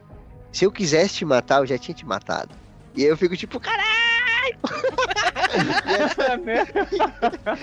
Se 0.52 0.66
eu 0.66 0.72
quisesse 0.72 1.16
te 1.16 1.26
matar, 1.26 1.62
eu 1.62 1.66
já 1.66 1.78
tinha 1.78 1.96
te 1.96 2.06
matado. 2.06 2.54
E 2.96 3.04
eu 3.04 3.16
fico 3.16 3.38
tipo, 3.38 3.60
caralho! 3.60 4.21
Né? 6.44 6.68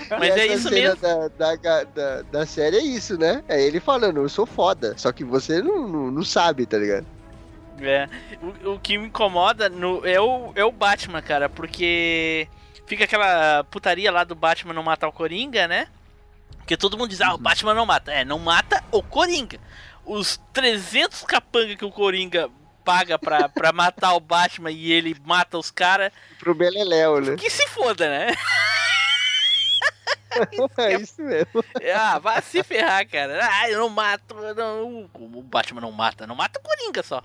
Mas 0.09 0.37
é 0.37 0.47
isso 0.47 0.69
mesmo. 0.69 0.99
Da, 1.37 1.55
da, 1.55 1.83
da, 1.83 2.21
da 2.23 2.45
série 2.45 2.77
é 2.77 2.81
isso, 2.81 3.17
né? 3.17 3.43
É 3.47 3.61
ele 3.61 3.79
falando, 3.79 4.17
eu 4.17 4.29
sou 4.29 4.45
foda. 4.45 4.93
Só 4.97 5.11
que 5.11 5.23
você 5.23 5.61
não, 5.61 5.87
não, 5.87 6.11
não 6.11 6.23
sabe, 6.23 6.65
tá 6.65 6.77
ligado? 6.77 7.05
É. 7.81 8.07
O, 8.41 8.73
o 8.73 8.79
que 8.79 8.97
me 8.97 9.07
incomoda 9.07 9.69
no, 9.69 10.05
é, 10.05 10.19
o, 10.19 10.51
é 10.55 10.63
o 10.63 10.71
Batman, 10.71 11.21
cara, 11.21 11.47
porque 11.49 12.47
fica 12.85 13.03
aquela 13.05 13.63
putaria 13.65 14.11
lá 14.11 14.23
do 14.23 14.35
Batman 14.35 14.73
não 14.73 14.83
matar 14.83 15.07
o 15.07 15.13
Coringa, 15.13 15.67
né? 15.67 15.87
Porque 16.57 16.77
todo 16.77 16.97
mundo 16.97 17.09
diz, 17.09 17.21
ah, 17.21 17.33
o 17.33 17.37
Batman 17.37 17.73
não 17.73 17.85
mata. 17.85 18.11
É, 18.11 18.23
não 18.23 18.39
mata 18.39 18.83
o 18.91 19.01
Coringa. 19.01 19.59
Os 20.05 20.39
300 20.53 21.23
capanga 21.23 21.75
que 21.75 21.85
o 21.85 21.91
Coringa 21.91 22.49
paga 22.89 23.19
pra, 23.19 23.47
pra 23.47 23.71
matar 23.71 24.13
o 24.15 24.19
Batman 24.19 24.71
e 24.71 24.91
ele 24.91 25.15
mata 25.23 25.57
os 25.59 25.69
caras, 25.69 26.11
Pro 26.39 26.55
Beleléu, 26.55 27.21
né? 27.21 27.35
que 27.35 27.49
se 27.49 27.67
foda, 27.67 28.09
né? 28.09 28.27
É 30.77 30.93
isso 30.95 31.21
mesmo. 31.23 31.63
Ah, 31.95 32.19
vai 32.19 32.39
se 32.41 32.63
ferrar, 32.63 33.05
cara. 33.09 33.39
Ah, 33.51 33.69
eu 33.69 33.79
não 33.79 33.89
mato. 33.89 34.35
eu 34.35 34.55
Não, 34.55 35.09
o 35.15 35.41
Batman 35.43 35.81
não 35.81 35.91
mata, 35.91 36.27
não 36.27 36.35
mata 36.35 36.59
o 36.59 36.61
Coringa 36.63 37.01
só. 37.01 37.23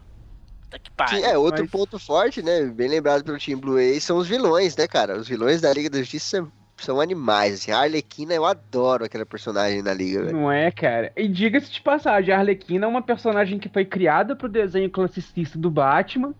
Tá 0.70 0.78
que 0.78 0.90
pariu. 0.90 1.18
Sim, 1.18 1.24
é, 1.24 1.36
outro 1.36 1.62
mas- 1.62 1.70
ponto 1.70 1.98
forte, 1.98 2.42
né? 2.42 2.62
Bem 2.62 2.88
lembrado 2.88 3.22
pelo 3.22 3.38
Team 3.38 3.60
Blue 3.60 3.78
Ace, 3.78 4.00
são 4.00 4.16
os 4.16 4.26
vilões, 4.26 4.74
né, 4.74 4.88
cara? 4.88 5.18
Os 5.18 5.28
vilões 5.28 5.60
da 5.60 5.72
Liga 5.72 5.90
da 5.90 5.98
Justiça 5.98 6.46
são- 6.76 7.00
animais, 7.00 7.54
assim. 7.54 7.72
A 7.72 7.78
Arlequina, 7.80 8.34
eu 8.34 8.44
adoro 8.44 9.04
aquela 9.04 9.26
personagem 9.26 9.82
na 9.82 9.92
Liga, 9.94 10.22
velho. 10.24 10.36
Não 10.36 10.50
é, 10.50 10.70
cara? 10.70 11.12
E 11.16 11.28
diga-se 11.28 11.70
de 11.70 11.80
passagem, 11.80 12.34
a 12.34 12.38
Arlequina 12.38 12.86
é 12.86 12.88
uma 12.88 13.02
personagem 13.02 13.58
que 13.58 13.68
foi 13.68 13.84
criada 13.84 14.34
pro 14.36 14.48
desenho 14.48 14.90
classicista 14.90 15.58
do 15.58 15.70
Batman. 15.70 16.34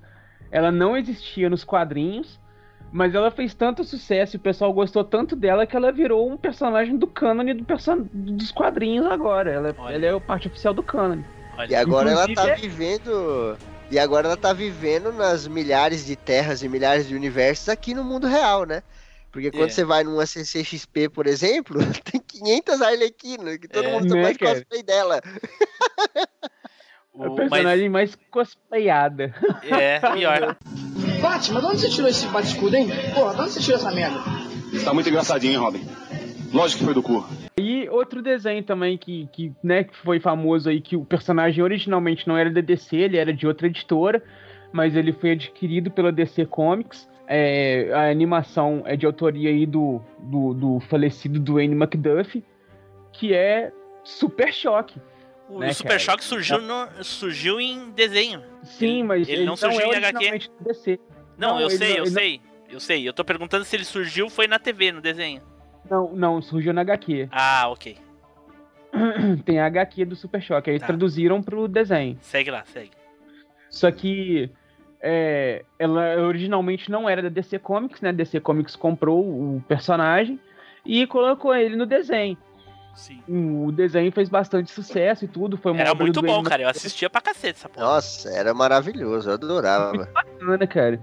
Ela 0.51 0.71
não 0.71 0.97
existia 0.97 1.51
nos 1.51 1.65
quadrinhos, 1.65 2.39
mas 2.93 3.15
ela 3.15 3.31
fez 3.31 3.55
tanto 3.55 3.83
sucesso 3.85 4.37
e 4.37 4.39
o 4.39 4.41
pessoal 4.41 4.73
gostou 4.73 5.03
tanto 5.03 5.35
dela 5.35 5.67
que 5.67 5.77
ela 5.77 5.91
virou 5.91 6.31
um 6.31 6.37
personagem 6.37 6.97
do 6.97 7.07
cânone 7.07 7.53
do 7.55 7.65
person... 7.65 8.07
dos 8.13 8.53
quadrinhos 8.53 9.07
agora. 9.07 9.51
Ela, 9.51 9.75
Olha. 9.79 9.95
ela 9.95 10.07
é 10.07 10.15
o 10.15 10.21
parte 10.21 10.47
oficial 10.49 10.73
do 10.73 10.83
cânone. 10.83 11.25
Olha, 11.59 11.71
E 11.71 11.75
agora 11.75 12.11
ela 12.11 12.23
Inclusive, 12.31 12.49
tá 12.49 12.53
é- 12.53 12.61
vivendo. 12.61 13.57
E 13.91 13.99
agora 13.99 14.27
ela 14.29 14.37
tá 14.37 14.53
vivendo 14.53 15.13
nas 15.13 15.47
milhares 15.47 16.07
de 16.07 16.17
terras 16.17 16.63
e 16.63 16.69
milhares 16.69 17.07
de 17.07 17.15
universos 17.15 17.69
aqui 17.69 17.93
no 17.95 18.03
mundo 18.03 18.27
real, 18.27 18.65
né? 18.65 18.83
Porque 19.35 19.51
quando 19.51 19.65
É. 19.65 19.69
você 19.69 19.85
vai 19.85 20.05
numa 20.05 20.25
CCXP, 20.27 21.09
por 21.09 21.27
exemplo, 21.27 21.77
tem 22.05 22.21
500 22.21 22.81
Arlequinas, 22.81 23.57
que 23.59 23.67
todo 23.67 23.85
É. 23.85 23.91
mundo 23.93 24.15
Né, 24.15 24.23
faz 24.23 24.37
cara? 24.37 24.55
cosplay 24.55 24.83
dela. 24.85 25.21
É 26.15 26.21
a 27.27 27.31
o- 27.31 27.35
personagem 27.35 27.89
mais 27.89 28.17
cosplayada. 28.31 29.35
mas 29.69 29.71
é 29.73 29.99
pior. 30.15 30.57
Batman, 31.21 31.61
de 31.61 31.67
onde 31.67 31.81
você 31.81 31.91
tirou 31.91 32.09
esse 32.09 32.27
bate-escudo, 32.29 32.77
hein? 32.77 32.89
Porra, 33.13 33.35
de 33.35 33.41
onde 33.41 33.51
você 33.51 33.61
tirou 33.61 33.77
essa 33.81 33.91
merda? 33.91 34.21
Tá 34.85 34.95
muito 34.95 35.09
engraçadinho, 35.09 35.55
hein, 35.55 35.59
Robin? 35.59 35.85
Lógico 36.53 36.79
que 36.81 36.85
foi 36.85 36.95
do 36.95 37.03
cu. 37.03 37.27
E 37.59 37.89
outro 37.89 38.23
desenho 38.23 38.63
também 38.63 38.97
que, 38.97 39.29
que, 39.33 39.53
né, 39.65 39.83
que 39.83 39.97
foi 39.97 40.21
famoso 40.21 40.69
aí, 40.69 40.81
que 40.81 40.97
o 40.97 41.05
personagem 41.05 41.63
originalmente 41.65 42.29
não 42.29 42.37
era 42.39 42.51
da 42.53 42.61
DC, 42.61 42.95
ele 42.95 43.17
era 43.17 43.33
de 43.33 43.47
outra 43.49 43.67
editora, 43.67 44.23
mas 44.73 44.95
ele 44.95 45.13
foi 45.13 45.33
adquirido 45.33 45.91
pela 45.91 46.13
DC 46.13 46.47
Comics. 46.47 47.09
É, 47.27 47.91
a 47.93 48.11
animação 48.11 48.83
é 48.85 48.97
de 48.97 49.07
autoria 49.07 49.49
aí 49.51 49.65
do, 49.67 50.01
do, 50.19 50.53
do 50.55 50.81
falecido 50.81 51.39
Dwayne 51.41 51.75
McDuffie, 51.75 52.45
que 53.13 53.33
é 53.33 53.73
Super 54.03 54.53
Choque. 54.53 55.01
O 55.49 55.59
Né, 55.59 55.73
Super 55.73 55.89
cara? 55.89 55.99
Choque 56.01 56.25
surgiu, 56.25 56.61
no, 56.61 56.89
surgiu 57.05 57.61
em 57.61 57.91
desenho. 57.91 58.43
Sim, 58.63 58.99
Ele- 58.99 59.03
mas 59.05 59.29
ele 59.29 59.45
não 59.45 59.57
surgiu 59.57 59.93
é 59.93 59.99
em 59.99 60.05
HQ? 60.05 60.51
DC. 60.61 61.01
Não, 61.39 61.55
Não, 61.55 61.61
eu 61.61 61.71
sei, 61.71 61.89
não- 61.91 61.97
eu 61.99 62.05
não- 62.05 62.13
sei. 62.13 62.41
Eu 62.71 62.81
sei. 62.81 63.09
Eu 63.09 63.13
tô 63.13 63.25
perguntando 63.25 63.65
se 63.65 63.75
ele 63.77 63.85
surgiu 63.85 64.29
foi 64.29 64.47
na 64.47 64.59
TV, 64.59 64.91
no 64.93 65.01
desenho. 65.01 65.41
Não, 65.91 66.13
não, 66.15 66.43
surgiu 66.43 66.73
na 66.73 66.81
HQ. 66.81 67.29
Ah, 67.31 67.69
ok. 67.69 67.97
tem 69.45 69.61
a 69.61 69.67
HQ 69.67 70.05
do 70.05 70.17
Super 70.17 70.41
Choque. 70.43 70.71
Aí 70.71 70.79
Tá. 70.79 70.87
traduziram 70.87 71.43
pro 71.43 71.69
desenho. 71.69 72.17
Segue 72.21 72.51
lá, 72.51 72.65
segue. 72.67 72.91
Só 73.69 73.91
que 73.91 74.51
é, 75.07 75.65
ela 75.79 76.17
originalmente 76.23 76.91
não 76.91 77.07
era 77.07 77.21
da 77.21 77.29
DC 77.29 77.59
Comics, 77.59 78.01
né? 78.01 78.11
DC 78.11 78.41
Comics 78.41 78.75
comprou 78.75 79.21
o 79.23 79.63
personagem 79.69 80.41
e 80.85 81.07
colocou 81.07 81.55
ele 81.55 81.77
no 81.77 81.85
desenho. 81.85 82.39
Sim. 82.95 83.23
O 83.29 83.71
desenho 83.71 84.11
fez 84.13 84.31
bastante 84.31 84.71
sucesso 84.71 85.27
e 85.27 85.29
tudo. 85.29 85.59
Foi 85.59 85.77
Era 85.77 85.95
muito 85.95 86.23
bom, 86.23 86.43
cara. 86.43 86.63
Eu 86.63 86.69
assistia 86.69 87.11
pra 87.11 87.21
cacete 87.21 87.59
essa 87.59 87.69
porra. 87.69 87.85
Nossa, 87.85 88.31
era 88.31 88.55
maravilhoso, 88.55 89.29
eu 89.29 89.35
adorava. 89.35 90.09
bacana, 90.15 90.67
cara. 90.67 90.99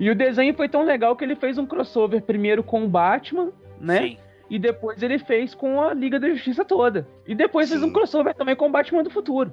E 0.00 0.10
o 0.10 0.14
desenho 0.14 0.54
foi 0.54 0.68
tão 0.68 0.82
legal 0.82 1.14
que 1.14 1.22
ele 1.22 1.36
fez 1.36 1.58
um 1.58 1.66
crossover 1.66 2.22
primeiro 2.22 2.62
com 2.62 2.84
o 2.84 2.88
Batman, 2.88 3.52
né? 3.78 4.00
Sim. 4.00 4.18
E 4.48 4.58
depois 4.58 5.02
ele 5.02 5.18
fez 5.18 5.54
com 5.54 5.82
a 5.82 5.92
Liga 5.92 6.18
da 6.18 6.28
Justiça 6.30 6.64
toda. 6.64 7.06
E 7.26 7.34
depois 7.34 7.68
fez 7.68 7.80
Sim. 7.80 7.88
um 7.88 7.92
crossover 7.92 8.34
também 8.34 8.56
com 8.56 8.68
o 8.68 8.70
Batman 8.70 9.02
do 9.02 9.10
Futuro. 9.10 9.52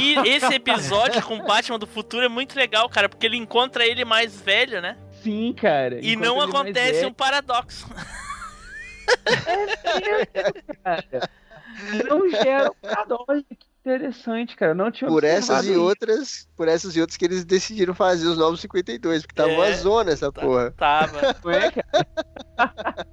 E 0.00 0.14
esse 0.28 0.54
episódio 0.54 1.22
com 1.22 1.36
o 1.36 1.46
Batman 1.46 1.78
do 1.78 1.86
futuro 1.86 2.24
é 2.24 2.28
muito 2.28 2.56
legal, 2.56 2.88
cara, 2.88 3.08
porque 3.08 3.26
ele 3.26 3.36
encontra 3.36 3.86
ele 3.86 4.04
mais 4.04 4.40
velho, 4.40 4.80
né? 4.80 4.96
Sim, 5.22 5.52
cara. 5.52 6.00
E 6.02 6.16
não 6.16 6.40
acontece 6.40 7.06
um 7.06 7.12
paradoxo. 7.12 7.86
cara. 10.84 11.30
Não 12.08 12.30
gera 12.30 12.70
um 12.70 12.74
paradoxo. 12.74 13.44
Interessante, 13.84 14.56
cara. 14.56 14.74
Não 14.74 14.90
tinha 14.90 15.10
Por 15.10 15.24
essas 15.24 15.66
e 15.66 15.70
isso. 15.72 15.80
outras, 15.82 16.46
por 16.56 16.68
essas 16.68 16.96
e 16.96 17.00
outras 17.00 17.16
que 17.18 17.24
eles 17.24 17.44
decidiram 17.44 17.94
fazer 17.94 18.26
os 18.26 18.38
novos 18.38 18.60
52, 18.60 19.22
porque 19.22 19.34
tava 19.34 19.52
É, 19.52 19.56
uma 19.56 19.72
zona 19.72 20.10
essa 20.12 20.32
Tá- 20.32 20.40
porra. 20.40 20.70
Tava. 20.72 21.20
É, 21.44 21.70
cara? 21.70 22.06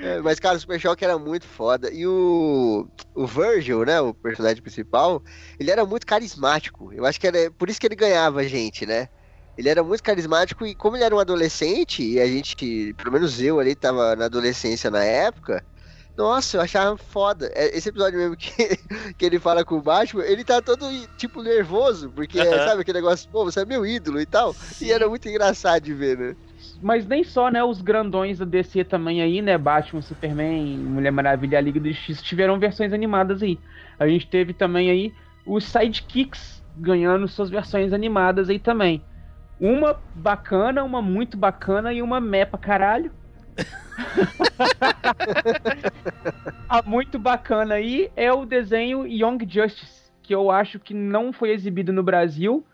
É, 0.00 0.20
mas, 0.20 0.38
cara, 0.38 0.56
o 0.56 0.60
Super 0.60 0.78
Shock 0.80 1.02
era 1.04 1.18
muito 1.18 1.46
foda. 1.46 1.90
E 1.92 2.06
o, 2.06 2.88
o 3.14 3.26
Virgil, 3.26 3.84
né, 3.84 4.00
o 4.00 4.14
personagem 4.14 4.62
principal, 4.62 5.22
ele 5.58 5.70
era 5.70 5.84
muito 5.84 6.06
carismático. 6.06 6.92
Eu 6.92 7.04
acho 7.04 7.18
que 7.20 7.26
era 7.26 7.50
por 7.52 7.68
isso 7.68 7.80
que 7.80 7.86
ele 7.86 7.96
ganhava 7.96 8.40
a 8.40 8.44
gente, 8.44 8.86
né? 8.86 9.08
Ele 9.56 9.68
era 9.68 9.82
muito 9.82 10.02
carismático 10.02 10.64
e 10.66 10.74
como 10.74 10.96
ele 10.96 11.04
era 11.04 11.14
um 11.14 11.18
adolescente, 11.18 12.02
e 12.02 12.20
a 12.20 12.26
gente, 12.26 12.94
pelo 12.94 13.12
menos 13.12 13.40
eu 13.40 13.58
ali, 13.60 13.74
tava 13.74 14.16
na 14.16 14.26
adolescência 14.26 14.90
na 14.90 15.04
época, 15.04 15.64
nossa, 16.16 16.56
eu 16.58 16.60
achava 16.60 16.96
foda. 16.96 17.50
É, 17.54 17.76
Esse 17.76 17.88
episódio 17.88 18.18
mesmo 18.18 18.36
que, 18.36 18.50
que 19.16 19.24
ele 19.24 19.38
fala 19.38 19.64
com 19.64 19.76
o 19.76 19.82
Batman, 19.82 20.24
ele 20.24 20.44
tá 20.44 20.60
todo, 20.60 20.84
tipo, 21.16 21.42
nervoso, 21.42 22.10
porque, 22.12 22.38
Aham. 22.40 22.60
sabe, 22.60 22.82
aquele 22.82 22.98
negócio, 22.98 23.28
pô, 23.30 23.44
você 23.44 23.60
é 23.60 23.64
meu 23.64 23.86
ídolo 23.86 24.20
e 24.20 24.26
tal. 24.26 24.54
E 24.80 24.92
era 24.92 25.08
muito 25.08 25.28
engraçado 25.28 25.82
de 25.82 25.94
ver, 25.94 26.18
né? 26.18 26.36
Mas 26.82 27.06
nem 27.06 27.24
só, 27.24 27.50
né? 27.50 27.62
Os 27.64 27.80
grandões 27.80 28.38
da 28.38 28.44
DC 28.44 28.84
também 28.84 29.22
aí, 29.22 29.40
né? 29.42 29.56
Batman, 29.56 30.02
Superman, 30.02 30.78
Mulher 30.78 31.10
Maravilha 31.10 31.54
e 31.54 31.58
a 31.58 31.60
Liga 31.60 31.80
da 31.80 31.90
Justiça 31.90 32.22
tiveram 32.22 32.58
versões 32.58 32.92
animadas 32.92 33.42
aí. 33.42 33.58
A 33.98 34.06
gente 34.06 34.26
teve 34.28 34.52
também 34.54 34.90
aí 34.90 35.12
os 35.46 35.64
Sidekicks 35.64 36.62
ganhando 36.74 37.28
suas 37.28 37.50
versões 37.50 37.92
animadas 37.92 38.48
aí 38.48 38.58
também. 38.58 39.02
Uma 39.58 39.98
bacana, 40.14 40.82
uma 40.84 41.02
muito 41.02 41.36
bacana 41.36 41.92
e 41.92 42.02
uma 42.02 42.20
mé 42.20 42.44
pra 42.44 42.58
caralho. 42.58 43.12
a 46.68 46.82
muito 46.82 47.18
bacana 47.18 47.74
aí 47.74 48.10
é 48.16 48.32
o 48.32 48.44
desenho 48.44 49.06
Young 49.06 49.38
Justice, 49.48 50.10
que 50.22 50.34
eu 50.34 50.50
acho 50.50 50.78
que 50.78 50.94
não 50.94 51.32
foi 51.32 51.50
exibido 51.50 51.92
no 51.92 52.02
Brasil. 52.02 52.64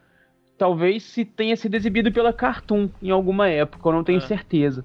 Talvez 0.58 1.02
se 1.02 1.24
tenha 1.24 1.56
sido 1.56 1.74
exibido 1.74 2.10
pela 2.12 2.32
Cartoon 2.32 2.88
em 3.02 3.10
alguma 3.10 3.48
época, 3.48 3.88
eu 3.88 3.92
não 3.92 4.04
tenho 4.04 4.18
Ah. 4.18 4.26
certeza. 4.26 4.84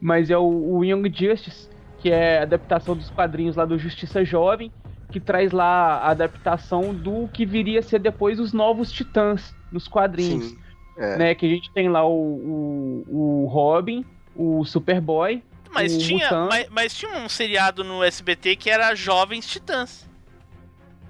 Mas 0.00 0.30
é 0.30 0.36
o, 0.36 0.42
o 0.76 0.84
Young 0.84 1.04
Justice, 1.14 1.68
que 1.98 2.10
é 2.10 2.40
a 2.40 2.42
adaptação 2.42 2.96
dos 2.96 3.10
quadrinhos 3.10 3.54
lá 3.56 3.64
do 3.64 3.78
Justiça 3.78 4.24
Jovem, 4.24 4.72
que 5.10 5.20
traz 5.20 5.52
lá 5.52 5.98
a 5.98 6.10
adaptação 6.10 6.92
do 6.94 7.28
que 7.28 7.46
viria 7.46 7.78
a 7.78 7.82
ser 7.82 7.98
depois 8.00 8.38
os 8.40 8.52
novos 8.52 8.90
Titãs 8.92 9.54
nos 9.72 9.86
quadrinhos 9.88 10.46
Sim. 10.48 10.58
É. 10.98 11.16
né? 11.16 11.34
Que 11.34 11.46
a 11.46 11.48
gente 11.48 11.72
tem 11.72 11.88
lá 11.88 12.04
o, 12.04 12.12
o, 12.12 13.04
o 13.08 13.46
Robin, 13.46 14.04
o 14.38 14.64
Superboy. 14.64 15.42
Mas 15.70 15.94
O 15.94 15.98
tinha, 15.98 16.30
mas, 16.48 16.66
mas 16.70 16.94
tinha 16.94 17.12
um 17.18 17.28
seriado 17.28 17.84
no 17.84 18.02
SBT 18.02 18.56
que 18.56 18.70
era 18.70 18.94
Jovens 18.94 19.46
Titãs. 19.46 20.08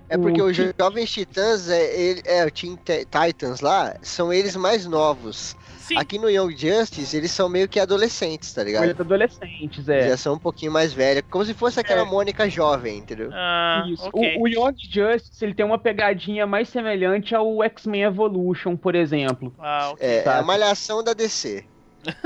É 0.08 0.16
porque 0.18 0.40
O 0.42 0.46
os 0.46 0.56
Jovens 0.56 1.12
Titãs, 1.12 1.68
é, 1.68 2.00
ele, 2.00 2.22
é, 2.24 2.44
o 2.44 2.50
Teen 2.50 2.76
Ti- 2.76 3.06
Titans 3.06 3.60
lá, 3.60 3.94
são 4.02 4.32
eles 4.32 4.56
mais 4.56 4.86
novos. 4.86 5.54
Sim. 5.78 5.96
Aqui 5.98 6.18
no 6.18 6.28
Young 6.28 6.54
Justice, 6.56 7.16
eles 7.16 7.30
são 7.30 7.48
meio 7.48 7.68
que 7.68 7.78
adolescentes, 7.78 8.52
tá 8.52 8.62
ligado? 8.64 8.90
Os 8.92 9.00
adolescentes, 9.00 9.88
é. 9.88 10.08
Já 10.08 10.16
são 10.16 10.34
um 10.34 10.38
pouquinho 10.38 10.72
mais 10.72 10.92
velhos, 10.92 11.22
como 11.30 11.44
se 11.44 11.54
fosse 11.54 11.78
aquela 11.80 12.02
É. 12.02 12.04
Mônica 12.04 12.48
jovem, 12.50 12.98
entendeu? 12.98 13.30
Ah, 13.32 13.84
Isso. 13.88 14.06
ok. 14.08 14.36
O, 14.38 14.42
o 14.42 14.48
Young 14.48 14.74
Justice 14.78 15.42
ele 15.44 15.54
tem 15.54 15.64
uma 15.64 15.78
pegadinha 15.78 16.46
mais 16.46 16.68
semelhante 16.68 17.34
ao 17.34 17.62
X-Men 17.62 18.02
Evolution, 18.02 18.76
por 18.76 18.94
exemplo. 18.94 19.54
Ah, 19.58 19.90
ok. 19.92 20.06
É, 20.06 20.16
é 20.16 20.22
Tá. 20.22 20.38
a 20.38 20.42
malhação 20.42 21.02
da 21.02 21.12
DC. 21.14 21.64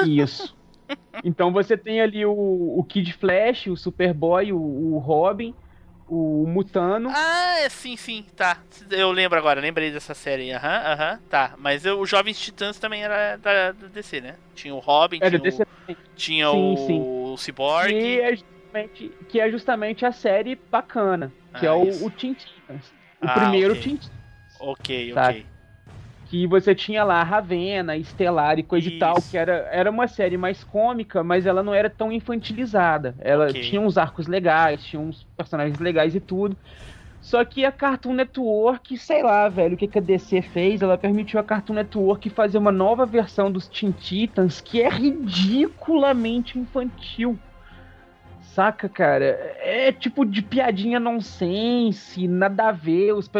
Isso. 0.07 0.57
Então 1.23 1.53
você 1.53 1.77
tem 1.79 2.01
ali 2.01 2.25
o, 2.27 2.33
o 2.79 2.85
Kid 2.85 3.13
Flash, 3.15 3.67
o 3.69 3.77
Superboy, 3.77 4.53
o, 4.53 4.59
o 4.95 4.99
Robin, 4.99 5.57
o 6.07 6.47
Mutano. 6.47 7.15
Ah, 7.15 7.57
é, 7.61 7.69
sim, 7.69 7.97
sim, 7.97 8.27
tá. 8.35 8.65
Eu 8.91 9.11
lembro 9.11 9.37
agora, 9.39 9.61
lembrei 9.61 9.91
dessa 9.91 10.15
série. 10.15 10.53
Aham, 10.53 10.93
aham, 10.93 11.21
tá. 11.29 11.55
Mas 11.59 11.85
eu- 11.85 11.99
o 12.01 12.07
Jovens 12.07 12.39
Titãs 12.41 12.79
também 12.79 13.03
era 13.05 13.37
da, 13.37 13.73
da 13.73 13.89
DC, 13.89 14.21
né? 14.21 14.39
Tinha 14.55 14.75
o 14.75 14.79
Robin, 14.79 15.21
É, 15.21 15.31
tinha, 15.31 15.41
DC 15.41 15.63
o, 15.89 15.97
tinha 16.15 16.51
Sim, 16.51 16.77
o, 16.77 16.77
sim. 16.77 17.09
Cyborg. 17.39 17.99
que, 17.99 18.21
é 18.21 18.37
justamente, 18.37 19.19
que 19.29 19.41
é 19.41 19.51
justamente 19.51 20.07
a 20.07 20.13
série 20.13 20.63
bacana, 20.71 21.37
que 21.55 21.67
Ah, 21.67 21.67
é 21.67 21.73
o, 21.73 21.83
isso. 21.83 22.07
o 22.07 22.11
Teen 22.11 22.35
Titans. 22.35 22.95
O 23.21 23.29
Ah, 23.29 23.31
primeiro 23.31 23.77
ok. 23.77 23.77
Teen 23.77 23.97
Titans. 23.99 24.15
Ok, 24.59 24.89
ok. 25.15 25.52
Que 26.33 26.47
você 26.47 26.75
tinha 26.75 27.05
lá 27.05 27.23
Ravena, 27.23 27.95
Estelar 27.95 28.59
e 28.59 28.63
coisa 28.63 28.89
e 28.89 28.99
tal, 28.99 29.19
Isso. 29.19 29.31
que 29.31 29.37
era, 29.37 29.69
era 29.71 29.91
uma 29.91 30.09
série 30.09 30.39
mais 30.39 30.65
cômica, 30.65 31.23
mas 31.23 31.45
ela 31.45 31.63
não 31.63 31.75
era 31.75 31.91
tão 31.91 32.11
infantilizada. 32.11 33.15
Ela 33.21 33.51
Ok. 33.51 33.61
tinha 33.61 33.79
uns 33.79 33.99
arcos 33.99 34.27
legais, 34.27 34.83
tinha 34.83 34.99
uns 34.99 35.27
personagens 35.37 35.79
legais 35.79 36.15
e 36.15 36.21
tudo. 36.21 36.57
Só 37.21 37.45
que 37.45 37.67
a 37.67 37.71
Cartoon 37.71 38.15
Network, 38.15 38.97
sei 38.97 39.23
lá, 39.23 39.47
velho, 39.51 39.75
o 39.75 39.77
que, 39.77 39.87
que 39.87 39.99
a 39.99 40.01
DC 40.01 40.41
fez? 40.41 40.81
Ela 40.81 40.97
permitiu 40.97 41.39
a 41.39 41.45
Cartoon 41.45 41.75
Network 41.75 42.31
fazer 42.31 42.57
uma 42.57 42.73
nova 42.73 43.05
versão 43.05 43.53
dos 43.53 43.69
Teen 43.69 43.93
Titans 43.93 44.59
que 44.59 44.81
é 44.81 44.89
ridiculamente 44.89 46.59
infantil. 46.59 47.39
Saca, 48.41 48.89
cara? 48.89 49.55
É 49.61 49.93
tipo 49.93 50.25
de 50.25 50.41
piadinha 50.41 50.99
nonsense, 50.99 52.27
nada 52.27 52.71
a 52.71 52.73
ver. 52.73 53.13
Os, 53.13 53.31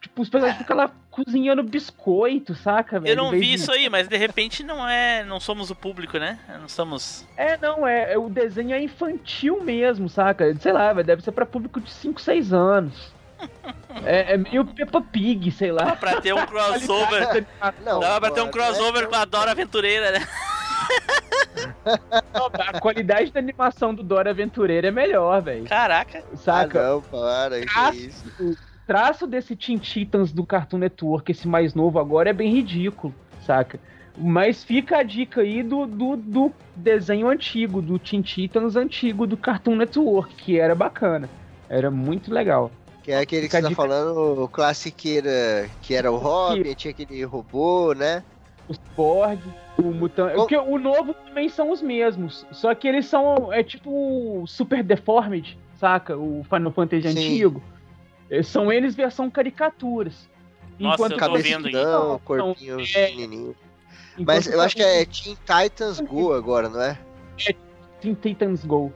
tipo, 0.00 0.22
os 0.22 0.30
personagens 0.30 0.56
ficam 0.58 0.78
lá 0.78 0.90
cozinhando 1.24 1.62
biscoito, 1.62 2.54
saca, 2.54 2.98
velho? 3.00 3.12
Eu 3.12 3.16
não 3.16 3.30
vi 3.30 3.40
de- 3.40 3.54
isso 3.54 3.70
aí, 3.72 3.88
mas 3.88 4.08
de 4.08 4.16
repente 4.16 4.62
não 4.62 4.88
é. 4.88 5.24
Não 5.24 5.40
somos 5.40 5.70
o 5.70 5.74
público, 5.74 6.18
né? 6.18 6.38
Não 6.60 6.68
somos. 6.68 7.24
É, 7.36 7.56
não, 7.56 7.86
é, 7.86 8.12
é- 8.12 8.18
o 8.18 8.28
desenho 8.28 8.72
é 8.74 8.82
infantil 8.82 9.62
mesmo, 9.62 10.08
saca? 10.08 10.54
Sei 10.56 10.72
lá, 10.72 10.92
velho, 10.92 11.06
deve 11.06 11.22
ser 11.22 11.32
pra 11.32 11.44
público 11.46 11.80
de 11.80 11.90
5, 11.90 12.20
6 12.20 12.52
anos. 12.52 13.12
É, 14.04 14.34
é 14.34 14.36
meio 14.36 14.64
Peppa 14.64 15.00
Pig, 15.00 15.50
sei 15.50 15.72
lá. 15.72 15.96
Pra 15.96 16.20
ter 16.20 16.32
um 16.32 16.44
crossover. 16.46 17.44
Não, 17.84 17.98
Dava 17.98 18.20
pra 18.20 18.30
ter 18.30 18.40
um 18.40 18.46
é 18.46 18.50
crossover 18.50 19.02
tão- 19.02 19.10
com 19.10 19.16
a 19.16 19.24
Dora 19.24 19.50
Aventureira, 19.50 20.12
né? 20.12 20.20
A 22.72 22.80
qualidade 22.80 23.30
da 23.32 23.40
animação 23.40 23.94
do 23.94 24.02
Dora 24.02 24.30
Aventureira 24.30 24.88
é 24.88 24.90
melhor, 24.90 25.42
velho. 25.42 25.64
Caraca. 25.64 26.22
Ah, 26.32 26.36
Saca? 26.36 26.82
não, 26.88 27.02
para, 27.02 27.56
Ah, 27.74 27.90
que 27.92 27.98
isso. 28.06 28.56
O 28.90 28.92
traço 28.92 29.24
desse 29.24 29.54
Teen 29.54 29.78
Titans 29.78 30.32
do 30.32 30.44
Cartoon 30.44 30.78
Network, 30.78 31.30
esse 31.30 31.46
mais 31.46 31.74
novo 31.74 32.00
agora, 32.00 32.30
é 32.30 32.32
bem 32.32 32.50
ridículo, 32.52 33.14
saca? 33.46 33.78
Mas 34.18 34.64
fica 34.64 34.98
a 34.98 35.02
dica 35.04 35.42
aí 35.42 35.62
do, 35.62 35.86
do, 35.86 36.16
do 36.16 36.52
desenho 36.74 37.28
antigo, 37.28 37.80
do 37.80 38.00
Teen 38.00 38.20
Titans 38.20 38.74
antigo 38.74 39.28
do 39.28 39.36
Cartoon 39.36 39.76
Network, 39.76 40.34
que 40.34 40.58
era 40.58 40.74
bacana. 40.74 41.30
Era 41.68 41.88
muito 41.88 42.34
legal. 42.34 42.68
Que 43.04 43.12
é 43.12 43.20
aquele 43.20 43.42
que 43.42 43.56
Fica 43.56 43.58
a 43.58 43.60
você 43.60 43.62
tá 43.62 43.68
dica- 43.68 43.80
falando, 43.82 44.42
o 44.42 44.48
classiqueira, 44.48 45.70
que 45.82 45.94
era 45.94 46.10
o 46.10 46.16
Robin, 46.16 46.74
tinha 46.74 46.90
aquele 46.90 47.22
robô, 47.24 47.94
né? 47.94 48.24
O 48.68 48.74
Cyborg, 48.74 49.40
o 49.78 49.82
Mutante. 49.84 50.34
Porque 50.34 50.56
o 50.56 50.78
novo 50.78 51.14
também 51.14 51.48
são 51.48 51.70
os 51.70 51.80
mesmos. 51.80 52.44
Só 52.50 52.74
que 52.74 52.88
eles 52.88 53.06
são. 53.06 53.52
É 53.52 53.62
tipo 53.62 53.88
o 54.42 54.46
Super 54.48 54.82
Deformed, 54.82 55.56
saca? 55.78 56.16
O 56.16 56.44
Final 56.44 56.72
Fantasy 56.72 57.02
Sim. 57.02 57.18
antigo. 57.18 57.62
Eh, 58.30 58.42
São 58.42 58.72
eles 58.72 58.94
versão 58.94 59.28
caricaturas. 59.30 60.28
Nossa, 60.78 61.02
eu 61.02 61.18
tô 61.18 61.36
vendo 61.36 61.70
são- 61.70 62.18
corpinho 62.20 62.80
é, 62.80 62.84
pequenininho. 63.06 63.54
enquanto 64.12 64.26
Mas 64.26 64.46
eu 64.46 64.60
acho 64.60 64.76
que 64.76 64.82
é 64.82 65.04
Teen 65.04 65.36
Titans 65.44 66.00
Go 66.00 66.32
agora, 66.32 66.68
não 66.68 66.80
é? 66.80 66.98
Teen 68.00 68.14
Titans 68.14 68.64
Go. 68.64 68.92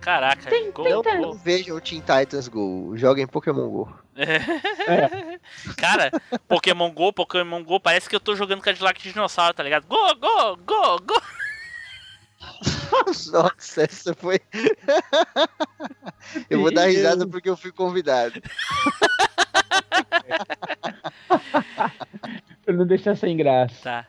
Caraca. 0.00 0.48
Tem- 0.48 0.70
Go, 0.70 0.84
Não, 0.88 1.02
não 1.20 1.32
vejam 1.32 1.76
o 1.76 1.80
Teen 1.80 2.00
Titans 2.00 2.46
Go, 2.46 2.92
joguem 2.96 3.26
Pokémon 3.26 3.68
Go. 3.68 3.92
Cara, 5.76 6.10
Pokémon 6.46 6.90
Go, 6.92 7.12
Pokémon 7.12 7.64
Go, 7.64 7.80
parece 7.80 8.08
que 8.08 8.14
eu 8.14 8.20
tô 8.20 8.36
jogando 8.36 8.60
Cadillac 8.62 9.02
de 9.02 9.12
dinossauro, 9.12 9.54
tá 9.54 9.62
ligado? 9.62 9.86
Go, 9.88 10.14
go, 10.14 10.56
go, 10.56 10.98
go. 11.00 11.22
Nossa, 13.32 13.82
essa 13.82 14.14
foi. 14.14 14.40
Eu 16.50 16.60
vou 16.60 16.72
dar 16.72 16.86
risada 16.86 17.26
porque 17.26 17.48
eu 17.48 17.56
fui 17.56 17.72
convidado. 17.72 18.40
Pra 22.64 22.74
não 22.74 22.86
deixar 22.86 23.16
sem 23.16 23.36
graça. 23.36 23.74
Tá. 23.82 24.06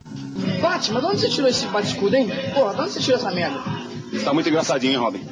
Batman, 0.62 1.00
de 1.00 1.06
onde 1.06 1.22
você 1.22 1.30
tirou 1.30 1.50
esse 1.50 1.66
bate-escudo, 1.68 2.16
hein? 2.16 2.28
Porra, 2.54 2.74
de 2.74 2.82
onde 2.82 2.92
você 2.92 3.00
tirou 3.00 3.18
essa 3.18 3.32
merda? 3.32 3.58
Tá 4.24 4.34
muito 4.34 4.50
engraçadinho, 4.50 4.94
hein, 4.94 5.00
Robin? 5.00 5.26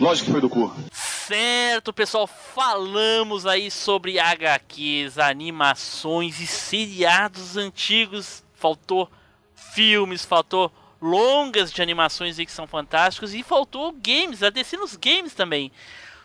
Lógico 0.00 0.26
que 0.26 0.32
foi 0.32 0.40
do 0.40 0.50
cu. 0.50 0.74
Certo, 0.92 1.92
pessoal, 1.92 2.26
falamos 2.26 3.46
aí 3.46 3.70
sobre 3.70 4.18
HQs, 4.18 5.18
animações 5.18 6.40
e 6.40 6.46
seriados 6.46 7.56
antigos. 7.56 8.42
Faltou 8.54 9.08
filmes, 9.54 10.24
faltou 10.24 10.72
longas 11.06 11.72
de 11.72 11.80
animações 11.80 12.38
aí 12.38 12.44
que 12.44 12.52
são 12.52 12.66
fantásticos 12.66 13.34
e 13.34 13.42
faltou 13.42 13.92
games, 13.92 14.42
a 14.42 14.50
DC 14.50 14.76
nos 14.76 14.96
games 14.96 15.34
também. 15.34 15.70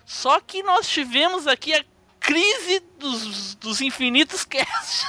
Só 0.06 0.40
que 0.40 0.64
nós 0.64 0.88
tivemos 0.90 1.48
aqui 1.48 1.74
a 1.74 1.84
crise 2.20 2.82
dos, 3.00 3.56
dos 3.56 3.82
infinitos 3.82 4.44
casts. 4.46 5.06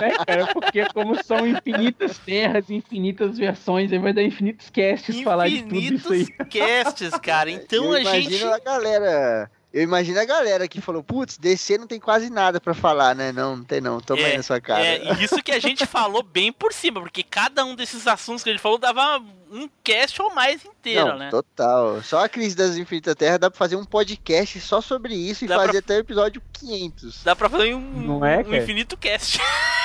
né, 0.00 0.12
cara? 0.26 0.46
Porque 0.52 0.84
como 0.92 1.22
são 1.24 1.46
infinitas 1.46 2.18
terras, 2.18 2.70
infinitas 2.70 3.38
versões, 3.38 3.92
aí 3.92 3.98
vai 3.98 4.12
dar 4.12 4.22
infinitos 4.22 4.70
casts 4.70 5.20
falar 5.20 5.48
de 5.48 5.62
tudo 5.62 5.76
isso 5.76 6.12
aí. 6.12 6.22
Infinitos 6.22 6.48
casts, 6.48 7.10
cara. 7.18 7.50
Então 7.50 7.96
eu 7.96 8.08
a 8.08 8.20
gente 8.20 8.44
a 8.44 8.58
galera. 8.58 9.50
Eu 9.74 9.82
imagino 9.82 10.20
a 10.20 10.24
galera 10.24 10.68
que 10.68 10.80
falou, 10.80 11.02
putz, 11.02 11.36
DC 11.36 11.76
não 11.78 11.88
tem 11.88 11.98
quase 11.98 12.30
nada 12.30 12.60
pra 12.60 12.74
falar, 12.74 13.12
né? 13.12 13.32
Não, 13.32 13.56
não 13.56 13.64
tem 13.64 13.80
não. 13.80 14.00
Toma 14.00 14.22
aí 14.22 14.36
na 14.36 14.42
sua 14.44 14.60
cara. 14.60 14.80
É, 14.84 15.02
e 15.14 15.24
isso 15.24 15.42
que 15.42 15.50
a 15.50 15.58
gente 15.58 15.84
falou 15.84 16.22
bem 16.22 16.52
por 16.52 16.72
cima, 16.72 17.00
porque 17.00 17.24
cada 17.24 17.64
um 17.64 17.74
desses 17.74 18.06
assuntos 18.06 18.44
que 18.44 18.50
a 18.50 18.52
gente 18.52 18.62
falou 18.62 18.78
dava 18.78 19.20
um 19.50 19.68
cast 19.82 20.22
ou 20.22 20.32
mais 20.32 20.64
inteiro, 20.64 21.08
não, 21.08 21.18
né? 21.18 21.28
total. 21.28 22.00
Só 22.04 22.24
a 22.24 22.28
crise 22.28 22.54
das 22.54 22.76
infinitas 22.76 23.16
terras 23.16 23.40
dá 23.40 23.50
pra 23.50 23.58
fazer 23.58 23.74
um 23.74 23.84
podcast 23.84 24.60
só 24.60 24.80
sobre 24.80 25.12
isso 25.16 25.44
e 25.44 25.48
Dá 25.48 25.56
pra- 25.56 25.66
fazer 25.66 25.78
até 25.78 25.96
o 25.96 26.00
episódio 26.00 26.40
500. 26.52 27.24
Dá 27.24 27.34
pra 27.34 27.48
fazer 27.48 27.74
um, 27.74 27.80
Não 27.80 28.24
é, 28.24 28.44
um 28.46 28.54
infinito 28.54 28.96
cast. 28.96 29.40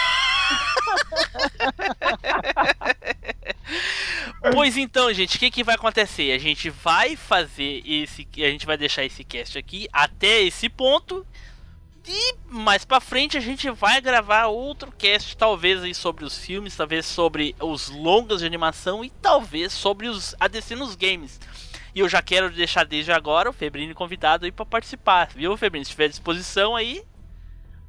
pois 4.54 4.78
então, 4.78 5.12
gente, 5.14 5.38
o 5.38 5.40
que, 5.40 5.52
que 5.52 5.64
vai 5.64 5.76
acontecer? 5.76 6.32
A 6.32 6.38
gente 6.38 6.70
vai 6.70 7.16
fazer 7.16 7.82
esse. 7.86 8.28
A 8.38 8.50
gente 8.50 8.66
vai 8.66 8.78
deixar 8.78 9.04
esse 9.04 9.24
cast 9.24 9.58
aqui 9.58 9.88
até 9.92 10.42
esse 10.42 10.70
ponto. 10.70 11.26
E 12.08 12.36
mais 12.50 12.86
pra 12.86 13.00
frente 13.00 13.38
a 13.38 13.40
gente 13.40 13.70
vai 13.70 14.02
gravar 14.02 14.48
outro 14.48 14.92
cast, 14.98 15.38
talvez 15.38 15.84
aí 15.84 15.94
sobre 15.94 16.26
os 16.26 16.40
filmes, 16.40 16.76
talvez 16.76 17.06
sobre 17.06 17.56
os 17.60 17.90
longas 17.90 18.40
de 18.40 18.48
animação 18.48 19.06
e 19.06 19.10
talvez 19.10 19.74
sobre 19.74 20.08
os 20.08 20.34
ADC 20.40 20.76
nos 20.76 20.96
games. 20.96 21.40
E 21.94 22.00
eu 22.00 22.10
já 22.10 22.22
quero 22.22 22.50
deixar 22.50 22.86
desde 22.86 23.12
agora 23.12 23.50
o 23.50 23.54
Febrini 23.54 23.94
convidado 23.94 24.46
aí 24.46 24.52
pra 24.52 24.66
participar, 24.66 25.30
viu, 25.36 25.56
Febrini? 25.58 25.86
Se 25.86 25.92
tiver 25.92 26.08
disposição 26.08 26.76
aí, 26.76 27.04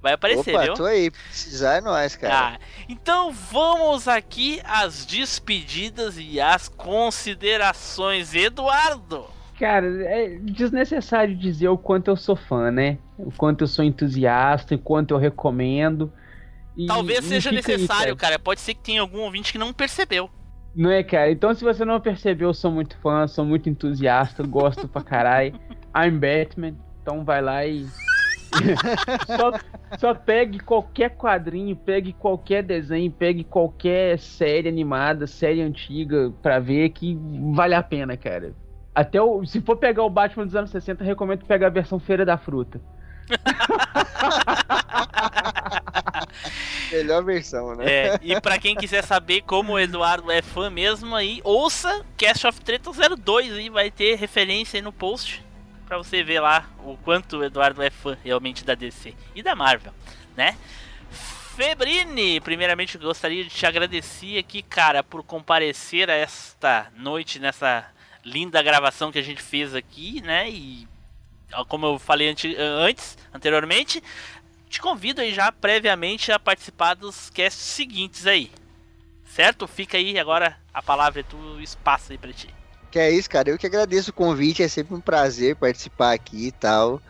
vai 0.03 0.13
aparecer, 0.15 0.55
Opa, 0.55 0.65
viu? 0.65 0.75
tô 0.75 0.85
aí. 0.85 1.11
Precisar 1.11 1.77
é 1.77 1.81
nóis, 1.81 2.17
cara. 2.17 2.53
Tá. 2.53 2.59
Então 2.89 3.33
vamos 3.33 4.09
aqui 4.09 4.61
às 4.65 5.05
despedidas 5.07 6.17
e 6.19 6.41
às 6.41 6.69
considerações. 6.69 8.35
Eduardo! 8.35 9.27
Cara, 9.59 9.87
é 10.05 10.39
desnecessário 10.41 11.37
dizer 11.37 11.69
o 11.69 11.77
quanto 11.77 12.09
eu 12.09 12.17
sou 12.17 12.35
fã, 12.35 12.71
né? 12.71 12.97
O 13.19 13.31
quanto 13.31 13.63
eu 13.65 13.69
sou 13.69 13.85
entusiasta, 13.85 14.75
o 14.75 14.79
quanto 14.79 15.13
eu 15.13 15.19
recomendo. 15.19 16.11
E- 16.77 16.87
Talvez 16.87 17.25
e 17.27 17.29
seja 17.29 17.51
fica 17.51 17.73
aí, 17.73 17.77
necessário, 17.77 18.17
cara. 18.17 18.33
cara. 18.33 18.39
Pode 18.39 18.61
ser 18.61 18.73
que 18.75 18.81
tenha 18.81 19.03
algum 19.03 19.19
ouvinte 19.21 19.53
que 19.53 19.59
não 19.59 19.73
percebeu. 19.73 20.31
Não 20.75 20.91
é, 20.91 21.03
cara? 21.03 21.31
Então, 21.31 21.53
se 21.53 21.63
você 21.63 21.85
não 21.85 22.01
percebeu, 22.01 22.49
eu 22.51 22.55
sou 22.55 22.71
muito 22.71 22.97
fã, 23.03 23.27
sou 23.27 23.45
muito 23.45 23.69
entusiasta, 23.69 24.43
gosto 24.47 24.89
pra 24.89 25.03
caralho. 25.03 25.53
I'm 25.95 26.19
Batman, 26.19 26.75
então 27.03 27.23
vai 27.25 27.43
lá 27.43 27.67
e. 27.67 27.87
só, 29.27 29.53
só 29.99 30.15
pegue 30.15 30.61
qualquer 30.61 31.11
quadrinho, 31.11 31.77
pegue 31.77 32.13
qualquer 32.13 32.63
desenho, 32.63 33.11
pegue 33.11 33.45
qualquer 33.45 34.19
série 34.19 34.69
animada, 34.69 35.27
série 35.27 35.63
antiga 35.63 36.33
pra 36.43 36.59
ver 36.59 36.91
que 36.91 37.19
vale 37.55 37.75
a 37.75 37.83
pena, 37.83 38.17
cara. 38.17 38.55
Até 38.95 39.23
o, 39.23 39.45
se 39.47 39.61
for 39.61 39.77
pegar 39.77 40.03
o 40.03 40.11
Batman 40.11 40.47
dos 40.47 40.57
anos 40.57 40.71
60, 40.71 41.03
eu 41.03 41.07
recomendo 41.07 41.45
pegar 41.45 41.69
a 41.69 41.71
versão 41.71 41.99
Feira 41.99 42.25
da 42.25 42.37
Fruta. 42.37 42.81
Melhor 46.91 47.25
versão, 47.25 47.77
né? 47.77 47.85
É, 47.87 48.19
e 48.21 48.41
pra 48.41 48.59
quem 48.59 48.75
quiser 48.75 49.05
saber 49.05 49.43
como 49.43 49.75
o 49.75 49.79
Eduardo 49.79 50.29
é 50.31 50.43
fã 50.43 50.69
mesmo 50.69 51.15
aí, 51.15 51.41
ouça 51.45 52.05
Cast 52.17 52.49
of 52.49 52.61
Treta 52.61 52.91
02 53.17 53.53
aí, 53.53 53.71
vai 53.71 53.93
ter 53.93 54.17
referência 54.17 54.79
aí 54.79 54.83
no 54.83 54.93
post 54.93 55.45
pra 55.91 55.99
você 55.99 56.23
ver 56.23 56.39
lá 56.39 56.71
o 56.85 56.97
quanto 56.99 57.39
o 57.39 57.45
Eduardo 57.45 57.83
é 57.83 57.91
fã 57.91 58.17
realmente 58.23 58.65
da 58.65 58.77
DC 58.77 59.13
e 59.35 59.43
da 59.43 59.57
Marvel, 59.57 59.93
né? 60.37 60.57
Febrini, 61.57 62.41
primeiramente 62.41 62.97
gostaria 62.97 63.43
de 63.43 63.51
te 63.51 63.67
agradecer 63.67 64.39
aqui, 64.39 64.63
cara, 64.63 65.03
por 65.03 65.25
comparecer 65.25 66.09
a 66.09 66.15
esta 66.15 66.93
noite 66.97 67.41
nessa 67.41 67.85
linda 68.25 68.63
gravação 68.63 69.11
que 69.11 69.19
a 69.19 69.23
gente 69.23 69.43
fez 69.43 69.75
aqui, 69.75 70.23
né? 70.23 70.49
E 70.49 70.87
como 71.67 71.87
eu 71.87 71.99
falei 71.99 72.29
anti- 72.29 72.55
antes, 72.57 73.19
anteriormente, 73.35 74.01
te 74.69 74.81
convido 74.81 75.21
aí 75.21 75.35
já 75.35 75.51
previamente 75.51 76.31
a 76.31 76.39
participar 76.39 76.95
dos 76.95 77.31
casts 77.31 77.65
seguintes 77.65 78.29
aí. 78.29 78.53
Certo? 79.25 79.67
Fica 79.67 79.97
aí 79.97 80.17
agora 80.21 80.57
a 80.73 80.81
palavra 80.81 81.19
é 81.19 81.25
tu, 81.25 81.37
o 81.37 81.61
espaço 81.61 82.13
aí 82.13 82.19
pra 82.19 82.33
ti. 82.33 82.49
Que 82.91 82.99
é 82.99 83.11
isso, 83.11 83.31
cara. 83.31 83.51
Eu 83.51 83.59
que 83.59 83.67
agradeço 83.67 84.11
o 84.11 84.15
convite. 84.15 84.63
É 84.63 84.69
sempre 84.69 84.95
um 84.95 85.01
prazer 85.01 85.57
participar 85.57 86.13
aqui 86.13 86.49
e 86.49 86.53
tal. 86.53 87.01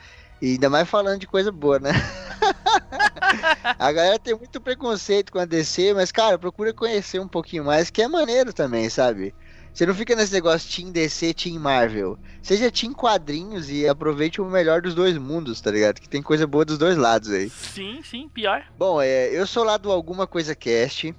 E 0.40 0.52
ainda 0.52 0.70
mais 0.70 0.89
falando 0.89 1.20
de 1.20 1.27
coisa 1.27 1.52
boa, 1.52 1.78
né? 1.78 1.90
a 3.78 3.93
galera 3.93 4.19
tem 4.19 4.35
muito 4.35 4.61
preconceito 4.61 5.31
com 5.31 5.39
a 5.39 5.44
DC, 5.44 5.93
mas, 5.93 6.11
cara, 6.11 6.39
procura 6.39 6.73
conhecer 6.73 7.20
um 7.20 7.28
pouquinho 7.28 7.65
mais, 7.65 7.90
que 7.90 8.01
é 8.01 8.09
maneiro 8.09 8.51
também, 8.51 8.89
sabe? 8.89 9.35
Você 9.73 9.86
não 9.86 9.94
fica 9.94 10.16
nesse 10.16 10.32
negócio 10.32 10.69
Team 10.74 10.90
DC, 10.90 11.35
Team 11.35 11.61
Marvel. 11.61 12.19
Seja 12.43 12.70
Team 12.70 12.93
Quadrinhos 12.93 13.70
e 13.70 13.86
aproveite 13.86 14.40
o 14.40 14.44
melhor 14.47 14.82
dos 14.82 14.94
dois 14.94 15.16
mundos, 15.16 15.61
tá 15.61 15.70
ligado? 15.70 16.01
Que 16.01 16.09
tem 16.09 16.23
coisa 16.23 16.47
boa 16.47 16.65
dos 16.65 16.77
dois 16.77 16.97
lados 16.97 17.31
aí. 17.31 17.51
Sim, 17.51 18.01
sim, 18.02 18.28
pior. 18.28 18.65
Bom, 18.77 19.01
é, 19.01 19.28
eu 19.28 19.47
sou 19.47 19.62
lá 19.62 19.77
do 19.77 19.93
Alguma 19.93 20.27
Coisa 20.27 20.55
Cast. 20.55 21.15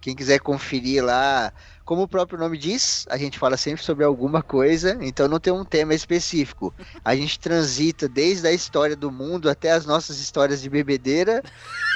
Quem 0.00 0.16
quiser 0.16 0.40
conferir 0.40 1.04
lá, 1.04 1.52
como 1.92 2.04
o 2.04 2.08
próprio 2.08 2.38
nome 2.38 2.56
diz, 2.56 3.04
a 3.10 3.18
gente 3.18 3.38
fala 3.38 3.54
sempre 3.54 3.84
sobre 3.84 4.02
alguma 4.02 4.42
coisa, 4.42 4.96
então 5.02 5.28
não 5.28 5.38
tem 5.38 5.52
um 5.52 5.62
tema 5.62 5.94
específico. 5.94 6.72
A 7.04 7.14
gente 7.14 7.38
transita 7.38 8.08
desde 8.08 8.48
a 8.48 8.52
história 8.52 8.96
do 8.96 9.12
mundo 9.12 9.50
até 9.50 9.72
as 9.72 9.84
nossas 9.84 10.18
histórias 10.18 10.62
de 10.62 10.70
bebedeira, 10.70 11.42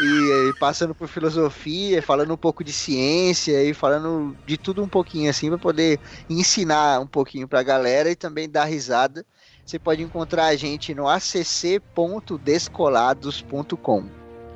e, 0.02 0.50
e 0.50 0.52
passando 0.60 0.94
por 0.94 1.08
filosofia, 1.08 2.02
falando 2.02 2.34
um 2.34 2.36
pouco 2.36 2.62
de 2.62 2.74
ciência 2.74 3.64
e 3.64 3.72
falando 3.72 4.36
de 4.44 4.58
tudo 4.58 4.84
um 4.84 4.88
pouquinho 4.88 5.30
assim, 5.30 5.48
para 5.48 5.56
poder 5.56 5.98
ensinar 6.28 7.00
um 7.00 7.06
pouquinho 7.06 7.48
pra 7.48 7.62
galera 7.62 8.10
e 8.10 8.14
também 8.14 8.50
dar 8.50 8.66
risada. 8.66 9.24
Você 9.64 9.78
pode 9.78 10.02
encontrar 10.02 10.48
a 10.48 10.56
gente 10.56 10.94
no 10.94 11.08
acc.descolados.com. 11.08 14.04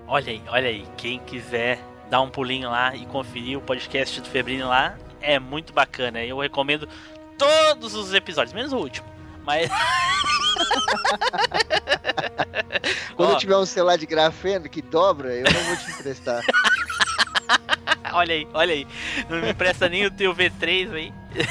Olha 0.07 0.33
aí, 0.33 0.43
olha 0.49 0.69
aí. 0.69 0.85
Quem 0.99 1.19
quiser 1.21 1.83
dar 2.11 2.21
um 2.21 2.29
pulinho 2.29 2.69
lá 2.69 2.95
e 2.95 3.07
conferir 3.07 3.57
o 3.57 3.63
podcast 3.63 4.21
do 4.21 4.29
Febrino 4.29 4.69
lá, 4.69 4.99
é 5.21 5.39
muito 5.39 5.73
bacana. 5.73 6.25
Eu 6.25 6.39
recomendo 6.39 6.89
todos 7.39 7.95
os 7.95 8.13
episódios, 8.13 8.53
menos 8.53 8.73
o 8.73 8.77
último. 8.77 9.07
Mas. 9.45 9.71
Quando 13.17 13.35
Ó, 13.35 13.37
tiver 13.37 13.57
um 13.57 13.67
celular 13.67 13.97
de 13.97 14.07
grafeno 14.07 14.69
que 14.69 14.83
dobra, 14.83 15.35
eu 15.35 15.45
não 15.45 15.63
vou 15.65 15.77
te 15.77 15.91
emprestar. 15.91 16.43
olha 18.13 18.35
aí, 18.35 18.49
olha 18.53 18.75
aí. 18.75 18.87
Não 19.29 19.41
me 19.41 19.51
empresta 19.51 19.89
nem 19.89 20.07
o 20.07 20.11
teu 20.11 20.35
V3 20.35 20.95
aí. 20.95 21.13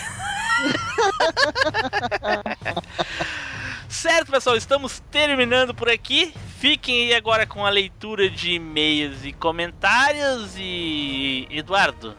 certo, 3.88 4.32
pessoal, 4.32 4.56
estamos 4.56 5.02
terminando 5.12 5.74
por 5.74 5.90
aqui. 5.90 6.34
Fiquem 6.60 7.06
aí 7.06 7.16
agora 7.16 7.46
com 7.46 7.66
a 7.66 7.70
leitura 7.70 8.30
de 8.30 8.54
e-mails 8.54 9.24
e 9.24 9.32
comentários. 9.32 10.56
E. 10.58 11.48
Eduardo, 11.50 12.16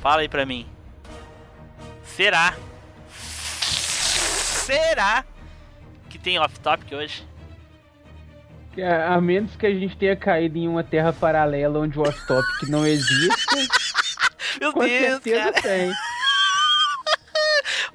fala 0.00 0.22
aí 0.22 0.28
pra 0.28 0.46
mim. 0.46 0.66
Será? 2.16 2.54
Será 4.64 5.24
que 6.08 6.18
tem 6.18 6.38
off-topic 6.38 6.92
hoje? 6.92 7.26
A 8.78 9.14
a 9.14 9.20
menos 9.20 9.54
que 9.56 9.66
a 9.66 9.74
gente 9.74 9.96
tenha 9.96 10.16
caído 10.16 10.56
em 10.58 10.68
uma 10.68 10.84
terra 10.84 11.12
paralela 11.12 11.78
onde 11.78 11.98
o 11.98 12.02
off-topic 12.02 12.68
não 12.68 12.86
existe, 12.86 13.68
Meu 14.60 14.72
com 14.72 14.80
Deus, 14.80 15.22
certeza 15.22 15.52
cara. 15.52 15.62
tem. 15.62 15.92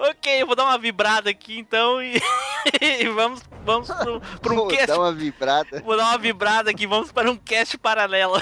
Ok, 0.00 0.42
eu 0.42 0.46
vou 0.46 0.54
dar 0.54 0.62
uma 0.64 0.78
vibrada 0.78 1.28
aqui 1.28 1.58
então 1.58 2.00
e, 2.00 2.22
e 2.80 3.08
vamos, 3.08 3.42
vamos 3.64 3.90
pro, 3.90 4.20
pro 4.40 4.54
um 4.54 4.56
Pô, 4.58 4.68
cast. 4.68 4.86
dá 4.86 4.96
uma 4.96 5.12
vibrada. 5.12 5.80
Vou 5.82 5.96
dar 5.96 6.04
uma 6.10 6.18
vibrada 6.18 6.70
aqui, 6.70 6.86
vamos 6.86 7.10
para 7.10 7.28
um 7.28 7.36
cast 7.36 7.76
paralelo. 7.78 8.40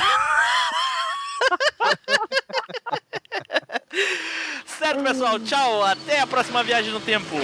Certo, 4.87 5.03
pessoal, 5.03 5.41
tchau, 5.41 5.85
até 5.85 6.21
a 6.21 6.27
próxima 6.29 6.63
viagem 6.63 6.93
no 6.93 7.01
tempo. 7.01 7.35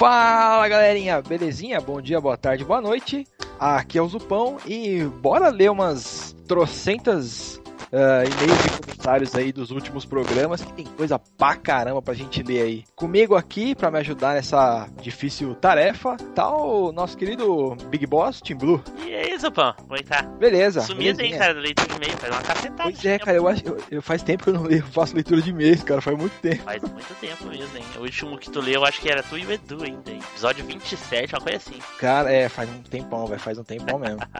Fala 0.00 0.66
galerinha, 0.66 1.20
belezinha? 1.20 1.78
Bom 1.78 2.00
dia, 2.00 2.18
boa 2.18 2.34
tarde, 2.34 2.64
boa 2.64 2.80
noite. 2.80 3.26
Aqui 3.58 3.98
é 3.98 4.02
o 4.02 4.08
Zupão 4.08 4.56
e 4.64 5.04
bora 5.20 5.50
ler 5.50 5.70
umas 5.70 6.34
trocentas 6.48 7.59
ah, 7.92 8.22
e-mails 8.24 8.64
e 8.66 8.82
comentários 8.82 9.34
aí 9.34 9.52
dos 9.52 9.70
últimos 9.70 10.04
programas, 10.04 10.62
que 10.62 10.72
tem 10.72 10.84
coisa 10.86 11.18
pra 11.18 11.56
caramba 11.56 12.00
pra 12.02 12.14
gente 12.14 12.42
ler 12.42 12.62
aí. 12.62 12.84
Comigo 12.94 13.34
aqui, 13.34 13.74
pra 13.74 13.90
me 13.90 13.98
ajudar 13.98 14.34
nessa 14.34 14.88
difícil 15.00 15.54
tarefa, 15.54 16.16
tá 16.34 16.48
o 16.54 16.92
nosso 16.92 17.16
querido 17.16 17.74
Big 17.88 18.06
Boss, 18.06 18.40
Team 18.40 18.58
Blue. 18.58 18.82
E 19.04 19.14
aí, 19.14 19.38
Zupão? 19.38 19.74
Como 19.78 19.94
é 19.96 19.98
que 19.98 20.04
tá? 20.04 20.22
Beleza. 20.22 20.82
Sumido, 20.82 21.20
hein, 21.22 21.36
cara, 21.36 21.54
da 21.54 21.60
leitura 21.60 21.88
de 21.88 21.96
e-mail. 21.96 22.16
Faz 22.18 22.32
uma 22.32 22.42
cacetada. 22.42 22.82
Pois 22.82 23.04
é, 23.04 23.18
cara, 23.18 23.36
eu 23.36 23.48
acho 23.48 23.62
eu, 23.66 23.78
eu- 23.90 24.02
faz 24.02 24.22
tempo 24.22 24.44
que 24.44 24.50
eu 24.50 24.54
não 24.54 24.62
leio, 24.62 24.84
faço 24.86 25.14
leitura 25.14 25.40
de 25.42 25.50
e-mails, 25.50 25.82
cara, 25.82 26.00
faz 26.00 26.16
muito 26.16 26.38
tempo. 26.40 26.62
Faz 26.62 26.82
muito 26.82 27.14
tempo 27.20 27.44
mesmo, 27.46 27.76
hein? 27.76 27.84
O 27.98 28.00
último 28.02 28.38
que 28.38 28.50
tu 28.50 28.60
leu, 28.60 28.74
eu 28.74 28.84
acho 28.84 29.00
que 29.00 29.08
era 29.10 29.22
tu 29.22 29.36
e 29.38 29.44
o 29.46 29.52
Edu 29.52 29.82
ainda, 29.82 30.10
hein? 30.10 30.20
Episódio 30.32 30.64
27, 30.64 31.34
uma 31.34 31.40
coisa 31.40 31.56
assim. 31.58 31.78
Cara, 31.98 32.32
é, 32.32 32.48
faz 32.48 32.68
um 32.68 32.82
tempão, 32.82 33.26
velho, 33.26 33.40
faz 33.40 33.58
um 33.58 33.64
tempão 33.64 33.98
mesmo. 33.98 34.20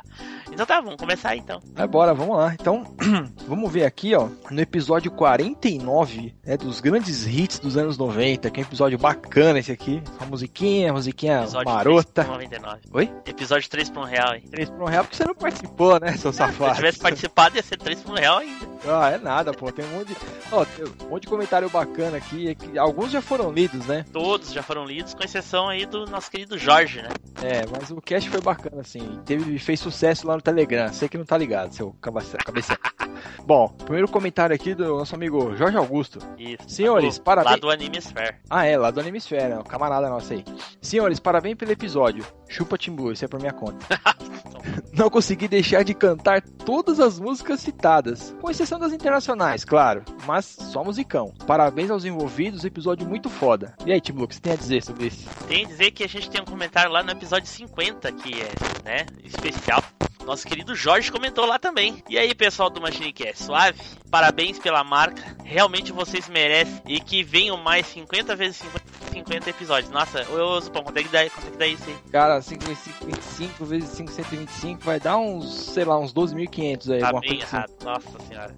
Então 0.52 0.66
tá, 0.66 0.80
vamos 0.80 0.96
começar 0.96 1.36
então. 1.36 1.60
Mas 1.76 1.88
bora, 1.88 2.12
vamos 2.12 2.36
lá. 2.36 2.52
Então, 2.52 2.84
vamos 3.46 3.72
ver 3.72 3.84
aqui, 3.84 4.14
ó, 4.14 4.28
no 4.50 4.60
episódio 4.60 5.10
49, 5.10 6.34
né, 6.44 6.56
dos 6.56 6.80
grandes 6.80 7.26
hits 7.26 7.58
dos 7.58 7.76
anos 7.76 7.96
90, 7.98 8.50
que 8.50 8.60
é 8.60 8.62
um 8.62 8.66
episódio 8.66 8.98
bacana 8.98 9.58
esse 9.58 9.72
aqui. 9.72 10.02
Uma 10.18 10.26
musiquinha, 10.28 10.92
musiquinha 10.92 11.42
Episódio 11.42 11.70
marota. 11.72 12.24
3 12.24 12.26
por 12.26 12.32
99. 12.34 12.80
Oi? 12.92 13.12
Episódio 13.26 13.68
3 13.70 13.90
por 13.90 14.00
1 14.00 14.04
real, 14.04 14.34
hein? 14.34 14.42
3 14.50 14.70
por 14.70 14.82
um 14.82 14.86
real, 14.86 15.04
porque 15.04 15.16
você 15.16 15.24
não 15.24 15.34
participou, 15.34 16.00
né, 16.00 16.16
seu 16.16 16.30
Se 16.32 16.38
safado? 16.38 16.70
eu 16.72 16.76
tivesse 16.76 16.98
participado, 16.98 17.56
ia 17.56 17.62
ser 17.62 17.76
3 17.78 18.00
por 18.02 18.12
1 18.12 18.14
real 18.16 18.38
ainda. 18.38 18.69
Ah, 18.86 19.10
é 19.10 19.18
nada, 19.18 19.52
pô, 19.52 19.70
tem 19.70 19.84
um 19.84 19.98
monte 19.98 20.08
de... 20.08 20.16
Ó, 20.50 20.64
tem 20.64 20.84
um 20.84 21.10
monte 21.10 21.22
de 21.22 21.28
comentário 21.28 21.68
bacana 21.68 22.16
aqui, 22.16 22.56
é 22.74 22.78
alguns 22.78 23.10
já 23.10 23.20
foram 23.20 23.52
lidos, 23.52 23.86
né? 23.86 24.04
Todos 24.12 24.52
já 24.52 24.62
foram 24.62 24.84
lidos, 24.84 25.14
com 25.14 25.22
exceção 25.22 25.68
aí 25.68 25.84
do 25.84 26.06
nosso 26.06 26.30
querido 26.30 26.56
Jorge, 26.58 27.02
né? 27.02 27.08
É, 27.42 27.64
mas 27.70 27.90
o 27.90 28.00
cast 28.00 28.28
foi 28.28 28.40
bacana, 28.40 28.80
assim. 28.80 29.20
Teve, 29.24 29.58
fez 29.58 29.80
sucesso 29.80 30.26
lá 30.26 30.36
no 30.36 30.42
Telegram. 30.42 30.92
Sei 30.92 31.08
que 31.08 31.18
não 31.18 31.24
tá 31.24 31.36
ligado, 31.36 31.72
seu 31.74 31.92
cabeça. 32.00 32.38
cabeça. 32.38 32.78
Bom, 33.44 33.68
primeiro 33.68 34.08
comentário 34.08 34.54
aqui 34.54 34.74
do 34.74 34.98
nosso 34.98 35.14
amigo 35.14 35.54
Jorge 35.56 35.76
Augusto. 35.76 36.18
Isso. 36.38 36.68
Senhores, 36.68 37.16
lá 37.16 37.20
do, 37.20 37.24
parabéns. 37.24 37.52
Lá 37.52 37.60
do 37.60 37.70
Anime 37.70 37.98
Sphere. 37.98 38.36
Ah, 38.48 38.64
é, 38.64 38.76
lá 38.76 38.90
do 38.90 39.00
Animesfera, 39.00 39.60
o 39.60 39.64
camarada 39.64 40.08
nosso 40.08 40.32
aí. 40.32 40.44
Senhores, 40.80 41.20
parabéns 41.20 41.56
pelo 41.56 41.72
episódio. 41.72 42.24
Chupa 42.48 42.76
Timbu, 42.78 43.12
isso 43.12 43.24
é 43.24 43.28
por 43.28 43.40
minha 43.40 43.52
conta. 43.52 43.86
Não 44.92 45.10
consegui 45.10 45.48
deixar 45.48 45.82
de 45.82 45.94
cantar 45.94 46.42
todas 46.42 47.00
as 47.00 47.18
músicas 47.18 47.60
citadas, 47.60 48.34
com 48.40 48.50
exceção 48.50 48.78
das 48.78 48.92
internacionais, 48.92 49.64
claro, 49.64 50.02
mas 50.26 50.44
só 50.44 50.84
musicão. 50.84 51.32
Parabéns 51.46 51.90
aos 51.90 52.04
envolvidos, 52.04 52.64
episódio 52.64 53.06
muito 53.06 53.28
foda. 53.28 53.74
E 53.86 53.92
aí, 53.92 54.00
Timbu, 54.00 54.24
o 54.24 54.28
que 54.28 54.34
você 54.34 54.40
tem 54.40 54.52
a 54.52 54.56
dizer 54.56 54.82
sobre 54.82 55.06
isso? 55.06 55.28
Tem 55.48 55.64
que 55.64 55.72
dizer 55.72 55.90
que 55.90 56.04
a 56.04 56.08
gente 56.08 56.30
tem 56.30 56.40
um 56.40 56.44
comentário 56.44 56.90
lá 56.90 57.02
no 57.02 57.10
episódio 57.10 57.48
50, 57.48 58.12
que 58.12 58.40
é, 58.40 58.50
né, 58.84 59.06
especial. 59.24 59.82
Nosso 60.30 60.46
querido 60.46 60.76
Jorge 60.76 61.10
comentou 61.10 61.44
lá 61.44 61.58
também. 61.58 62.04
E 62.08 62.16
aí, 62.16 62.32
pessoal 62.36 62.70
do 62.70 62.80
MachineCast, 62.80 63.42
suave? 63.42 63.80
Parabéns 64.12 64.60
pela 64.60 64.84
marca. 64.84 65.36
Realmente 65.42 65.90
vocês 65.90 66.28
merecem. 66.28 66.80
E 66.86 67.00
que 67.00 67.24
venham 67.24 67.56
mais 67.56 67.84
50 67.88 68.36
vezes 68.36 68.58
50, 68.58 68.84
50 69.12 69.50
episódios. 69.50 69.90
Nossa, 69.90 70.24
ô 70.30 70.60
Zupão, 70.60 70.84
quanto 70.84 70.98
é 70.98 71.02
que 71.02 71.08
dá, 71.08 71.28
quanto 71.28 71.48
é 71.48 71.50
que 71.50 71.56
dá 71.56 71.66
isso 71.66 71.82
aí? 71.84 71.96
Cara, 72.12 72.40
5 72.40 72.64
vezes 72.64 72.78
5, 72.84 73.06
25 73.06 73.64
vezes 73.64 73.88
5, 73.88 74.12
125 74.12 74.84
vai 74.84 75.00
dar 75.00 75.16
uns, 75.16 75.52
sei 75.52 75.84
lá, 75.84 75.98
uns 75.98 76.14
12.500 76.14 76.92
aí. 76.92 77.00
Tá 77.00 77.06
alguma 77.06 77.20
bem 77.22 77.30
coisa 77.30 77.44
assim. 77.44 77.56
errado, 77.56 77.72
nossa 77.82 78.18
senhora. 78.20 78.56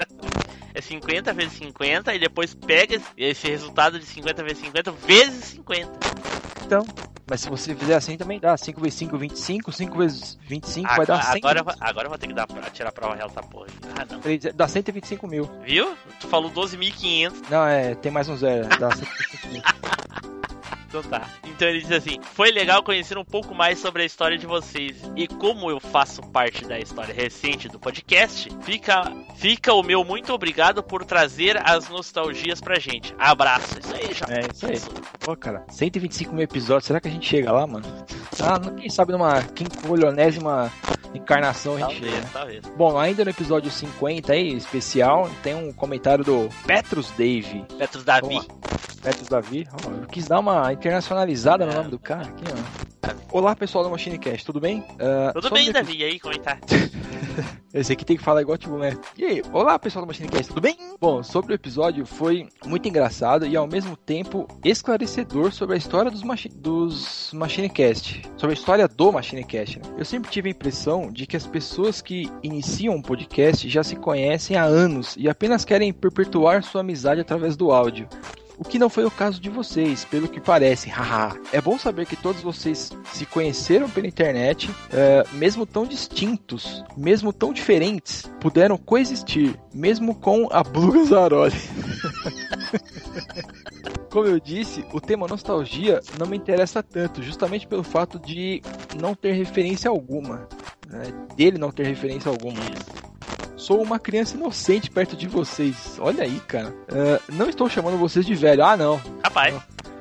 é 0.72 0.80
50 0.80 1.32
vezes 1.34 1.52
50 1.58 2.14
e 2.14 2.18
depois 2.18 2.54
pega 2.54 2.98
esse 3.18 3.48
resultado 3.48 3.98
de 3.98 4.06
50 4.06 4.42
vezes 4.44 4.64
50 4.64 4.92
vezes 4.92 5.44
50. 5.44 5.90
Então, 6.64 6.86
mas 7.32 7.40
se 7.40 7.48
você 7.48 7.74
fizer 7.74 7.94
assim 7.94 8.14
também 8.18 8.38
dá. 8.38 8.54
5 8.58 8.78
vezes 8.78 8.98
5, 8.98 9.16
25. 9.16 9.72
5 9.72 9.96
vezes 9.96 10.38
25 10.46 10.86
vai 10.86 10.94
Agora, 10.96 11.06
dar 11.06 11.22
100. 11.22 11.38
agora, 11.38 11.60
eu 11.60 11.64
vou- 11.64 11.74
agora 11.80 12.06
eu 12.06 12.10
vou 12.10 12.18
ter 12.18 12.26
que 12.26 12.34
dar, 12.34 12.46
pra- 12.46 12.68
tirar 12.70 12.92
prova 12.92 13.14
real 13.14 13.28
dessa 13.28 13.42
porra. 13.42 13.68
Ah, 13.98 14.04
não. 14.04 14.20
Dá 14.54 14.68
125 14.68 15.26
mil. 15.26 15.50
Viu? 15.64 15.96
Tu 16.20 16.28
falou 16.28 16.50
12.500, 16.50 17.40
Não, 17.48 17.66
é, 17.66 17.94
tem 17.94 18.12
mais 18.12 18.28
um 18.28 18.36
zero. 18.36 18.68
Dá 18.78 18.90
125 18.90 19.48
mil. 19.48 19.62
então 20.92 21.02
tá. 21.02 21.26
Então 21.46 21.66
ele 21.66 21.80
diz 21.80 21.90
assim: 21.90 22.18
Foi 22.34 22.50
legal 22.50 22.82
conhecer 22.82 23.16
um 23.16 23.24
pouco 23.24 23.54
mais 23.54 23.78
sobre 23.78 24.02
a 24.02 24.04
história 24.04 24.36
de 24.36 24.46
vocês. 24.46 24.96
E 25.16 25.26
como 25.26 25.70
eu 25.70 25.80
faço 25.80 26.20
parte 26.22 26.66
da 26.66 26.78
história 26.78 27.14
recente 27.14 27.68
do 27.68 27.78
podcast, 27.80 28.50
fica, 28.60 29.10
fica 29.36 29.72
o 29.72 29.82
meu 29.82 30.04
muito 30.04 30.32
obrigado 30.32 30.82
por 30.82 31.04
trazer 31.04 31.58
as 31.66 31.88
nostalgias 31.88 32.60
pra 32.60 32.78
gente. 32.78 33.14
Abraço. 33.18 33.78
Isso 33.78 33.94
aí, 33.94 34.12
já. 34.12 34.26
É, 34.28 34.40
isso 34.52 34.66
aí. 34.66 35.00
Pô, 35.20 35.34
cara, 35.34 35.64
125 35.70 36.34
mil 36.34 36.44
episódios, 36.44 36.84
será 36.84 37.00
que 37.00 37.08
a 37.08 37.10
gente 37.10 37.26
chega 37.26 37.50
lá, 37.50 37.66
mano? 37.66 37.86
Ah, 38.40 38.58
não- 38.58 38.74
quem 38.74 38.90
sabe 38.90 39.12
numa 39.12 39.42
quinquilionésima 39.42 40.70
encarnação 41.14 41.76
a 41.76 41.80
gente 41.80 42.00
chega. 42.00 42.10
Talvez, 42.10 42.22
né? 42.24 42.30
talvez. 42.32 42.66
Bom, 42.76 42.98
ainda 42.98 43.24
no 43.24 43.30
episódio 43.30 43.70
50 43.70 44.32
aí, 44.32 44.54
especial, 44.54 45.30
tem 45.42 45.54
um 45.54 45.72
comentário 45.72 46.24
do 46.24 46.48
Petrus 46.66 47.10
Dave. 47.12 47.64
Petros 47.78 48.04
Davi. 48.04 48.40
Petrus 49.02 49.28
Davi. 49.28 49.68
Eu 49.84 50.06
quis 50.06 50.26
dar 50.26 50.38
uma 50.38 50.72
internacionalizada 50.82 51.64
no 51.64 51.72
nome 51.72 51.90
do 51.90 51.98
cara 51.98 52.28
aqui, 52.28 52.44
ó. 52.50 52.82
Olá, 53.30 53.54
pessoal 53.56 53.82
do 53.84 53.90
MachineCast, 53.90 54.44
tudo 54.44 54.60
bem? 54.60 54.84
Ah, 54.98 55.32
Tudo 55.32 55.50
bem, 55.50 55.72
Davi? 55.72 55.96
E 55.96 56.04
aí, 56.04 56.20
como 56.20 56.34
é 56.34 56.38
que 56.38 56.44
tá? 56.44 56.58
esse 57.72 57.92
aqui 57.92 58.04
tem 58.04 58.16
que 58.16 58.22
falar 58.22 58.42
igual 58.42 58.58
tipo, 58.58 58.76
né? 58.76 58.96
E 59.16 59.24
aí, 59.24 59.42
olá 59.52 59.78
pessoal 59.78 60.04
do 60.04 60.08
MachineCast, 60.08 60.48
tudo 60.48 60.60
bem? 60.60 60.76
Bom, 61.00 61.22
sobre 61.22 61.52
o 61.52 61.54
episódio 61.54 62.04
foi 62.04 62.48
muito 62.66 62.86
engraçado 62.88 63.46
e 63.46 63.56
ao 63.56 63.66
mesmo 63.66 63.96
tempo 63.96 64.46
esclarecedor 64.64 65.52
sobre 65.52 65.76
a 65.76 65.78
história 65.78 66.10
dos, 66.10 66.22
machi 66.22 66.48
dos 66.48 67.32
MachineCast. 67.32 68.22
Sobre 68.36 68.54
a 68.54 68.58
história 68.58 68.88
do 68.88 69.12
MachineCast. 69.12 69.78
Né? 69.78 69.84
Eu 69.96 70.04
sempre 70.04 70.30
tive 70.30 70.48
a 70.48 70.52
impressão 70.52 71.10
de 71.10 71.26
que 71.26 71.36
as 71.36 71.46
pessoas 71.46 72.02
que 72.02 72.30
iniciam 72.42 72.96
um 72.96 73.02
podcast 73.02 73.68
já 73.68 73.82
se 73.82 73.96
conhecem 73.96 74.56
há 74.56 74.64
anos 74.64 75.16
e 75.16 75.28
apenas 75.28 75.64
querem 75.64 75.92
perpetuar 75.92 76.62
sua 76.62 76.80
amizade 76.82 77.20
através 77.20 77.56
do 77.56 77.70
áudio. 77.70 78.08
O 78.62 78.64
que 78.64 78.78
não 78.78 78.88
foi 78.88 79.04
o 79.04 79.10
caso 79.10 79.40
de 79.40 79.50
vocês, 79.50 80.04
pelo 80.04 80.28
que 80.28 80.40
parece. 80.40 80.88
Haha. 80.88 81.36
é 81.52 81.60
bom 81.60 81.76
saber 81.76 82.06
que 82.06 82.14
todos 82.14 82.40
vocês 82.42 82.92
se 83.12 83.26
conheceram 83.26 83.90
pela 83.90 84.06
internet, 84.06 84.70
é, 84.92 85.24
mesmo 85.32 85.66
tão 85.66 85.84
distintos, 85.84 86.84
mesmo 86.96 87.32
tão 87.32 87.52
diferentes, 87.52 88.30
puderam 88.38 88.78
coexistir, 88.78 89.58
mesmo 89.74 90.14
com 90.14 90.48
a 90.52 90.62
Bluga 90.62 91.04
Zaroli. 91.04 91.56
Como 94.08 94.28
eu 94.28 94.38
disse, 94.38 94.84
o 94.92 95.00
tema 95.00 95.26
nostalgia 95.26 96.00
não 96.16 96.28
me 96.28 96.36
interessa 96.36 96.84
tanto, 96.84 97.20
justamente 97.20 97.66
pelo 97.66 97.82
fato 97.82 98.16
de 98.16 98.62
não 98.94 99.12
ter 99.12 99.32
referência 99.32 99.90
alguma. 99.90 100.46
né, 100.86 101.02
Dele 101.34 101.58
não 101.58 101.72
ter 101.72 101.84
referência 101.84 102.30
alguma. 102.30 102.60
Sou 103.62 103.80
uma 103.80 103.96
criança 103.96 104.36
inocente 104.36 104.90
perto 104.90 105.14
de 105.14 105.28
vocês. 105.28 105.96
Olha 106.00 106.24
aí, 106.24 106.40
cara. 106.40 106.74
É, 106.88 107.20
não 107.32 107.48
estou 107.48 107.68
chamando 107.68 107.96
vocês 107.96 108.26
de 108.26 108.34
velho. 108.34 108.64
Ah, 108.64 108.76
não. 108.76 109.00
Rapaz, 109.22 109.54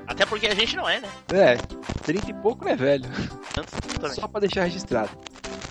até 0.07 0.25
porque 0.25 0.47
a 0.47 0.55
gente 0.55 0.75
não 0.75 0.89
é, 0.89 0.99
né? 0.99 1.07
É, 1.31 1.57
30 2.01 2.31
e 2.31 2.33
pouco 2.33 2.65
não 2.65 2.71
é 2.71 2.75
velho. 2.75 3.05
Só 4.15 4.27
para 4.27 4.41
deixar 4.41 4.63
registrado. 4.63 5.11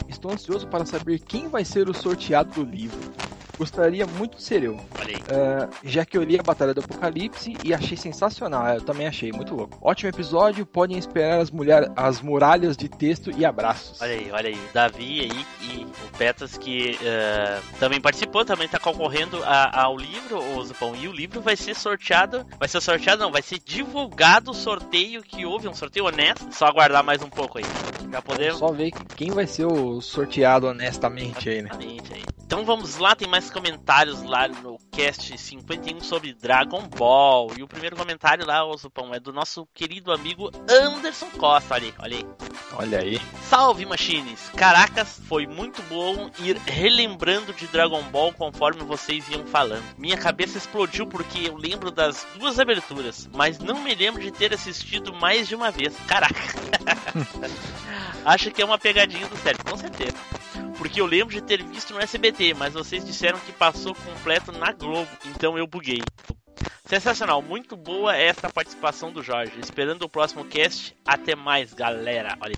Estou 0.08 0.30
ansioso 0.30 0.68
para 0.68 0.86
saber 0.86 1.18
quem 1.18 1.48
vai 1.48 1.64
ser 1.64 1.88
o 1.88 1.92
sorteado 1.92 2.52
do 2.52 2.62
livro. 2.62 3.12
Gostaria 3.60 4.06
muito 4.06 4.38
de 4.38 4.42
ser 4.42 4.62
eu. 4.62 4.80
Olha 4.98 5.10
aí. 5.10 5.22
É, 5.28 5.68
já 5.84 6.02
que 6.06 6.16
eu 6.16 6.22
li 6.22 6.40
a 6.40 6.42
Batalha 6.42 6.72
do 6.72 6.80
Apocalipse 6.80 7.58
e 7.62 7.74
achei 7.74 7.94
sensacional. 7.94 8.66
Eu 8.68 8.80
também 8.80 9.06
achei, 9.06 9.30
muito 9.32 9.54
louco. 9.54 9.76
Ótimo 9.82 10.08
episódio, 10.08 10.64
podem 10.64 10.96
esperar 10.96 11.40
as, 11.40 11.50
mulher, 11.50 11.92
as 11.94 12.22
muralhas 12.22 12.74
de 12.74 12.88
texto 12.88 13.30
e 13.30 13.44
abraços. 13.44 14.00
Olha 14.00 14.12
aí, 14.14 14.30
olha 14.32 14.48
aí. 14.48 14.58
Davi 14.72 15.20
aí 15.20 15.46
e 15.60 15.84
o 15.84 16.16
Petras 16.16 16.56
que 16.56 16.98
eh, 17.04 17.60
também 17.78 18.00
participou, 18.00 18.46
também 18.46 18.66
tá 18.66 18.78
concorrendo 18.78 19.42
a- 19.44 19.82
ao 19.82 19.94
livro, 19.94 20.38
o 20.56 20.64
Zupão. 20.64 20.96
E 20.96 21.06
o 21.06 21.12
livro 21.12 21.42
vai 21.42 21.54
ser 21.54 21.76
sorteado. 21.76 22.46
Vai 22.58 22.66
ser 22.66 22.80
sorteado, 22.80 23.22
não, 23.22 23.30
vai 23.30 23.42
ser 23.42 23.58
divulgado 23.58 24.52
o 24.52 24.54
sorteio 24.54 25.22
que 25.22 25.44
houve, 25.44 25.68
um 25.68 25.74
sorteio 25.74 26.06
honesto. 26.06 26.48
Só 26.50 26.64
aguardar 26.64 27.04
mais 27.04 27.20
um 27.20 27.28
pouco 27.28 27.58
aí. 27.58 27.64
Já 28.10 28.22
podemos. 28.22 28.58
Só 28.58 28.72
ver 28.72 28.90
quem 29.14 29.30
vai 29.30 29.46
ser 29.46 29.66
o 29.66 30.00
sorteado 30.00 30.66
honestamente 30.66 31.50
aí, 31.50 31.60
né? 31.60 31.68
Aí. 31.78 32.00
Então 32.46 32.64
vamos 32.64 32.96
lá, 32.96 33.14
tem 33.14 33.28
mais 33.28 33.49
comentários 33.50 34.22
lá 34.22 34.48
no 34.48 34.78
cast 34.90 35.36
51 35.36 36.00
sobre 36.00 36.32
Dragon 36.32 36.88
Ball. 36.88 37.52
E 37.56 37.62
o 37.62 37.68
primeiro 37.68 37.96
comentário 37.96 38.46
lá, 38.46 38.64
ô 38.64 38.76
Zupão, 38.76 39.14
é 39.14 39.20
do 39.20 39.32
nosso 39.32 39.66
querido 39.74 40.12
amigo 40.12 40.50
Anderson 40.68 41.28
Costa. 41.30 41.74
Olha 41.74 41.86
aí, 41.86 41.94
olha 41.98 42.16
aí. 42.16 42.26
Olha 42.72 42.98
aí. 43.00 43.20
Salve 43.48 43.84
Machines! 43.84 44.50
Caracas, 44.56 45.20
foi 45.28 45.46
muito 45.46 45.82
bom 45.82 46.30
ir 46.38 46.56
relembrando 46.66 47.52
de 47.52 47.66
Dragon 47.66 48.02
Ball 48.04 48.32
conforme 48.32 48.82
vocês 48.82 49.28
iam 49.28 49.44
falando. 49.46 49.84
Minha 49.98 50.16
cabeça 50.16 50.56
explodiu 50.56 51.06
porque 51.06 51.48
eu 51.48 51.56
lembro 51.56 51.90
das 51.90 52.26
duas 52.38 52.58
aberturas, 52.58 53.28
mas 53.34 53.58
não 53.58 53.82
me 53.82 53.94
lembro 53.94 54.22
de 54.22 54.30
ter 54.30 54.54
assistido 54.54 55.12
mais 55.12 55.48
de 55.48 55.54
uma 55.54 55.70
vez. 55.70 55.94
Caraca! 56.06 56.40
Acho 58.24 58.50
que 58.50 58.62
é 58.62 58.64
uma 58.64 58.78
pegadinha 58.78 59.26
do 59.26 59.36
sério, 59.38 59.64
com 59.64 59.76
certeza. 59.76 60.16
Porque 60.76 61.00
eu 61.00 61.06
lembro 61.06 61.34
de 61.34 61.40
ter 61.40 61.62
visto 61.62 61.92
no 61.92 62.00
SBT, 62.00 62.54
mas 62.54 62.72
vocês 62.72 63.04
disseram 63.04 63.38
que 63.40 63.52
passou 63.52 63.94
completo 63.94 64.52
na 64.52 64.72
Globo, 64.72 65.08
então 65.26 65.56
eu 65.58 65.66
buguei. 65.66 66.00
Sensacional, 66.86 67.40
muito 67.40 67.76
boa 67.76 68.16
essa 68.16 68.50
participação 68.50 69.12
do 69.12 69.22
Jorge. 69.22 69.52
Esperando 69.62 70.02
o 70.02 70.08
próximo 70.08 70.44
cast. 70.44 70.96
Até 71.06 71.36
mais, 71.36 71.72
galera. 71.72 72.36
Olha. 72.40 72.54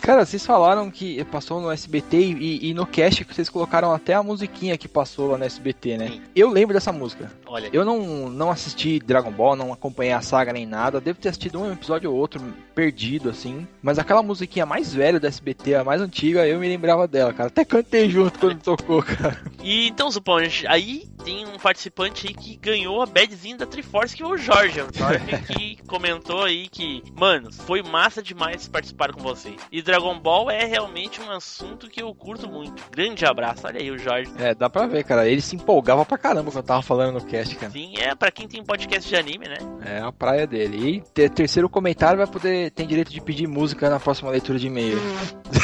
Cara, 0.00 0.24
vocês 0.24 0.44
falaram 0.44 0.90
que 0.90 1.22
passou 1.24 1.60
no 1.60 1.70
SBT 1.70 2.16
e, 2.16 2.70
e 2.70 2.74
no 2.74 2.86
cast 2.86 3.24
que 3.24 3.34
vocês 3.34 3.48
colocaram 3.48 3.92
até 3.92 4.14
a 4.14 4.22
musiquinha 4.22 4.76
que 4.76 4.88
passou 4.88 5.30
lá 5.32 5.38
no 5.38 5.44
SBT, 5.44 5.96
né? 5.96 6.08
Sim. 6.08 6.22
Eu 6.34 6.48
lembro 6.48 6.74
dessa 6.74 6.92
música. 6.92 7.30
Olha. 7.52 7.68
Eu 7.70 7.84
não, 7.84 8.30
não 8.30 8.50
assisti 8.50 8.98
Dragon 8.98 9.30
Ball, 9.30 9.54
não 9.54 9.74
acompanhei 9.74 10.14
a 10.14 10.22
saga 10.22 10.54
nem 10.54 10.64
nada. 10.64 11.02
Devo 11.02 11.18
ter 11.18 11.28
assistido 11.28 11.60
um 11.60 11.70
episódio 11.70 12.10
ou 12.10 12.16
outro 12.16 12.40
perdido, 12.74 13.28
assim. 13.28 13.68
Mas 13.82 13.98
aquela 13.98 14.22
musiquinha 14.22 14.64
mais 14.64 14.94
velha 14.94 15.20
do 15.20 15.26
SBT, 15.26 15.74
a 15.74 15.84
mais 15.84 16.00
antiga, 16.00 16.46
eu 16.46 16.58
me 16.58 16.66
lembrava 16.66 17.06
dela, 17.06 17.30
cara. 17.34 17.48
Até 17.48 17.62
cantei 17.62 18.08
junto 18.08 18.38
quando 18.38 18.58
tocou, 18.64 19.02
cara. 19.02 19.38
E 19.62 19.86
então, 19.86 20.10
Zupão, 20.10 20.38
aí 20.66 21.06
tem 21.24 21.46
um 21.46 21.58
participante 21.58 22.26
aí 22.26 22.34
que 22.34 22.56
ganhou 22.56 23.02
a 23.02 23.06
badzinha 23.06 23.58
da 23.58 23.66
Triforce, 23.66 24.16
que 24.16 24.22
é 24.22 24.26
o 24.26 24.36
Jorge. 24.36 24.80
O 24.80 24.88
Jorge 24.90 25.42
que 25.54 25.76
comentou 25.86 26.44
aí 26.44 26.68
que, 26.68 27.02
mano, 27.14 27.52
foi 27.52 27.82
massa 27.82 28.22
demais 28.22 28.66
participar 28.66 29.12
com 29.12 29.20
vocês. 29.20 29.56
E 29.70 29.82
Dragon 29.82 30.18
Ball 30.18 30.50
é 30.50 30.64
realmente 30.64 31.20
um 31.20 31.30
assunto 31.30 31.90
que 31.90 32.02
eu 32.02 32.14
curto 32.14 32.48
muito. 32.48 32.82
Grande 32.90 33.26
abraço, 33.26 33.66
olha 33.66 33.78
aí 33.78 33.90
o 33.90 33.98
Jorge. 33.98 34.32
É, 34.38 34.54
dá 34.54 34.70
pra 34.70 34.86
ver, 34.86 35.04
cara. 35.04 35.28
Ele 35.28 35.42
se 35.42 35.54
empolgava 35.54 36.04
pra 36.04 36.16
caramba 36.16 36.50
quando 36.50 36.56
eu 36.56 36.62
tava 36.62 36.82
falando 36.82 37.14
no 37.14 37.26
cast, 37.26 37.41
cara. 37.56 37.72
Sim, 37.72 37.94
é 37.98 38.14
pra 38.14 38.30
quem 38.30 38.48
tem 38.48 38.64
podcast 38.64 39.06
de 39.08 39.16
anime, 39.16 39.46
né? 39.48 39.56
É 39.84 39.98
a 40.00 40.10
praia 40.12 40.46
dele. 40.46 40.96
E 40.96 41.00
ter- 41.12 41.28
terceiro 41.30 41.68
comentário 41.68 42.16
vai 42.18 42.26
poder. 42.26 42.70
Tem 42.70 42.86
direito 42.86 43.12
de 43.12 43.20
pedir 43.20 43.46
música 43.46 43.90
na 43.90 44.00
próxima 44.00 44.30
leitura 44.30 44.58
de 44.58 44.66
e-mail. 44.68 44.98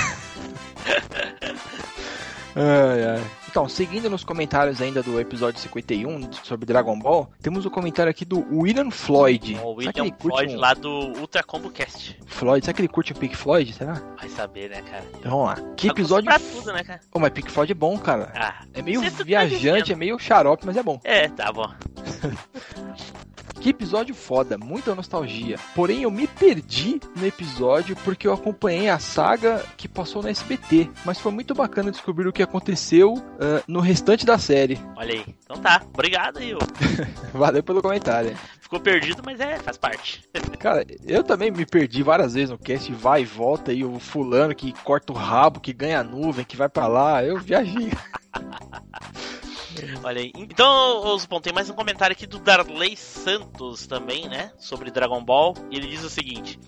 ai, 2.55 3.05
ai. 3.17 3.25
Então, 3.51 3.67
seguindo 3.69 4.11
nos 4.11 4.23
comentários 4.25 4.81
ainda 4.81 5.03
do 5.03 5.19
episódio 5.19 5.59
51 5.61 6.33
sobre 6.45 6.67
Dragon 6.67 6.99
Ball, 6.99 7.31
temos 7.41 7.65
o 7.65 7.71
comentário 7.71 8.11
aqui 8.11 8.25
do 8.25 8.47
William 8.55 8.91
Floyd. 8.91 9.59
O 9.63 9.73
William 9.73 10.13
Floyd 10.21 10.55
um... 10.55 10.59
lá 10.59 10.75
do 10.75 10.91
Ultra 11.19 11.43
Combo 11.43 11.71
Cast. 11.71 12.19
Floyd? 12.27 12.65
Será 12.65 12.75
que 12.75 12.83
ele 12.83 12.89
curte 12.89 13.13
o 13.13 13.15
Pink 13.17 13.35
Floyd? 13.35 13.73
Será? 13.73 13.95
Vai 14.19 14.29
saber, 14.29 14.69
né, 14.69 14.83
cara? 14.83 15.05
Então 15.19 15.31
vamos 15.31 15.47
lá. 15.47 15.75
Que 15.77 15.87
Tá 15.87 15.93
episódio. 15.93 16.25
Pra 16.31 16.39
tudo, 16.39 16.73
né, 16.73 16.85
cara? 16.85 17.01
Ô, 17.13 17.19
mas 17.19 17.31
Pink 17.31 17.51
Floyd 17.51 17.73
é 17.73 17.75
bom, 17.75 17.99
cara. 17.99 18.33
Ah, 18.35 18.65
É 18.75 18.83
meio 18.83 19.01
tá 19.03 19.25
viajante, 19.25 19.57
dizendo. 19.57 19.93
é 19.93 19.97
meio 19.97 20.19
xarope, 20.19 20.67
mas 20.67 20.77
é 20.77 20.83
bom. 20.83 21.01
é, 21.03 21.29
tá 21.29 21.51
bom. 21.51 21.69
Que 23.61 23.71
episódio 23.71 24.15
foda, 24.15 24.57
muita 24.57 24.95
nostalgia. 24.95 25.59
Porém, 25.75 26.03
eu 26.03 26.11
me 26.11 26.27
perdi 26.27 27.01
no 27.17 27.27
episódio 27.27 27.97
porque 28.05 28.27
eu 28.27 28.33
acompanhei 28.33 28.89
a 28.89 28.99
saga 28.99 29.65
que 29.77 29.89
passou 29.89 30.23
no 30.23 30.29
SBT. 30.29 30.89
Mas 31.05 31.19
foi 31.19 31.33
muito 31.33 31.55
bacana 31.55 31.91
descobrir 31.91 32.29
o 32.29 32.33
que 32.33 32.43
aconteceu 32.43 33.15
ah, 33.41 33.63
no 33.67 33.81
restante 33.81 34.25
da 34.25 34.39
série. 34.39 34.79
Olha 34.97 35.15
aí. 35.15 35.35
Então 35.45 35.59
tá, 35.59 35.83
obrigado 35.93 36.39
aí, 36.39 36.55
ô. 36.55 36.59
Valeu 37.35 37.63
pelo 37.63 37.83
comentário. 37.83 38.37
Ficou 38.69 38.81
perdido, 38.81 39.23
mas 39.25 39.41
é, 39.41 39.59
faz 39.59 39.79
parte. 39.79 40.23
Cara, 40.61 40.85
eu 41.07 41.25
também 41.25 41.51
me 41.51 41.65
perdi 41.65 42.03
várias 42.03 42.35
vezes 42.35 42.51
no 42.51 42.59
cast, 42.59 42.93
vai 42.93 43.23
e 43.23 43.25
volta, 43.25 43.73
e 43.73 43.83
o 43.83 43.99
fulano 43.99 44.55
que 44.55 44.75
corta 44.85 45.11
o 45.11 45.17
rabo, 45.17 45.59
que 45.59 45.73
ganha 45.73 46.01
a 46.01 46.05
nuvem, 46.05 46.45
que 46.45 46.57
vai 46.57 46.69
pra 46.69 46.87
lá, 46.87 47.25
eu 47.25 47.39
viajei. 47.39 47.91
Olha 50.03 50.21
aí. 50.21 50.33
Então, 50.35 51.07
Osbon, 51.07 51.41
tem 51.41 51.53
mais 51.53 51.71
um 51.71 51.75
comentário 51.75 52.13
aqui 52.13 52.27
do 52.27 52.39
Darley 52.39 52.97
Santos 52.97 53.87
também, 53.87 54.29
né? 54.29 54.51
Sobre 54.59 54.91
Dragon 54.91 55.23
Ball. 55.23 55.55
E 55.71 55.77
ele 55.77 55.87
diz 55.87 56.03
o 56.03 56.11
seguinte: 56.11 56.59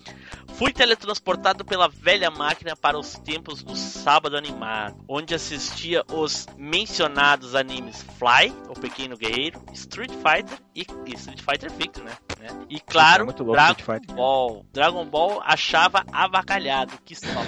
Fui 0.55 0.71
teletransportado 0.71 1.65
pela 1.65 1.87
velha 1.87 2.29
máquina 2.29 2.75
para 2.75 2.97
os 2.97 3.13
tempos 3.13 3.63
do 3.63 3.75
sábado 3.75 4.37
animado, 4.37 5.03
onde 5.07 5.33
assistia 5.33 6.03
os 6.11 6.47
mencionados 6.57 7.55
animes 7.55 8.05
Fly, 8.19 8.53
o 8.69 8.73
Pequeno 8.79 9.17
Guerreiro, 9.17 9.61
Street 9.73 10.11
Fighter 10.11 10.59
e, 10.75 10.85
e 11.07 11.15
Street 11.15 11.41
Fighter 11.41 11.71
Victor, 11.71 12.03
né? 12.03 12.11
né? 12.39 12.49
E 12.69 12.79
claro, 12.79 13.23
É 13.23 13.25
muito 13.25 13.43
louco 13.43 13.59
Dragon. 13.59 14.13
Ball. 14.13 14.65
Dragon 14.71 15.05
Ball 15.05 15.41
achava 15.43 16.05
avacalhado, 16.11 16.93
que 17.03 17.13
stop. 17.13 17.47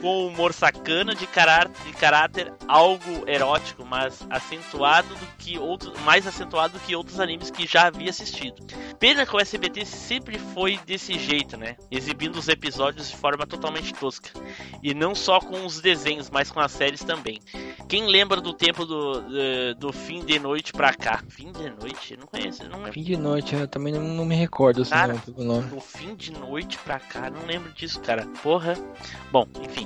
Com 0.00 0.26
humor 0.26 0.52
sacana 0.52 1.14
de 1.14 1.26
caráter, 1.26 1.72
de 1.84 1.92
caráter 1.92 2.52
algo 2.68 3.28
erótico, 3.28 3.84
mas 3.84 4.26
acentuado 4.30 5.08
do 5.08 5.26
que 5.38 5.58
outros, 5.58 5.92
mais 6.00 6.26
acentuado 6.26 6.74
do 6.74 6.80
que 6.80 6.94
outros 6.94 7.20
animes 7.20 7.50
que 7.50 7.66
já 7.66 7.86
havia 7.86 8.10
assistido. 8.10 8.64
Pena 8.98 9.26
que 9.26 9.34
o 9.34 9.40
SBT 9.40 9.84
sempre 9.84 10.38
foi 10.38 10.78
desse 10.86 11.18
jeito, 11.18 11.56
né? 11.56 11.76
Exibindo 11.90 12.36
os 12.36 12.48
episódios 12.48 13.10
de 13.10 13.16
forma 13.16 13.46
totalmente 13.46 13.92
tosca. 13.94 14.30
E 14.82 14.94
não 14.94 15.14
só 15.14 15.40
com 15.40 15.64
os 15.64 15.80
desenhos, 15.80 16.30
mas 16.30 16.50
com 16.50 16.60
as 16.60 16.72
séries 16.72 17.02
também. 17.04 17.40
Quem 17.88 18.06
lembra 18.06 18.40
do 18.40 18.52
tempo 18.52 18.84
do, 18.84 19.20
do, 19.20 19.74
do 19.78 19.92
fim 19.92 20.24
de 20.24 20.38
noite 20.38 20.72
pra 20.72 20.92
cá? 20.94 21.22
Fim 21.28 21.52
de 21.52 21.70
noite? 21.70 22.14
Eu 22.14 22.20
não 22.20 22.26
conheço, 22.26 22.64
não 22.68 22.78
lembro. 22.78 22.92
Fim 22.92 23.02
de 23.02 23.16
noite, 23.16 23.54
eu 23.54 23.68
também 23.68 23.92
não, 23.92 24.02
não 24.02 24.24
me 24.24 24.34
recordo 24.34 24.82
assim, 24.82 24.90
Cara, 24.90 25.12
não, 25.14 25.20
pelo 25.20 25.44
nome. 25.44 25.68
do 25.68 25.80
fim 25.80 26.14
de 26.14 26.32
noite 26.32 26.78
pra 26.78 26.98
cá, 26.98 27.30
não 27.30 27.46
lembro 27.46 27.72
disso, 27.72 28.00
cara. 28.00 28.26
Porra. 28.42 28.74
Bom, 29.30 29.46
enfim. 29.62 29.85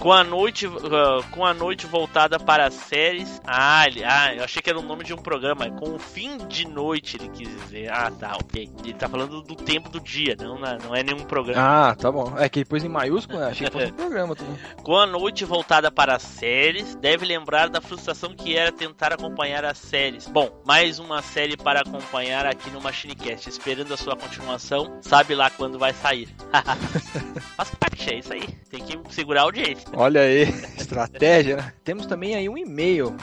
Com 0.00 0.14
a 0.14 0.24
noite, 0.24 0.66
ah, 0.66 1.22
com 1.30 1.44
a 1.44 1.52
noite 1.52 1.86
voltada 1.86 2.40
para 2.40 2.66
as 2.66 2.72
séries. 2.72 3.40
Ah, 3.46 3.86
ele, 3.86 4.02
ah, 4.02 4.34
eu 4.34 4.44
achei 4.44 4.62
que 4.62 4.70
era 4.70 4.78
o 4.78 4.82
nome 4.82 5.04
de 5.04 5.12
um 5.12 5.18
programa. 5.18 5.70
Com 5.72 5.94
o 5.94 5.98
fim 5.98 6.38
de 6.48 6.66
noite, 6.66 7.18
ele 7.18 7.28
quis 7.28 7.46
dizer. 7.48 7.92
Ah, 7.92 8.10
tá, 8.10 8.32
ok. 8.32 8.70
Ele 8.82 8.94
tá 8.94 9.06
falando 9.10 9.42
do 9.42 9.54
tempo 9.54 9.90
do 9.90 10.00
dia, 10.00 10.34
não, 10.40 10.58
não 10.58 10.96
é 10.96 11.02
nenhum 11.02 11.24
programa. 11.24 11.90
Ah, 11.90 11.94
tá 11.94 12.10
bom. 12.10 12.32
É 12.38 12.48
que 12.48 12.60
depois 12.60 12.82
em 12.82 12.88
maiúsculo, 12.88 13.40
né? 13.40 13.48
achei 13.48 13.66
que 13.66 13.72
fosse 13.74 13.92
um 13.92 13.96
programa 13.96 14.34
também. 14.34 14.56
Com 14.82 14.96
a 14.96 15.06
noite 15.06 15.44
voltada 15.44 15.90
para 15.90 16.16
as 16.16 16.22
séries, 16.22 16.94
deve 16.94 17.26
lembrar 17.26 17.68
da 17.68 17.82
frustração 17.82 18.34
que 18.34 18.56
era 18.56 18.72
tentar 18.72 19.12
acompanhar 19.12 19.66
as 19.66 19.76
séries. 19.76 20.26
Bom, 20.26 20.62
mais 20.64 20.98
uma 20.98 21.20
série 21.20 21.58
para 21.58 21.80
acompanhar 21.80 22.46
aqui 22.46 22.70
no 22.70 22.80
MachineCast, 22.80 23.50
esperando 23.50 23.92
a 23.92 23.98
sua 23.98 24.16
continuação. 24.16 24.98
Sabe 25.02 25.34
lá 25.34 25.50
quando 25.50 25.78
vai 25.78 25.92
sair. 25.92 26.26
Faz 27.54 27.70
parte, 27.74 28.10
é 28.10 28.18
isso 28.18 28.32
aí. 28.32 28.48
Tem 28.70 28.82
que 28.82 28.98
segurar 29.14 29.42
a 29.42 29.44
audiência. 29.44 29.89
Olha 29.92 30.20
aí, 30.22 30.42
estratégia, 30.78 31.56
né? 31.56 31.72
Temos 31.84 32.06
também 32.06 32.34
aí 32.34 32.48
um 32.48 32.56
e-mail 32.56 33.14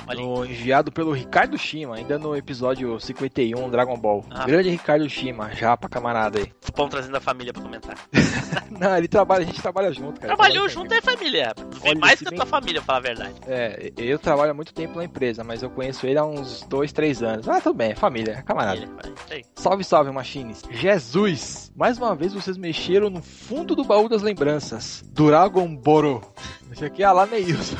enviado 0.48 0.92
pelo 0.92 1.12
Ricardo 1.14 1.58
Shima, 1.58 1.96
ainda 1.96 2.20
no 2.20 2.36
episódio 2.36 3.00
51 3.00 3.70
Dragon 3.70 3.98
Ball. 3.98 4.24
Ah. 4.30 4.46
Grande 4.46 4.70
Ricardo 4.70 5.10
Shima, 5.10 5.50
japa 5.56 5.88
camarada 5.88 6.40
aí. 6.40 6.52
Pão 6.76 6.90
trazendo 6.90 7.16
a 7.16 7.22
família 7.22 7.54
pra 7.54 7.62
comentar. 7.62 7.96
Não, 8.70 8.96
ele 8.98 9.08
trabalha, 9.08 9.44
a 9.44 9.46
gente 9.46 9.62
trabalha 9.62 9.92
junto, 9.92 10.20
cara. 10.20 10.36
Trabalhou 10.36 10.68
Trabalha 10.68 10.70
junto 10.70 10.94
é 10.94 11.02
família. 11.02 11.54
Vem 11.82 11.92
Olha, 11.92 12.00
mais 12.00 12.20
que 12.20 12.28
a 12.28 12.30
bem- 12.30 12.38
tua 12.38 12.46
família, 12.46 12.82
pra 12.82 12.86
falar 12.86 12.98
a 13.00 13.02
verdade. 13.02 13.34
É, 13.48 13.92
eu 13.98 14.20
trabalho 14.20 14.52
há 14.52 14.54
muito 14.54 14.74
tempo 14.74 14.98
na 14.98 15.06
empresa, 15.06 15.44
mas 15.44 15.64
eu 15.64 15.70
conheço 15.70 16.06
ele 16.06 16.20
há 16.20 16.26
uns 16.26 16.62
2, 16.64 16.92
3 16.92 17.24
anos. 17.24 17.48
Ah, 17.50 17.60
tudo 17.62 17.76
bem, 17.76 17.92
é 17.92 17.96
família, 17.96 18.34
é 18.34 18.42
camarada. 18.44 18.82
Família. 18.86 19.46
Salve, 19.56 19.84
salve, 19.84 20.12
Machines. 20.12 20.62
Jesus! 20.70 21.72
Mais 21.76 21.98
uma 21.98 22.14
vez 22.14 22.34
vocês 22.34 22.58
mexeram 22.58 23.10
no 23.10 23.22
fundo 23.24 23.76
do 23.76 23.84
baú 23.84 24.08
das 24.10 24.22
lembranças. 24.22 25.04
Dragon 25.12 25.74
Boro. 25.76 26.22
Esse 26.72 26.86
aqui 26.86 27.04
é 27.04 27.06
a 27.06 27.26
Neilson. 27.26 27.76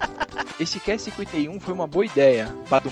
Esse 0.58 0.80
Cast 0.80 1.10
51 1.10 1.60
foi 1.60 1.74
uma 1.74 1.86
boa 1.86 2.06
ideia. 2.06 2.54
Badum. 2.68 2.90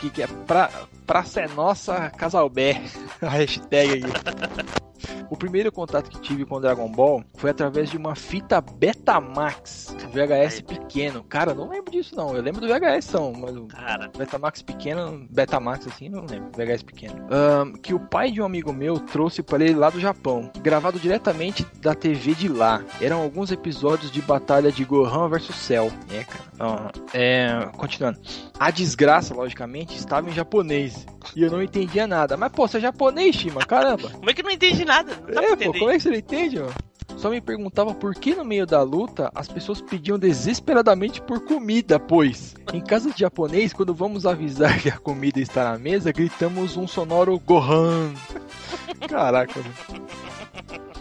Que, 0.00 0.10
que 0.10 0.22
é 0.22 0.26
pra, 0.46 0.70
praça 1.06 1.40
é 1.40 1.48
nossa, 1.48 2.10
Casalbé. 2.10 2.82
A 3.20 3.28
hashtag 3.28 4.04
aqui. 4.04 4.87
O 5.30 5.36
primeiro 5.36 5.70
contato 5.70 6.10
que 6.10 6.20
tive 6.20 6.44
com 6.44 6.60
Dragon 6.60 6.90
Ball 6.90 7.22
foi 7.36 7.50
através 7.50 7.90
de 7.90 7.96
uma 7.96 8.14
fita 8.14 8.60
Betamax, 8.60 9.94
um 10.04 10.10
VHS 10.10 10.60
pequeno. 10.62 11.22
Cara, 11.24 11.54
não 11.54 11.68
lembro 11.68 11.90
disso 11.90 12.16
não. 12.16 12.34
Eu 12.34 12.42
lembro 12.42 12.60
do 12.60 12.68
VHS, 12.68 13.12
não, 13.12 13.32
mas 13.32 13.56
o 13.56 13.66
Cara, 13.66 14.10
Betamax 14.16 14.62
pequeno, 14.62 15.26
Betamax 15.30 15.86
assim, 15.86 16.08
não 16.08 16.24
lembro, 16.24 16.50
VHS 16.56 16.82
pequeno. 16.82 17.26
Ahn, 17.30 17.72
que 17.74 17.94
o 17.94 18.00
pai 18.00 18.30
de 18.30 18.40
um 18.40 18.44
amigo 18.44 18.72
meu 18.72 18.98
trouxe 18.98 19.42
para 19.42 19.64
ele 19.64 19.74
lá 19.74 19.90
do 19.90 20.00
Japão, 20.00 20.50
gravado 20.60 20.98
diretamente 20.98 21.66
da 21.80 21.94
TV 21.94 22.34
de 22.34 22.48
lá. 22.48 22.82
Eram 23.00 23.20
alguns 23.20 23.50
episódios 23.50 24.10
de 24.10 24.22
batalha 24.22 24.72
de 24.72 24.84
Gohan 24.84 25.28
versus 25.28 25.56
Cell. 25.56 25.90
É, 26.10 26.24
cara. 26.24 26.92
É, 27.12 27.68
continuando. 27.76 28.18
A 28.58 28.70
desgraça, 28.70 29.34
logicamente, 29.34 29.96
estava 29.96 30.28
em 30.28 30.32
japonês. 30.32 31.06
E 31.36 31.42
eu 31.42 31.50
não 31.50 31.62
entendia 31.62 32.06
nada. 32.06 32.36
Mas, 32.36 32.50
pô, 32.52 32.66
você 32.66 32.78
é 32.78 32.80
japonês, 32.80 33.36
Shima? 33.36 33.64
Caramba. 33.64 34.10
como 34.10 34.30
é 34.30 34.34
que 34.34 34.42
não 34.42 34.50
entende 34.50 34.84
nada? 34.88 35.12
Não 35.28 35.42
É, 35.42 35.56
pô, 35.56 35.72
como 35.72 35.90
é 35.90 35.94
que 35.94 36.00
você 36.00 36.10
não 36.10 36.16
entende, 36.16 36.58
mano? 36.58 36.74
Só 37.16 37.30
me 37.30 37.40
perguntava 37.40 37.94
por 37.94 38.14
que 38.14 38.34
no 38.34 38.44
meio 38.44 38.64
da 38.64 38.82
luta 38.82 39.30
as 39.34 39.48
pessoas 39.48 39.80
pediam 39.80 40.18
desesperadamente 40.18 41.20
por 41.20 41.40
comida, 41.44 41.98
pois 41.98 42.54
em 42.72 42.80
casa 42.80 43.10
de 43.10 43.20
japonês, 43.20 43.72
quando 43.72 43.94
vamos 43.94 44.24
avisar 44.26 44.78
que 44.80 44.88
a 44.88 44.98
comida 44.98 45.40
está 45.40 45.72
na 45.72 45.78
mesa, 45.78 46.12
gritamos 46.12 46.76
um 46.76 46.86
sonoro 46.86 47.38
Gohan. 47.40 48.12
Caraca, 49.08 49.60
mano. 49.60 50.08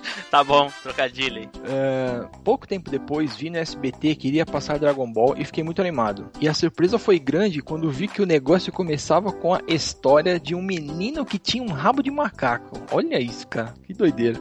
Tá 0.30 0.44
bom, 0.44 0.70
trocadilho. 0.84 1.50
É, 1.64 2.28
pouco 2.44 2.68
tempo 2.68 2.90
depois, 2.90 3.36
vi 3.36 3.50
no 3.50 3.58
SBT 3.58 4.16
que 4.16 4.28
iria 4.28 4.46
passar 4.46 4.78
Dragon 4.78 5.12
Ball 5.12 5.36
e 5.38 5.46
fiquei 5.46 5.64
muito 5.64 5.82
animado. 5.82 6.30
E 6.40 6.48
a 6.48 6.54
surpresa 6.54 7.00
foi 7.00 7.18
grande 7.20 7.62
quando 7.62 7.90
vi 7.90 8.08
que 8.08 8.22
o 8.22 8.26
negócio 8.26 8.72
começava 8.72 9.32
com 9.32 9.54
a 9.54 9.62
história 9.68 10.40
de 10.40 10.54
um 10.54 10.62
menino 10.62 11.26
que 11.26 11.40
tinha 11.40 11.64
um 11.64 11.72
rabo 11.72 12.04
de 12.04 12.12
macaco. 12.12 12.80
Olha 12.92 13.20
isso, 13.20 13.48
cara, 13.48 13.74
que 13.86 13.94
doideira. 13.94 14.40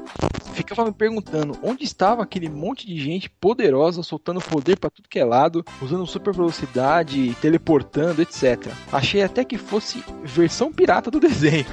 Ficava 0.55 0.87
me 0.87 0.93
perguntando 0.93 1.59
onde 1.63 1.85
estava 1.85 2.23
aquele 2.23 2.49
monte 2.49 2.87
de 2.87 2.99
gente 2.99 3.29
poderosa 3.29 4.03
soltando 4.03 4.41
poder 4.41 4.79
pra 4.79 4.91
tudo 4.91 5.09
que 5.09 5.19
é 5.19 5.25
lado, 5.25 5.65
usando 5.83 6.07
super 6.07 6.33
velocidade, 6.33 7.37
teleportando, 7.41 8.23
etc. 8.23 8.73
Achei 8.91 9.23
até 9.23 9.45
que 9.45 9.59
fosse 9.59 10.03
versão 10.25 10.73
pirata 10.73 11.11
do 11.11 11.21
desenho. 11.21 11.67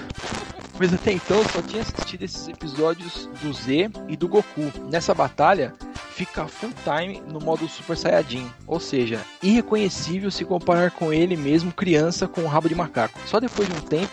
Mas 0.79 0.93
até 0.93 1.11
então 1.11 1.37
eu 1.37 1.49
só 1.49 1.61
tinha 1.61 1.81
assistido 1.81 2.23
esses 2.23 2.47
episódios 2.47 3.27
do 3.41 3.53
Z 3.53 3.91
e 4.07 4.17
do 4.17 4.27
Goku. 4.27 4.71
Nessa 4.89 5.13
batalha, 5.13 5.73
fica 6.13 6.47
full 6.47 6.71
time 6.83 7.21
no 7.21 7.39
modo 7.39 7.67
Super 7.67 7.97
Saiyajin, 7.97 8.49
ou 8.67 8.79
seja, 8.79 9.21
irreconhecível 9.41 10.29
se 10.31 10.45
comparar 10.45 10.91
com 10.91 11.11
ele 11.11 11.35
mesmo 11.35 11.71
criança 11.71 12.27
com 12.27 12.41
o 12.41 12.47
rabo 12.47 12.69
de 12.69 12.75
macaco. 12.75 13.19
Só 13.25 13.39
depois 13.39 13.67
de 13.67 13.73
um 13.75 13.81
tempo 13.81 14.11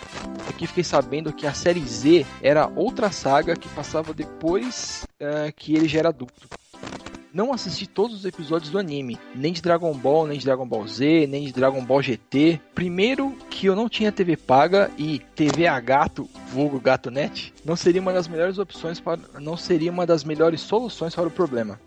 é 0.48 0.52
que 0.52 0.66
fiquei 0.66 0.84
sabendo 0.84 1.32
que 1.32 1.46
a 1.46 1.54
série 1.54 1.80
Z 1.80 2.26
era 2.42 2.70
outra 2.74 3.10
saga 3.10 3.56
que 3.56 3.68
passava 3.68 4.12
depois 4.12 5.06
eh, 5.18 5.52
que 5.56 5.74
ele 5.74 5.88
já 5.88 6.00
era 6.00 6.08
adulto. 6.08 6.48
Não 7.32 7.52
assisti 7.52 7.86
todos 7.86 8.16
os 8.16 8.24
episódios 8.24 8.70
do 8.70 8.78
anime, 8.78 9.16
nem 9.36 9.52
de 9.52 9.62
Dragon 9.62 9.92
Ball, 9.94 10.26
nem 10.26 10.36
de 10.36 10.44
Dragon 10.44 10.66
Ball 10.66 10.86
Z, 10.88 11.28
nem 11.28 11.44
de 11.44 11.52
Dragon 11.52 11.84
Ball 11.84 12.02
GT. 12.02 12.60
Primeiro 12.74 13.36
que 13.48 13.66
eu 13.66 13.76
não 13.76 13.88
tinha 13.88 14.10
TV 14.10 14.36
paga 14.36 14.90
e 14.98 15.20
TV 15.36 15.68
a 15.68 15.78
gato, 15.78 16.28
vulgo 16.52 16.80
gato 16.80 17.08
net, 17.08 17.54
não 17.64 17.76
seria 17.76 18.00
uma 18.00 18.12
das 18.12 18.26
melhores 18.26 18.58
opções 18.58 18.98
para 18.98 19.20
não 19.38 19.56
seria 19.56 19.92
uma 19.92 20.04
das 20.04 20.24
melhores 20.24 20.60
soluções 20.60 21.14
para 21.14 21.28
o 21.28 21.30
problema. 21.30 21.78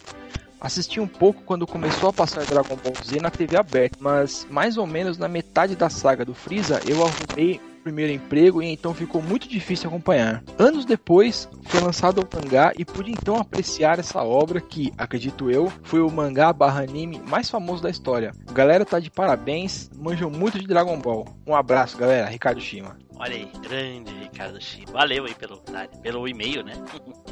Assisti 0.62 1.02
um 1.02 1.08
pouco 1.08 1.44
quando 1.44 1.68
começou 1.68 2.08
a 2.08 2.14
passar 2.14 2.46
Dragon 2.46 2.78
Ball 2.78 2.94
Z 3.04 3.20
na 3.20 3.30
TV 3.30 3.58
aberta, 3.58 3.98
mas 4.00 4.48
mais 4.50 4.78
ou 4.78 4.88
menos 4.88 5.18
na 5.18 5.28
metade 5.28 5.76
da 5.76 5.90
saga 5.90 6.24
do 6.24 6.34
Freeza 6.34 6.80
eu 6.88 7.04
arrumei 7.04 7.60
primeiro 7.84 8.14
emprego 8.14 8.62
e 8.62 8.68
então 8.68 8.94
ficou 8.94 9.22
muito 9.22 9.48
difícil 9.48 9.90
acompanhar. 9.90 10.44
Anos 10.58 10.86
depois 10.86 11.50
foi 11.66 11.82
lançado 11.82 12.22
o 12.22 12.36
mangá 12.36 12.74
e 12.78 12.86
pude 12.86 13.12
então 13.12 13.38
apreciar 13.38 14.00
essa 14.00 14.24
obra 14.24 14.62
que, 14.62 14.94
acredito 14.98 15.52
eu, 15.52 15.72
foi 15.84 16.02
o 16.02 16.10
mangá 16.10 16.52
barra 16.54 16.82
anime 16.82 17.22
mais 17.28 17.50
famoso 17.50 17.84
da 17.84 17.90
história. 17.90 18.32
Galera 18.54 18.86
tá 18.86 19.00
de 19.00 19.12
parabéns, 19.12 19.90
manjam 19.96 20.30
muito 20.30 20.58
de 20.58 20.68
Dragon 20.68 20.98
Ball. 20.98 21.26
Um 21.46 21.56
abraço 21.56 21.98
galera, 21.98 22.28
Ricardo 22.28 22.62
Shima. 22.62 22.98
Olha 23.20 23.36
aí, 23.36 23.50
grande 23.62 24.12
Ricardo 24.12 24.60
Chi. 24.62 24.84
Valeu 24.92 25.26
aí 25.26 25.34
pelo, 25.36 25.62
pelo 26.02 26.28
e-mail, 26.28 26.64
né? 26.64 26.74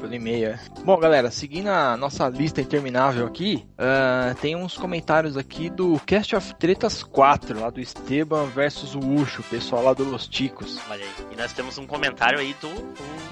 Pelo 0.01 0.15
e-mail. 0.15 0.49
é. 0.49 0.59
Bom, 0.83 0.97
galera, 0.97 1.29
seguindo 1.29 1.67
a 1.67 1.95
nossa 1.95 2.27
lista 2.27 2.59
interminável 2.59 3.27
aqui, 3.27 3.67
ah, 3.77 4.33
tem 4.41 4.55
uns 4.55 4.75
comentários 4.75 5.37
aqui 5.37 5.69
do 5.69 5.99
Cast 6.07 6.35
of 6.35 6.55
Tretas 6.55 7.03
4, 7.03 7.59
lá 7.59 7.69
do 7.69 7.79
Esteban 7.79 8.45
versus 8.47 8.95
o 8.95 8.99
Ucho, 8.99 9.43
pessoal 9.43 9.83
lá 9.83 9.93
do 9.93 10.03
Los 10.03 10.27
Ticos. 10.27 10.79
Olha 10.89 11.03
aí. 11.03 11.11
E 11.33 11.35
nós 11.35 11.53
temos 11.53 11.77
um 11.77 11.85
comentário 11.85 12.39
aí 12.39 12.55
do 12.59 12.71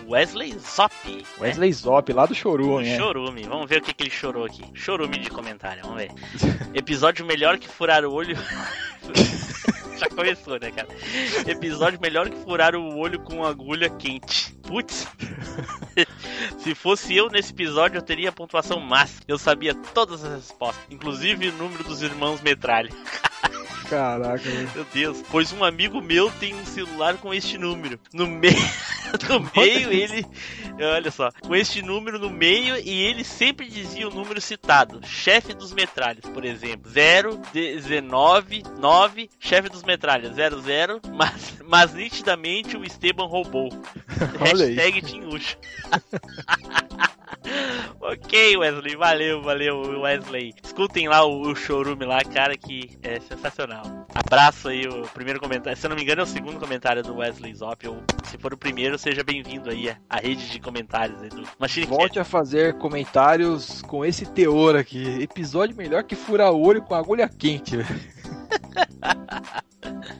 do 0.10 0.12
Wesley 0.12 0.58
Zop. 0.60 0.94
né? 1.08 1.24
Wesley 1.40 1.72
Zop, 1.74 2.12
lá 2.14 2.26
do 2.26 2.36
Chorume, 2.36 2.84
né? 2.86 2.98
Chorume. 2.98 3.44
Vamos 3.44 3.70
ver 3.70 3.80
o 3.80 3.84
que, 3.84 3.94
que 3.94 4.04
ele 4.04 4.10
chorou 4.12 4.46
aqui. 4.46 4.64
Chorume 4.74 5.18
de 5.20 5.30
comentário, 5.30 5.82
vamos 5.84 5.98
ver. 5.98 6.12
Episódio 6.74 7.26
melhor 7.26 7.58
que 7.58 7.68
furar 7.68 8.04
o 8.06 8.12
olho. 8.12 8.36
Já 10.02 10.10
começou, 10.10 10.60
né, 10.60 10.72
cara? 10.72 10.88
Episódio 11.46 12.00
melhor 12.02 12.30
que 12.30 12.38
furar 12.38 12.76
o 12.76 12.98
olho 12.98 13.20
com 13.20 13.46
agulha 13.46 13.90
quente. 13.90 14.58
Putz. 14.70 15.08
Se 16.62 16.76
fosse 16.76 17.16
eu 17.16 17.28
nesse 17.28 17.52
episódio, 17.52 17.98
eu 17.98 18.04
teria 18.04 18.30
a 18.30 18.32
pontuação 18.32 18.80
máxima. 18.80 19.22
Eu 19.28 19.40
sabia 19.40 19.74
todas 19.74 20.24
as 20.24 20.36
respostas, 20.36 20.86
inclusive 20.92 21.50
o 21.50 21.54
número 21.54 21.84
dos 21.84 22.04
irmãos 22.04 22.40
Metralha. 22.40 22.92
Caraca, 23.90 24.38
velho. 24.38 24.70
Meu 24.76 24.86
Deus. 24.94 25.24
Pois 25.32 25.52
um 25.52 25.64
amigo 25.64 26.00
meu 26.00 26.30
tem 26.40 26.54
um 26.54 26.64
celular 26.64 27.18
com 27.18 27.34
este 27.34 27.58
número. 27.58 28.00
No 28.14 28.28
meio. 28.28 28.56
No 29.28 29.40
meio 29.56 29.92
ele. 29.92 30.24
Olha 30.80 31.10
só. 31.10 31.32
Com 31.42 31.56
este 31.56 31.82
número 31.82 32.20
no 32.20 32.30
meio 32.30 32.78
e 32.78 33.06
ele 33.06 33.24
sempre 33.24 33.68
dizia 33.68 34.08
o 34.08 34.14
número 34.14 34.40
citado. 34.40 35.02
Chefe 35.04 35.56
dos 35.56 35.74
metralhas, 35.74 36.26
por 36.32 36.46
exemplo. 36.46 36.92
0, 36.92 37.42
19, 37.52 38.64
9. 38.78 39.30
Chefe 39.40 39.68
dos 39.68 39.82
metralhas, 39.82 40.36
00. 40.36 41.02
Mas, 41.12 41.56
mas 41.66 41.94
nitidamente 41.96 42.78
o 42.78 42.86
Esteban 42.86 43.26
roubou. 43.26 43.70
Olha 44.60 44.70
aí. 44.70 44.76
Hashtag 44.76 45.02
Tinhuxa. 45.02 45.58
ok, 48.02 48.58
Wesley. 48.58 48.96
Valeu, 48.96 49.42
valeu, 49.42 50.02
Wesley. 50.02 50.54
Escutem 50.64 51.08
lá 51.08 51.24
o, 51.26 51.42
o 51.52 51.56
showroom 51.56 51.98
lá, 52.06 52.24
cara, 52.24 52.56
que 52.58 52.98
é 53.02 53.20
sensacional. 53.20 53.84
Abraço 54.14 54.70
aí, 54.70 54.88
o 54.88 55.04
primeiro 55.10 55.40
comentário. 55.40 55.78
Se 55.78 55.86
eu 55.86 55.90
não 55.90 55.96
me 55.96 56.04
engano, 56.04 56.22
é 56.22 56.24
o 56.24 56.28
segundo 56.28 56.60
comentário 56.60 57.04
do 57.04 57.18
Wesley 57.18 57.54
Zop. 57.56 57.88
Ou 57.88 58.02
se 58.26 58.38
for 58.38 58.54
o 58.54 58.58
primeiro, 58.58 58.98
seja 58.98 59.24
bem-vindo 59.24 59.70
aí 59.70 59.90
à- 60.10 60.20
rede 60.20 60.50
de 60.50 60.60
comentários 60.60 61.22
aí 61.22 61.30
do 61.30 61.44
Machine. 61.58 61.86
Volte 61.86 62.20
a 62.20 62.24
fazer 62.24 62.78
comentários 62.78 63.82
com 63.84 64.04
esse 64.06 64.26
teor 64.26 64.76
aqui. 64.76 65.22
Episódio 65.22 65.76
melhor 65.76 66.04
que 66.04 66.16
furar 66.16 66.52
o 66.52 66.62
olho 66.62 66.82
com 66.82 66.96
agulha 66.96 67.28
quente, 67.30 67.78
velho. 67.78 67.90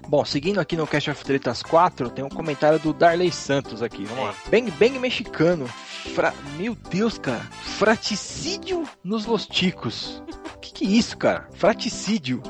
Bom, 0.08 0.26
seguindo 0.26 0.60
aqui 0.60 0.76
no 0.76 0.88
Cast 0.88 1.12
of 1.12 1.24
Tretas 1.24 1.62
4, 1.62 2.10
tem 2.10 2.26
um 2.26 2.30
comentário 2.30 2.80
do 2.80 2.94
Darley 2.94 3.32
Santos 3.32 3.82
aqui. 3.84 4.06
Vamos 4.06 4.26
lá. 4.26 4.36
Bang 4.50 4.72
Bang 4.72 4.98
mexicano. 5.00 5.68
Fra... 6.16 6.34
Meu 6.58 6.76
Deus, 6.76 7.18
cara. 7.18 7.42
Fraticídio 7.62 8.88
nos 9.04 9.26
Losticos. 9.26 10.24
Que 10.62 10.74
que 10.74 10.86
é 10.86 10.90
isso, 10.90 11.18
cara? 11.18 11.48
Fraticídio. 11.54 12.42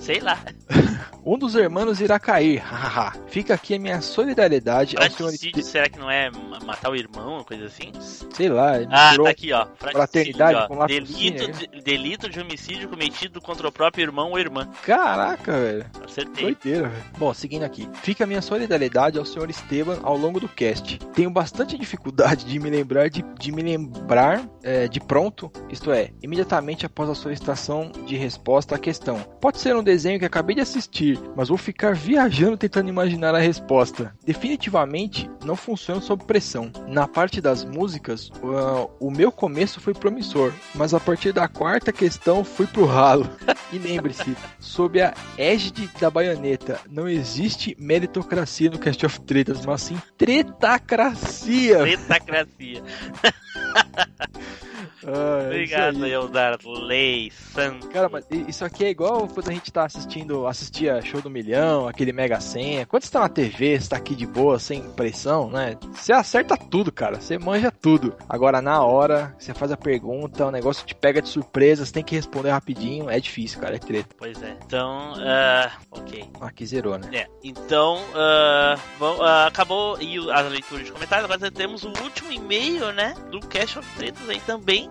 Sei 0.00 0.20
lá. 0.20 0.38
Um 1.26 1.36
dos 1.36 1.54
irmãos 1.54 2.00
irá 2.00 2.18
cair. 2.18 2.58
hahaha. 2.58 3.12
Fica 3.26 3.52
aqui 3.52 3.74
a 3.74 3.78
minha 3.78 4.00
solidariedade 4.00 4.96
ao 4.96 5.02
senhor. 5.02 5.28
Fraticídio, 5.28 5.62
será 5.62 5.86
que 5.86 5.98
não 5.98 6.10
é 6.10 6.30
ma- 6.30 6.60
matar 6.60 6.90
o 6.90 6.96
irmão, 6.96 7.34
uma 7.34 7.44
coisa 7.44 7.66
assim? 7.66 7.92
Sei 8.32 8.48
lá. 8.48 8.76
Ah, 8.90 9.14
tá 9.14 9.28
aqui, 9.28 9.52
ó. 9.52 9.66
Fraticídio, 9.76 9.92
Fraternidade 9.92 10.54
ó. 10.54 10.66
com 10.68 10.86
delito, 10.86 11.52
de, 11.52 11.82
delito 11.82 12.30
de 12.30 12.40
homicídio 12.40 12.88
cometido 12.88 13.42
contra 13.42 13.68
o 13.68 13.72
próprio 13.72 14.04
irmão 14.04 14.30
ou 14.30 14.38
irmã. 14.38 14.70
Caraca, 14.82 15.52
velho. 15.52 15.84
Acertei. 16.02 16.44
Doideira, 16.44 16.88
velho. 16.88 17.04
Bom, 17.18 17.34
seguindo 17.34 17.64
aqui. 17.64 17.86
Fica 18.02 18.24
a 18.24 18.26
minha 18.26 18.40
solidariedade 18.40 19.18
ao 19.18 19.26
senhor 19.26 19.50
Esteban 19.50 19.98
ao 20.02 20.16
longo 20.16 20.40
do 20.40 20.48
cast. 20.48 20.98
Tenho 21.14 21.28
bastante 21.30 21.76
dificuldade 21.76 22.46
de 22.46 22.58
me 22.58 22.70
lembrar 22.70 23.10
de, 23.10 23.22
de 23.38 23.52
me 23.52 23.60
lembrar 23.60 24.48
é, 24.62 24.88
de 24.88 24.98
pronto, 25.00 25.52
isto 25.68 25.92
é, 25.92 26.10
imediatamente 26.22 26.86
após 26.86 27.10
a 27.10 27.14
solicitação 27.14 27.92
de 28.06 28.16
resposta 28.16 28.76
à 28.76 28.78
questão. 28.78 29.18
Pode 29.42 29.58
ser 29.58 29.67
um 29.76 29.82
desenho 29.82 30.18
que 30.18 30.24
acabei 30.24 30.54
de 30.54 30.62
assistir, 30.62 31.18
mas 31.36 31.48
vou 31.48 31.58
ficar 31.58 31.94
viajando 31.94 32.56
tentando 32.56 32.88
imaginar 32.88 33.34
a 33.34 33.38
resposta. 33.38 34.14
Definitivamente 34.24 35.30
não 35.44 35.56
funciona 35.56 36.00
sob 36.00 36.24
pressão. 36.24 36.70
Na 36.86 37.06
parte 37.06 37.40
das 37.40 37.64
músicas, 37.64 38.30
uh, 38.42 38.90
o 39.00 39.10
meu 39.10 39.32
começo 39.32 39.80
foi 39.80 39.94
promissor, 39.94 40.52
mas 40.74 40.94
a 40.94 41.00
partir 41.00 41.32
da 41.32 41.48
quarta 41.48 41.92
questão 41.92 42.44
fui 42.44 42.66
pro 42.66 42.84
ralo. 42.84 43.28
E 43.70 43.78
lembre-se, 43.78 44.34
sob 44.58 44.98
a 44.98 45.12
égide 45.36 45.90
da 46.00 46.08
baioneta, 46.08 46.80
não 46.90 47.06
existe 47.06 47.76
meritocracia 47.78 48.70
no 48.70 48.78
Cast 48.78 49.04
of 49.04 49.20
Tretas, 49.20 49.66
mas 49.66 49.82
sim 49.82 50.00
tretacracia. 50.16 51.80
Tretacracia. 51.80 52.82
Ah, 55.06 55.42
Obrigado 55.44 55.94
isso 55.94 56.04
aí. 56.04 56.10
aí, 56.10 56.12
Eldar 56.12 56.58
Lei 56.64 57.30
Santos. 57.30 57.88
Cara, 57.88 58.08
mas 58.08 58.26
isso 58.30 58.64
aqui 58.64 58.84
é 58.84 58.90
igual 58.90 59.28
quando 59.28 59.48
a 59.48 59.52
gente 59.52 59.72
tá 59.72 59.84
assistindo, 59.84 60.46
assistia 60.46 61.00
show 61.02 61.20
do 61.20 61.30
milhão, 61.30 61.86
aquele 61.86 62.12
mega 62.12 62.40
senha. 62.40 62.86
Quando 62.86 63.04
você 63.04 63.10
tá 63.10 63.20
na 63.20 63.28
TV, 63.28 63.78
você 63.78 63.88
tá 63.88 63.96
aqui 63.96 64.14
de 64.14 64.26
boa, 64.26 64.58
sem 64.58 64.82
pressão, 64.92 65.50
né? 65.50 65.76
Você 65.92 66.12
acerta 66.12 66.56
tudo, 66.56 66.90
cara. 66.90 67.20
Você 67.20 67.38
manja 67.38 67.70
tudo. 67.70 68.14
Agora, 68.28 68.60
na 68.60 68.82
hora, 68.82 69.34
você 69.38 69.54
faz 69.54 69.70
a 69.72 69.76
pergunta, 69.76 70.46
o 70.46 70.50
negócio 70.50 70.86
te 70.86 70.94
pega 70.94 71.22
de 71.22 71.28
surpresa, 71.28 71.84
você 71.84 71.92
tem 71.92 72.04
que 72.04 72.14
responder 72.16 72.50
rapidinho. 72.50 73.08
É 73.08 73.20
difícil, 73.20 73.60
cara. 73.60 73.76
É 73.76 73.78
treta. 73.78 74.14
Pois 74.18 74.42
é. 74.42 74.56
Então, 74.66 75.14
ah, 75.18 75.70
ok. 75.90 76.24
Aqui 76.40 76.66
zerou, 76.66 76.98
né? 76.98 77.08
É, 77.12 77.26
então, 77.42 77.98
ah, 78.14 78.76
bom, 78.98 79.22
ah, 79.22 79.46
acabou 79.46 80.00
e 80.00 80.18
a 80.30 80.40
leitura 80.40 80.82
de 80.82 80.92
comentários. 80.92 81.30
Agora 81.30 81.50
temos 81.50 81.84
o 81.84 81.88
último 82.02 82.32
e-mail, 82.32 82.92
né? 82.92 83.14
Do 83.30 83.40
Cash 83.40 83.76
of 83.76 83.88
Tretas 83.96 84.28
aí 84.28 84.40
também. 84.40 84.87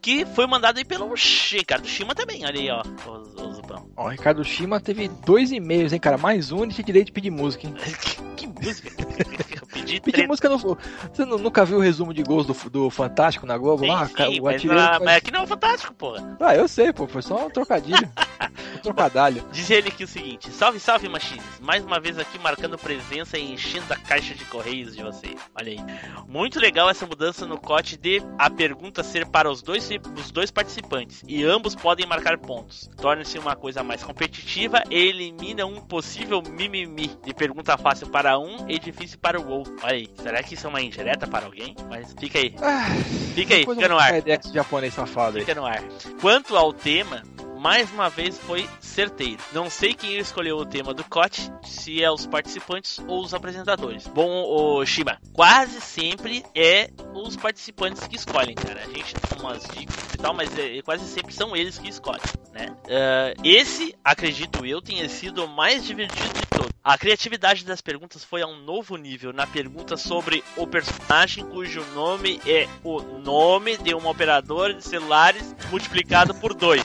Que 0.00 0.24
foi 0.24 0.46
mandado 0.46 0.78
aí 0.78 0.84
pelo 0.84 1.12
Ricardo 1.14 1.86
Shima 1.86 2.14
também. 2.14 2.44
Olha 2.44 2.58
aí, 2.58 2.70
ó. 2.70 2.82
O, 3.06 3.48
o 3.48 3.52
Zupão. 3.52 3.90
Ó, 3.96 4.06
o 4.06 4.08
Ricardo 4.08 4.42
Shima 4.42 4.80
teve 4.80 5.08
dois 5.08 5.52
e-mails, 5.52 5.92
hein, 5.92 6.00
cara? 6.00 6.16
Mais 6.16 6.50
um 6.50 6.64
e 6.64 6.68
tinha 6.68 6.84
direito 6.84 7.06
de 7.06 7.12
pedir 7.12 7.30
música, 7.30 7.66
hein? 7.66 7.74
que 8.36 8.46
música? 8.46 8.90
Pedi 9.80 10.00
Pedir 10.00 10.26
música 10.28 10.48
no. 10.48 10.58
Você 10.58 11.24
nu- 11.24 11.38
nunca 11.38 11.64
viu 11.64 11.78
o 11.78 11.80
resumo 11.80 12.12
de 12.14 12.22
gols 12.22 12.46
do, 12.46 12.54
do 12.70 12.90
Fantástico 12.90 13.46
na 13.46 13.56
Globo? 13.56 13.84
Sim, 13.84 13.90
lá, 13.90 14.06
sim, 14.06 14.40
o 14.40 14.44
mas, 14.44 14.64
ah, 14.64 14.68
faz- 14.68 15.02
mas 15.04 15.16
aqui 15.16 15.30
não 15.30 15.42
é 15.42 15.46
fantástico, 15.46 15.94
porra. 15.94 16.36
Ah, 16.40 16.54
eu 16.54 16.68
sei, 16.68 16.92
pô. 16.92 17.06
Foi 17.06 17.22
só 17.22 17.46
um 17.46 17.50
trocadilho. 17.50 18.08
um 18.76 18.78
trocadalho. 18.78 19.44
Diz 19.52 19.70
ele 19.70 19.88
aqui 19.88 20.04
o 20.04 20.08
seguinte: 20.08 20.50
Salve, 20.50 20.78
salve, 20.80 21.08
machines! 21.08 21.44
Mais 21.60 21.84
uma 21.84 21.98
vez 22.00 22.18
aqui 22.18 22.38
marcando 22.38 22.78
presença 22.78 23.38
e 23.38 23.52
enchendo 23.52 23.92
a 23.92 23.96
caixa 23.96 24.34
de 24.34 24.44
correios 24.46 24.94
de 24.96 25.02
vocês. 25.02 25.36
Olha 25.54 25.72
aí. 25.72 25.78
Muito 26.28 26.58
legal 26.58 26.88
essa 26.88 27.06
mudança 27.06 27.46
no 27.46 27.58
cote 27.58 27.96
de 27.96 28.22
a 28.38 28.48
pergunta 28.50 29.02
ser 29.02 29.26
para 29.26 29.50
os 29.50 29.62
dois, 29.62 29.88
os 30.16 30.30
dois 30.30 30.50
participantes 30.50 31.22
e 31.26 31.44
ambos 31.44 31.74
podem 31.74 32.06
marcar 32.06 32.38
pontos. 32.38 32.88
Torna-se 32.96 33.38
uma 33.38 33.54
coisa 33.56 33.82
mais 33.82 34.02
competitiva 34.02 34.82
e 34.90 34.94
elimina 34.94 35.66
um 35.66 35.80
possível 35.80 36.42
mimimi 36.42 37.10
de 37.24 37.34
pergunta 37.34 37.76
fácil 37.76 38.08
para 38.08 38.38
um 38.38 38.68
e 38.68 38.78
difícil 38.78 39.18
para 39.18 39.40
o 39.40 39.48
outro. 39.48 39.69
Olha 39.82 39.92
aí. 39.94 40.08
Será 40.22 40.42
que 40.42 40.54
isso 40.54 40.66
é 40.66 40.70
uma 40.70 40.80
indireta 40.80 41.26
para 41.26 41.46
alguém? 41.46 41.74
Mas 41.88 42.14
fica 42.18 42.38
aí. 42.38 42.54
Fica 43.34 43.54
aí, 43.54 43.66
fica 43.66 43.88
no 43.88 43.98
ar. 43.98 44.12
japonês 44.52 44.94
safado 44.94 45.38
aí. 45.38 45.44
Fica 45.44 45.54
no 45.58 45.66
ar. 45.66 45.82
Quanto 46.20 46.56
ao 46.56 46.72
tema, 46.72 47.22
mais 47.58 47.90
uma 47.92 48.08
vez 48.08 48.38
foi 48.38 48.68
certeiro. 48.80 49.38
Não 49.52 49.68
sei 49.68 49.92
quem 49.94 50.16
escolheu 50.18 50.56
o 50.56 50.64
tema 50.64 50.94
do 50.94 51.04
COT, 51.04 51.52
se 51.64 52.02
é 52.02 52.10
os 52.10 52.26
participantes 52.26 52.98
ou 53.06 53.22
os 53.22 53.34
apresentadores. 53.34 54.06
Bom, 54.06 54.44
o 54.44 54.84
Shiba, 54.84 55.18
quase 55.32 55.80
sempre 55.80 56.42
é 56.54 56.88
os 57.14 57.36
participantes 57.36 58.06
que 58.06 58.16
escolhem, 58.16 58.54
cara. 58.54 58.80
A 58.80 58.86
gente 58.86 59.14
dá 59.14 59.36
umas 59.42 59.62
dicas 59.68 60.14
e 60.14 60.18
tal, 60.18 60.32
mas 60.34 60.58
é- 60.58 60.80
quase 60.82 61.04
sempre 61.06 61.34
são 61.34 61.54
eles 61.54 61.78
que 61.78 61.88
escolhem, 61.88 62.20
né? 62.52 62.74
Ah, 62.88 63.34
esse, 63.44 63.94
acredito 64.02 64.64
eu, 64.64 64.80
tenha 64.80 65.08
sido 65.08 65.44
o 65.44 65.48
mais 65.48 65.84
divertido 65.84 66.28
de 66.32 66.46
A 66.82 66.96
criatividade 66.96 67.64
das 67.64 67.80
perguntas 67.80 68.24
foi 68.24 68.42
a 68.42 68.46
um 68.46 68.56
novo 68.62 68.96
nível 68.96 69.32
na 69.32 69.46
pergunta 69.46 69.96
sobre 69.96 70.42
o 70.56 70.66
personagem 70.66 71.44
cujo 71.44 71.84
nome 71.94 72.40
é 72.46 72.66
o 72.82 73.00
nome 73.02 73.76
de 73.76 73.94
uma 73.94 74.10
operadora 74.10 74.74
de 74.74 74.82
celulares 74.82 75.54
multiplicado 75.70 76.34
por 76.34 76.54
dois. 76.54 76.82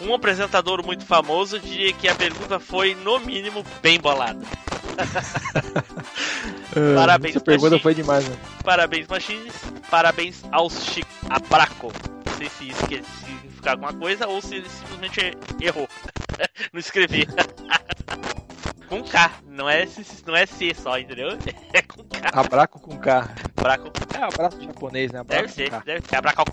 Um 0.00 0.12
apresentador 0.14 0.84
muito 0.84 1.04
famoso 1.04 1.58
diria 1.60 1.92
que 1.92 2.08
a 2.08 2.14
pergunta 2.14 2.58
foi, 2.58 2.94
no 2.94 3.20
mínimo, 3.20 3.64
bem 3.80 4.00
bolada. 4.00 4.44
Ah, 4.98 5.04
Parabéns, 6.96 7.36
Essa 7.36 7.44
pergunta 7.44 7.70
Pachinho. 7.70 7.82
foi 7.82 7.94
demais, 7.94 8.28
né? 8.28 8.36
Parabéns, 8.64 9.06
Machines. 9.06 9.54
Parabéns 9.90 10.42
aos 10.50 10.84
Chico. 10.84 11.08
A 11.30 11.38
Braco. 11.38 11.92
Não 12.26 12.36
sei 12.36 12.48
se 12.48 12.68
isso 12.68 12.86
quer 12.86 13.02
significar 13.24 13.74
alguma 13.74 13.92
coisa 13.92 14.26
ou 14.26 14.40
se 14.42 14.56
ele 14.56 14.68
simplesmente 14.68 15.20
errou 15.60 15.88
no 16.72 16.80
escrever. 16.80 17.26
com 19.02 19.08
K, 19.08 19.30
não 19.46 19.68
é, 19.68 19.86
C- 19.86 20.22
não 20.26 20.36
é 20.36 20.46
C 20.46 20.72
só, 20.74 20.98
entendeu? 20.98 21.30
É 21.72 21.82
com 21.82 22.04
K. 22.04 22.30
Abraco 22.32 22.80
com 22.80 22.96
K. 22.98 23.28
Braco. 23.56 23.90
É 24.12 24.22
abraço 24.22 24.60
japonês, 24.62 25.10
né? 25.12 25.20
Abraço 25.20 25.56
Deve 25.56 25.70
ser, 25.70 25.82
deve 25.84 26.06
ser. 26.08 26.16
Abraco. 26.16 26.44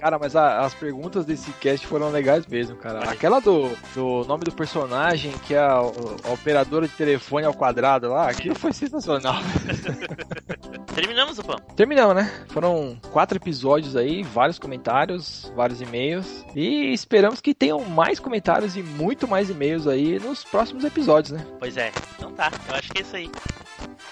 Cara, 0.00 0.18
mas 0.18 0.36
a- 0.36 0.60
as 0.60 0.74
perguntas 0.74 1.24
desse 1.24 1.50
cast 1.52 1.86
foram 1.86 2.10
legais 2.10 2.46
mesmo, 2.46 2.76
cara. 2.76 3.10
Aquela 3.10 3.40
do, 3.40 3.70
do 3.94 4.24
nome 4.26 4.44
do 4.44 4.52
personagem, 4.52 5.32
que 5.46 5.54
é 5.54 5.58
a, 5.58 5.76
a 5.78 6.32
operadora 6.32 6.86
de 6.86 6.94
telefone 6.94 7.46
ao 7.46 7.54
quadrado 7.54 8.10
lá, 8.10 8.28
aquilo 8.28 8.54
foi 8.54 8.72
sensacional. 8.72 9.36
Terminamos 10.94 11.38
pão. 11.40 11.56
Terminamos, 11.74 12.14
né? 12.14 12.30
Foram 12.48 12.96
quatro 13.10 13.36
episódios 13.36 13.96
aí, 13.96 14.22
vários 14.22 14.58
comentários, 14.58 15.50
vários 15.54 15.80
e-mails. 15.80 16.44
E 16.54 16.92
esperamos 16.92 17.40
que 17.40 17.54
tenham 17.54 17.80
mais 17.84 18.18
comentários 18.20 18.76
e 18.76 18.82
muito 18.82 19.26
mais 19.28 19.50
e-mails 19.50 19.86
aí 19.86 20.18
nos 20.18 20.44
próximos 20.44 20.84
episódios, 20.84 21.32
né? 21.38 21.46
Pois 21.58 21.76
é. 21.76 21.92
Então 22.16 22.32
tá, 22.32 22.50
eu 22.68 22.74
acho 22.74 22.90
que 22.92 22.98
é 22.98 23.02
isso 23.02 23.16
aí. 23.16 23.30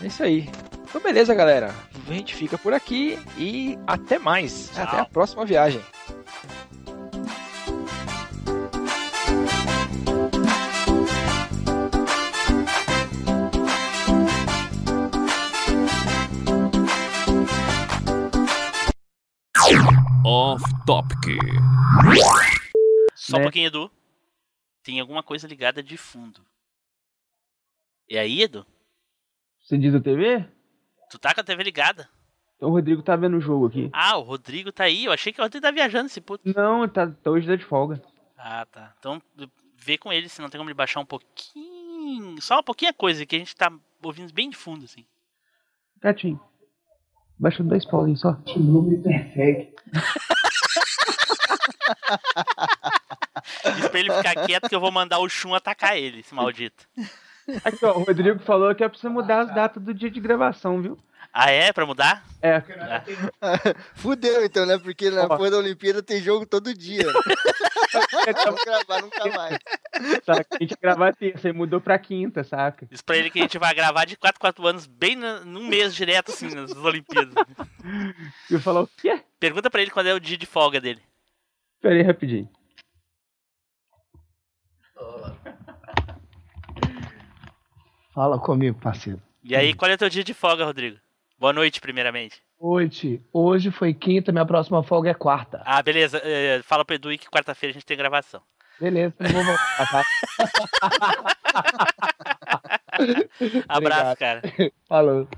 É 0.04 0.06
isso 0.06 0.22
aí. 0.22 0.46
Então, 0.82 1.00
beleza, 1.00 1.34
galera. 1.34 1.74
A 2.06 2.12
gente 2.12 2.34
fica 2.34 2.58
por 2.58 2.74
aqui 2.74 3.18
e 3.38 3.78
até 3.86 4.18
mais. 4.18 4.68
Tchau. 4.68 4.84
Até 4.84 5.00
a 5.00 5.04
próxima 5.06 5.46
viagem. 5.46 5.80
Off 20.22 20.62
Topic. 20.84 21.38
Só 23.14 23.38
né? 23.38 23.38
um 23.38 23.42
pouquinho, 23.44 23.68
Edu. 23.68 23.90
Tem 24.82 25.00
alguma 25.00 25.22
coisa 25.22 25.48
ligada 25.48 25.82
de 25.82 25.96
fundo. 25.96 26.44
E 28.06 28.18
aí, 28.18 28.42
Edu? 28.42 28.66
Você 29.64 29.78
diz 29.78 29.94
a 29.94 30.00
TV? 30.00 30.44
Tu 31.08 31.18
tá 31.18 31.34
com 31.34 31.40
a 31.40 31.44
TV 31.44 31.62
ligada? 31.62 32.06
Então 32.56 32.68
o 32.68 32.72
Rodrigo 32.72 33.02
tá 33.02 33.16
vendo 33.16 33.38
o 33.38 33.40
jogo 33.40 33.66
aqui. 33.66 33.88
Ah, 33.94 34.18
o 34.18 34.22
Rodrigo 34.22 34.70
tá 34.70 34.84
aí. 34.84 35.06
Eu 35.06 35.12
achei 35.12 35.32
que 35.32 35.40
o 35.40 35.42
Rodrigo 35.42 35.64
tá 35.64 35.70
viajando 35.70 36.06
esse 36.06 36.20
puto. 36.20 36.46
Não, 36.54 36.86
tá, 36.86 37.10
tá 37.10 37.30
hoje 37.30 37.46
tá 37.46 37.56
de 37.56 37.64
folga. 37.64 38.02
Ah, 38.36 38.66
tá. 38.70 38.92
Então 38.98 39.22
vê 39.74 39.96
com 39.96 40.12
ele 40.12 40.28
se 40.28 40.42
não 40.42 40.50
tem 40.50 40.58
como 40.58 40.68
ele 40.68 40.74
baixar 40.74 41.00
um 41.00 41.06
pouquinho. 41.06 42.40
Só 42.42 42.56
uma 42.56 42.62
pouquinha 42.62 42.92
coisa 42.92 43.24
que 43.24 43.36
a 43.36 43.38
gente 43.38 43.56
tá 43.56 43.72
ouvindo 44.02 44.34
bem 44.34 44.50
de 44.50 44.56
fundo, 44.56 44.84
assim. 44.84 45.06
Gatinho. 45.98 46.38
Baixa 47.38 47.64
dois 47.64 47.86
pauzinhos 47.86 48.20
só. 48.20 48.34
Que 48.44 48.58
número 48.58 49.02
perfeito. 49.02 49.82
Diz 53.76 53.88
pra 53.88 53.98
ele 53.98 54.12
ficar 54.12 54.46
quieto 54.46 54.68
que 54.68 54.74
eu 54.74 54.80
vou 54.80 54.92
mandar 54.92 55.20
o 55.20 55.28
Shun 55.28 55.54
atacar 55.54 55.96
ele, 55.96 56.20
esse 56.20 56.34
maldito. 56.34 56.86
Aqui, 57.64 57.84
ó, 57.84 57.92
o 57.98 58.04
Rodrigo 58.04 58.38
falou 58.40 58.74
que 58.74 58.82
é 58.84 58.88
pra 58.88 58.98
você 58.98 59.08
mudar 59.08 59.40
as 59.40 59.54
datas 59.54 59.82
do 59.82 59.92
dia 59.92 60.10
de 60.10 60.20
gravação, 60.20 60.80
viu? 60.80 60.98
Ah, 61.32 61.50
é? 61.50 61.72
Pra 61.72 61.84
mudar? 61.84 62.24
É. 62.40 62.62
Fudeu 63.94 64.44
então, 64.44 64.64
né? 64.66 64.78
Porque 64.78 65.10
na 65.10 65.26
porra 65.26 65.50
da 65.50 65.58
Olimpíada 65.58 66.02
tem 66.02 66.20
jogo 66.20 66.46
todo 66.46 66.72
dia. 66.72 67.02
Vamos 68.44 68.64
gravar 68.64 69.02
nunca 69.02 69.24
mais. 69.36 69.58
Saca? 70.24 70.46
A 70.52 70.58
gente 70.62 70.76
gravar 70.80 71.14
terça 71.14 71.48
e 71.48 71.52
mudou 71.52 71.80
pra 71.80 71.98
quinta, 71.98 72.42
saca? 72.44 72.86
Diz 72.90 73.00
pra 73.02 73.16
ele 73.16 73.30
que 73.30 73.38
a 73.38 73.42
gente 73.42 73.58
vai 73.58 73.74
gravar 73.74 74.04
de 74.04 74.16
4 74.16 74.38
4 74.40 74.66
anos, 74.66 74.86
bem 74.86 75.16
na- 75.16 75.40
num 75.40 75.66
mês 75.66 75.94
direto, 75.94 76.30
assim, 76.32 76.52
nas 76.54 76.72
Olimpíadas. 76.72 77.34
E 78.50 78.54
eu 78.54 78.60
falou, 78.60 78.84
o 78.84 78.90
quê? 79.00 79.20
Pergunta 79.38 79.70
pra 79.70 79.82
ele 79.82 79.90
quando 79.90 80.06
é 80.08 80.14
o 80.14 80.20
dia 80.20 80.36
de 80.36 80.46
folga 80.46 80.80
dele. 80.80 81.00
Pera 81.80 81.94
aí 81.94 82.02
rapidinho. 82.02 82.48
Fala 88.14 88.38
comigo, 88.38 88.78
parceiro. 88.80 89.20
E 89.42 89.54
aí, 89.56 89.74
qual 89.74 89.90
é 89.90 89.94
o 89.94 89.98
teu 89.98 90.08
dia 90.08 90.24
de 90.24 90.32
folga, 90.32 90.64
Rodrigo? 90.64 90.98
Boa 91.38 91.52
noite, 91.52 91.80
primeiramente. 91.80 92.40
Hoje, 92.58 93.20
hoje 93.32 93.70
foi 93.70 93.92
quinta, 93.92 94.30
minha 94.32 94.46
próxima 94.46 94.82
folga 94.82 95.10
é 95.10 95.14
quarta. 95.14 95.60
Ah, 95.66 95.82
beleza. 95.82 96.20
eh, 96.24 96.62
fala 96.62 96.84
pro 96.84 96.94
Edu 96.94 97.10
que 97.18 97.28
quarta-feira 97.28 97.72
a 97.72 97.74
gente 97.74 97.84
tem 97.84 97.96
gravação. 97.96 98.40
Beleza, 98.80 99.14
não 99.20 99.30
vou 99.30 99.44
voltar, 99.44 99.90
tá? 99.90 100.04
Abraço, 103.68 104.12
Obrigado. 104.12 104.16
cara. 104.16 104.42
Falou. 104.88 105.28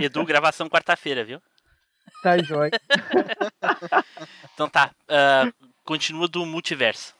Edu, 0.00 0.24
gravação 0.24 0.68
quarta-feira, 0.68 1.24
viu? 1.24 1.40
Tá 2.22 2.38
jóia. 2.42 2.70
Então 4.54 4.68
tá. 4.70 4.90
ah, 5.08 5.52
continua 5.84 6.26
do 6.28 6.46
multiverso. 6.46 7.14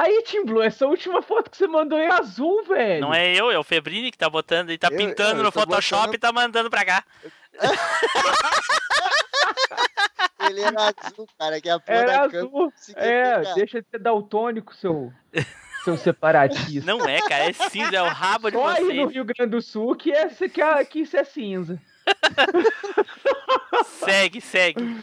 Aí, 0.00 0.22
Tim 0.22 0.44
Blue, 0.44 0.62
essa 0.62 0.86
última 0.86 1.20
foto 1.20 1.50
que 1.50 1.56
você 1.56 1.66
mandou 1.66 1.98
é 1.98 2.06
azul, 2.06 2.62
velho. 2.64 3.00
Não 3.00 3.12
é 3.12 3.34
eu, 3.34 3.50
é 3.50 3.58
o 3.58 3.64
Febrini 3.64 4.12
que 4.12 4.18
tá 4.18 4.30
botando 4.30 4.70
e 4.70 4.78
tá 4.78 4.86
Eu- 4.92 4.96
pintando 4.96 5.40
eu 5.40 5.44
no 5.44 5.50
tô 5.50 5.58
Photoshop 5.60 6.02
botando- 6.02 6.14
e 6.14 6.18
tá 6.18 6.32
mandando 6.32 6.70
pra 6.70 6.84
cá. 6.84 7.04
Ele 10.48 10.60
era 10.60 10.94
azul, 11.04 11.26
cara, 11.38 11.60
que 11.60 11.68
a 11.68 11.80
porra 11.80 11.98
É 11.98 12.04
da 12.06 12.20
azul. 12.22 12.72
É, 12.94 13.54
deixa 13.54 13.82
de 13.82 13.88
ser 13.90 13.98
daltônico, 13.98 14.72
seu, 14.76 15.12
seu 15.84 15.96
separatista. 15.96 16.86
Não 16.90 17.04
é, 17.06 17.20
cara, 17.22 17.50
é 17.50 17.52
cinza, 17.52 17.96
é 17.96 18.02
o 18.02 18.06
rabo 18.08 18.50
de 18.50 18.56
Só 18.56 18.66
aí 18.68 18.84
no 18.84 18.94
vocês. 18.94 19.10
Rio 19.14 19.24
Grande 19.24 19.50
do 19.50 19.60
Sul 19.60 19.96
que, 19.96 20.12
é, 20.12 20.28
que, 20.28 20.62
é, 20.62 20.84
que 20.84 21.00
isso 21.00 21.16
é 21.16 21.24
cinza. 21.24 21.82
Segue, 23.84 24.40
segue. 24.40 25.02